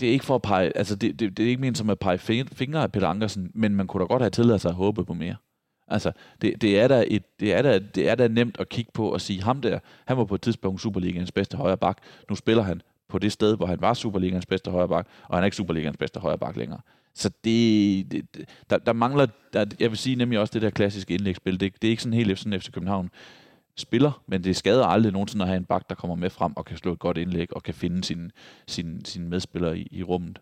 det 0.00 0.08
er 0.08 0.12
ikke 0.12 0.24
for 0.24 0.34
at 0.34 0.42
pege, 0.42 0.76
altså 0.76 0.96
det, 0.96 1.20
det, 1.20 1.36
det 1.36 1.44
er 1.44 1.48
ikke 1.48 1.60
ment 1.60 1.78
som 1.78 1.90
at 1.90 1.98
pege 1.98 2.18
fin- 2.18 2.48
fingre 2.48 2.82
af 2.82 2.92
Peter 2.92 3.08
Ankersen, 3.08 3.50
men 3.54 3.74
man 3.74 3.86
kunne 3.86 4.00
da 4.00 4.06
godt 4.06 4.22
have 4.22 4.30
tilladt 4.30 4.62
sig 4.62 4.68
at 4.68 4.74
håbe 4.74 5.04
på 5.04 5.14
mere. 5.14 5.36
Altså, 5.88 6.12
det, 6.42 6.62
det, 6.62 6.78
er 6.80 6.88
da 6.88 7.04
et, 7.08 7.22
det, 7.40 7.54
er 7.54 7.62
da, 7.62 7.78
det 7.78 8.08
er 8.08 8.14
da 8.14 8.28
nemt 8.28 8.60
at 8.60 8.68
kigge 8.68 8.90
på 8.94 9.12
og 9.12 9.20
sige, 9.20 9.42
ham 9.42 9.60
der, 9.60 9.78
han 10.06 10.16
var 10.16 10.24
på 10.24 10.34
et 10.34 10.42
tidspunkt 10.42 10.80
Superligaens 10.80 11.32
bedste 11.32 11.56
højre 11.56 11.76
bak. 11.76 11.98
Nu 12.30 12.34
spiller 12.34 12.62
han 12.62 12.82
på 13.08 13.18
det 13.18 13.32
sted, 13.32 13.56
hvor 13.56 13.66
han 13.66 13.80
var 13.80 13.94
Superligans 13.94 14.46
bedste 14.46 14.70
højreback, 14.70 15.08
og 15.28 15.36
han 15.36 15.42
er 15.42 15.44
ikke 15.44 15.56
Superligans 15.56 15.96
bedste 15.96 16.20
højreback 16.20 16.56
længere. 16.56 16.80
Så 17.14 17.30
det, 17.44 18.12
det 18.12 18.48
der, 18.70 18.78
der 18.78 18.92
mangler, 18.92 19.26
der, 19.52 19.64
jeg 19.80 19.90
vil 19.90 19.98
sige 19.98 20.16
nemlig 20.16 20.38
også 20.38 20.52
det 20.52 20.62
der 20.62 20.70
klassiske 20.70 21.14
indlægsspil. 21.14 21.60
Det, 21.60 21.82
det 21.82 21.88
er 21.88 21.90
ikke 21.90 22.02
sådan 22.02 22.18
helt 22.18 22.38
sådan 22.38 22.60
FC 22.60 22.70
København 22.70 23.10
spiller, 23.76 24.22
men 24.26 24.44
det 24.44 24.56
skader 24.56 24.86
aldrig 24.86 25.12
nogensinde 25.12 25.42
at 25.42 25.48
have 25.48 25.56
en 25.56 25.64
bak, 25.64 25.88
der 25.88 25.94
kommer 25.94 26.16
med 26.16 26.30
frem 26.30 26.52
og 26.56 26.64
kan 26.64 26.76
slå 26.76 26.92
et 26.92 26.98
godt 26.98 27.18
indlæg 27.18 27.56
og 27.56 27.62
kan 27.62 27.74
finde 27.74 28.04
sine 28.04 28.30
sin, 28.66 29.04
sin 29.04 29.28
medspillere 29.28 29.78
i, 29.78 29.88
i 29.90 30.02
rummet. 30.02 30.40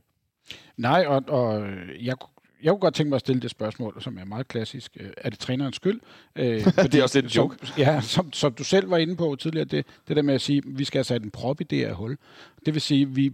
Nej, 0.76 1.04
og, 1.06 1.24
og 1.28 1.68
jeg, 2.00 2.16
jeg 2.62 2.70
kunne 2.70 2.80
godt 2.80 2.94
tænke 2.94 3.08
mig 3.08 3.16
at 3.16 3.20
stille 3.20 3.42
det 3.42 3.50
spørgsmål, 3.50 4.02
som 4.02 4.18
er 4.18 4.24
meget 4.24 4.48
klassisk. 4.48 4.96
Øh, 5.00 5.10
Er 5.16 5.30
det 5.30 5.38
trænerens 5.38 5.76
skyld? 5.76 6.00
Øh, 6.36 6.64
det 6.92 6.94
er 6.94 7.02
også 7.02 7.18
lidt 7.18 7.24
en 7.26 7.30
som, 7.30 7.42
joke. 7.42 7.66
Ja, 7.78 8.00
som, 8.00 8.32
som 8.32 8.52
du 8.52 8.64
selv 8.64 8.90
var 8.90 8.96
inde 8.96 9.16
på 9.16 9.36
tidligere, 9.36 9.64
det, 9.64 9.86
det 10.08 10.16
der 10.16 10.22
med 10.22 10.34
at 10.34 10.40
sige, 10.40 10.58
at 10.58 10.64
vi 10.66 10.84
skal 10.84 10.98
have 10.98 11.04
sat 11.04 11.22
en 11.22 11.30
prop 11.30 11.60
i 11.60 11.64
det 11.64 11.78
her 11.78 11.94
hul. 11.94 12.18
Det 12.66 12.74
vil 12.74 12.82
sige, 12.82 13.08
vi, 13.08 13.32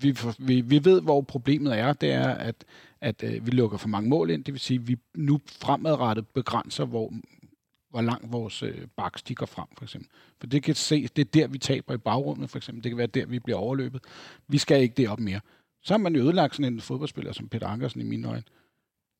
vi, 0.00 0.16
vi, 0.38 0.60
vi 0.60 0.84
ved, 0.84 1.00
hvor 1.02 1.20
problemet 1.20 1.78
er. 1.78 1.92
Det 1.92 2.12
er, 2.12 2.28
at, 2.28 2.64
at 3.00 3.22
øh, 3.22 3.46
vi 3.46 3.50
lukker 3.50 3.78
for 3.78 3.88
mange 3.88 4.08
mål 4.08 4.30
ind. 4.30 4.44
Det 4.44 4.54
vil 4.54 4.60
sige, 4.60 4.80
at 4.80 4.88
vi 4.88 4.96
nu 5.14 5.40
fremadrettet 5.60 6.28
begrænser, 6.28 6.84
hvor, 6.84 7.12
hvor 7.90 8.00
langt 8.00 8.32
vores 8.32 8.62
øh, 8.62 8.86
baks 8.96 9.22
de 9.22 9.34
går 9.34 9.46
frem, 9.46 9.66
for 9.78 9.84
eksempel. 9.84 10.10
For 10.40 10.46
det 10.46 10.62
kan 10.62 10.74
se, 10.74 11.08
det 11.16 11.22
er 11.22 11.30
der, 11.34 11.46
vi 11.46 11.58
taber 11.58 11.94
i 11.94 11.98
bagrummet, 11.98 12.50
for 12.50 12.56
eksempel. 12.56 12.84
Det 12.84 12.90
kan 12.90 12.98
være 12.98 13.06
der, 13.06 13.26
vi 13.26 13.38
bliver 13.38 13.58
overløbet. 13.58 14.00
Vi 14.48 14.58
skal 14.58 14.82
ikke 14.82 14.94
det 14.94 15.08
op 15.08 15.20
mere. 15.20 15.40
Så 15.86 15.92
har 15.92 15.98
man 15.98 16.14
jo 16.14 16.22
ødelagt 16.22 16.56
sådan 16.56 16.72
en 16.72 16.80
fodboldspiller 16.80 17.32
som 17.32 17.48
Peter 17.48 17.66
Ankersen 17.66 18.00
i 18.00 18.04
mine 18.04 18.28
øjne. 18.28 18.42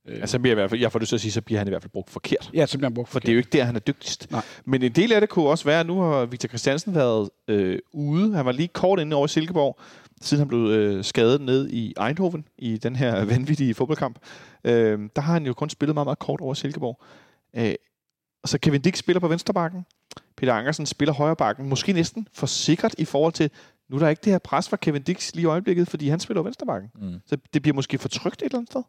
Øh, 0.09 0.21
Altså, 0.21 0.39
bliver 0.39 0.53
i 0.53 0.55
hvert 0.55 0.71
fald, 0.71 0.81
jeg 0.81 0.93
får 0.93 0.99
lyst 0.99 1.09
til 1.09 1.17
at 1.17 1.21
sige, 1.21 1.33
så 1.33 1.41
bliver 1.41 1.59
han 1.59 1.69
i 1.69 1.71
hvert 1.71 1.83
fald 1.83 1.91
brugt 1.93 2.11
forkert. 2.11 2.51
ja, 2.55 2.67
simpelthen 2.67 2.95
brugt 2.95 3.09
For 3.09 3.21
det 3.21 3.29
er 3.29 3.33
jo 3.33 3.39
ikke 3.39 3.51
der, 3.53 3.64
han 3.64 3.77
er 3.77 3.81
dygtigst. 3.81 4.31
Nej. 4.31 4.43
Men 4.64 4.83
en 4.83 4.93
del 4.93 5.12
af 5.12 5.21
det 5.21 5.31
kunne 5.31 5.49
også 5.49 5.64
være, 5.64 5.81
at 5.81 5.87
nu 5.87 6.01
har 6.01 6.25
Victor 6.25 6.49
Christiansen 6.49 6.95
været 6.95 7.31
øh, 7.49 7.79
ude. 7.93 8.35
Han 8.35 8.45
var 8.47 8.53
lige 8.53 8.69
kort 8.69 9.01
inde 9.01 9.17
over 9.17 9.27
Silkeborg, 9.27 9.79
siden 10.21 10.39
han 10.41 10.49
blev 10.49 10.61
øh, 10.61 11.05
skadet 11.05 11.41
ned 11.41 11.69
i 11.71 11.95
Eindhoven 12.01 12.45
i 12.59 12.79
den 12.79 12.97
her 12.97 13.25
vanvittige 13.35 13.75
fodboldkamp. 13.75 14.19
Øh, 14.64 14.99
der 15.17 15.23
har 15.23 15.33
han 15.33 15.47
jo 15.47 15.53
kun 15.55 15.71
spillet 15.71 15.95
meget, 15.95 16.07
meget 16.07 16.19
kort 16.19 16.41
over 16.41 16.55
Silkeborg. 16.55 17.03
Øh, 17.57 17.75
og 18.43 18.49
så 18.49 18.59
Kevin 18.59 18.81
Dix 18.81 18.99
spiller 18.99 19.21
på 19.21 19.29
vensterbakken. 19.29 19.87
Peter 20.37 20.55
Ankersen 20.55 20.87
spiller 20.87 21.12
højrebakken. 21.12 21.69
Måske 21.69 21.93
næsten 21.93 22.29
for 22.33 22.47
sikkert 22.47 22.95
i 22.99 23.05
forhold 23.05 23.33
til, 23.33 23.51
nu 23.89 23.97
er 23.97 24.01
der 24.01 24.09
ikke 24.09 24.20
det 24.24 24.32
her 24.32 24.39
pres 24.39 24.68
fra 24.68 24.76
Kevin 24.76 25.03
Dix 25.03 25.34
lige 25.34 25.43
i 25.43 25.47
øjeblikket, 25.47 25.89
fordi 25.89 26.09
han 26.09 26.20
spiller 26.20 26.41
jo 26.41 26.45
vensterbakken. 26.45 26.91
Mm. 26.95 27.20
Så 27.26 27.37
det 27.55 27.62
bliver 27.62 27.74
måske 27.74 27.99
for 27.99 28.09
trygt 28.09 28.43
et 28.43 28.45
eller 28.45 28.59
andet 28.59 28.70
sted. 28.72 28.82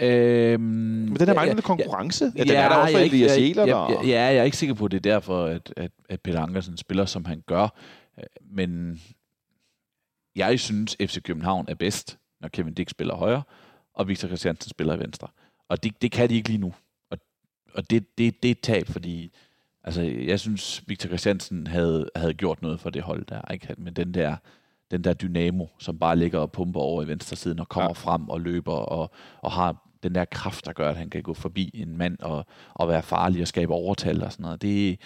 Øhm, 0.00 0.60
Men 0.62 1.16
den 1.16 1.26
her 1.28 1.34
manglende 1.34 1.62
konkurrence, 1.62 2.24
ja, 2.36 2.40
den 2.42 2.48
ja, 2.48 2.62
er 2.64 2.68
der 2.68 2.76
også 2.76 2.94
for 2.94 2.98
Elias 3.00 3.38
Jæler. 3.38 3.66
der- 3.66 3.88
jeg- 3.90 4.04
Ja, 4.06 4.22
jeg 4.22 4.36
er 4.36 4.42
ikke 4.42 4.56
sikker 4.56 4.74
på, 4.74 4.84
at 4.84 4.90
det 4.90 4.96
er 4.96 5.00
derfor, 5.12 5.44
at, 5.44 5.72
at, 5.76 5.90
at 6.08 6.20
Peter 6.20 6.40
Ankersen 6.40 6.76
spiller, 6.76 7.04
som 7.06 7.24
han 7.24 7.40
gør. 7.46 7.68
Øh, 8.18 8.24
Men 8.50 9.00
jeg 10.36 10.60
synes, 10.60 10.96
FC 11.00 11.22
København 11.22 11.64
er 11.68 11.74
bedst, 11.74 12.18
når 12.40 12.48
Kevin 12.48 12.74
Dick 12.74 12.90
spiller 12.90 13.14
højre, 13.14 13.42
og 13.94 14.08
Victor 14.08 14.28
Christiansen 14.28 14.70
spiller 14.70 14.94
i 14.94 14.98
venstre. 14.98 15.28
Og 15.68 15.82
det, 15.82 16.02
det 16.02 16.12
kan 16.12 16.28
de 16.28 16.34
ikke 16.34 16.48
lige 16.48 16.58
nu. 16.60 16.74
Og, 17.10 17.18
og 17.74 17.90
det, 17.90 18.18
det, 18.18 18.42
det 18.42 18.48
er 18.48 18.52
et 18.52 18.60
tab, 18.60 18.88
fordi 18.88 19.34
altså, 19.86 20.02
jeg 20.02 20.40
synes, 20.40 20.82
Victor 20.86 21.08
Christiansen 21.08 21.66
havde, 21.66 22.10
havde 22.16 22.34
gjort 22.34 22.62
noget 22.62 22.80
for 22.80 22.90
det 22.90 23.02
hold 23.02 23.26
der. 23.26 23.52
Ikke? 23.52 23.74
Men 23.78 23.94
den 23.94 24.14
der, 24.14 24.36
den 24.90 25.04
der 25.04 25.12
dynamo, 25.12 25.66
som 25.78 25.98
bare 25.98 26.16
ligger 26.16 26.38
og 26.38 26.52
pumper 26.52 26.80
over 26.80 27.02
i 27.02 27.08
venstre 27.08 27.36
siden 27.36 27.60
og 27.60 27.68
kommer 27.68 27.88
Ja. 27.90 27.92
frem 27.92 28.28
og 28.28 28.40
løber 28.40 28.72
og, 28.74 29.10
og 29.42 29.52
har 29.52 29.76
den 30.02 30.14
der 30.14 30.24
kraft, 30.24 30.66
der 30.66 30.72
gør, 30.72 30.90
at 30.90 30.96
han 30.96 31.10
kan 31.10 31.22
gå 31.22 31.34
forbi 31.34 31.70
en 31.74 31.96
mand 31.98 32.18
og, 32.20 32.46
og 32.74 32.88
være 32.88 33.02
farlig 33.02 33.42
og 33.42 33.48
skabe 33.48 33.72
overtal 33.74 34.24
og 34.24 34.32
sådan 34.32 34.42
noget. 34.42 34.62
Det, 34.62 35.00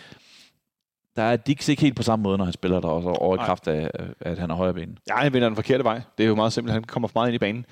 der 1.16 1.22
er 1.22 1.36
Dix 1.36 1.68
ikke 1.68 1.82
helt 1.82 1.96
på 1.96 2.02
samme 2.02 2.22
måde, 2.22 2.38
når 2.38 2.44
han 2.44 2.52
spiller 2.54 2.80
der 2.80 2.88
også 2.88 3.08
over 3.08 3.34
i 3.34 3.38
kraft 3.38 3.68
af, 3.68 3.90
at 4.20 4.38
han 4.38 4.50
er 4.50 4.54
højre 4.54 4.74
ben. 4.74 4.98
Ja, 5.08 5.16
han 5.16 5.32
vender 5.32 5.48
den 5.48 5.56
forkerte 5.56 5.84
vej. 5.84 6.00
Det 6.18 6.24
er 6.24 6.28
jo 6.28 6.34
meget 6.34 6.52
simpelt. 6.52 6.72
Han 6.72 6.84
kommer 6.84 7.08
for 7.08 7.18
meget 7.20 7.28
ind 7.28 7.34
i 7.34 7.38
banen. 7.38 7.66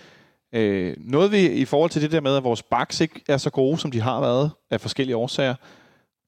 Øh, 0.52 0.96
noget 0.98 1.32
vi 1.32 1.48
i 1.50 1.64
forhold 1.64 1.90
til 1.90 2.02
det 2.02 2.12
der 2.12 2.20
med, 2.20 2.36
at 2.36 2.44
vores 2.44 2.62
backs 2.62 3.00
ikke 3.00 3.22
er 3.28 3.36
så 3.36 3.50
gode, 3.50 3.78
som 3.78 3.90
de 3.90 4.00
har 4.00 4.20
været 4.20 4.50
af 4.70 4.80
forskellige 4.80 5.16
årsager, 5.16 5.54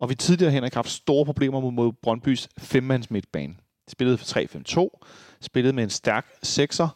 og 0.00 0.08
vi 0.08 0.14
tidligere 0.14 0.52
hen 0.52 0.62
har 0.62 0.70
haft 0.74 0.90
store 0.90 1.24
problemer 1.24 1.60
mod, 1.60 1.72
mod 1.72 1.92
Brøndbys 1.92 2.48
femmands 2.58 3.10
midtbane. 3.10 3.54
De 3.86 3.92
spillede 3.92 4.18
for 4.18 4.40
3-5-2, 4.40 5.06
spillede 5.40 5.72
med 5.72 5.84
en 5.84 5.90
stærk 5.90 6.26
sekser, 6.42 6.88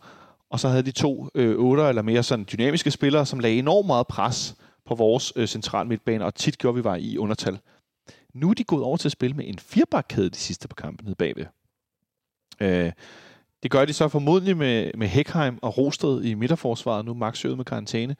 og 0.50 0.60
så 0.60 0.68
havde 0.68 0.82
de 0.82 0.92
to 0.92 1.28
øh, 1.34 1.58
otter 1.58 1.88
eller 1.88 2.02
mere 2.02 2.22
sådan 2.22 2.46
dynamiske 2.52 2.90
spillere, 2.90 3.26
som 3.26 3.38
lagde 3.38 3.58
enormt 3.58 3.86
meget 3.86 4.06
pres 4.06 4.56
på 4.86 4.94
vores 4.94 5.32
øh, 5.36 5.46
central 5.46 5.86
midtbane, 5.86 6.24
og 6.24 6.34
tit 6.34 6.58
gjorde 6.58 6.74
vi 6.74 6.84
var 6.84 6.96
i 6.96 7.18
undertal. 7.18 7.58
Nu 8.34 8.50
er 8.50 8.54
de 8.54 8.64
gået 8.64 8.82
over 8.82 8.96
til 8.96 9.08
at 9.08 9.12
spille 9.12 9.36
med 9.36 9.44
en 9.48 9.58
firebakkæde 9.58 10.30
de 10.30 10.36
sidste 10.36 10.68
par 10.68 10.74
kampe 10.74 11.04
nede 11.04 11.14
bagved. 11.14 11.46
Øh, 12.60 12.92
det 13.62 13.70
gør 13.70 13.84
de 13.84 13.92
så 13.92 14.08
formodentlig 14.08 14.56
med, 14.56 14.90
med 14.94 15.08
Hekheim 15.08 15.58
og 15.62 15.78
Rosted 15.78 16.22
i 16.22 16.34
midterforsvaret, 16.34 17.04
nu 17.04 17.14
Max 17.14 17.44
med 17.44 17.64
karantæne. 17.64 18.16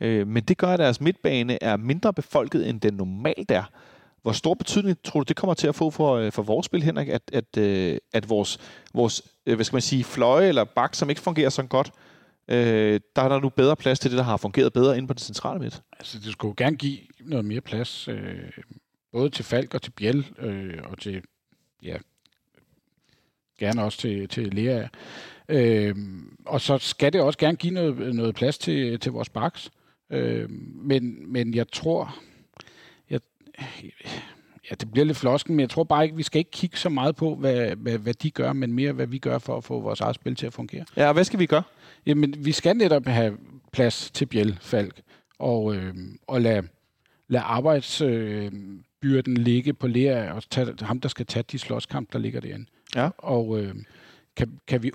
Øh, 0.00 0.26
men 0.26 0.42
det 0.42 0.58
gør, 0.58 0.68
at 0.68 0.78
deres 0.78 1.00
midtbane 1.00 1.62
er 1.62 1.76
mindre 1.76 2.12
befolket, 2.12 2.68
end 2.68 2.80
den 2.80 2.94
normalt 2.94 3.50
er. 3.50 3.64
Hvor 4.28 4.32
stor 4.32 4.54
betydning 4.54 5.02
tror 5.04 5.20
du, 5.20 5.24
det 5.24 5.36
kommer 5.36 5.54
til 5.54 5.66
at 5.66 5.74
få 5.74 5.90
for, 5.90 6.16
øh, 6.16 6.32
for 6.32 6.42
vores 6.42 6.66
spil, 6.66 6.82
Henrik, 6.82 7.08
at, 7.08 7.22
at, 7.32 7.56
øh, 7.58 7.98
at 8.12 8.28
vores, 8.28 8.58
vores 8.94 9.22
øh, 9.46 9.54
hvad 9.54 9.64
skal 9.64 9.74
man 9.74 9.82
sige, 9.82 10.04
fløje 10.04 10.48
eller 10.48 10.64
bak, 10.64 10.94
som 10.94 11.10
ikke 11.10 11.20
fungerer 11.20 11.48
så 11.48 11.62
godt, 11.62 11.90
øh, 12.48 13.00
der 13.16 13.22
er 13.22 13.28
der 13.28 13.40
nu 13.40 13.48
bedre 13.48 13.76
plads 13.76 13.98
til 13.98 14.10
det, 14.10 14.18
der 14.18 14.24
har 14.24 14.36
fungeret 14.36 14.72
bedre 14.72 14.96
inde 14.96 15.08
på 15.08 15.14
den 15.14 15.18
centrale 15.18 15.60
midt. 15.60 15.82
Altså, 15.98 16.18
det 16.18 16.32
skulle 16.32 16.54
gerne 16.56 16.76
give 16.76 16.98
noget 17.20 17.44
mere 17.44 17.60
plads, 17.60 18.08
øh, 18.08 18.50
både 19.12 19.30
til 19.30 19.44
Falk 19.44 19.74
og 19.74 19.82
til 19.82 19.90
Biel, 19.90 20.26
øh, 20.38 20.78
og 20.84 20.98
til, 20.98 21.22
ja, 21.82 21.96
gerne 23.58 23.82
også 23.82 23.98
til, 23.98 24.28
til 24.28 24.54
Lea. 24.54 24.88
Øh, 25.48 25.96
og 26.46 26.60
så 26.60 26.78
skal 26.78 27.12
det 27.12 27.20
også 27.20 27.38
gerne 27.38 27.56
give 27.56 27.74
noget, 27.74 28.14
noget 28.14 28.34
plads 28.34 28.58
til, 28.58 29.00
til 29.00 29.12
vores 29.12 29.28
baks. 29.28 29.70
Øh, 30.10 30.50
men, 30.74 31.32
men 31.32 31.54
jeg 31.54 31.68
tror, 31.72 32.18
ja, 34.70 34.74
det 34.80 34.90
bliver 34.92 35.04
lidt 35.04 35.16
flosken, 35.16 35.56
men 35.56 35.60
jeg 35.60 35.70
tror 35.70 35.84
bare 35.84 36.04
ikke, 36.04 36.16
vi 36.16 36.22
skal 36.22 36.38
ikke 36.38 36.50
kigge 36.50 36.76
så 36.76 36.88
meget 36.88 37.16
på, 37.16 37.34
hvad, 37.34 37.76
hvad, 37.76 37.98
hvad 37.98 38.14
de 38.14 38.30
gør, 38.30 38.52
men 38.52 38.72
mere, 38.72 38.92
hvad 38.92 39.06
vi 39.06 39.18
gør 39.18 39.38
for 39.38 39.56
at 39.56 39.64
få 39.64 39.80
vores 39.80 40.00
eget 40.00 40.14
spil 40.14 40.34
til 40.34 40.46
at 40.46 40.52
fungere. 40.52 40.84
Ja, 40.96 41.06
og 41.06 41.12
hvad 41.14 41.24
skal 41.24 41.38
vi 41.38 41.46
gøre? 41.46 41.62
Jamen, 42.06 42.34
vi 42.38 42.52
skal 42.52 42.76
netop 42.76 43.06
have 43.06 43.36
plads 43.72 44.10
til 44.10 44.26
Bjæl 44.26 44.58
Falk, 44.60 45.00
og, 45.38 45.74
øh, 45.74 45.94
og 46.26 46.40
lade, 46.40 46.68
lade 47.28 47.42
arbejdsbyrden 47.42 49.38
øh, 49.38 49.44
ligge 49.44 49.72
på 49.72 49.86
Lea, 49.86 50.32
og 50.32 50.42
tage, 50.50 50.74
ham, 50.80 51.00
der 51.00 51.08
skal 51.08 51.26
tage 51.26 51.44
de 51.52 51.58
slåskamp, 51.58 52.12
der 52.12 52.18
ligger 52.18 52.40
derinde. 52.40 52.66
Ja. 52.94 53.08
Og 53.18 53.60
øh, 53.60 53.74
kan, 54.36 54.58
kan, 54.66 54.82
vi, 54.82 54.90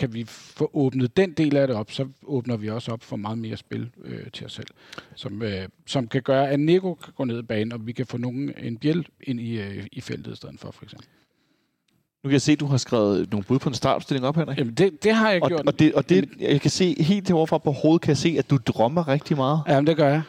kan 0.00 0.14
vi 0.14 0.24
få 0.28 0.70
åbnet 0.74 1.16
den 1.16 1.32
del 1.32 1.56
af 1.56 1.66
det 1.66 1.76
op, 1.76 1.90
så 1.92 2.06
åbner 2.26 2.56
vi 2.56 2.68
også 2.70 2.92
op 2.92 3.02
for 3.02 3.16
meget 3.16 3.38
mere 3.38 3.56
spil 3.56 3.90
øh, 4.04 4.30
til 4.32 4.46
os 4.46 4.52
selv, 4.52 4.66
som, 5.14 5.42
øh, 5.42 5.68
som 5.86 6.06
kan 6.08 6.22
gøre, 6.22 6.48
at 6.50 6.60
Nico 6.60 6.94
kan 6.94 7.12
gå 7.16 7.24
ned 7.24 7.38
i 7.38 7.42
banen, 7.42 7.72
og 7.72 7.86
vi 7.86 7.92
kan 7.92 8.06
få 8.06 8.16
nogen, 8.18 8.52
en 8.62 8.76
Bjæl 8.76 9.06
ind 9.22 9.40
i, 9.40 9.60
øh, 9.60 9.86
i 9.92 10.00
feltet 10.00 10.32
i 10.32 10.36
stedet 10.36 10.60
for, 10.60 10.70
for 10.70 10.84
eksempel. 10.84 11.08
Nu 12.24 12.28
kan 12.28 12.32
jeg 12.32 12.42
se, 12.42 12.52
at 12.52 12.60
du 12.60 12.66
har 12.66 12.76
skrevet 12.76 13.30
nogle 13.30 13.44
bud 13.44 13.58
på 13.58 13.68
en 13.68 13.74
startopstilling 13.74 14.26
op, 14.26 14.36
Henrik. 14.36 14.58
Jamen, 14.58 14.74
det, 14.74 15.04
det 15.04 15.12
har 15.14 15.30
jeg 15.30 15.42
Og, 15.42 15.48
gjort. 15.48 15.66
og, 15.66 15.78
det, 15.78 15.94
og 15.94 16.08
det, 16.08 16.28
jeg 16.40 16.60
kan 16.60 16.70
se 16.70 17.02
helt 17.02 17.28
heroverfra 17.28 17.58
på 17.58 17.70
hovedet, 17.72 18.02
kan 18.02 18.08
jeg 18.08 18.16
se, 18.16 18.34
at 18.38 18.50
du 18.50 18.56
drømmer 18.66 19.08
rigtig 19.08 19.36
meget. 19.36 19.60
Jamen, 19.68 19.86
det 19.86 19.96
gør 19.96 20.08
jeg. 20.08 20.22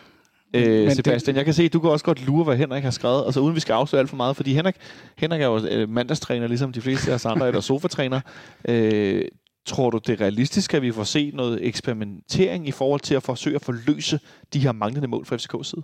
Øh, 0.56 0.84
Men 0.86 0.96
Sebastian, 0.96 1.36
det- 1.36 1.38
jeg 1.38 1.46
kan 1.46 1.54
se, 1.54 1.64
at 1.64 1.74
du 1.74 1.80
kan 1.80 1.90
også 1.90 2.06
godt 2.06 2.26
lure, 2.26 2.44
hvad 2.44 2.58
Henrik 2.58 2.84
har 2.84 2.92
skrevet, 2.92 3.24
altså 3.26 3.40
uden 3.40 3.56
vi 3.56 3.60
skal 3.60 3.74
afsløre 3.74 4.00
alt 4.00 4.10
for 4.10 4.16
meget, 4.18 4.36
fordi 4.36 4.54
Henrik, 4.54 4.76
Henrik 5.18 5.42
er 5.42 5.46
jo 5.46 5.66
øh, 5.68 5.90
mandagstræner, 5.90 6.48
ligesom 6.48 6.72
de 6.72 6.82
fleste 6.82 7.12
af 7.12 7.16
os 7.16 7.26
andre, 7.26 7.48
eller 7.48 7.62
sofatræner. 7.72 8.22
Øh, 8.70 9.26
tror 9.66 9.90
du, 9.90 9.98
det 9.98 10.14
er 10.14 10.22
realistisk, 10.22 10.74
at 10.74 10.82
vi 10.82 10.92
får 10.92 11.04
set 11.04 11.34
noget 11.34 11.68
eksperimentering 11.68 12.68
i 12.68 12.72
forhold 12.72 13.02
til 13.02 13.16
at 13.16 13.24
forsøge 13.24 13.56
at 13.56 13.62
forløse 13.62 14.20
de 14.54 14.60
her 14.60 14.72
manglende 14.72 15.08
mål 15.08 15.26
fra 15.26 15.36
FCK's 15.36 15.64
side? 15.64 15.84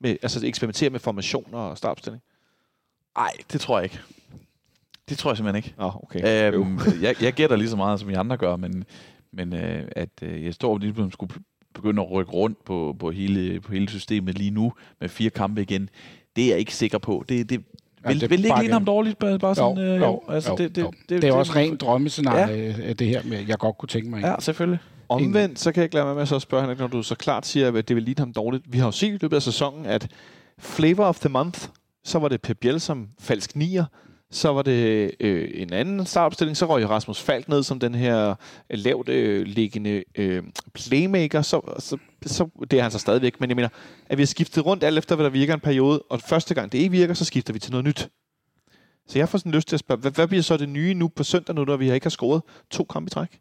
Med, 0.00 0.16
altså 0.22 0.46
eksperimentere 0.46 0.90
med 0.90 1.00
formationer 1.00 1.58
og 1.58 1.78
startopstilling? 1.78 2.22
Nej, 3.16 3.32
det 3.52 3.60
tror 3.60 3.78
jeg 3.78 3.84
ikke. 3.84 4.00
Det 5.08 5.18
tror 5.18 5.30
jeg 5.30 5.36
simpelthen 5.36 5.64
ikke. 5.64 5.74
Oh, 5.78 5.96
okay. 5.96 6.52
Øhm, 6.52 6.78
jeg, 7.02 7.22
jeg 7.22 7.32
gætter 7.32 7.56
lige 7.56 7.68
så 7.68 7.76
meget, 7.76 8.00
som 8.00 8.10
I 8.10 8.14
andre 8.14 8.36
gør, 8.36 8.56
men, 8.56 8.84
men 9.32 9.54
øh, 9.54 9.88
at 9.96 10.10
øh, 10.22 10.44
jeg 10.44 10.54
står 10.54 10.78
lige 10.78 10.92
pludselig 10.92 11.12
skulle 11.12 11.34
begynde 11.74 12.02
at 12.02 12.10
rykke 12.10 12.32
rundt 12.32 12.64
på, 12.64 12.96
på, 12.98 13.10
hele, 13.10 13.60
på 13.60 13.72
hele 13.72 13.88
systemet 13.88 14.38
lige 14.38 14.50
nu 14.50 14.72
med 15.00 15.08
fire 15.08 15.30
kampe 15.30 15.62
igen, 15.62 15.90
det 16.36 16.44
er 16.44 16.48
jeg 16.48 16.58
ikke 16.58 16.74
sikker 16.74 16.98
på. 16.98 17.24
Det, 17.28 17.50
det, 17.50 17.64
vil, 18.06 18.20
det 18.20 18.30
vil 18.30 18.38
det 18.38 18.44
ikke 18.44 18.58
ligne 18.60 18.72
ham 18.72 18.84
dårligt? 18.84 19.18
Bare, 19.18 19.38
bare 19.38 19.54
sådan, 19.54 19.78
øh, 19.78 20.00
jo, 20.00 20.20
altså, 20.28 20.50
jo, 20.50 20.56
det, 20.56 20.76
det, 20.76 20.82
jo. 20.82 20.92
det, 21.08 21.22
det 21.22 21.28
er 21.28 21.32
også 21.32 21.52
rent 21.56 21.80
drømmescenarie, 21.80 22.74
ja. 22.86 22.92
det 22.92 23.06
her 23.06 23.22
med, 23.24 23.44
jeg 23.48 23.58
godt 23.58 23.78
kunne 23.78 23.88
tænke 23.88 24.10
mig. 24.10 24.22
Ja, 24.22 24.34
selvfølgelig. 24.38 24.78
Omvendt, 25.08 25.58
så 25.58 25.72
kan 25.72 25.80
jeg 25.80 25.84
ikke 25.84 25.94
lade 25.94 26.06
være 26.06 26.14
med 26.14 26.22
at 26.22 26.28
så 26.28 26.38
spørge 26.38 26.62
Henrik, 26.62 26.78
når 26.78 26.86
du 26.86 27.02
så 27.02 27.14
klart 27.14 27.46
siger, 27.46 27.72
at 27.72 27.88
det 27.88 27.96
vil 27.96 28.02
ligne 28.04 28.18
ham 28.18 28.32
dårligt. 28.32 28.64
Vi 28.66 28.78
har 28.78 28.86
jo 28.86 28.90
set 28.90 29.08
i 29.14 29.18
løbet 29.20 29.36
af 29.36 29.42
sæsonen, 29.42 29.86
at 29.86 30.08
flavor 30.58 31.04
of 31.04 31.18
the 31.18 31.28
month, 31.28 31.68
så 32.04 32.18
var 32.18 32.28
det 32.28 32.42
Pep 32.42 32.58
Biel 32.60 32.80
som 32.80 33.08
falsk 33.20 33.56
nier, 33.56 33.84
Så 34.30 34.52
var 34.52 34.62
det 34.62 35.10
øh, 35.20 35.50
en 35.54 35.72
anden 35.72 36.06
startopstilling. 36.06 36.56
Så 36.56 36.66
røg 36.66 36.88
Rasmus 36.88 37.20
Falk 37.20 37.48
ned 37.48 37.62
som 37.62 37.78
den 37.78 37.94
her 37.94 38.30
øh, 38.70 38.78
lavt 38.78 39.08
øh, 39.08 39.46
liggende 39.46 40.04
øh, 40.14 40.42
playmaker. 40.74 41.42
Så, 41.42 41.60
så, 41.78 41.96
så, 42.26 42.48
det 42.70 42.78
er 42.78 42.82
han 42.82 42.90
så 42.90 42.98
stadigvæk. 42.98 43.40
Men 43.40 43.50
jeg 43.50 43.56
mener, 43.56 43.68
at 44.06 44.18
vi 44.18 44.22
har 44.22 44.26
skiftet 44.26 44.66
rundt 44.66 44.84
alt 44.84 44.98
efter, 44.98 45.14
hvad 45.14 45.24
der 45.24 45.30
virker 45.30 45.54
en 45.54 45.60
periode. 45.60 46.02
Og 46.10 46.20
første 46.20 46.54
gang 46.54 46.72
det 46.72 46.78
ikke 46.78 46.90
virker, 46.90 47.14
så 47.14 47.24
skifter 47.24 47.52
vi 47.52 47.58
til 47.58 47.70
noget 47.70 47.84
nyt. 47.84 48.08
Så 49.06 49.18
jeg 49.18 49.28
får 49.28 49.38
sådan 49.38 49.52
lyst 49.52 49.68
til 49.68 49.76
at 49.76 49.80
spørge, 49.80 50.00
hvad, 50.00 50.10
hvad 50.10 50.28
bliver 50.28 50.42
så 50.42 50.56
det 50.56 50.68
nye 50.68 50.94
nu 50.94 51.08
på 51.08 51.24
søndag, 51.24 51.54
nu 51.54 51.64
når 51.64 51.76
vi 51.76 51.92
ikke 51.92 52.04
har 52.04 52.10
scoret 52.10 52.42
to 52.70 52.84
kampe 52.84 53.08
i 53.08 53.10
træk? 53.10 53.40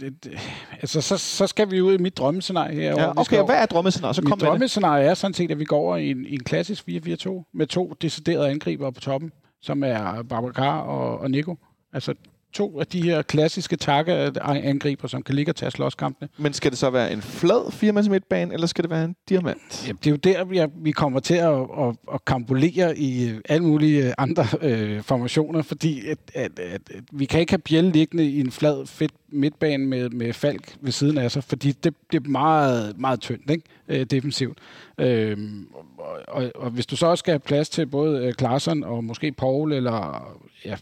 Det, 0.00 0.24
det, 0.24 0.38
altså, 0.80 1.00
så, 1.00 1.16
så 1.18 1.46
skal 1.46 1.70
vi 1.70 1.80
ud 1.80 1.94
i 1.94 1.98
mit 1.98 2.16
drømmescenarie 2.16 2.74
her. 2.74 2.90
Ja, 2.90 3.20
okay, 3.20 3.38
og 3.38 3.46
hvad 3.46 3.56
er 3.56 3.66
drømmescenariet? 3.66 4.16
Så 4.16 4.22
kom 4.22 4.38
Mit 4.38 4.40
drømmescenarie 4.40 5.06
er 5.06 5.14
sådan 5.14 5.34
set, 5.34 5.50
at 5.50 5.58
vi 5.58 5.64
går 5.64 5.78
over 5.78 5.96
i 5.96 6.10
en, 6.10 6.26
i 6.26 6.34
en 6.34 6.44
klassisk 6.44 6.88
4-4-2 6.88 7.50
med 7.54 7.66
to 7.66 7.94
deciderede 8.00 8.50
angribere 8.50 8.92
på 8.92 9.00
toppen, 9.00 9.32
som 9.60 9.84
er 9.84 10.22
Babacar 10.22 10.80
og, 10.80 11.18
og 11.18 11.30
Nico. 11.30 11.56
Altså 11.92 12.14
to 12.52 12.80
af 12.80 12.86
de 12.86 13.02
her 13.02 13.22
klassiske 13.22 13.76
takke-angriber, 13.76 15.08
som 15.08 15.22
kan 15.22 15.34
ligge 15.34 15.50
og 15.50 15.56
tage 15.56 15.70
slåskampene. 15.70 16.28
Men 16.38 16.52
skal 16.52 16.70
det 16.70 16.78
så 16.78 16.90
være 16.90 17.12
en 17.12 17.22
flad 17.22 17.72
4 17.72 17.92
midtbane, 17.92 18.54
eller 18.54 18.66
skal 18.66 18.82
det 18.84 18.90
være 18.90 19.04
en 19.04 19.16
diamant? 19.28 19.86
Jamen, 19.86 19.98
det 20.04 20.06
er 20.06 20.10
jo 20.10 20.16
der, 20.16 20.44
vi, 20.44 20.58
er, 20.58 20.66
vi 20.76 20.90
kommer 20.90 21.20
til 21.20 21.34
at, 21.34 21.52
at, 21.52 21.96
at 22.14 22.24
kampolere 22.24 22.98
i 22.98 23.30
øh, 23.30 23.40
alle 23.48 23.66
mulige 23.66 24.14
andre 24.18 24.46
øh, 24.60 25.02
formationer, 25.02 25.62
fordi 25.62 26.08
at, 26.08 26.18
at, 26.34 26.58
at, 26.58 26.80
at 26.94 27.04
vi 27.12 27.24
kan 27.24 27.40
ikke 27.40 27.52
have 27.52 27.58
Bjelle 27.58 27.90
liggende 27.90 28.24
i 28.24 28.40
en 28.40 28.50
flad, 28.50 28.86
fedt 28.86 29.12
midtbane 29.32 29.86
med, 29.86 30.10
med 30.10 30.32
Falk 30.32 30.76
ved 30.80 30.92
siden 30.92 31.18
af 31.18 31.30
sig, 31.30 31.44
fordi 31.44 31.72
det, 31.72 31.94
det 32.12 32.24
er 32.24 32.28
meget, 32.28 32.98
meget 32.98 33.20
tyndt 33.20 33.50
ikke? 33.50 33.64
Øh, 33.88 34.06
defensivt. 34.06 34.58
Øhm, 34.98 35.66
og, 35.98 36.18
og, 36.28 36.52
og 36.54 36.70
hvis 36.70 36.86
du 36.86 36.96
så 36.96 37.06
også 37.06 37.22
skal 37.22 37.32
have 37.32 37.40
plads 37.40 37.68
til 37.68 37.86
både 37.86 38.26
øh, 38.26 38.32
Klaarsson 38.32 38.84
og 38.84 39.04
måske 39.04 39.32
Paul, 39.32 39.72
eller 39.72 40.28
ja, 40.64 40.76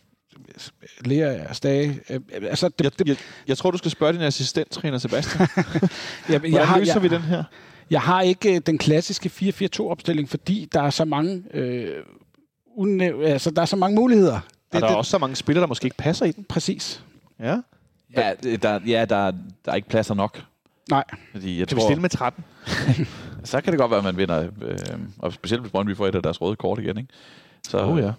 Lea 1.05 1.53
Stage, 1.53 2.01
øh, 2.11 2.20
altså 2.43 2.68
det, 2.68 2.84
Jeg, 2.84 2.99
det, 2.99 3.09
jeg, 3.09 3.16
jeg 3.49 3.59
tror, 3.59 3.70
du 3.70 3.78
skal 3.78 3.91
spørge 3.91 4.12
din 4.12 4.20
assistenttræner, 4.20 4.99
Sebastian. 4.99 5.49
jeg, 6.28 6.38
Hvordan 6.38 6.66
har- 6.66 6.78
løser 6.78 6.93
jeg- 6.93 7.03
vi 7.03 7.09
den 7.09 7.22
her? 7.22 7.45
Jeg 7.91 8.01
har 8.01 8.20
ikke 8.22 8.55
øh, 8.55 8.61
den 8.66 8.78
klassiske 8.78 9.30
4-4-2-opstilling, 9.34 10.28
fordi 10.28 10.68
der 10.72 10.82
er 10.82 10.91
så 10.91 11.05
mange, 11.05 11.43
øh, 11.55 12.03
unæv- 12.78 13.22
altså, 13.24 13.51
der 13.51 13.62
er 13.62 13.66
så 13.66 13.76
mange 13.76 13.97
muligheder. 13.97 14.41
Det, 14.72 14.76
er 14.76 14.80
der 14.80 14.88
er 14.88 14.95
også 14.97 15.11
så 15.11 15.18
mange 15.18 15.36
spillere, 15.36 15.61
der 15.61 15.66
måske 15.68 15.84
ikke 15.86 15.97
passer 15.97 16.26
i 16.26 16.32
den. 16.32 16.45
Præcis. 16.45 17.05
Ja. 17.41 17.57
Ja, 18.16 18.32
det- 18.43 18.62
der, 18.62 18.80
ja 18.86 19.05
der, 19.05 19.30
der 19.64 19.72
er 19.72 19.74
ikke 19.74 19.88
pladser 19.88 20.14
nok. 20.14 20.43
Nej. 20.91 21.05
Fordi 21.32 21.59
jeg 21.59 21.68
Kan 21.68 21.76
vi 21.76 21.80
tror, 21.80 21.88
stille 21.88 22.01
med 22.03 22.11
13? 22.11 22.45
så 23.45 23.61
kan 23.61 23.72
det 23.72 23.78
godt 23.80 23.91
være, 23.91 23.99
at 23.99 24.05
man 24.05 24.16
vinder. 24.16 24.43
Øh, 24.62 24.78
og 25.18 25.32
specielt 25.32 25.62
hvis 25.62 25.70
Brøndby 25.72 25.97
får 25.97 26.07
et 26.07 26.14
af 26.14 26.22
deres 26.22 26.41
røde 26.41 26.57
kort 26.57 26.78
igen. 26.78 26.99
Ikke? 26.99 27.09
Så, 27.68 27.78
Oh, 27.78 27.99
ja. 27.99 28.12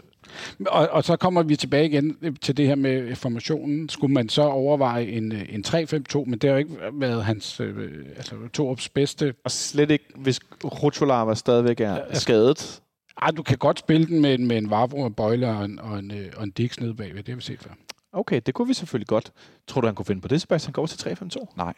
Og, 0.67 0.87
og 0.89 1.03
så 1.03 1.15
kommer 1.15 1.43
vi 1.43 1.55
tilbage 1.55 1.85
igen 1.85 2.35
til 2.41 2.57
det 2.57 2.67
her 2.67 2.75
med 2.75 3.15
formationen. 3.15 3.89
Skulle 3.89 4.13
man 4.13 4.29
så 4.29 4.41
overveje 4.41 5.05
en, 5.05 5.31
en 5.31 5.63
3-5-2, 5.67 6.25
men 6.25 6.33
det 6.33 6.43
har 6.43 6.51
jo 6.51 6.57
ikke 6.57 6.75
været 6.93 7.23
hans 7.25 7.59
øh, 7.59 8.05
altså, 8.17 8.35
Torups 8.53 8.89
bedste. 8.89 9.33
Og 9.45 9.51
slet 9.51 9.91
ikke, 9.91 10.05
hvis 10.15 10.39
Rutscholava 10.63 11.35
stadigvæk 11.35 11.79
er 11.79 11.95
Ja. 11.95 12.13
skadet. 12.13 12.81
Ej, 13.21 13.31
du 13.31 13.43
kan 13.43 13.57
godt 13.57 13.79
spille 13.79 14.07
den 14.07 14.21
med, 14.21 14.33
en- 14.33 14.47
med 14.47 14.57
en 14.57 14.69
Vavro, 14.69 15.05
en 15.05 15.13
Bøjle 15.13 15.47
og 15.49 15.65
en, 15.65 15.79
og 15.79 15.99
en, 15.99 16.11
øh, 16.11 16.25
og 16.37 16.43
en 16.43 16.51
Dix 16.51 16.79
nede 16.79 16.93
bagved. 16.93 17.17
Det 17.23 17.27
har 17.27 17.35
vi 17.35 17.41
set 17.41 17.59
før. 17.59 17.71
Okay, 18.13 18.41
det 18.45 18.53
kunne 18.53 18.67
vi 18.67 18.73
selvfølgelig 18.73 19.07
godt. 19.07 19.31
Tror 19.67 19.81
du, 19.81 19.87
han 19.87 19.95
kunne 19.95 20.05
finde 20.05 20.21
på 20.21 20.27
det, 20.27 20.41
Sebastian? 20.41 20.73
Går 20.73 20.85
til 20.85 21.09
3-5-2? 21.09 21.53
Nej. 21.57 21.73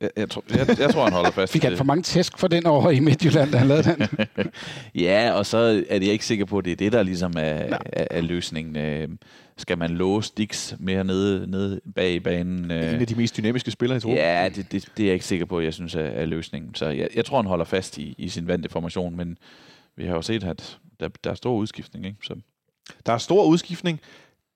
Jeg, 0.00 0.10
jeg, 0.16 0.30
tror, 0.30 0.44
jeg, 0.50 0.78
jeg 0.80 0.90
tror, 0.90 1.04
han 1.04 1.12
holder 1.12 1.30
fast. 1.30 1.52
Fik 1.52 1.62
han 1.62 1.76
for 1.76 1.84
mange 1.84 2.02
tæsk 2.02 2.38
for 2.38 2.48
den 2.48 2.66
over 2.66 2.90
i 2.90 3.00
Midtjylland, 3.00 3.52
da 3.52 3.56
han 3.58 3.68
lavede 3.68 3.82
den? 3.84 4.26
Ja, 4.94 5.32
og 5.32 5.46
så 5.46 5.56
er 5.88 5.94
jeg 5.94 6.02
ikke 6.02 6.26
sikker 6.26 6.44
på, 6.44 6.58
at 6.58 6.64
det 6.64 6.72
er 6.72 6.76
det, 6.76 6.92
der 6.92 7.02
ligesom 7.02 7.32
er, 7.36 7.40
er, 7.92 8.04
er 8.10 8.20
løsningen. 8.20 8.76
Øh, 8.76 9.08
skal 9.56 9.78
man 9.78 9.90
låse 9.90 10.32
Dix 10.36 10.74
mere 10.78 11.04
nede, 11.04 11.50
nede 11.50 11.80
bag 11.94 12.12
i 12.12 12.20
banen? 12.20 12.64
En 12.64 12.70
Øh, 12.70 13.00
af 13.00 13.06
de 13.06 13.14
mest 13.14 13.36
dynamiske 13.36 13.70
spillere 13.70 13.96
i 13.96 14.00
truppen. 14.00 14.18
ja, 14.18 14.48
det, 14.54 14.72
det, 14.72 14.88
det 14.96 15.02
er 15.02 15.06
jeg 15.06 15.14
ikke 15.14 15.26
sikker 15.26 15.46
på, 15.46 15.58
at 15.58 15.64
jeg 15.64 15.74
synes 15.74 15.94
er, 15.94 16.00
er 16.00 16.24
løsningen. 16.24 16.74
Så 16.74 16.86
jeg, 16.86 17.08
jeg 17.14 17.24
tror, 17.24 17.36
han 17.36 17.46
holder 17.46 17.64
fast 17.64 17.98
i, 17.98 18.14
i 18.18 18.28
sin 18.28 18.46
vante 18.46 18.68
formation, 18.68 19.16
men 19.16 19.38
vi 19.96 20.04
har 20.06 20.14
jo 20.14 20.22
set, 20.22 20.44
at 20.44 20.78
der, 21.00 21.08
der 21.24 21.30
er 21.30 21.34
stor 21.34 21.54
udskiftning. 21.54 22.06
Ikke? 22.06 22.18
Så, 22.22 22.34
Der 23.06 23.12
er 23.12 23.18
stor 23.18 23.44
udskiftning. 23.44 24.00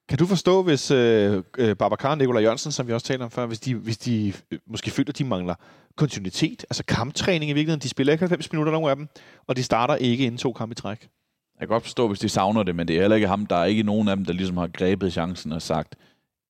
Kan 0.08 0.18
du 0.18 0.26
forstå, 0.26 0.62
hvis 0.62 0.90
øh, 0.90 1.42
øh, 1.58 1.76
Babacar 1.76 2.10
og 2.10 2.18
Nikolaj 2.18 2.42
Jørgensen, 2.42 2.72
som 2.72 2.88
vi 2.88 2.92
også 2.92 3.06
talte 3.06 3.22
om 3.22 3.30
før, 3.30 3.46
hvis 3.46 3.60
de, 3.60 3.74
hvis 3.74 3.98
de 3.98 4.32
øh, 4.50 4.58
måske 4.66 4.90
føler, 4.90 5.08
at 5.08 5.18
de 5.18 5.24
mangler 5.24 5.54
kontinuitet, 5.96 6.64
altså 6.70 6.84
kamptræning 6.84 7.50
i 7.50 7.52
virkeligheden, 7.52 7.80
de 7.80 7.88
spiller 7.88 8.12
ikke 8.12 8.22
90 8.22 8.52
minutter, 8.52 8.72
nogle 8.72 8.90
af 8.90 8.96
dem, 8.96 9.08
og 9.46 9.56
de 9.56 9.62
starter 9.62 9.94
ikke 9.94 10.24
inden 10.24 10.38
to 10.38 10.52
kampe 10.52 10.72
i 10.72 10.74
træk. 10.74 11.00
jeg 11.00 11.68
kan 11.68 11.68
godt 11.68 11.82
forstå, 11.82 12.08
hvis 12.08 12.18
de 12.18 12.28
savner 12.28 12.62
det, 12.62 12.76
men 12.76 12.88
det 12.88 12.96
er 12.96 13.00
heller 13.00 13.14
ikke 13.14 13.28
ham. 13.28 13.46
Der 13.46 13.56
er 13.56 13.64
ikke 13.64 13.82
nogen 13.82 14.08
af 14.08 14.16
dem, 14.16 14.24
der 14.24 14.32
ligesom 14.32 14.56
har 14.56 14.66
grebet 14.66 15.12
chancen 15.12 15.52
og 15.52 15.62
sagt, 15.62 15.96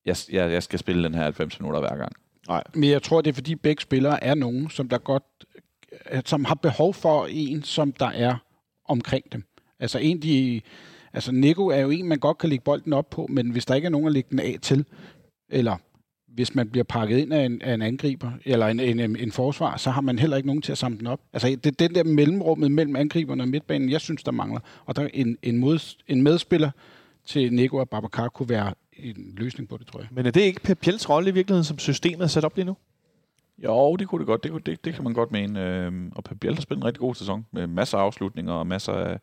jeg, 0.06 0.16
jeg, 0.32 0.52
jeg 0.52 0.62
skal 0.62 0.78
spille 0.78 1.04
den 1.04 1.14
her 1.14 1.22
90 1.22 1.60
minutter 1.60 1.80
hver 1.80 1.96
gang. 1.96 2.12
Men 2.74 2.90
jeg 2.90 3.02
tror, 3.02 3.20
det 3.20 3.30
er 3.30 3.34
fordi 3.34 3.54
begge 3.54 3.82
spillere 3.82 4.24
er 4.24 4.34
nogen, 4.34 4.70
som 4.70 4.88
der 4.88 4.98
godt, 4.98 5.24
øh, 6.10 6.22
som 6.24 6.44
har 6.44 6.54
behov 6.54 6.94
for 6.94 7.26
en, 7.30 7.62
som 7.62 7.92
der 7.92 8.10
er 8.10 8.36
omkring 8.88 9.32
dem. 9.32 9.44
Altså 9.80 9.98
en, 9.98 10.22
de, 10.22 10.60
altså 11.12 11.32
Nico 11.32 11.66
er 11.66 11.80
jo 11.80 11.90
en, 11.90 12.08
man 12.08 12.18
godt 12.18 12.38
kan 12.38 12.48
lægge 12.48 12.64
bolden 12.64 12.92
op 12.92 13.10
på, 13.10 13.26
men 13.30 13.50
hvis 13.50 13.66
der 13.66 13.74
ikke 13.74 13.86
er 13.86 13.90
nogen 13.90 14.06
at 14.06 14.12
lægge 14.12 14.28
den 14.30 14.38
af 14.38 14.58
til, 14.62 14.84
eller 15.48 15.76
hvis 16.34 16.54
man 16.54 16.68
bliver 16.68 16.84
pakket 16.84 17.18
ind 17.18 17.32
af 17.32 17.44
en, 17.44 17.62
af 17.62 17.74
en 17.74 17.82
angriber, 17.82 18.30
eller 18.44 18.66
en, 18.66 18.80
en, 18.80 19.00
en, 19.00 19.16
en 19.16 19.32
forsvar, 19.32 19.76
så 19.76 19.90
har 19.90 20.00
man 20.00 20.18
heller 20.18 20.36
ikke 20.36 20.46
nogen 20.46 20.62
til 20.62 20.72
at 20.72 20.78
samle 20.78 20.98
den 20.98 21.06
op. 21.06 21.20
Altså 21.32 21.48
det 21.48 21.66
er 21.66 21.88
den 21.88 21.94
der 21.94 22.04
mellemrummet 22.04 22.72
mellem 22.72 22.96
angriberne 22.96 23.42
og 23.42 23.48
midtbanen, 23.48 23.90
jeg 23.90 24.00
synes, 24.00 24.22
der 24.22 24.32
mangler. 24.32 24.60
Og 24.86 24.96
der 24.96 25.02
er 25.02 25.08
en, 25.14 25.38
en, 25.42 25.58
mod, 25.58 25.96
en 26.08 26.22
medspiller 26.22 26.70
til 27.26 27.52
Nico 27.52 27.76
og 27.76 27.88
Babacar 27.88 28.28
kunne 28.28 28.48
være 28.48 28.74
en 28.92 29.34
løsning 29.36 29.68
på 29.68 29.76
det, 29.76 29.86
tror 29.86 30.00
jeg. 30.00 30.08
Men 30.10 30.26
er 30.26 30.30
det 30.30 30.40
ikke 30.40 30.60
Pep 30.60 30.78
Biels 30.78 31.10
rolle 31.10 31.30
i 31.30 31.32
virkeligheden, 31.32 31.64
som 31.64 31.78
systemet 31.78 32.22
er 32.22 32.26
sat 32.26 32.44
op 32.44 32.56
lige 32.56 32.64
nu? 32.64 32.76
Jo, 33.64 33.96
det 33.96 34.08
kunne 34.08 34.18
det 34.18 34.26
godt. 34.26 34.42
Det, 34.42 34.50
kunne, 34.50 34.62
det, 34.66 34.84
det 34.84 34.94
kan 34.94 35.04
man 35.04 35.12
godt 35.12 35.32
mene. 35.32 35.60
Øhm, 35.60 36.12
og 36.14 36.24
Pep 36.24 36.40
Biel 36.40 36.54
har 36.54 36.60
spillet 36.60 36.82
en 36.82 36.86
rigtig 36.86 37.00
god 37.00 37.14
sæson 37.14 37.46
med 37.52 37.66
masser 37.66 37.98
af 37.98 38.02
afslutninger 38.02 38.52
og 38.52 38.66
masser 38.66 38.92
af, 38.92 39.18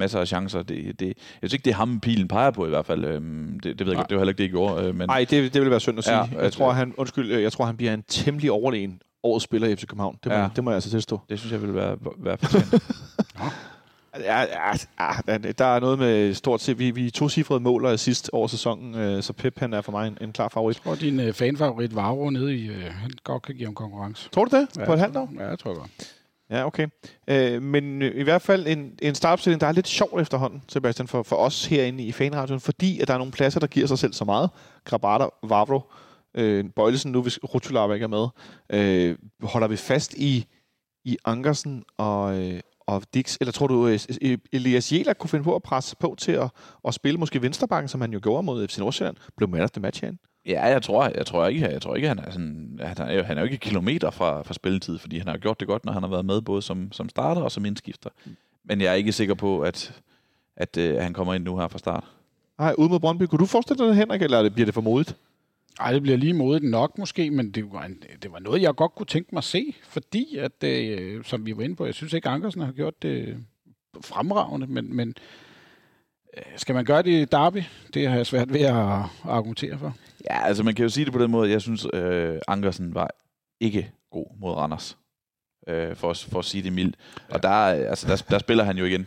masser 0.00 0.20
af 0.20 0.28
chancer. 0.28 0.62
Det, 0.62 1.00
det, 1.00 1.06
jeg 1.06 1.14
synes 1.50 1.52
ikke, 1.52 1.64
det 1.64 1.70
er 1.70 1.74
ham, 1.74 2.00
pilen 2.00 2.28
peger 2.28 2.50
på 2.50 2.66
i 2.66 2.68
hvert 2.68 2.86
fald. 2.86 3.04
Øhm, 3.04 3.60
det, 3.62 3.78
det 3.78 3.86
ved 3.86 3.92
jeg 3.92 3.94
Nej. 3.94 4.00
godt, 4.02 4.08
det 4.10 4.16
var 4.16 4.20
heller 4.20 4.30
ikke 4.30 4.38
det, 4.38 4.44
jeg 4.44 4.50
gjorde. 4.50 4.86
Øh, 4.86 4.94
men 4.94 5.08
Nej, 5.08 5.26
det, 5.30 5.54
det 5.54 5.62
vil 5.62 5.70
være 5.70 5.80
synd 5.80 5.98
at 5.98 6.04
sige. 6.04 6.16
Ja, 6.16 6.22
jeg, 6.32 6.38
at- 6.40 6.52
tror, 6.52 6.72
han, 6.72 6.94
undskyld, 6.96 7.32
øh, 7.32 7.42
jeg 7.42 7.52
tror, 7.52 7.64
han 7.64 7.76
bliver 7.76 7.94
en 7.94 8.02
temmelig 8.08 8.50
overlegen 8.50 9.00
årets 9.22 9.44
spiller 9.44 9.68
i 9.68 9.76
FC 9.76 9.86
København. 9.86 10.16
Det 10.24 10.32
må, 10.32 10.38
Ja. 10.38 10.48
det 10.56 10.64
må 10.64 10.70
jeg 10.70 10.74
altså 10.74 10.90
tilstå. 10.90 11.20
det 11.30 11.38
synes 11.38 11.52
jeg 11.52 11.60
ville 11.62 11.74
være, 11.74 11.96
være 12.18 12.36
fortjent. 12.38 12.74
Ja, 14.20 14.40
ja, 14.40 14.72
ja, 15.28 15.36
der 15.38 15.64
er 15.64 15.80
noget 15.80 15.98
med 15.98 16.34
stort 16.34 16.60
set, 16.60 16.78
vi, 16.78 16.90
vi 16.90 17.06
er 17.06 17.10
to 17.10 17.28
cifrede 17.28 17.60
mål 17.60 17.84
og 17.84 17.98
sidst 17.98 18.30
over 18.32 18.46
sæsonen, 18.48 18.94
øh, 18.94 19.22
så 19.22 19.32
Pep 19.32 19.58
han 19.58 19.72
er 19.72 19.80
for 19.80 19.92
mig 19.92 20.08
en, 20.08 20.18
en 20.20 20.32
klar 20.32 20.48
favorit. 20.48 20.76
Jeg 20.76 20.82
tror, 20.84 20.94
din 20.94 21.20
øh, 21.20 21.32
fanfavorit 21.32 21.96
Vavro 21.96 22.30
nede 22.30 22.56
i, 22.56 22.68
øh, 22.68 22.84
han 22.92 23.10
godt 23.24 23.42
kan 23.42 23.54
give 23.54 23.66
ham 23.66 23.74
konkurrence. 23.74 24.28
Tror 24.30 24.44
du 24.44 24.56
det? 24.56 24.68
Ja, 24.78 24.84
På 24.84 24.92
et 24.92 24.98
halvt 24.98 25.16
år? 25.16 25.32
Ja, 25.38 25.48
jeg 25.48 25.58
tror 25.58 25.74
godt. 25.78 25.90
Ja, 26.50 26.66
okay. 26.66 26.88
Øh, 27.28 27.62
men 27.62 28.02
øh, 28.02 28.20
i 28.20 28.22
hvert 28.22 28.42
fald 28.42 28.66
en, 28.66 28.98
en 29.02 29.14
startopstilling, 29.14 29.60
der 29.60 29.66
er 29.66 29.72
lidt 29.72 29.88
sjov 29.88 30.18
efterhånden, 30.20 30.62
Sebastian, 30.68 31.08
for, 31.08 31.22
for 31.22 31.36
os 31.36 31.66
herinde 31.66 32.04
i 32.04 32.12
fanradioen, 32.12 32.60
fordi 32.60 33.00
at 33.00 33.08
der 33.08 33.14
er 33.14 33.18
nogle 33.18 33.32
pladser, 33.32 33.60
der 33.60 33.66
giver 33.66 33.86
sig 33.86 33.98
selv 33.98 34.12
så 34.12 34.24
meget. 34.24 34.50
Grabata, 34.84 35.26
Vavro, 35.42 35.82
øh, 36.34 36.64
Bøjlesen 36.76 37.12
nu, 37.12 37.22
hvis 37.22 37.38
Rutulava 37.54 37.94
ikke 37.94 38.04
er 38.04 38.08
med. 38.08 38.26
Øh, 38.72 39.18
holder 39.42 39.68
vi 39.68 39.76
fast 39.76 40.14
i, 40.14 40.46
i 41.04 41.16
Ankersen 41.24 41.84
og, 41.98 42.38
øh, 42.38 42.60
og 42.80 43.02
Dix, 43.14 43.36
eller 43.40 43.52
tror 43.52 43.66
du, 43.66 43.86
øh, 43.86 43.98
e, 44.22 44.38
Elias 44.52 44.92
Jela 44.92 45.12
kunne 45.12 45.30
finde 45.30 45.44
på 45.44 45.54
at 45.54 45.62
presse 45.62 45.96
på 45.96 46.14
til 46.18 46.32
at, 46.32 46.50
at 46.88 46.94
spille 46.94 47.18
måske 47.18 47.42
venstrebakken, 47.42 47.88
som 47.88 48.00
han 48.00 48.12
jo 48.12 48.20
gjorde 48.22 48.42
mod 48.42 48.68
FC 48.68 48.78
Nordsjælland, 48.78 49.16
blev 49.36 49.48
man 49.48 49.60
af 49.60 49.70
the 49.70 49.80
match 49.80 50.02
herinde? 50.02 50.18
Ja, 50.46 50.64
jeg 50.66 50.82
tror, 50.82 51.10
jeg 51.16 51.26
tror 51.26 51.46
ikke, 51.46 51.68
jeg 51.68 51.82
tror 51.82 51.96
ikke, 51.96 52.08
han 52.08 52.18
er 52.18 52.30
sådan, 52.30 52.80
han 52.82 53.08
er, 53.08 53.12
jo- 53.14 53.22
han 53.22 53.36
er 53.38 53.40
jo 53.42 53.44
ikke 53.44 53.56
kilometer 53.58 54.10
fra, 54.10 54.42
fra 54.42 54.54
spilletid, 54.54 54.98
fordi 54.98 55.18
han 55.18 55.28
har 55.28 55.36
gjort 55.36 55.60
det 55.60 55.68
godt, 55.68 55.84
når 55.84 55.92
han 55.92 56.02
har 56.02 56.10
været 56.10 56.24
med 56.24 56.40
både 56.42 56.62
som, 56.62 56.92
som 56.92 57.08
starter 57.08 57.42
og 57.42 57.52
som 57.52 57.64
indskifter. 57.64 58.10
Men 58.64 58.80
jeg 58.80 58.90
er 58.90 58.94
ikke 58.94 59.12
sikker 59.12 59.34
på, 59.34 59.60
at, 59.60 60.00
at 60.56 60.76
øh, 60.76 60.96
han 61.02 61.12
kommer 61.12 61.34
ind 61.34 61.44
nu 61.44 61.58
her 61.58 61.68
fra 61.68 61.78
start. 61.78 62.04
Nej, 62.58 62.74
ude 62.78 62.88
mod 62.88 63.00
Brøndby. 63.00 63.22
Kunne 63.22 63.38
du 63.38 63.46
forestille 63.46 63.78
dig 63.78 63.88
det, 63.88 63.96
Henrik, 63.96 64.22
eller 64.22 64.38
er 64.38 64.42
det- 64.42 64.52
bliver 64.54 64.64
det 64.64 64.74
for 64.74 64.80
modigt? 64.80 65.16
Ej, 65.80 65.92
det 65.92 66.02
bliver 66.02 66.16
lige 66.18 66.32
modigt 66.34 66.70
nok 66.70 66.98
måske, 66.98 67.30
men 67.30 67.50
det 67.50 67.72
var, 67.72 67.82
en, 67.84 68.02
det 68.22 68.32
var 68.32 68.38
noget, 68.38 68.62
jeg 68.62 68.74
godt 68.74 68.94
kunne 68.94 69.06
tænke 69.06 69.28
mig 69.32 69.38
at 69.40 69.44
se, 69.44 69.74
fordi, 69.82 70.36
at, 70.36 70.64
øh, 70.64 71.24
som 71.24 71.46
vi 71.46 71.56
var 71.56 71.62
inde 71.62 71.76
på, 71.76 71.84
jeg 71.86 71.94
synes 71.94 72.12
ikke, 72.12 72.28
Ankersen 72.28 72.60
har 72.62 72.72
gjort 72.72 73.02
det 73.02 73.36
fremragende, 74.00 74.66
men, 74.66 74.96
men 74.96 75.14
øh, 76.36 76.42
skal 76.56 76.74
man 76.74 76.84
gøre 76.84 77.02
det 77.02 77.10
i 77.10 77.24
Derby? 77.24 77.62
Det 77.94 78.08
har 78.08 78.16
jeg 78.16 78.26
svært 78.26 78.52
ved 78.52 78.60
at, 78.60 78.76
at 78.76 79.04
argumentere 79.24 79.78
for. 79.78 79.94
Ja, 80.24 80.46
altså 80.46 80.62
man 80.62 80.74
kan 80.74 80.82
jo 80.82 80.88
sige 80.88 81.04
det 81.04 81.12
på 81.12 81.18
den 81.22 81.30
måde, 81.30 81.50
jeg 81.50 81.60
synes, 81.62 81.86
øh, 81.94 82.38
Ankersen 82.48 82.94
var 82.94 83.10
ikke 83.60 83.92
god 84.10 84.26
mod 84.40 84.52
Randers, 84.52 84.98
øh, 85.68 85.96
for, 85.96 86.10
at- 86.10 86.26
for 86.30 86.38
at 86.38 86.44
sige 86.44 86.62
det 86.62 86.72
mildt. 86.72 86.96
Og 87.30 87.42
der, 87.42 87.48
er- 87.48 87.88
altså, 87.88 88.08
der, 88.08 88.16
der 88.30 88.38
spiller 88.38 88.64
han 88.64 88.78
jo 88.78 88.84
igen 88.84 89.06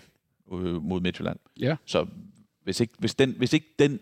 øh, 0.54 0.84
mod 0.84 1.02
Midtjylland. 1.02 1.40
Ja. 1.60 1.76
Så 1.86 2.06
hvis 2.64 2.80
ikke, 2.80 2.94
hvis 3.00 3.16
den, 3.16 3.32
hvis 3.38 3.54
ikke 3.54 3.68
den, 3.80 4.00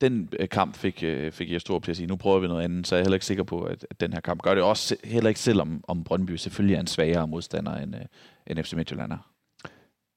den 0.00 0.28
øh, 0.40 0.48
kamp 0.48 0.74
fik, 0.76 1.02
øh, 1.02 1.32
fik 1.32 1.50
jeg 1.52 1.60
stor 1.60 1.78
til 1.78 1.90
at 1.90 1.96
sige, 1.96 2.06
nu 2.06 2.16
prøver 2.16 2.38
vi 2.38 2.48
noget 2.48 2.64
andet, 2.64 2.86
så 2.86 2.94
er 2.94 2.98
jeg 2.98 3.04
heller 3.04 3.16
ikke 3.16 3.26
sikker 3.26 3.44
på, 3.44 3.62
at, 3.62 3.86
at 3.90 4.00
den 4.00 4.12
her 4.12 4.20
kamp 4.20 4.42
gør 4.42 4.54
det 4.54 4.62
også 4.62 4.96
heller 5.04 5.28
ikke, 5.28 5.40
selvom 5.40 5.84
om 5.88 6.04
Brøndby 6.04 6.36
selvfølgelig 6.36 6.74
er 6.76 6.80
en 6.80 6.86
svagere 6.86 7.28
modstander 7.28 7.76
end, 7.76 7.94
øh, 7.96 8.02
end 8.46 8.64
FC 8.64 8.72
Midtjylland 8.72 9.12
er. 9.12 9.30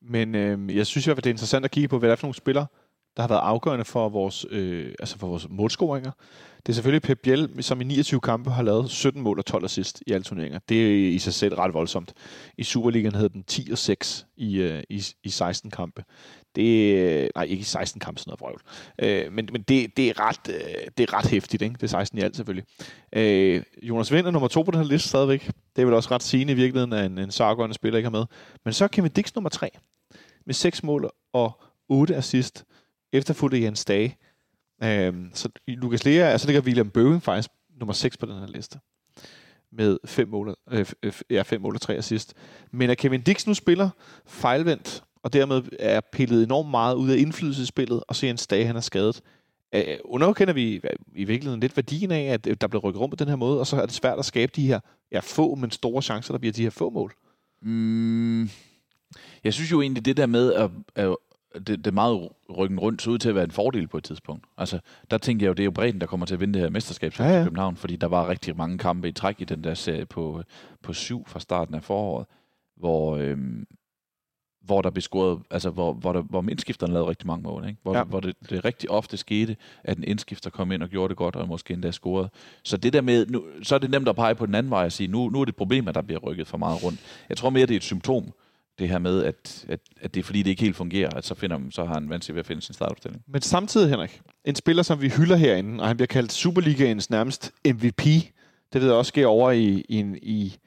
Men 0.02 0.36
øh, 0.36 0.76
jeg 0.78 0.88
synes 0.88 1.06
hvert 1.06 1.18
fald, 1.18 1.24
det 1.24 1.30
er 1.30 1.34
interessant 1.34 1.66
at 1.66 1.72
kigge 1.72 1.88
på, 1.88 1.99
hvad 1.99 2.10
det 2.10 2.12
er 2.12 2.16
for 2.18 2.28
nogle 2.28 2.36
spillere, 2.36 2.66
der 3.18 3.24
har 3.24 3.28
været 3.28 3.39
afgørende 3.39 3.86
for 3.86 4.09
vores, 4.09 4.45
øh, 4.49 4.93
altså 4.99 5.18
for 5.18 5.28
vores 5.28 5.47
målscoringer. 5.49 6.12
Det 6.57 6.70
er 6.70 6.74
selvfølgelig 6.74 7.01
Pep 7.01 7.20
Biel, 7.24 7.64
som 7.64 7.82
i 7.82 7.84
29 7.84 8.22
kampe 8.22 8.49
har 8.49 8.64
lavet 8.64 8.89
17 8.89 9.22
mål 9.22 9.39
og 9.39 9.45
12 9.45 9.66
assist 9.66 10.03
i 10.07 10.12
alle 10.12 10.24
turneringer. 10.24 10.59
Det 10.70 10.82
er 10.82 11.09
i 11.09 11.18
sig 11.18 11.34
selv 11.34 11.55
ret 11.55 11.74
voldsomt. 11.74 12.14
I 12.57 12.64
Superligaen 12.64 13.16
havde 13.16 13.30
den 13.30 13.43
10 13.43 13.70
og 13.72 13.78
6 13.78 14.26
i, 14.38 14.57
øh, 14.57 14.84
i, 14.89 15.03
i 15.24 15.30
16 15.30 15.72
kampe. 15.72 16.03
Det, 16.55 16.95
øh, 16.95 17.30
nej, 17.36 17.43
ikke 17.43 17.62
i 17.62 17.64
16 17.64 17.99
kampe, 17.99 18.20
sådan 18.20 18.30
noget 18.30 18.41
vrøvl. 18.41 18.62
Øh, 18.99 19.34
men 19.34 19.49
men 19.51 19.62
det, 19.62 19.97
det, 19.97 20.09
er 20.09 20.20
ret, 20.20 20.49
øh, 20.49 20.88
det 20.97 21.09
er 21.09 21.14
ret 21.14 21.26
hæftigt, 21.26 21.62
ikke? 21.62 21.74
Det 21.74 21.84
er 21.84 21.88
16 21.88 22.20
i 22.20 22.22
alt 22.22 22.36
selvfølgelig. 22.36 22.66
Øh, 23.16 23.64
Jonas 23.84 24.12
Vind 24.12 24.28
er 24.28 24.32
nummer 24.32 24.47
to 24.47 24.62
på 24.62 24.72
den 24.72 24.80
her 24.80 24.88
liste 24.88 25.09
stadigvæk. 25.09 25.51
Det 25.76 25.82
er 25.82 25.86
vel 25.86 25.93
også 25.93 26.09
ret 26.12 26.24
sigende 26.24 26.53
i 26.53 26.55
virkeligheden, 26.55 26.93
at 26.93 27.05
en, 27.05 27.18
en 27.18 27.32
så 27.32 27.70
spiller 27.72 27.97
ikke 27.97 28.09
har 28.09 28.18
med. 28.18 28.26
Men 28.66 28.74
så 28.74 28.84
er 28.84 28.88
Kevin 28.88 29.12
Dix 29.12 29.36
nummer 29.36 29.49
tre 29.49 29.70
med 30.45 30.53
6 30.53 30.84
mål 30.84 31.09
og 31.34 31.62
8 31.89 32.16
assist, 32.16 32.66
efterfulgt 33.14 33.55
af 33.55 33.59
Jens 33.59 33.86
Dage. 33.86 34.18
Øhm, 34.84 35.32
så 35.34 35.49
Lukas 35.68 36.05
Lea, 36.05 36.38
så 36.38 36.47
ligger 36.47 36.62
William 36.62 36.89
Bøving 36.89 37.24
faktisk 37.24 37.49
nummer 37.80 37.93
6 37.93 38.18
på 38.18 38.26
den 38.26 38.39
her 38.39 38.47
liste 38.47 38.80
med 39.72 39.97
fem 40.05 40.28
mål, 40.28 40.55
øh, 40.72 40.86
øh, 41.03 41.14
ja, 41.30 41.41
fem 41.41 41.62
mål 41.62 41.76
og 41.76 41.82
tre 41.82 41.95
assist. 41.95 42.34
Men 42.72 42.89
at 42.89 42.97
Kevin 42.97 43.22
Dix 43.22 43.47
nu 43.47 43.53
spiller 43.53 43.89
fejlvendt, 44.26 45.03
og 45.24 45.34
dermed 45.34 45.62
er 45.80 46.01
pillet 46.12 46.43
enormt 46.43 46.70
meget 46.70 46.95
ud 46.95 47.09
af 47.09 47.18
indflydelsesspillet, 47.18 48.03
og 48.07 48.16
så 48.16 48.26
Jens 48.26 48.47
Dage, 48.47 48.66
han 48.66 48.76
er 48.76 48.82
skadet, 48.82 49.22
øh, 49.76 49.97
underkender 50.05 50.53
vi 50.53 50.82
i 51.16 51.24
virkeligheden 51.24 51.59
lidt 51.59 51.78
værdien 51.78 52.12
af, 52.12 52.24
at 52.24 52.47
øh, 52.47 52.55
der 52.62 52.68
bliver 52.68 52.82
rykket 52.82 53.01
rum 53.01 53.09
på 53.09 53.16
den 53.16 53.28
her 53.28 53.36
måde, 53.36 53.59
og 53.59 53.68
så 53.68 53.82
er 53.82 53.86
det 53.86 53.95
svært 53.95 54.20
at 54.20 54.26
skabe 54.26 54.51
de 54.55 54.68
her 54.68 54.80
ja, 55.12 55.20
få, 55.20 55.55
men 55.55 55.72
store 55.72 56.01
chancer, 56.01 56.34
der 56.34 56.39
bliver 56.39 56.53
de 56.53 56.64
her 56.64 56.70
få 56.70 56.89
mål. 56.89 57.14
Mm, 57.62 58.49
jeg 59.43 59.53
synes 59.53 59.72
jo 59.72 59.82
egentlig, 59.82 60.05
det 60.05 60.18
der 60.18 60.26
med 60.26 60.53
at, 60.53 60.70
at 60.95 61.16
det, 61.68 61.86
det 61.86 61.93
meget 61.93 62.30
ryggen 62.58 62.80
rundt, 62.80 63.02
så 63.02 63.10
ud 63.10 63.18
til 63.18 63.30
at 63.30 63.36
være 63.36 63.43
en 63.43 63.52
fordel 63.52 63.88
på 63.88 63.97
et 63.97 64.04
tidspunkt. 64.04 64.45
Altså, 64.58 64.80
der 65.12 65.18
tænker 65.18 65.45
jeg 65.45 65.49
jo, 65.49 65.54
det 65.54 65.64
er 65.64 65.66
jo 65.66 65.72
bredden, 65.72 66.02
der 66.02 66.08
kommer 66.08 66.26
til 66.26 66.34
at 66.34 66.39
vinde 66.39 66.54
det 66.54 66.62
her 66.62 66.70
mesterskab 66.70 67.20
ja, 67.20 67.30
ja. 67.30 67.41
i 67.41 67.43
København, 67.43 67.76
fordi 67.76 67.95
der 67.95 68.08
var 68.08 68.30
rigtig 68.30 68.58
mange 68.58 68.78
kampe 68.78 69.08
i 69.08 69.12
træk 69.12 69.41
i 69.41 69.43
den 69.43 69.64
der 69.64 69.74
serie 69.74 70.06
på, 70.06 70.43
på 70.84 70.93
syv 70.93 71.28
fra 71.28 71.39
starten 71.39 71.76
af 71.76 71.84
foråret, 71.84 72.26
hvor, 72.76 73.18
øhm, 73.18 73.68
hvor 74.62 74.82
der 74.82 74.89
blev 74.89 75.02
scoret, 75.02 75.39
altså 75.52 75.70
hvor, 75.70 75.93
hvor, 75.93 76.14
der, 76.14 76.22
hvor 76.22 76.41
indskifterne 76.41 76.93
lavede 76.93 77.10
rigtig 77.10 77.28
mange 77.28 77.43
mål, 77.43 77.68
ikke? 77.68 77.80
Hvor, 77.84 77.97
ja. 77.97 78.04
hvor 78.04 78.20
det, 78.20 78.36
det, 78.49 78.66
rigtig 78.66 78.91
ofte 78.91 79.18
skete, 79.18 79.56
at 79.84 79.97
en 79.97 80.04
indskifter 80.04 80.49
kom 80.49 80.72
ind 80.72 80.84
og 80.84 80.89
gjorde 80.89 81.10
det 81.10 81.18
godt, 81.18 81.36
og 81.36 81.47
måske 81.47 81.74
endda 81.74 81.91
scorede. 81.91 82.30
Så 82.64 82.78
det 82.78 82.93
der 82.93 83.02
med, 83.02 83.26
nu, 83.26 83.43
så 83.64 83.76
er 83.76 83.80
det 83.80 83.91
nemt 83.91 84.08
at 84.08 84.16
pege 84.16 84.36
på 84.36 84.45
den 84.45 84.56
anden 84.56 84.70
vej 84.70 84.86
og 84.86 84.91
sige, 84.91 85.08
nu, 85.08 85.30
nu 85.30 85.41
er 85.41 85.45
det 85.45 85.52
et 85.52 85.56
problem, 85.56 85.88
at 85.88 85.95
der 85.95 86.02
bliver 86.02 86.20
rykket 86.20 86.47
for 86.47 86.58
meget 86.58 86.84
rundt. 86.84 86.99
Jeg 87.30 87.38
tror 87.38 87.49
mere, 87.49 87.66
det 87.66 87.74
er 87.74 87.78
et 87.78 87.84
symptom 87.84 88.32
det 88.82 88.90
her 88.90 89.00
med, 89.00 89.24
at, 89.24 89.66
at, 89.70 89.80
at 90.02 90.14
det 90.14 90.20
er 90.20 90.24
fordi, 90.24 90.44
det 90.44 90.50
ikke 90.50 90.62
helt 90.62 90.76
fungerer, 90.76 91.10
at 91.10 91.26
så, 91.26 91.36
finder, 91.36 91.60
så 91.70 91.86
har 91.86 91.94
han 91.94 92.10
vanskeligt 92.10 92.36
ved 92.36 92.40
at 92.40 92.46
finde 92.46 92.62
sin 92.62 92.74
startopstilling. 92.74 93.24
Men 93.28 93.42
samtidig, 93.42 93.90
Henrik, 93.90 94.22
en 94.46 94.56
spiller, 94.56 94.84
som 94.84 95.02
vi 95.02 95.10
hylder 95.10 95.36
herinde, 95.36 95.82
og 95.82 95.88
han 95.88 95.98
bliver 95.98 96.08
kaldt 96.08 96.34
Superligaens 96.34 97.10
nærmest 97.10 97.52
MVP, 97.66 98.06
det 98.74 98.82
ved 98.82 98.88
jeg 98.88 98.98
også 98.98 99.10
sker 99.10 99.28
over 99.28 99.52
i, 99.52 99.86
i, 99.90 99.96
en, 100.00 100.18
i, 100.22 100.58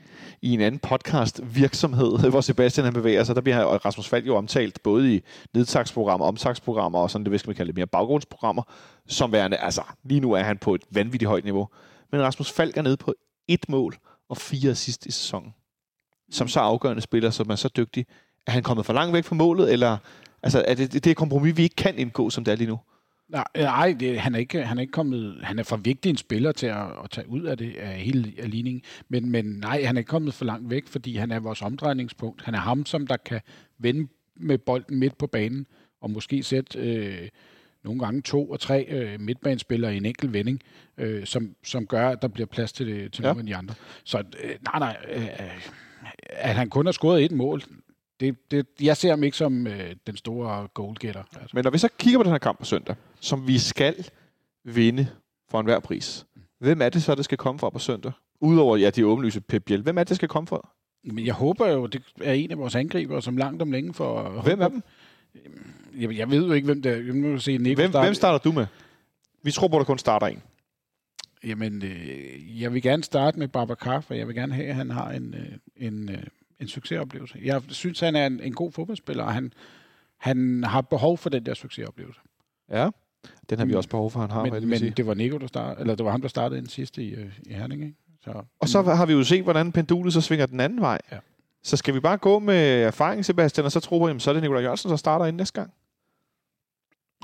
i 0.43 0.51
en 0.55 0.61
anden 0.61 0.79
podcast 0.79 1.41
virksomhed, 1.55 2.19
hvor 2.31 2.41
Sebastian 2.41 2.85
han 2.85 2.95
bevæger 2.95 3.25
sig. 3.25 3.35
Der 3.35 3.43
bliver 3.43 3.65
Rasmus 3.65 4.09
Falk 4.09 4.27
jo 4.27 4.37
omtalt 4.37 4.83
både 4.83 5.15
i 5.15 5.23
nedtagsprogrammer, 5.55 6.27
omtagsprogrammer 6.27 6.99
og 6.99 7.11
sådan 7.11 7.27
det, 7.27 7.41
skal 7.41 7.49
man 7.49 7.57
kalde 7.57 7.69
det 7.69 7.77
mere 7.77 7.87
baggrundsprogrammer, 7.87 8.63
som 9.09 9.33
værende, 9.33 9.57
altså 9.57 9.83
lige 10.05 10.21
nu 10.21 10.33
er 10.33 10.43
han 10.43 10.59
på 10.59 10.75
et 10.75 10.83
vanvittigt 10.91 11.29
højt 11.29 11.45
niveau. 11.45 11.69
Men 12.13 12.23
Rasmus 12.23 12.53
Falk 12.53 12.77
er 12.77 12.83
nede 12.83 12.97
på 12.97 13.15
et 13.49 13.69
mål 13.69 13.97
og 14.29 14.37
fire 14.37 14.71
assist 14.71 15.07
i 15.07 15.11
sæsonen 15.11 15.55
som 16.35 16.49
så 16.49 16.61
afgørende 16.61 17.03
spiller, 17.03 17.31
som 17.31 17.51
er 17.51 17.55
så 17.55 17.69
dygtig. 17.77 18.07
Er 18.47 18.53
han 18.53 18.63
kommet 18.63 18.87
for 18.87 18.93
langt 18.93 19.15
væk 19.15 19.25
fra 19.25 19.35
målet, 19.35 19.73
eller 19.73 19.97
altså, 20.43 20.65
er 20.69 20.75
det, 20.75 20.93
det 20.93 21.07
er 21.07 21.15
kompromis, 21.15 21.57
vi 21.57 21.63
ikke 21.63 21.77
kan 21.77 21.99
indgå, 21.99 22.31
som 22.31 22.45
det 22.45 22.53
er 22.53 22.57
lige 22.57 22.69
nu? 22.69 22.79
Nej, 23.29 23.45
nej 23.57 23.97
det, 24.01 24.21
han, 24.21 24.35
er 24.35 24.39
ikke, 24.39 24.63
han 24.63 24.79
er 24.79 24.81
ikke 24.81 24.93
kommet... 24.93 25.41
Han 25.43 25.59
er 25.59 25.63
for 25.63 25.77
vigtig 25.77 26.11
en 26.11 26.17
spiller 26.17 26.53
til 26.53 26.67
at, 26.67 26.87
at 27.05 27.11
tage 27.11 27.29
ud 27.29 27.43
af 27.43 27.59
det 27.59 27.77
af 27.77 27.93
hele 27.93 28.33
af 28.39 28.51
ligningen. 28.51 28.83
Men, 29.09 29.31
men 29.31 29.45
nej, 29.45 29.83
han 29.83 29.97
er 29.97 30.01
ikke 30.01 30.09
kommet 30.09 30.35
for 30.35 30.45
langt 30.45 30.71
væk, 30.71 30.87
fordi 30.87 31.17
han 31.17 31.31
er 31.31 31.41
vores 31.41 31.63
omdrejningspunkt. 31.63 32.43
Han 32.43 32.55
er 32.55 32.59
ham, 32.59 32.87
som 32.87 33.07
der 33.07 33.17
kan 33.17 33.41
vende 33.79 34.09
med 34.37 34.59
bolden 34.59 34.99
midt 34.99 35.19
på 35.19 35.27
banen, 35.27 35.67
og 36.01 36.11
måske 36.11 36.43
sætte 36.43 36.79
øh, 36.79 37.29
nogle 37.85 38.01
gange 38.01 38.23
to 38.23 38.51
og 38.51 38.61
tre 38.61 38.87
øh, 38.89 39.21
midtbanespillere 39.21 39.95
i 39.95 39.97
en 39.97 40.05
enkelt 40.05 40.33
vending, 40.33 40.61
øh, 40.99 41.27
som, 41.27 41.55
som 41.65 41.87
gør, 41.87 42.09
at 42.09 42.23
der 42.23 42.29
bliver 42.29 42.47
plads 42.47 42.73
til, 42.73 42.87
det, 42.87 43.13
til 43.13 43.23
ja. 43.23 43.29
nogle 43.29 43.41
af 43.41 43.47
de 43.47 43.57
andre. 43.57 43.75
Så 44.05 44.19
øh, 44.19 44.51
nej, 44.73 44.79
nej... 44.79 44.97
Øh, 45.15 45.69
at 46.31 46.55
han 46.55 46.71
kun 46.71 46.87
har 46.87 46.93
scoret 46.93 47.25
et 47.25 47.33
mål, 47.33 47.63
det, 48.21 48.37
det, 48.51 48.67
jeg 48.81 48.97
ser 48.97 49.11
ham 49.11 49.25
ikke 49.25 49.37
som 49.37 49.67
øh, 49.67 49.97
den 50.07 50.17
store 50.17 50.69
goalgetter. 50.75 51.23
Altså. 51.41 51.51
Men 51.55 51.65
når 51.65 51.71
vi 51.71 51.79
så 51.79 51.89
kigger 51.99 52.19
på 52.19 52.23
den 52.23 52.33
her 52.33 52.39
kamp 52.39 52.59
på 52.59 52.65
søndag, 52.65 52.97
som 53.21 53.47
vi 53.47 53.59
skal 53.59 53.95
vinde 54.65 55.07
for 55.51 55.61
enhver 55.61 55.81
pris, 55.81 56.27
hvem 56.59 56.83
er 56.83 56.89
det 56.89 57.03
så, 57.03 57.15
der 57.15 57.23
skal 57.23 57.39
komme 57.39 57.59
fra 57.59 57.71
på 57.71 57.79
søndag? 57.79 58.13
Udover 58.41 58.77
ja, 58.77 58.91
de 58.91 59.07
åbenlyse 59.07 59.41
Pep 59.41 59.65
Biel. 59.65 59.83
Hvem 59.83 59.99
er 59.99 60.03
det, 60.03 60.09
der 60.09 60.15
skal 60.15 60.29
komme 60.29 60.47
fra? 60.47 60.69
Men 61.05 61.27
jeg 61.27 61.35
håber 61.35 61.69
jo, 61.69 61.87
det 61.87 62.03
er 62.23 62.33
en 62.33 62.51
af 62.51 62.59
vores 62.59 62.75
angriber, 62.75 63.21
som 63.21 63.37
langt 63.37 63.63
om 63.63 63.73
længe 63.73 63.95
for... 63.95 64.23
Hvem 64.43 64.61
er 64.61 64.69
dem? 64.69 64.83
Jeg, 65.99 66.19
jeg 66.19 66.31
ved 66.31 66.47
jo 66.47 66.53
ikke, 66.53 66.67
hvem 66.67 66.83
det 66.83 66.93
er. 66.93 66.97
Jeg 66.97 67.15
må 67.15 67.39
se 67.39 67.59
Nico 67.59 67.75
hvem, 67.75 67.91
starte. 67.91 68.07
hvem 68.07 68.15
starter 68.15 68.39
du 68.39 68.53
med? 68.53 68.67
Vi 69.43 69.51
tror 69.51 69.69
på, 69.69 69.77
at 69.77 69.81
der 69.81 69.85
kun 69.85 69.99
starter 69.99 70.27
en. 70.27 70.43
Jamen, 71.45 71.83
øh, 71.85 72.63
jeg 72.63 72.75
vil 72.75 72.83
gerne 72.83 73.05
starte 73.05 73.39
med 73.39 73.49
Babacar, 73.49 74.01
for 74.01 74.15
jeg 74.15 74.27
vil 74.27 74.35
gerne 74.35 74.55
have, 74.55 74.69
at 74.69 74.75
han 74.75 74.91
har 74.91 75.11
en, 75.11 75.35
øh, 75.35 75.87
en, 75.87 76.11
øh, 76.11 76.23
en 76.61 76.69
succesoplevelse. 76.69 77.39
Jeg 77.45 77.63
synes, 77.69 78.01
han 78.01 78.17
er 78.17 78.27
en, 78.27 78.41
en 78.41 78.53
god 78.53 78.73
fodboldspiller, 78.73 79.25
og 79.25 79.35
han, 79.35 79.53
han 80.19 80.65
har 80.65 80.81
behov 80.81 81.19
for 81.19 81.31
den 81.31 81.47
der 81.47 81.55
succesoplevelse. 81.55 82.21
Ja, 82.71 82.91
den 83.51 83.59
har 83.59 83.67
vi 83.67 83.75
også 83.75 83.89
behov 83.89 84.11
for, 84.11 84.21
han 84.21 84.31
har. 84.31 84.45
Men, 84.45 84.53
det, 84.53 84.63
men 84.63 84.79
sige. 84.79 84.91
det 84.91 85.07
var 85.07 85.15
Nico, 85.15 85.39
der 85.39 85.47
startede, 85.47 85.81
eller 85.81 85.95
det 85.95 86.05
var 86.05 86.11
ham, 86.11 86.21
der 86.21 86.29
startede 86.29 86.61
den 86.61 86.69
sidste 86.69 87.03
i, 87.03 87.15
øh, 87.15 87.39
i 87.47 87.53
Herning, 87.53 87.83
ikke? 87.83 87.95
Så, 88.25 88.43
og 88.61 88.69
så 88.69 88.83
har 88.83 89.07
vi 89.07 89.13
jo 89.13 89.25
set, 89.25 89.43
hvordan 89.43 89.73
pendulet 89.73 90.13
så 90.13 90.21
svinger 90.21 90.47
den 90.47 90.61
anden 90.61 90.81
vej. 90.81 90.99
Ja. 91.13 91.19
Så 91.63 91.77
skal 91.77 91.95
vi 91.95 92.01
bare 92.01 92.17
gå 92.17 92.39
med 92.39 92.83
erfaring, 92.83 93.25
Sebastian, 93.25 93.65
og 93.65 93.73
så 93.73 93.81
tro 93.81 93.99
på, 93.99 94.07
at 94.07 94.23
så 94.23 94.31
er 94.31 94.33
det 94.33 94.43
Nikolaj 94.43 94.63
Jørgensen, 94.63 94.91
der 94.91 94.97
starter 94.97 95.27
ind 95.27 95.37
næste 95.37 95.61
gang? 95.61 95.73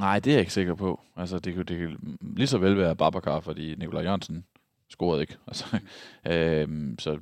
Nej, 0.01 0.18
det 0.18 0.30
er 0.30 0.34
jeg 0.34 0.40
ikke 0.40 0.53
sikker 0.53 0.74
på. 0.74 1.01
Altså, 1.16 1.38
det 1.38 1.55
kunne, 1.55 1.64
det 1.64 1.78
kunne 1.78 2.16
lige 2.36 2.46
så 2.46 2.59
vel 2.59 2.76
være 2.76 2.96
Babacar, 2.96 3.40
fordi 3.40 3.74
Nikolaj 3.74 4.03
Jørgensen 4.03 4.44
scorede 4.88 5.20
ikke. 5.20 5.36
Altså, 5.46 5.80
øhm, 6.32 6.98
så 6.98 7.18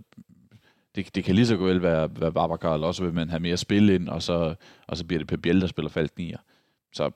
det, 0.94 1.14
det 1.14 1.24
kan 1.24 1.34
lige 1.34 1.46
så 1.46 1.56
vel 1.56 1.82
være, 1.82 2.10
være 2.20 2.32
Babacar, 2.32 2.74
eller 2.74 2.86
også 2.86 3.04
vil 3.04 3.14
man 3.14 3.30
have 3.30 3.40
mere 3.40 3.56
spil 3.56 3.90
ind, 3.90 4.08
og 4.08 4.22
så, 4.22 4.54
og 4.86 4.96
så 4.96 5.04
bliver 5.04 5.18
det 5.18 5.28
Pep 5.28 5.42
Biel, 5.42 5.60
der 5.60 5.66
spiller 5.66 5.88
faldt 5.88 6.18
nier. 6.18 6.38
Så 6.92 7.10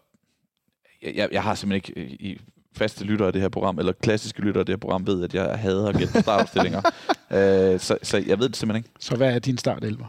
jeg, 1.03 1.29
jeg 1.33 1.43
har 1.43 1.55
simpelthen 1.55 1.95
ikke 1.97 2.23
i 2.23 2.41
faste 2.75 3.05
lyttere 3.05 3.27
af 3.27 3.33
det 3.33 3.43
her 3.43 3.49
program, 3.49 3.79
eller 3.79 3.93
klassiske 3.93 4.41
lyttere 4.41 4.61
af 4.61 4.67
det 4.67 4.73
her 4.73 4.79
program, 4.79 5.07
ved, 5.07 5.25
at 5.25 5.35
jeg 5.35 5.59
hader 5.59 5.89
at 5.89 5.97
gætte 5.97 6.21
startopstillinger. 6.21 6.81
øh, 7.37 7.81
så, 7.81 7.99
så 8.03 8.25
jeg 8.27 8.39
ved 8.39 8.49
det 8.49 8.57
simpelthen 8.57 8.77
ikke. 8.77 8.91
Så 9.01 9.17
hvad 9.17 9.35
er 9.35 9.39
din 9.39 9.59
startelver? 9.59 10.07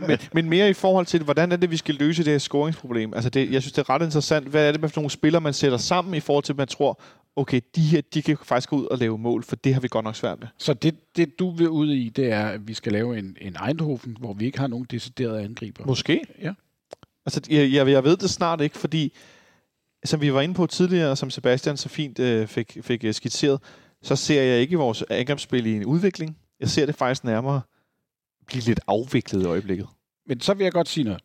men, 0.08 0.18
men 0.32 0.48
mere 0.48 0.70
i 0.70 0.72
forhold 0.72 1.06
til, 1.06 1.22
hvordan 1.22 1.52
er 1.52 1.56
det, 1.56 1.70
vi 1.70 1.76
skal 1.76 1.94
løse 1.94 2.24
det 2.24 2.32
her 2.32 2.38
scoringsproblem? 2.38 3.14
Altså 3.14 3.30
det, 3.30 3.52
jeg 3.52 3.62
synes, 3.62 3.72
det 3.72 3.78
er 3.78 3.90
ret 3.90 4.02
interessant. 4.02 4.48
Hvad 4.48 4.68
er 4.68 4.72
det 4.72 4.80
for 4.80 5.00
nogle 5.00 5.10
spillere, 5.10 5.40
man 5.40 5.52
sætter 5.52 5.78
sammen 5.78 6.14
i 6.14 6.20
forhold 6.20 6.44
til, 6.44 6.52
at 6.52 6.56
man 6.56 6.68
tror, 6.68 7.00
okay, 7.36 7.60
de 7.76 7.80
her, 7.80 8.00
de 8.14 8.22
kan 8.22 8.36
faktisk 8.42 8.68
gå 8.68 8.76
ud 8.76 8.86
og 8.86 8.98
lave 8.98 9.18
mål, 9.18 9.42
for 9.42 9.56
det 9.56 9.74
har 9.74 9.80
vi 9.80 9.88
godt 9.88 10.04
nok 10.04 10.16
svært 10.16 10.40
med. 10.40 10.48
Så 10.58 10.74
det, 10.74 10.94
det 11.16 11.38
du 11.38 11.50
vil 11.50 11.68
ud 11.68 11.90
i, 11.90 12.08
det 12.08 12.32
er, 12.32 12.46
at 12.46 12.68
vi 12.68 12.74
skal 12.74 12.92
lave 12.92 13.18
en, 13.18 13.36
en 13.40 13.56
Eindhoven, 13.68 14.16
hvor 14.20 14.32
vi 14.32 14.44
ikke 14.44 14.58
har 14.58 14.66
nogen 14.66 14.86
deciderede 14.90 15.42
angriber. 15.42 15.86
Måske. 15.86 16.20
Ja. 16.42 16.52
Altså, 17.26 17.40
jeg, 17.50 17.72
jeg, 17.72 17.88
jeg 17.88 18.04
ved 18.04 18.16
det 18.16 18.30
snart 18.30 18.60
ikke, 18.60 18.78
fordi 18.78 19.12
som 20.04 20.20
vi 20.20 20.32
var 20.32 20.40
inde 20.40 20.54
på 20.54 20.66
tidligere, 20.66 21.16
som 21.16 21.30
Sebastian 21.30 21.76
så 21.76 21.88
fint 21.88 22.18
øh, 22.18 22.46
fik, 22.46 22.78
fik 22.82 23.04
øh, 23.04 23.14
skitseret, 23.14 23.60
så 24.02 24.16
ser 24.16 24.42
jeg 24.42 24.60
ikke 24.60 24.76
vores 24.76 25.04
angrebsspil 25.10 25.66
i 25.66 25.76
en 25.76 25.84
udvikling. 25.84 26.38
Jeg 26.60 26.68
ser 26.68 26.86
det 26.86 26.94
faktisk 26.94 27.24
nærmere 27.24 27.60
blive 28.46 28.62
lidt 28.62 28.80
afviklet 28.86 29.42
i 29.42 29.46
øjeblikket. 29.46 29.86
Men 30.26 30.40
så 30.40 30.54
vil 30.54 30.64
jeg 30.64 30.72
godt 30.72 30.88
sige 30.88 31.04
noget. 31.04 31.22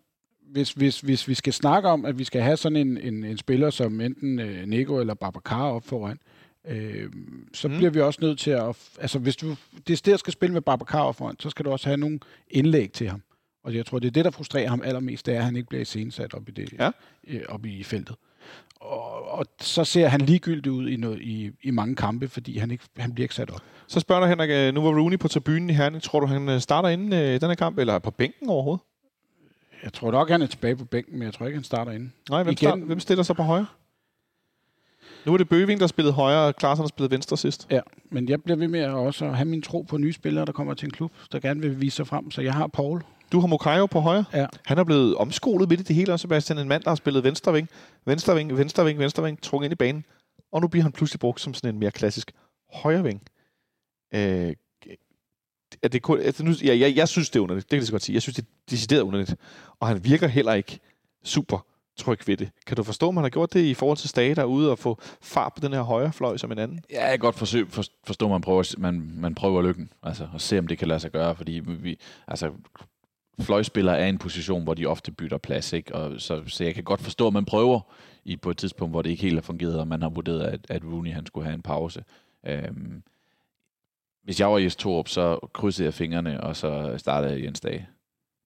Hvis, 0.51 0.71
hvis, 0.71 1.01
hvis 1.01 1.27
vi 1.27 1.33
skal 1.33 1.53
snakke 1.53 1.89
om, 1.89 2.05
at 2.05 2.19
vi 2.19 2.23
skal 2.23 2.41
have 2.41 2.57
sådan 2.57 2.75
en, 2.75 2.97
en, 2.97 3.23
en 3.23 3.37
spiller 3.37 3.69
som 3.69 4.01
enten 4.01 4.39
øh, 4.39 4.67
Nico 4.67 4.99
eller 4.99 5.13
Babacar 5.13 5.63
op 5.63 5.83
foran, 5.83 6.19
øh, 6.67 7.11
så 7.53 7.67
mm. 7.67 7.77
bliver 7.77 7.91
vi 7.91 8.01
også 8.01 8.19
nødt 8.21 8.39
til 8.39 8.51
at... 8.51 8.75
Altså, 8.99 9.19
hvis 9.19 9.35
du 9.35 9.55
det 9.87 9.97
sted 9.97 10.17
skal 10.17 10.33
spille 10.33 10.53
med 10.53 10.61
Babacar 10.61 11.01
op 11.01 11.15
foran, 11.15 11.35
så 11.39 11.49
skal 11.49 11.65
du 11.65 11.71
også 11.71 11.85
have 11.85 11.97
nogle 11.97 12.19
indlæg 12.51 12.91
til 12.91 13.09
ham. 13.09 13.21
Og 13.63 13.75
jeg 13.75 13.85
tror, 13.85 13.99
det 13.99 14.07
er 14.07 14.11
det, 14.11 14.25
der 14.25 14.31
frustrerer 14.31 14.69
ham 14.69 14.81
allermest, 14.85 15.25
det 15.25 15.33
er, 15.33 15.37
at 15.37 15.45
han 15.45 15.55
ikke 15.55 15.69
bliver 15.69 15.81
iscenesat 15.81 16.33
op 16.33 16.49
i, 16.49 16.51
det, 16.51 16.73
ja. 16.79 16.91
øh, 17.27 17.41
op 17.49 17.65
i 17.65 17.83
feltet 17.83 18.15
og, 18.79 19.31
og 19.31 19.45
så 19.61 19.83
ser 19.83 20.07
han 20.07 20.21
ligegyldigt 20.21 20.67
ud 20.67 20.89
i, 20.89 20.95
noget, 20.95 21.21
i, 21.21 21.51
i 21.63 21.71
mange 21.71 21.95
kampe, 21.95 22.27
fordi 22.27 22.57
han, 22.57 22.71
ikke, 22.71 22.83
han 22.97 23.13
bliver 23.13 23.25
ikke 23.25 23.35
sat 23.35 23.49
op. 23.49 23.61
Så 23.87 23.99
spørger 23.99 24.21
du, 24.21 24.27
Henrik, 24.27 24.49
øh, 24.49 24.73
nu 24.73 24.81
var 24.81 24.89
Rooney 24.89 25.19
på 25.19 25.27
tribunen 25.27 25.69
i 25.69 25.73
Herning. 25.73 26.03
Tror 26.03 26.19
du, 26.19 26.25
han 26.25 26.49
øh, 26.49 26.59
starter 26.59 26.89
inden 26.89 27.13
øh, 27.13 27.41
den 27.41 27.49
her 27.49 27.55
kamp, 27.55 27.77
eller 27.77 27.99
på 27.99 28.11
bænken 28.11 28.49
overhovedet? 28.49 28.83
Jeg 29.83 29.93
tror 29.93 30.11
nok, 30.11 30.29
han 30.29 30.41
er 30.41 30.47
tilbage 30.47 30.75
på 30.75 30.85
bænken, 30.85 31.19
men 31.19 31.25
jeg 31.25 31.33
tror 31.33 31.45
ikke, 31.45 31.57
han 31.57 31.63
starter 31.63 31.91
inden. 31.91 32.13
Nej, 32.29 32.43
hvem, 32.43 32.57
start, 32.57 32.79
hvem 32.79 32.99
stiller 32.99 33.23
sig 33.23 33.35
på 33.35 33.43
højre? 33.43 33.65
Nu 35.25 35.33
er 35.33 35.37
det 35.37 35.49
Bøving, 35.49 35.79
der 35.79 35.87
spillede 35.87 36.13
højre, 36.13 36.47
og 36.47 36.55
Klaarsson, 36.55 36.83
der 36.83 36.87
spillede 36.87 37.11
venstre 37.11 37.37
sidst. 37.37 37.67
Ja, 37.71 37.79
men 38.09 38.29
jeg 38.29 38.43
bliver 38.43 38.57
ved 38.57 38.67
med 38.67 38.79
at 38.79 38.91
også 38.91 39.29
have 39.29 39.45
min 39.45 39.61
tro 39.61 39.81
på 39.81 39.97
nye 39.97 40.13
spillere, 40.13 40.45
der 40.45 40.51
kommer 40.51 40.73
til 40.73 40.85
en 40.85 40.91
klub, 40.91 41.11
der 41.31 41.39
gerne 41.39 41.61
vil 41.61 41.81
vise 41.81 41.95
sig 41.95 42.07
frem. 42.07 42.31
Så 42.31 42.41
jeg 42.41 42.53
har 42.53 42.67
Paul 42.67 43.01
Du 43.31 43.39
har 43.39 43.47
Mokayo 43.47 43.85
på 43.85 43.99
højre. 43.99 44.25
Ja. 44.33 44.45
Han 44.65 44.77
er 44.77 44.83
blevet 44.83 45.15
omskolet 45.15 45.69
midt 45.69 45.79
i 45.79 45.83
det 45.83 45.95
hele, 45.95 46.13
også 46.13 46.21
Sebastian. 46.21 46.59
En 46.59 46.67
mand, 46.67 46.83
der 46.83 46.89
har 46.89 46.95
spillet 46.95 47.23
venstreving, 47.23 47.69
venstreving, 48.05 48.57
venstreving, 48.57 48.99
venstreving, 48.99 49.41
trukket 49.41 49.65
ind 49.65 49.71
i 49.71 49.75
banen. 49.75 50.05
Og 50.51 50.61
nu 50.61 50.67
bliver 50.67 50.83
han 50.83 50.91
pludselig 50.91 51.19
brugt 51.19 51.41
som 51.41 51.53
sådan 51.53 51.75
en 51.75 51.79
mere 51.79 51.91
klassisk 51.91 52.31
højreving. 52.73 53.21
Øh, 54.13 54.53
er 55.83 55.87
det 55.87 56.01
kun, 56.01 56.19
altså 56.19 56.43
nu, 56.43 56.51
ja, 56.51 56.77
jeg, 56.77 56.95
jeg 56.95 57.07
synes, 57.07 57.29
det 57.29 57.39
er 57.39 57.43
underligt. 57.43 57.65
Det 57.65 57.69
kan 57.69 57.77
jeg 57.77 57.85
så 57.85 57.91
godt 57.91 58.03
sige. 58.03 58.13
Jeg 58.13 58.21
synes, 58.21 58.35
det 58.35 58.41
er 58.43 58.47
decideret 58.69 59.01
underligt. 59.01 59.35
Og 59.79 59.87
han 59.87 60.03
virker 60.03 60.27
heller 60.27 60.53
ikke 60.53 60.79
super 61.23 61.65
tryg 61.97 62.27
ved 62.27 62.37
det. 62.37 62.49
Kan 62.65 62.77
du 62.77 62.83
forstå, 62.83 63.07
om 63.07 63.17
han 63.17 63.23
har 63.23 63.29
gjort 63.29 63.53
det 63.53 63.63
i 63.63 63.73
forhold 63.73 63.97
til 63.97 64.09
Stage 64.09 64.35
derude 64.35 64.71
og 64.71 64.79
få 64.79 64.99
fart 65.21 65.53
på 65.53 65.59
den 65.61 65.73
her 65.73 65.81
højre 65.81 66.13
fløj 66.13 66.37
som 66.37 66.51
en 66.51 66.59
anden? 66.59 66.79
Ja, 66.91 67.01
jeg 67.01 67.09
kan 67.09 67.19
godt 67.19 67.35
forsøge, 67.35 67.67
for, 67.69 67.83
forstå, 68.03 68.25
at 68.25 68.31
man 68.31 68.41
prøver, 68.41 68.75
man, 68.77 69.11
man 69.15 69.35
prøver 69.35 69.61
lykken. 69.61 69.89
Altså, 70.03 70.27
at 70.35 70.41
se, 70.41 70.59
om 70.59 70.67
det 70.67 70.77
kan 70.77 70.87
lade 70.87 70.99
sig 70.99 71.11
gøre. 71.11 71.35
Fordi 71.35 71.61
vi, 71.65 71.99
altså, 72.27 72.51
fløjspillere 73.41 73.97
er 73.99 74.05
i 74.05 74.09
en 74.09 74.17
position, 74.17 74.63
hvor 74.63 74.73
de 74.73 74.85
ofte 74.85 75.11
bytter 75.11 75.37
plads. 75.37 75.73
Ikke? 75.73 75.95
Og 75.95 76.21
så, 76.21 76.43
så 76.47 76.63
jeg 76.63 76.75
kan 76.75 76.83
godt 76.83 77.01
forstå, 77.01 77.27
at 77.27 77.33
man 77.33 77.45
prøver 77.45 77.79
i 78.25 78.35
på 78.37 78.49
et 78.49 78.57
tidspunkt, 78.57 78.93
hvor 78.93 79.01
det 79.01 79.09
ikke 79.09 79.21
helt 79.23 79.35
har 79.35 79.41
fungeret, 79.41 79.79
og 79.79 79.87
man 79.87 80.01
har 80.01 80.09
vurderet, 80.09 80.41
at, 80.41 80.59
at 80.69 80.83
Rooney 80.83 81.13
han 81.13 81.25
skulle 81.25 81.45
have 81.45 81.53
en 81.55 81.61
pause. 81.61 82.03
Øhm, 82.47 83.03
hvis 84.23 84.39
jeg 84.39 84.49
var 84.51 84.57
Jes 84.57 84.75
Torup, 84.75 85.07
så 85.07 85.49
krydsede 85.53 85.85
jeg 85.85 85.93
fingrene, 85.93 86.41
og 86.43 86.55
så 86.55 86.93
startede 86.97 87.33
jeg 87.33 87.43
Jens 87.43 87.59
Dage 87.59 87.87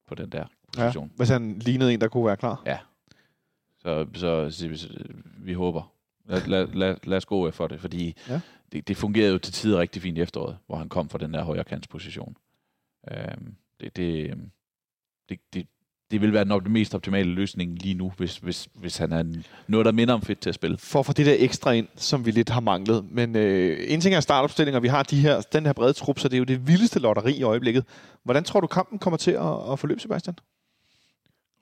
på 0.08 0.16
den 0.16 0.30
der 0.30 0.46
position. 0.74 1.08
Ja, 1.08 1.18
hvis 1.18 1.30
han 1.30 1.60
lignede 1.60 1.94
en, 1.94 2.02
der 2.02 2.08
kunne 2.08 2.26
være 2.26 2.38
klar. 2.38 2.62
Ja. 2.66 2.78
Så, 3.80 4.08
så, 4.14 4.50
så, 4.52 4.78
så 4.78 4.88
vi 5.38 5.54
håber. 5.54 5.94
Lad, 6.26 6.42
lad, 6.48 6.68
lad, 6.68 6.96
lad 7.04 7.18
os 7.18 7.26
gå 7.26 7.52
for 7.52 7.68
det, 7.68 7.80
fordi 7.80 8.16
Ja. 8.30 8.42
det, 8.72 8.88
det 8.88 8.98
fungerede 8.98 9.32
jo 9.32 9.38
til 9.38 9.54
tider 9.54 9.80
rigtig 9.80 10.02
fint 10.02 10.18
i 10.18 10.22
efteråret, 10.22 10.58
hvor 10.68 10.76
han 10.76 10.90
kom 10.90 11.10
fra 11.10 11.18
den 11.18 11.34
der 11.34 11.44
højre 11.44 11.80
position. 11.90 12.38
Øhm, 13.12 13.56
det, 13.80 13.96
det, 13.98 14.34
det, 15.30 15.40
det, 15.54 15.68
det 16.12 16.22
vil 16.22 16.34
være 16.34 16.46
nok 16.46 16.64
den 16.64 16.74
mest 16.74 16.96
optimale 16.96 17.30
løsning 17.30 17.80
lige 17.80 17.94
nu, 17.94 18.14
hvis, 18.18 18.38
hvis, 18.38 18.68
hvis 18.76 18.98
han 18.98 19.12
er 19.12 19.24
noget, 19.68 19.86
der 19.86 19.92
minder 19.92 20.14
om 20.14 20.22
fedt 20.22 20.40
til 20.40 20.50
at 20.50 20.56
spille. 20.56 20.78
For 20.78 21.00
at 21.00 21.06
få 21.06 21.14
det 21.14 21.26
der 21.26 21.36
ekstra 21.38 21.72
ind, 21.72 21.88
som 21.96 22.26
vi 22.26 22.32
lidt 22.32 22.50
har 22.50 22.62
manglet. 22.62 23.06
Men 23.12 23.36
øh, 23.36 23.78
en 23.88 24.02
ting 24.02 24.16
er 24.16 24.20
startopstillinger. 24.20 24.80
Vi 24.80 24.88
har 24.88 25.04
de 25.04 25.20
her, 25.20 25.42
den 25.42 25.66
her 25.66 25.74
brede 25.74 25.94
trup, 25.94 26.20
så 26.20 26.28
det 26.28 26.36
er 26.36 26.40
jo 26.40 26.44
det 26.44 26.68
vildeste 26.68 27.00
lotteri 27.00 27.34
i 27.34 27.44
øjeblikket. 27.44 27.86
Hvordan 28.24 28.44
tror 28.44 28.60
du, 28.60 28.68
kampen 28.68 29.00
kommer 29.00 29.18
til 29.18 29.32
at, 29.32 29.72
at 29.72 29.80
forløbe, 29.80 30.02
Sebastian? 30.02 30.36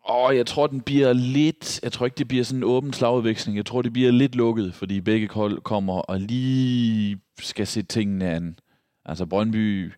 Åh, 0.10 0.36
jeg 0.36 0.46
tror, 0.46 0.68
den 0.68 0.82
bliver 0.82 1.14
lidt... 1.14 1.80
Jeg 1.84 1.92
tror 1.92 2.06
ikke, 2.06 2.18
det 2.18 2.28
bliver 2.28 2.44
sådan 2.44 2.60
en 2.60 2.64
åben 2.64 2.94
slagudveksling. 2.94 3.58
Jeg 3.58 3.66
tror, 3.66 3.82
det 3.82 3.94
bliver 3.94 4.12
lidt 4.12 4.36
lukket, 4.36 4.74
fordi 4.74 5.02
begge 5.02 5.30
hold 5.32 5.62
kommer 5.62 5.94
og 5.94 6.20
lige 6.20 7.18
skal 7.40 7.68
se 7.68 7.82
tingene 7.82 8.30
an. 8.30 8.56
Altså, 9.06 9.26
Brøndby 9.26 9.92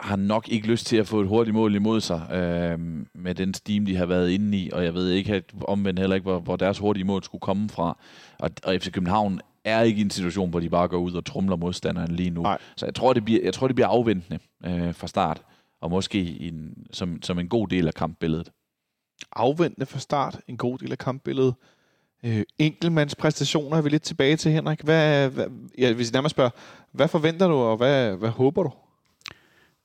har 0.00 0.16
nok 0.16 0.48
ikke 0.48 0.66
lyst 0.66 0.86
til 0.86 0.96
at 0.96 1.06
få 1.06 1.20
et 1.20 1.28
hurtigt 1.28 1.54
mål 1.54 1.74
imod 1.74 2.00
sig 2.00 2.26
øh, 2.32 2.78
med 3.14 3.34
den 3.34 3.54
steam, 3.54 3.86
de 3.86 3.96
har 3.96 4.06
været 4.06 4.30
inde 4.30 4.58
i, 4.58 4.70
og 4.72 4.84
jeg 4.84 4.94
ved 4.94 5.10
ikke 5.10 5.34
at 5.34 5.44
omvendt 5.60 6.00
heller 6.00 6.14
ikke, 6.14 6.24
hvor, 6.24 6.38
hvor 6.38 6.56
deres 6.56 6.78
hurtige 6.78 7.04
mål 7.04 7.24
skulle 7.24 7.40
komme 7.40 7.68
fra. 7.68 7.98
Og, 8.38 8.50
og 8.64 8.74
FC 8.80 8.92
København 8.92 9.40
er 9.64 9.82
ikke 9.82 9.98
i 9.98 10.04
en 10.04 10.10
situation, 10.10 10.50
hvor 10.50 10.60
de 10.60 10.68
bare 10.68 10.88
går 10.88 10.98
ud 10.98 11.12
og 11.12 11.24
trumler 11.24 11.56
modstanderen 11.56 12.14
lige 12.14 12.30
nu. 12.30 12.42
Nej. 12.42 12.58
Så 12.76 12.86
jeg 12.86 12.94
tror, 12.94 13.12
det 13.12 13.24
bliver, 13.24 13.40
jeg 13.44 13.54
tror, 13.54 13.66
det 13.66 13.76
bliver 13.76 13.88
afventende 13.88 14.38
øh, 14.66 14.94
fra 14.94 15.06
start, 15.06 15.42
og 15.80 15.90
måske 15.90 16.40
en, 16.40 16.86
som, 16.92 17.22
som 17.22 17.38
en 17.38 17.48
god 17.48 17.68
del 17.68 17.86
af 17.86 17.94
kampbilledet. 17.94 18.50
Afventende 19.32 19.86
fra 19.86 19.98
start. 19.98 20.40
En 20.48 20.56
god 20.56 20.78
del 20.78 20.92
af 20.92 20.98
kampbilledet. 20.98 21.54
Øh, 22.24 22.42
enkeltmands 22.58 23.14
præstationer 23.14 23.76
er 23.76 23.82
vi 23.82 23.88
lidt 23.88 24.02
tilbage 24.02 24.36
til, 24.36 24.52
Henrik. 24.52 24.80
Hvad, 24.80 25.28
hvad, 25.28 25.46
ja, 25.78 25.92
hvis 25.92 26.06
jeg 26.06 26.12
nærmest 26.12 26.34
spørger, 26.34 26.50
hvad 26.92 27.08
forventer 27.08 27.48
du, 27.48 27.54
og 27.54 27.76
hvad, 27.76 28.16
hvad 28.16 28.30
håber 28.30 28.62
du? 28.62 28.72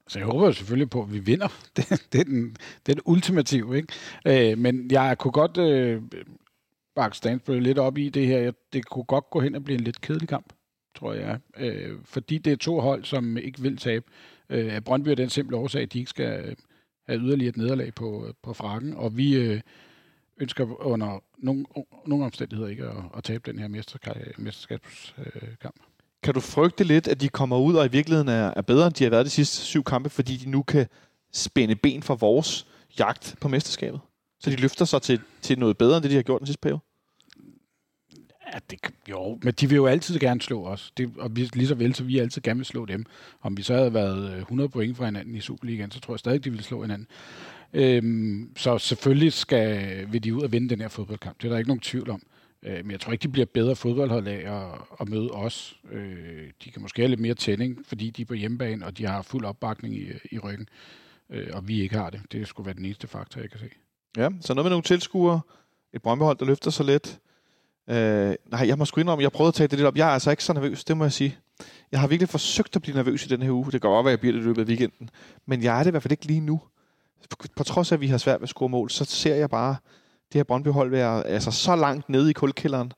Så 0.08 0.20
jeg 0.20 0.26
håber 0.26 0.46
jo 0.46 0.52
selvfølgelig 0.52 0.90
på, 0.90 1.02
at 1.02 1.14
vi 1.14 1.20
vinder. 1.20 1.48
Det, 1.76 2.08
det, 2.14 2.20
er, 2.20 2.24
den, 2.24 2.56
det 2.86 2.92
er 2.92 2.94
den 2.94 3.02
ultimative, 3.06 3.78
ikke? 3.78 3.94
Øh, 4.52 4.58
men 4.58 4.92
jeg 4.92 5.18
kunne 5.18 5.32
godt 5.32 5.58
øh, 5.58 6.02
bakke 6.96 7.18
Stansbury 7.18 7.60
lidt 7.60 7.80
op 7.80 7.98
i 7.98 8.10
det 8.10 8.28
her. 8.28 8.40
Jeg, 8.40 8.54
det 8.74 8.86
kunne 8.86 9.04
godt 9.04 9.30
gå 9.30 9.40
hen 9.40 9.56
og 9.56 9.64
blive 9.64 9.78
en 9.78 9.84
lidt 9.84 10.02
kedelig 10.02 10.28
kamp, 10.28 10.54
tror 10.96 11.14
jeg. 11.14 11.40
Øh, 11.58 11.98
fordi 12.06 12.38
det 12.38 12.54
er 12.54 12.58
to 12.58 12.80
hold, 12.80 13.04
som 13.04 13.38
ikke 13.38 13.62
vil 13.62 13.78
tabe. 13.78 14.06
Øh, 14.50 14.82
Brøndby 14.82 15.08
er 15.08 15.16
den 15.16 15.30
simple 15.30 15.58
årsag, 15.58 15.82
at 15.82 15.94
de 15.94 16.00
ikke 16.00 16.10
skal 16.10 16.46
øh, 16.46 16.56
have 17.08 17.20
yderligere 17.20 17.50
et 17.50 17.58
nederlag 17.58 17.94
på, 17.94 18.28
øh, 18.28 18.34
på 18.44 18.54
frakken. 18.54 18.94
Og 18.94 19.18
vi 19.18 19.36
øh, 19.36 19.62
ønsker 20.38 20.86
under 20.86 21.24
nogle, 21.38 21.66
nogle 22.06 22.26
omstændigheder 22.26 22.70
ikke 22.70 22.84
at, 22.84 23.04
at 23.18 23.24
tabe 23.24 23.52
den 23.52 23.60
her 23.60 23.68
mesterskab- 24.38 25.58
kamp. 25.62 25.76
Kan 26.24 26.34
du 26.34 26.40
frygte 26.40 26.84
lidt, 26.84 27.08
at 27.08 27.22
de 27.22 27.30
kommer 27.30 27.58
ud 27.58 27.76
og 27.76 27.86
i 27.86 27.90
virkeligheden 27.90 28.30
er, 28.30 28.54
er 28.56 28.62
bedre, 28.62 28.88
end 28.88 28.94
de 28.94 29.04
har 29.04 29.12
været 29.12 29.26
de 29.26 29.30
sidste 29.30 29.58
syv 29.58 29.84
kampe, 29.84 30.10
fordi 30.10 30.38
de 30.38 30.50
nu 30.50 30.64
kan 30.64 30.88
spænde 31.34 31.76
ben 31.76 32.04
for 32.04 32.16
vores 32.16 32.68
jagt 33.00 33.36
på 33.42 33.48
mesterskabet? 33.48 34.00
Så 34.40 34.50
de 34.50 34.56
løfter 34.56 34.86
sig 34.86 35.02
til, 35.02 35.20
til 35.42 35.60
noget 35.60 35.78
bedre, 35.78 35.98
end 35.98 36.04
det, 36.04 36.12
de 36.12 36.16
har 36.16 36.24
gjort 36.24 36.40
den 36.40 36.48
sidste 36.48 36.62
periode? 36.62 36.80
Ja, 38.54 38.60
det, 38.70 38.80
jo, 39.10 39.40
men 39.44 39.54
de 39.54 39.70
vil 39.70 39.76
jo 39.76 39.86
altid 39.86 40.20
gerne 40.20 40.42
slå 40.42 40.66
os. 40.66 40.92
Det, 40.98 41.12
og 41.18 41.36
vi, 41.36 41.50
lige 41.54 41.68
så 41.68 41.76
vel, 41.76 41.96
så 41.96 42.04
vi 42.04 42.20
altid 42.20 42.42
gerne 42.42 42.58
vil 42.58 42.66
slå 42.66 42.86
dem. 42.86 43.06
Om 43.42 43.58
vi 43.58 43.62
så 43.62 43.74
havde 43.74 43.94
været 43.94 44.34
øh, 44.34 44.40
100 44.40 44.70
point 44.70 44.98
fra 44.98 45.06
hinanden 45.06 45.36
i 45.36 45.40
Superligaen, 45.40 45.92
så 45.92 46.00
tror 46.00 46.14
jeg 46.14 46.20
stadig, 46.20 46.46
de 46.46 46.50
ville 46.50 46.64
slå 46.64 46.82
hinanden. 46.82 47.08
Øhm, 47.74 48.50
så 48.58 48.78
selvfølgelig 48.78 49.34
skal, 49.34 50.08
vil 50.12 50.24
de 50.24 50.36
ud 50.36 50.42
og 50.42 50.52
vinde 50.52 50.70
den 50.70 50.82
her 50.82 50.88
fodboldkamp. 50.88 51.42
Det 51.42 51.48
er 51.48 51.52
der 51.52 51.58
ikke 51.58 51.70
nogen 51.70 51.82
tvivl 51.82 52.10
om. 52.10 52.22
Øh, 52.66 52.86
men 52.86 52.92
jeg 52.92 53.00
tror 53.00 53.12
ikke, 53.12 53.24
de 53.24 53.28
bliver 53.28 53.46
bedre 53.46 53.76
fodboldhold 53.76 54.28
af 54.28 54.54
at, 54.56 54.82
at 55.02 55.10
møde 55.10 55.32
os. 55.32 55.80
Øh, 55.92 56.50
de 56.64 56.72
kan 56.72 56.82
måske 56.82 57.02
have 57.02 57.10
lidt 57.10 57.20
mere 57.20 57.34
tænding, 57.34 57.86
fordi 57.86 58.10
de 58.10 58.22
er 58.22 58.26
på 58.26 58.34
hjemmebane, 58.34 58.86
og 58.86 58.98
de 58.98 59.06
har 59.06 59.22
fuld 59.22 59.46
opbakning 59.46 59.96
i, 59.96 60.08
i 60.32 60.40
ryggen. 60.40 60.68
Øh, 61.30 61.48
og 61.54 61.68
vi 61.68 61.82
ikke 61.82 61.96
har 61.98 62.10
det. 62.10 62.22
Det 62.32 62.48
skulle 62.48 62.66
være 62.66 62.76
den 62.76 62.86
eneste 62.86 63.08
faktor, 63.08 63.42
jeg 63.42 63.50
kan 63.50 63.60
se. 63.60 63.70
Ja, 64.18 64.30
så 64.42 64.54
noget 64.54 64.66
med 64.66 64.70
nogle 64.70 64.84
tilskuere. 64.84 65.42
Et 65.94 66.02
brøndbehold, 66.02 66.38
der 66.38 66.46
løfter 66.46 66.72
sig 66.72 66.86
lidt. 66.86 67.20
Øh, 67.90 68.36
nej, 68.52 68.68
jeg 68.68 68.78
må 68.78 68.86
sgu 68.86 69.02
indrømme, 69.02 69.24
jeg 69.24 69.32
prøvede 69.32 69.48
at 69.48 69.54
tage 69.54 69.68
det 69.68 69.78
lidt 69.78 69.88
op. 69.88 69.98
Jeg 69.98 70.08
er 70.08 70.14
altså 70.14 70.32
ikke 70.32 70.44
så 70.44 70.54
nervøs, 70.54 70.84
det 70.84 70.98
må 70.98 71.04
jeg 71.04 71.12
sige. 71.12 71.38
Jeg 71.92 72.00
har 72.00 72.08
virkelig 72.08 72.30
forsøgt 72.30 72.76
at 72.76 72.82
blive 72.82 72.96
nervøs 72.96 73.26
i 73.26 73.30
den 73.30 73.42
her 73.42 73.52
uge. 73.52 73.66
Det 73.66 73.82
kan 73.82 73.90
godt 73.90 74.06
være, 74.06 74.12
at 74.12 74.18
jeg 74.18 74.20
bliver 74.20 74.34
det 74.34 74.40
i 74.40 74.44
løbet 74.44 74.62
af 74.62 74.66
weekenden. 74.66 75.10
Men 75.46 75.64
jeg 75.64 75.80
er 75.80 75.80
det 75.80 75.88
i 75.88 75.92
hvert 75.92 76.04
fald 76.04 76.12
ikke 76.12 76.26
lige 76.26 76.40
nu. 76.40 76.62
På, 77.30 77.38
på 77.56 77.64
trods 77.64 77.92
af, 77.92 77.96
at 77.96 78.02
vi 78.02 78.08
har 78.08 78.18
svært 78.18 78.40
ved 78.40 78.44
at 78.44 78.50
score 78.50 78.70
mål, 78.70 78.90
så 78.90 79.06
ser 79.06 79.36
jeg 79.36 79.50
bare 79.50 79.76
det 80.34 80.40
her 80.40 80.44
Brøndby-hold 80.44 80.90
være 80.90 81.28
altså, 81.28 81.52
så 81.52 81.76
langt 81.76 82.10
nede 82.10 82.30
i 82.30 82.34
kulkælderen. 82.34 82.92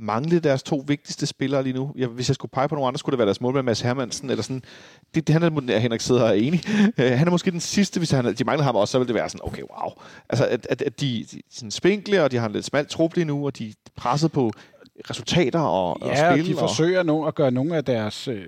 Mangle 0.00 0.38
deres 0.40 0.62
to 0.62 0.84
vigtigste 0.86 1.26
spillere 1.26 1.62
lige 1.62 1.72
nu. 1.72 1.92
Jeg, 1.96 2.08
hvis 2.08 2.28
jeg 2.28 2.34
skulle 2.34 2.50
pege 2.50 2.68
på 2.68 2.74
nogle 2.74 2.88
andre, 2.88 2.98
skulle 2.98 3.14
det 3.14 3.18
være 3.18 3.26
deres 3.26 3.40
målmand 3.40 3.64
Mads 3.64 3.80
Hermansen. 3.80 4.30
Eller 4.30 4.42
sådan. 4.42 4.62
Det, 5.14 5.26
det, 5.26 5.32
han 5.32 5.42
er, 5.42 5.62
ja, 5.68 5.78
Henrik 5.78 6.00
sidder 6.00 6.22
og 6.22 6.28
er 6.28 6.32
enig. 6.32 6.62
Øh, 6.98 7.12
han 7.12 7.26
er 7.26 7.30
måske 7.30 7.50
den 7.50 7.60
sidste, 7.60 8.00
hvis 8.00 8.10
han, 8.10 8.34
de 8.34 8.44
mangler 8.44 8.64
ham 8.64 8.76
også, 8.76 8.92
så 8.92 8.98
vil 8.98 9.08
det 9.08 9.14
være 9.14 9.28
sådan, 9.28 9.40
okay, 9.44 9.62
wow. 9.62 9.92
Altså, 10.28 10.46
at, 10.46 10.66
at, 10.70 10.82
at 10.82 11.00
de, 11.00 11.26
de 11.32 11.42
sådan 11.50 11.70
spinkle, 11.70 12.24
og 12.24 12.30
de 12.30 12.36
har 12.36 12.46
en 12.46 12.52
lidt 12.52 12.64
smalt 12.64 12.88
trup 12.88 13.14
lige 13.14 13.24
nu, 13.24 13.46
og 13.46 13.58
de 13.58 13.68
er 13.68 13.72
presset 13.96 14.32
på 14.32 14.52
resultater 15.10 15.60
og, 15.60 16.02
og 16.02 16.08
Ja, 16.08 16.30
og 16.30 16.38
spil. 16.38 16.46
de 16.46 16.54
forsøger 16.58 17.02
nu 17.02 17.26
at 17.26 17.34
gøre 17.34 17.50
nogle 17.50 17.76
af 17.76 17.84
deres 17.84 18.28
øh, 18.28 18.46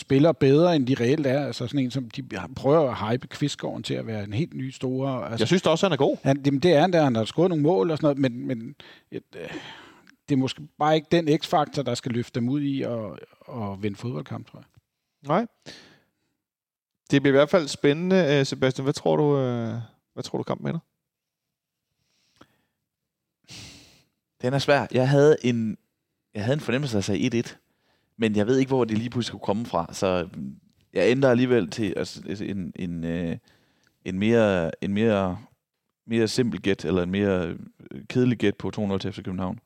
spillere 0.00 0.34
bedre, 0.34 0.76
end 0.76 0.86
de 0.86 0.94
reelt 1.00 1.26
er. 1.26 1.46
Altså 1.46 1.66
sådan 1.66 1.80
en, 1.80 1.90
som 1.90 2.10
de 2.10 2.22
prøver 2.56 2.90
at 2.90 3.10
hype 3.10 3.26
Kvistgården 3.26 3.82
til 3.82 3.94
at 3.94 4.06
være 4.06 4.24
en 4.24 4.32
helt 4.32 4.54
ny 4.54 4.70
store... 4.70 5.24
Altså, 5.24 5.42
Jeg 5.42 5.46
synes 5.46 5.62
da 5.62 5.70
også, 5.70 5.86
han 5.86 5.92
er 5.92 5.96
god. 5.96 6.16
han, 6.22 6.42
jamen, 6.46 6.60
det 6.60 6.72
er 6.72 6.80
han 6.80 6.92
der, 6.92 7.04
han 7.04 7.14
har 7.16 7.24
skåret 7.24 7.48
nogle 7.48 7.62
mål 7.62 7.90
og 7.90 7.98
sådan 7.98 8.04
noget, 8.18 8.18
men, 8.18 8.46
men 8.46 8.74
et, 9.10 9.22
øh, 9.36 9.48
det 10.28 10.34
er 10.34 10.38
måske 10.38 10.62
bare 10.78 10.94
ikke 10.94 11.08
den 11.12 11.38
x-faktor, 11.38 11.82
der 11.82 11.94
skal 11.94 12.12
løfte 12.12 12.40
dem 12.40 12.48
ud 12.48 12.60
i 12.62 12.82
og, 12.82 13.18
og 13.40 13.82
vinde 13.82 13.96
fodboldkamp, 13.96 14.50
tror 14.50 14.58
jeg. 14.58 14.66
Nej. 15.28 15.46
Det 17.10 17.22
bliver 17.22 17.34
i 17.34 17.38
hvert 17.38 17.50
fald 17.50 17.68
spændende, 17.68 18.38
øh, 18.38 18.46
Sebastian. 18.46 18.82
Hvad 18.84 18.92
tror 18.92 19.16
du, 19.16 19.38
øh, 19.38 19.74
hvad 20.14 20.22
tror 20.22 20.38
du 20.38 20.44
kampen 20.44 20.66
ender? 20.68 20.80
Den 24.42 24.54
er 24.54 24.58
svær. 24.58 24.86
Jeg 24.92 25.08
havde 25.08 25.36
en, 25.42 25.78
jeg 26.34 26.44
havde 26.44 26.54
en 26.54 26.60
fornemmelse 26.60 26.96
af 26.96 27.00
at 27.00 27.04
sige 27.04 27.42
1-1, 27.44 27.56
men 28.20 28.36
jeg 28.36 28.46
ved 28.46 28.58
ikke, 28.58 28.68
hvor 28.68 28.84
det 28.84 28.98
lige 28.98 29.10
pludselig 29.10 29.26
skulle 29.26 29.42
komme 29.42 29.66
fra. 29.66 29.90
Så 29.92 30.28
jeg 30.92 31.10
ændrer 31.10 31.30
alligevel 31.30 31.70
til 31.70 31.94
altså, 31.96 32.44
en, 32.44 32.72
en, 32.76 33.04
øh, 33.04 33.36
en 34.04 34.18
mere, 34.18 34.70
en 34.84 34.94
mere, 34.94 35.38
mere 36.06 36.28
simpel 36.28 36.62
gæt, 36.62 36.84
eller 36.84 37.02
en 37.02 37.10
mere 37.10 37.48
øh, 37.48 38.04
kedelig 38.08 38.38
gæt 38.38 38.56
på 38.56 38.70
2-0 38.76 38.98
til 38.98 39.12
FC 39.12 39.24
København. 39.24 39.58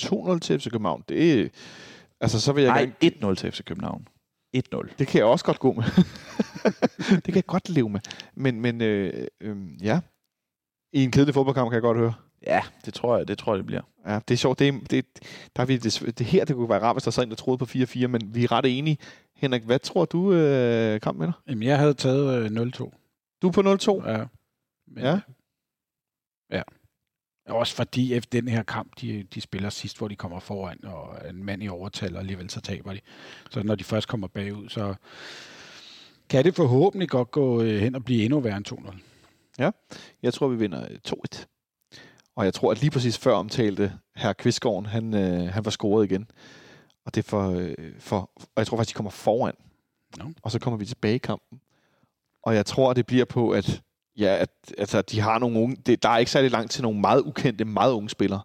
2-0 0.00 0.38
til 0.38 0.60
FC 0.60 0.70
København. 0.70 1.04
Det 1.08 1.40
er, 1.40 1.48
altså, 2.20 2.40
så 2.40 2.52
vil 2.52 2.64
jeg 2.64 2.72
Nej, 2.72 2.92
gerne, 3.00 3.32
1-0 3.32 3.34
til 3.34 3.52
FC 3.52 3.64
København. 3.64 4.08
1-0. 4.56 4.94
det 4.98 5.06
kan 5.06 5.18
jeg 5.18 5.26
også 5.26 5.44
godt 5.44 5.58
gå 5.58 5.72
med. 5.72 5.84
det 7.24 7.24
kan 7.24 7.34
jeg 7.34 7.46
godt 7.46 7.68
leve 7.68 7.88
med. 7.88 8.00
Men, 8.34 8.60
men 8.60 8.80
øh, 8.80 9.26
øh, 9.40 9.56
ja, 9.82 10.00
i 10.92 11.04
en 11.04 11.10
kedelig 11.10 11.34
fodboldkamp 11.34 11.70
kan 11.70 11.74
jeg 11.74 11.82
godt 11.82 11.98
høre. 11.98 12.14
Ja, 12.46 12.62
det 12.84 12.94
tror 12.94 13.16
jeg, 13.16 13.28
det 13.28 13.38
tror 13.38 13.52
jeg, 13.52 13.58
det 13.58 13.66
bliver. 13.66 13.82
Ja, 14.06 14.20
det 14.28 14.34
er 14.34 14.38
sjovt. 14.38 14.58
Det, 14.58 14.68
er, 14.68 14.72
det, 14.90 15.06
der 15.56 15.62
er 15.62 15.66
vi, 15.66 15.76
det, 15.76 16.18
det 16.18 16.26
her, 16.26 16.44
det 16.44 16.56
kunne 16.56 16.68
være 16.68 16.82
rart, 16.82 16.94
hvis 16.94 17.02
der 17.02 17.10
så 17.10 17.22
en, 17.22 17.30
der 17.30 17.36
troede 17.36 17.58
på 17.58 17.64
4-4, 17.64 18.06
men 18.06 18.34
vi 18.34 18.44
er 18.44 18.52
ret 18.52 18.78
enige. 18.78 18.98
Henrik, 19.36 19.62
hvad 19.62 19.78
tror 19.78 20.04
du, 20.04 20.32
øh, 20.32 21.00
kampen 21.00 21.22
ender? 21.22 21.42
Jamen, 21.48 21.62
jeg 21.62 21.78
havde 21.78 21.94
taget 21.94 22.58
øh, 22.58 22.68
0-2. 22.68 23.38
Du 23.42 23.48
er 23.48 23.52
på 23.52 23.60
0-2. 23.60 24.10
Ja. 24.10 24.24
Men, 24.86 25.04
Ja. 25.04 25.20
Ja. 26.50 26.62
Også 27.46 27.74
fordi 27.74 28.14
efter 28.14 28.40
den 28.40 28.48
her 28.48 28.62
kamp, 28.62 29.00
de, 29.00 29.26
de 29.34 29.40
spiller 29.40 29.70
sidst, 29.70 29.98
hvor 29.98 30.08
de 30.08 30.16
kommer 30.16 30.40
foran, 30.40 30.84
og 30.84 31.28
en 31.28 31.44
mand 31.44 31.62
i 31.62 31.68
overtal, 31.68 32.14
og 32.14 32.20
alligevel 32.20 32.50
så 32.50 32.60
taber 32.60 32.92
de. 32.92 33.00
Så 33.50 33.62
når 33.62 33.74
de 33.74 33.84
først 33.84 34.08
kommer 34.08 34.28
bagud, 34.28 34.68
så 34.68 34.94
kan 36.28 36.44
det 36.44 36.54
forhåbentlig 36.54 37.08
godt 37.08 37.30
gå 37.30 37.62
øh, 37.62 37.80
hen 37.80 37.94
og 37.94 38.04
blive 38.04 38.24
endnu 38.24 38.40
værre 38.40 38.56
end 38.56 38.72
2-0. 38.72 38.96
Jeg 40.22 40.34
tror, 40.34 40.48
vi 40.48 40.56
vinder 40.56 40.82
øh, 40.90 40.98
2-1. 41.08 41.44
Og 42.36 42.44
jeg 42.44 42.54
tror, 42.54 42.70
at 42.70 42.80
lige 42.80 42.90
præcis 42.90 43.18
før 43.18 43.34
omtalte 43.34 43.92
herr 44.16 44.32
Kvistgården, 44.32 44.86
han, 44.86 45.14
øh, 45.14 45.52
han 45.52 45.64
var 45.64 45.70
scoret 45.70 46.10
igen. 46.10 46.30
Og 47.06 47.14
det 47.14 47.24
er 47.24 47.28
for, 47.28 47.50
øh, 47.50 47.74
for... 47.98 48.30
Og 48.36 48.56
jeg 48.56 48.66
tror 48.66 48.76
faktisk, 48.76 48.94
de 48.94 48.96
kommer 48.96 49.10
foran. 49.10 49.54
Nå. 50.18 50.24
Og 50.42 50.50
så 50.50 50.58
kommer 50.58 50.78
vi 50.78 50.86
tilbage 50.86 51.14
i 51.14 51.18
kampen. 51.18 51.60
Og 52.42 52.54
jeg 52.54 52.66
tror, 52.66 52.92
det 52.92 53.06
bliver 53.06 53.24
på, 53.24 53.50
at, 53.50 53.82
ja, 54.16 54.36
at 54.40 54.50
altså, 54.78 55.02
de 55.02 55.20
har 55.20 55.38
nogle 55.38 55.58
unge... 55.58 55.76
Det, 55.76 56.02
der 56.02 56.08
er 56.08 56.18
ikke 56.18 56.30
særlig 56.30 56.50
langt 56.50 56.70
til 56.70 56.82
nogle 56.82 57.00
meget 57.00 57.20
ukendte, 57.20 57.64
meget 57.64 57.92
unge 57.92 58.10
spillere. 58.10 58.40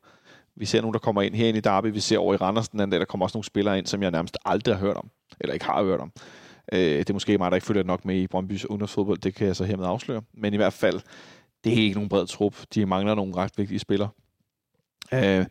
Vi 0.56 0.66
ser 0.66 0.82
nogen, 0.82 0.94
der 0.94 1.00
kommer 1.00 1.22
ind 1.22 1.36
herinde 1.36 1.58
i 1.58 1.62
Derby. 1.62 1.88
Vi 1.88 2.00
ser 2.00 2.18
over 2.18 2.34
i 2.34 2.38
Randers 2.38 2.70
den 2.70 2.80
anden 2.80 2.92
dag, 2.92 3.00
der 3.00 3.06
kommer 3.06 3.26
også 3.26 3.38
nogle 3.38 3.46
spillere 3.46 3.78
ind, 3.78 3.86
som 3.86 4.04
jeg 4.04 4.12
nærmest 4.12 4.38
aldrig 4.46 4.76
har 4.76 4.80
hørt 4.80 4.98
om. 4.98 5.10
Eller 5.40 5.54
ikke 5.54 5.66
har 5.66 5.84
hørt 5.84 6.00
om. 6.00 6.12
Øh, 6.74 6.80
det 6.80 7.10
er 7.10 7.14
måske 7.14 7.38
mig, 7.38 7.52
der 7.52 7.56
ikke 7.56 7.68
følger 7.68 7.84
nok 7.84 8.06
med 8.06 8.16
i 8.16 8.28
Brøndby's 8.36 8.66
ungdomsfodbold. 8.70 9.18
Det 9.18 9.36
kan 9.36 9.48
jeg 9.48 9.56
så 9.56 9.64
hermed 9.64 9.86
afsløre. 9.86 10.22
Men 10.34 10.54
i 10.54 10.58
hvert 10.58 10.74
fald, 10.74 11.02
det 11.64 11.74
er 11.74 11.78
ikke 11.78 11.94
nogen 11.94 12.10
bred 12.10 12.28
trup. 12.28 12.56
De 12.74 12.86
mangler 12.86 13.16
nogle 13.16 13.36
ret 13.36 13.52
vigtige 13.58 13.80
spillere. 13.80 14.10
Øh, 15.14 15.46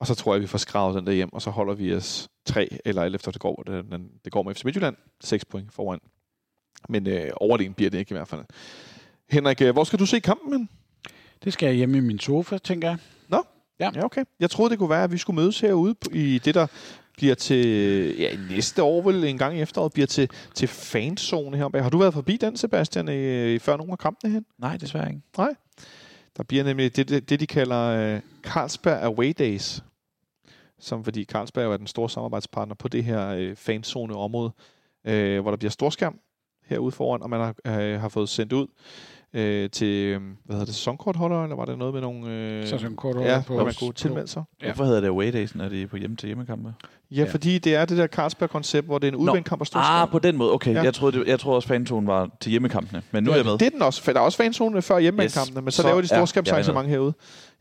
og 0.00 0.06
så 0.06 0.14
tror 0.14 0.34
jeg, 0.34 0.42
vi 0.42 0.46
får 0.46 0.58
skravet 0.58 0.94
den 0.94 1.06
der 1.06 1.12
hjem, 1.12 1.32
og 1.32 1.42
så 1.42 1.50
holder 1.50 1.74
vi 1.74 1.94
os 1.94 2.28
tre, 2.44 2.78
eller 2.84 3.02
alt 3.02 3.14
efter 3.14 3.30
det 3.30 3.40
går, 3.40 3.62
det, 3.66 3.84
det 4.24 4.32
går 4.32 4.42
med 4.42 4.54
FC 4.54 4.64
Midtjylland, 4.64 4.96
6 5.20 5.44
point 5.44 5.72
foran. 5.72 5.98
Men 6.88 7.06
øh, 7.06 7.30
overlegen 7.36 7.74
bliver 7.74 7.90
det 7.90 7.98
ikke 7.98 8.12
i 8.12 8.16
hvert 8.16 8.28
fald. 8.28 8.44
Henrik, 9.30 9.62
øh, 9.62 9.72
hvor 9.72 9.84
skal 9.84 9.98
du 9.98 10.06
se 10.06 10.20
kampen 10.20 10.52
hen? 10.52 10.68
Det 11.44 11.52
skal 11.52 11.66
jeg 11.66 11.74
hjemme 11.74 11.98
i 11.98 12.00
min 12.00 12.18
sofa, 12.18 12.58
tænker 12.58 12.88
jeg. 12.88 12.98
Ja. 13.80 13.90
Ja, 13.94 14.04
okay. 14.04 14.24
Jeg 14.40 14.50
troede, 14.50 14.70
det 14.70 14.78
kunne 14.78 14.90
være, 14.90 15.04
at 15.04 15.12
vi 15.12 15.18
skulle 15.18 15.40
mødes 15.40 15.60
herude 15.60 15.94
i 16.12 16.38
det, 16.44 16.54
der 16.54 16.66
bliver 17.16 17.34
til 17.34 17.66
ja, 18.18 18.36
næste 18.50 18.82
år, 18.82 19.02
vel 19.02 19.24
en 19.24 19.38
gang 19.38 19.58
i 19.58 19.60
efteråret, 19.60 19.92
bliver 19.92 20.06
til, 20.06 20.30
til 20.54 20.68
fanzone 20.68 21.56
heroppe. 21.56 21.82
Har 21.82 21.90
du 21.90 21.98
været 21.98 22.14
forbi 22.14 22.36
den, 22.36 22.56
Sebastian, 22.56 23.08
i, 23.08 23.58
før 23.58 23.76
nogle 23.76 23.92
af 23.92 23.98
kampene 23.98 24.32
hen? 24.32 24.44
Nej, 24.58 24.76
desværre 24.76 25.08
ikke. 25.08 25.22
Der 26.36 26.42
bliver 26.42 26.64
nemlig 26.64 26.96
det, 26.96 27.08
det, 27.08 27.30
det 27.30 27.40
de 27.40 27.46
kalder 27.46 28.14
øh, 28.14 28.20
Carlsberg 28.42 29.02
Away 29.02 29.32
Days. 29.38 29.82
Som 30.78 31.04
fordi 31.04 31.24
Carlsberg 31.24 31.72
er 31.72 31.76
den 31.76 31.86
store 31.86 32.10
samarbejdspartner 32.10 32.74
på 32.74 32.88
det 32.88 33.04
her 33.04 33.28
øh, 33.28 33.56
fanzone-område, 33.56 34.52
øh, 35.04 35.40
hvor 35.40 35.50
der 35.50 35.56
bliver 35.58 35.70
storskærm 35.70 36.18
herude 36.66 36.92
foran, 36.92 37.22
og 37.22 37.30
man 37.30 37.40
har, 37.40 37.80
øh, 37.80 38.00
har 38.00 38.08
fået 38.08 38.28
sendt 38.28 38.52
ud 38.52 38.66
øh, 39.34 39.70
til, 39.70 39.86
øh, 39.86 40.20
hvad 40.44 40.54
hedder 40.56 40.64
det, 40.64 40.74
sæsonkortholder, 40.74 41.42
eller 41.42 41.56
var 41.56 41.64
det 41.64 41.78
noget 41.78 41.94
med 41.94 42.00
nogle... 42.02 42.30
Øh, 42.30 42.94
kort 42.96 43.16
ja, 43.20 43.42
på, 43.46 43.54
hvor 43.54 43.64
man 43.64 43.74
kunne 43.78 43.92
tilmelde 43.92 44.28
sig. 44.28 44.42
Ja. 44.62 44.66
Hvorfor 44.66 44.84
hedder 44.84 45.00
det 45.00 45.08
away 45.08 45.32
days, 45.32 45.54
når 45.54 45.68
det 45.68 45.82
er 45.82 45.86
på 45.86 45.96
hjemme 45.96 46.16
til 46.16 46.26
hjemmekampe? 46.26 46.74
Ja, 47.10 47.16
Ja. 47.16 47.30
fordi 47.32 47.58
det 47.58 47.74
er 47.74 47.84
det 47.84 47.98
der 47.98 48.06
Carlsberg-koncept, 48.06 48.86
hvor 48.86 48.98
det 48.98 49.06
er 49.08 49.12
en 49.12 49.16
udvendt 49.16 49.52
og 49.52 49.66
storskærm. 49.66 50.02
Ah, 50.02 50.08
på 50.08 50.18
den 50.18 50.36
måde. 50.36 50.52
Okay, 50.52 50.70
Ja. 50.72 50.76
ja. 50.78 50.82
jeg, 50.84 50.94
troede, 50.94 51.18
det, 51.20 51.26
jeg 51.28 51.40
troede 51.40 51.56
også, 51.56 51.68
fantonen 51.68 52.06
var 52.06 52.30
til 52.40 52.50
hjemmekampene. 52.50 53.02
Men 53.12 53.24
nu 53.24 53.30
er 53.30 53.36
jeg 53.36 53.44
med. 53.44 53.52
Det 53.52 53.62
er 53.62 53.70
den 53.70 53.82
også. 53.82 54.12
Der 54.12 54.18
er 54.20 54.24
også 54.24 54.38
fanzone 54.38 54.82
før 54.82 54.98
hjemmekampene, 54.98 55.56
yes. 55.58 55.64
men 55.64 55.70
så, 55.72 55.82
Så- 55.82 55.88
laver 55.88 56.00
de 56.00 56.08
ja, 56.10 56.16
storskabsarrangement 56.16 56.88
herude. 56.88 57.12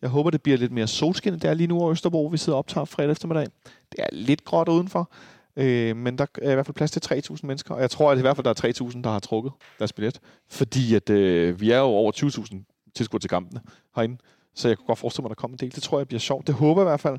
Jeg 0.01 0.09
håber, 0.09 0.29
det 0.29 0.41
bliver 0.41 0.57
lidt 0.57 0.71
mere 0.71 0.87
solskin. 0.87 1.33
Det 1.33 1.43
er 1.43 1.53
lige 1.53 1.67
nu 1.67 1.79
over 1.79 1.91
Østerbro, 1.91 2.25
vi 2.25 2.37
sidder 2.37 2.55
og 2.55 2.59
optager 2.59 2.85
fredag 2.85 3.11
eftermiddag. 3.11 3.45
Det 3.91 3.99
er 3.99 4.07
lidt 4.11 4.45
gråt 4.45 4.67
udenfor, 4.69 5.11
øh, 5.59 5.95
men 5.97 6.17
der 6.17 6.25
er 6.41 6.51
i 6.51 6.53
hvert 6.53 6.65
fald 6.65 6.75
plads 6.75 6.91
til 6.91 7.01
3.000 7.31 7.37
mennesker. 7.43 7.73
Og 7.75 7.81
jeg 7.81 7.89
tror, 7.91 8.11
at 8.11 8.17
i 8.17 8.21
hvert 8.21 8.35
fald 8.35 8.43
der 8.43 8.49
er 8.49 8.89
3.000, 8.91 9.01
der 9.01 9.09
har 9.09 9.19
trukket 9.19 9.51
deres 9.79 9.93
billet. 9.93 10.19
Fordi 10.49 10.95
at, 10.95 11.09
øh, 11.09 11.61
vi 11.61 11.71
er 11.71 11.77
jo 11.77 11.83
over 11.83 12.11
20.000 12.11 12.91
tilskuere 12.95 13.21
til 13.21 13.29
kampene 13.29 13.61
herinde. 13.95 14.17
Så 14.55 14.67
jeg 14.67 14.77
kunne 14.77 14.87
godt 14.87 14.99
forestille 14.99 15.23
mig, 15.23 15.31
at 15.31 15.37
der 15.37 15.41
kommer 15.41 15.55
en 15.55 15.59
del. 15.59 15.75
Det 15.75 15.83
tror 15.83 15.99
jeg 15.99 16.07
bliver 16.07 16.19
sjovt. 16.19 16.47
Det 16.47 16.55
håber 16.55 16.81
jeg 16.81 16.87
i 16.87 16.89
hvert 16.91 16.99
fald. 16.99 17.17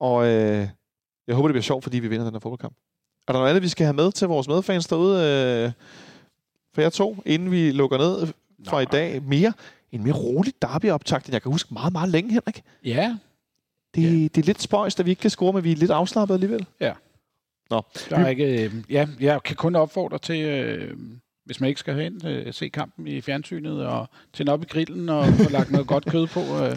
Og 0.00 0.26
øh, 0.26 0.68
jeg 1.26 1.34
håber, 1.36 1.48
det 1.48 1.52
bliver 1.54 1.62
sjovt, 1.62 1.82
fordi 1.82 1.98
vi 1.98 2.08
vinder 2.08 2.24
den 2.24 2.34
her 2.34 2.40
fodboldkamp. 2.40 2.74
Er 3.28 3.32
der 3.32 3.38
noget 3.38 3.50
andet, 3.50 3.62
vi 3.62 3.68
skal 3.68 3.86
have 3.86 3.94
med 3.96 4.12
til 4.12 4.28
vores 4.28 4.48
medfans 4.48 4.86
derude? 4.86 5.16
Øh, 5.66 5.72
for 6.74 6.80
jer 6.82 6.90
to, 6.90 7.16
inden 7.26 7.50
vi 7.50 7.70
lukker 7.70 7.98
ned 7.98 8.26
for 8.68 8.80
i 8.80 8.84
dag. 8.84 9.22
Mere, 9.22 9.52
en 9.92 10.02
mere 10.02 10.14
rolig 10.14 10.52
derby-optakt, 10.62 11.26
end 11.26 11.32
jeg 11.34 11.42
kan 11.42 11.52
huske 11.52 11.74
meget, 11.74 11.92
meget 11.92 12.08
længe, 12.08 12.32
Henrik. 12.32 12.62
Ja, 12.84 13.16
Det, 13.94 14.02
Ja. 14.02 14.08
det 14.08 14.38
er 14.38 14.42
lidt 14.42 14.62
spøjst, 14.62 15.00
at 15.00 15.06
vi 15.06 15.10
ikke 15.10 15.20
kan 15.20 15.30
score, 15.30 15.52
men 15.52 15.64
vi 15.64 15.72
er 15.72 15.76
lidt 15.76 15.90
afslappet 15.90 16.34
alligevel. 16.34 16.66
Der 18.10 18.16
er 18.16 18.28
ikke... 18.28 18.64
Øh, 18.64 18.72
ja, 18.90 19.06
jeg 19.20 19.42
kan 19.42 19.56
kun 19.56 19.76
opfordre 19.76 20.18
til, 20.18 20.40
øh, 20.40 20.96
hvis 21.46 21.60
man 21.60 21.68
ikke 21.68 21.80
skal 21.80 21.94
hen, 21.94 22.26
øh, 22.26 22.54
se 22.54 22.68
kampen 22.68 23.06
i 23.06 23.20
fjernsynet 23.20 23.86
og 23.86 24.08
tænde 24.32 24.52
op 24.52 24.62
i 24.62 24.66
grillen 24.66 25.08
og 25.08 25.26
få 25.26 25.50
lagt 25.58 25.70
noget 25.70 25.86
godt 25.86 26.06
kød 26.06 26.26
på. 26.26 26.40
Øh. 26.40 26.76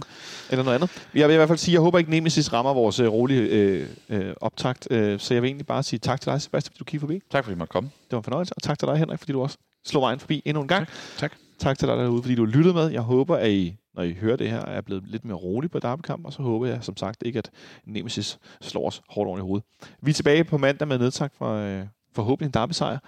Eller 0.49 0.63
noget 0.63 0.75
andet. 0.75 1.07
Jeg 1.15 1.27
vil 1.27 1.33
i 1.33 1.37
hvert 1.37 1.47
fald 1.47 1.57
sige, 1.57 1.73
at 1.73 1.73
jeg 1.73 1.81
håber 1.81 1.99
ikke, 1.99 2.11
Nemesis 2.11 2.53
rammer 2.53 2.73
vores 2.73 2.99
øh, 2.99 3.07
rolige 3.07 3.41
øh, 3.41 3.87
øh, 4.09 4.33
optakt. 4.41 4.87
Øh, 4.91 5.19
så 5.19 5.33
jeg 5.33 5.43
vil 5.43 5.47
egentlig 5.47 5.67
bare 5.67 5.83
sige 5.83 5.99
tak 5.99 6.21
til 6.21 6.31
dig, 6.31 6.41
Sebastian, 6.41 6.71
fordi 6.71 6.79
du 6.79 6.83
kiggede 6.83 7.01
forbi. 7.01 7.21
Tak 7.31 7.43
fordi 7.43 7.55
I 7.55 7.57
måtte 7.57 7.71
komme. 7.71 7.89
Det 7.89 8.11
var 8.11 8.17
en 8.17 8.23
fornøjelse. 8.23 8.53
Og 8.55 8.63
tak 8.63 8.79
til 8.79 8.87
dig, 8.87 8.97
Henrik, 8.97 9.19
fordi 9.19 9.31
du 9.31 9.41
også 9.41 9.57
slog 9.85 10.01
vejen 10.01 10.19
forbi 10.19 10.41
endnu 10.45 10.61
en 10.61 10.67
gang. 10.67 10.87
Tak. 11.17 11.33
Tak 11.59 11.79
til 11.79 11.87
dig 11.87 11.97
derude, 11.97 12.23
fordi 12.23 12.35
du 12.35 12.45
lyttede 12.45 12.73
med. 12.73 12.87
Jeg 12.87 13.01
håber, 13.01 13.35
at 13.35 13.51
I, 13.51 13.75
når 13.99 14.03
I 14.03 14.13
hører 14.13 14.35
det 14.35 14.49
her, 14.49 14.65
er 14.65 14.81
blevet 14.81 15.03
lidt 15.07 15.25
mere 15.25 15.37
roligt 15.37 15.71
på 15.71 15.79
derbykamp, 15.79 16.25
og 16.25 16.33
så 16.33 16.41
håber 16.41 16.65
jeg, 16.67 16.83
som 16.83 16.97
sagt, 16.97 17.23
ikke 17.25 17.39
at 17.39 17.51
Nemesis 17.85 18.39
slår 18.61 18.87
os 18.87 19.01
hårdt 19.09 19.27
oven 19.27 19.39
i 19.39 19.41
hovedet. 19.41 19.65
Vi 20.01 20.09
er 20.09 20.13
tilbage 20.13 20.43
på 20.43 20.57
mandag 20.57 20.87
med 20.87 20.97
nedtak 20.97 21.33
for 21.35 21.53
øh, 21.53 21.85
forhåbentlig 22.15 22.45
en 22.47 22.53
derby-sejr, 22.53 22.99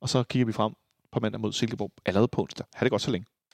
og 0.00 0.08
så 0.08 0.22
kigger 0.22 0.46
vi 0.46 0.52
frem 0.52 0.72
på 1.12 1.20
mandag 1.20 1.40
mod 1.40 1.52
Silkeborg 1.52 1.90
allerede 2.06 2.28
på 2.28 2.42
onsdag. 2.42 2.66
Ha' 2.74 2.84
det 2.84 2.90
godt 2.90 3.02
så 3.02 3.10
længe. 3.10 3.26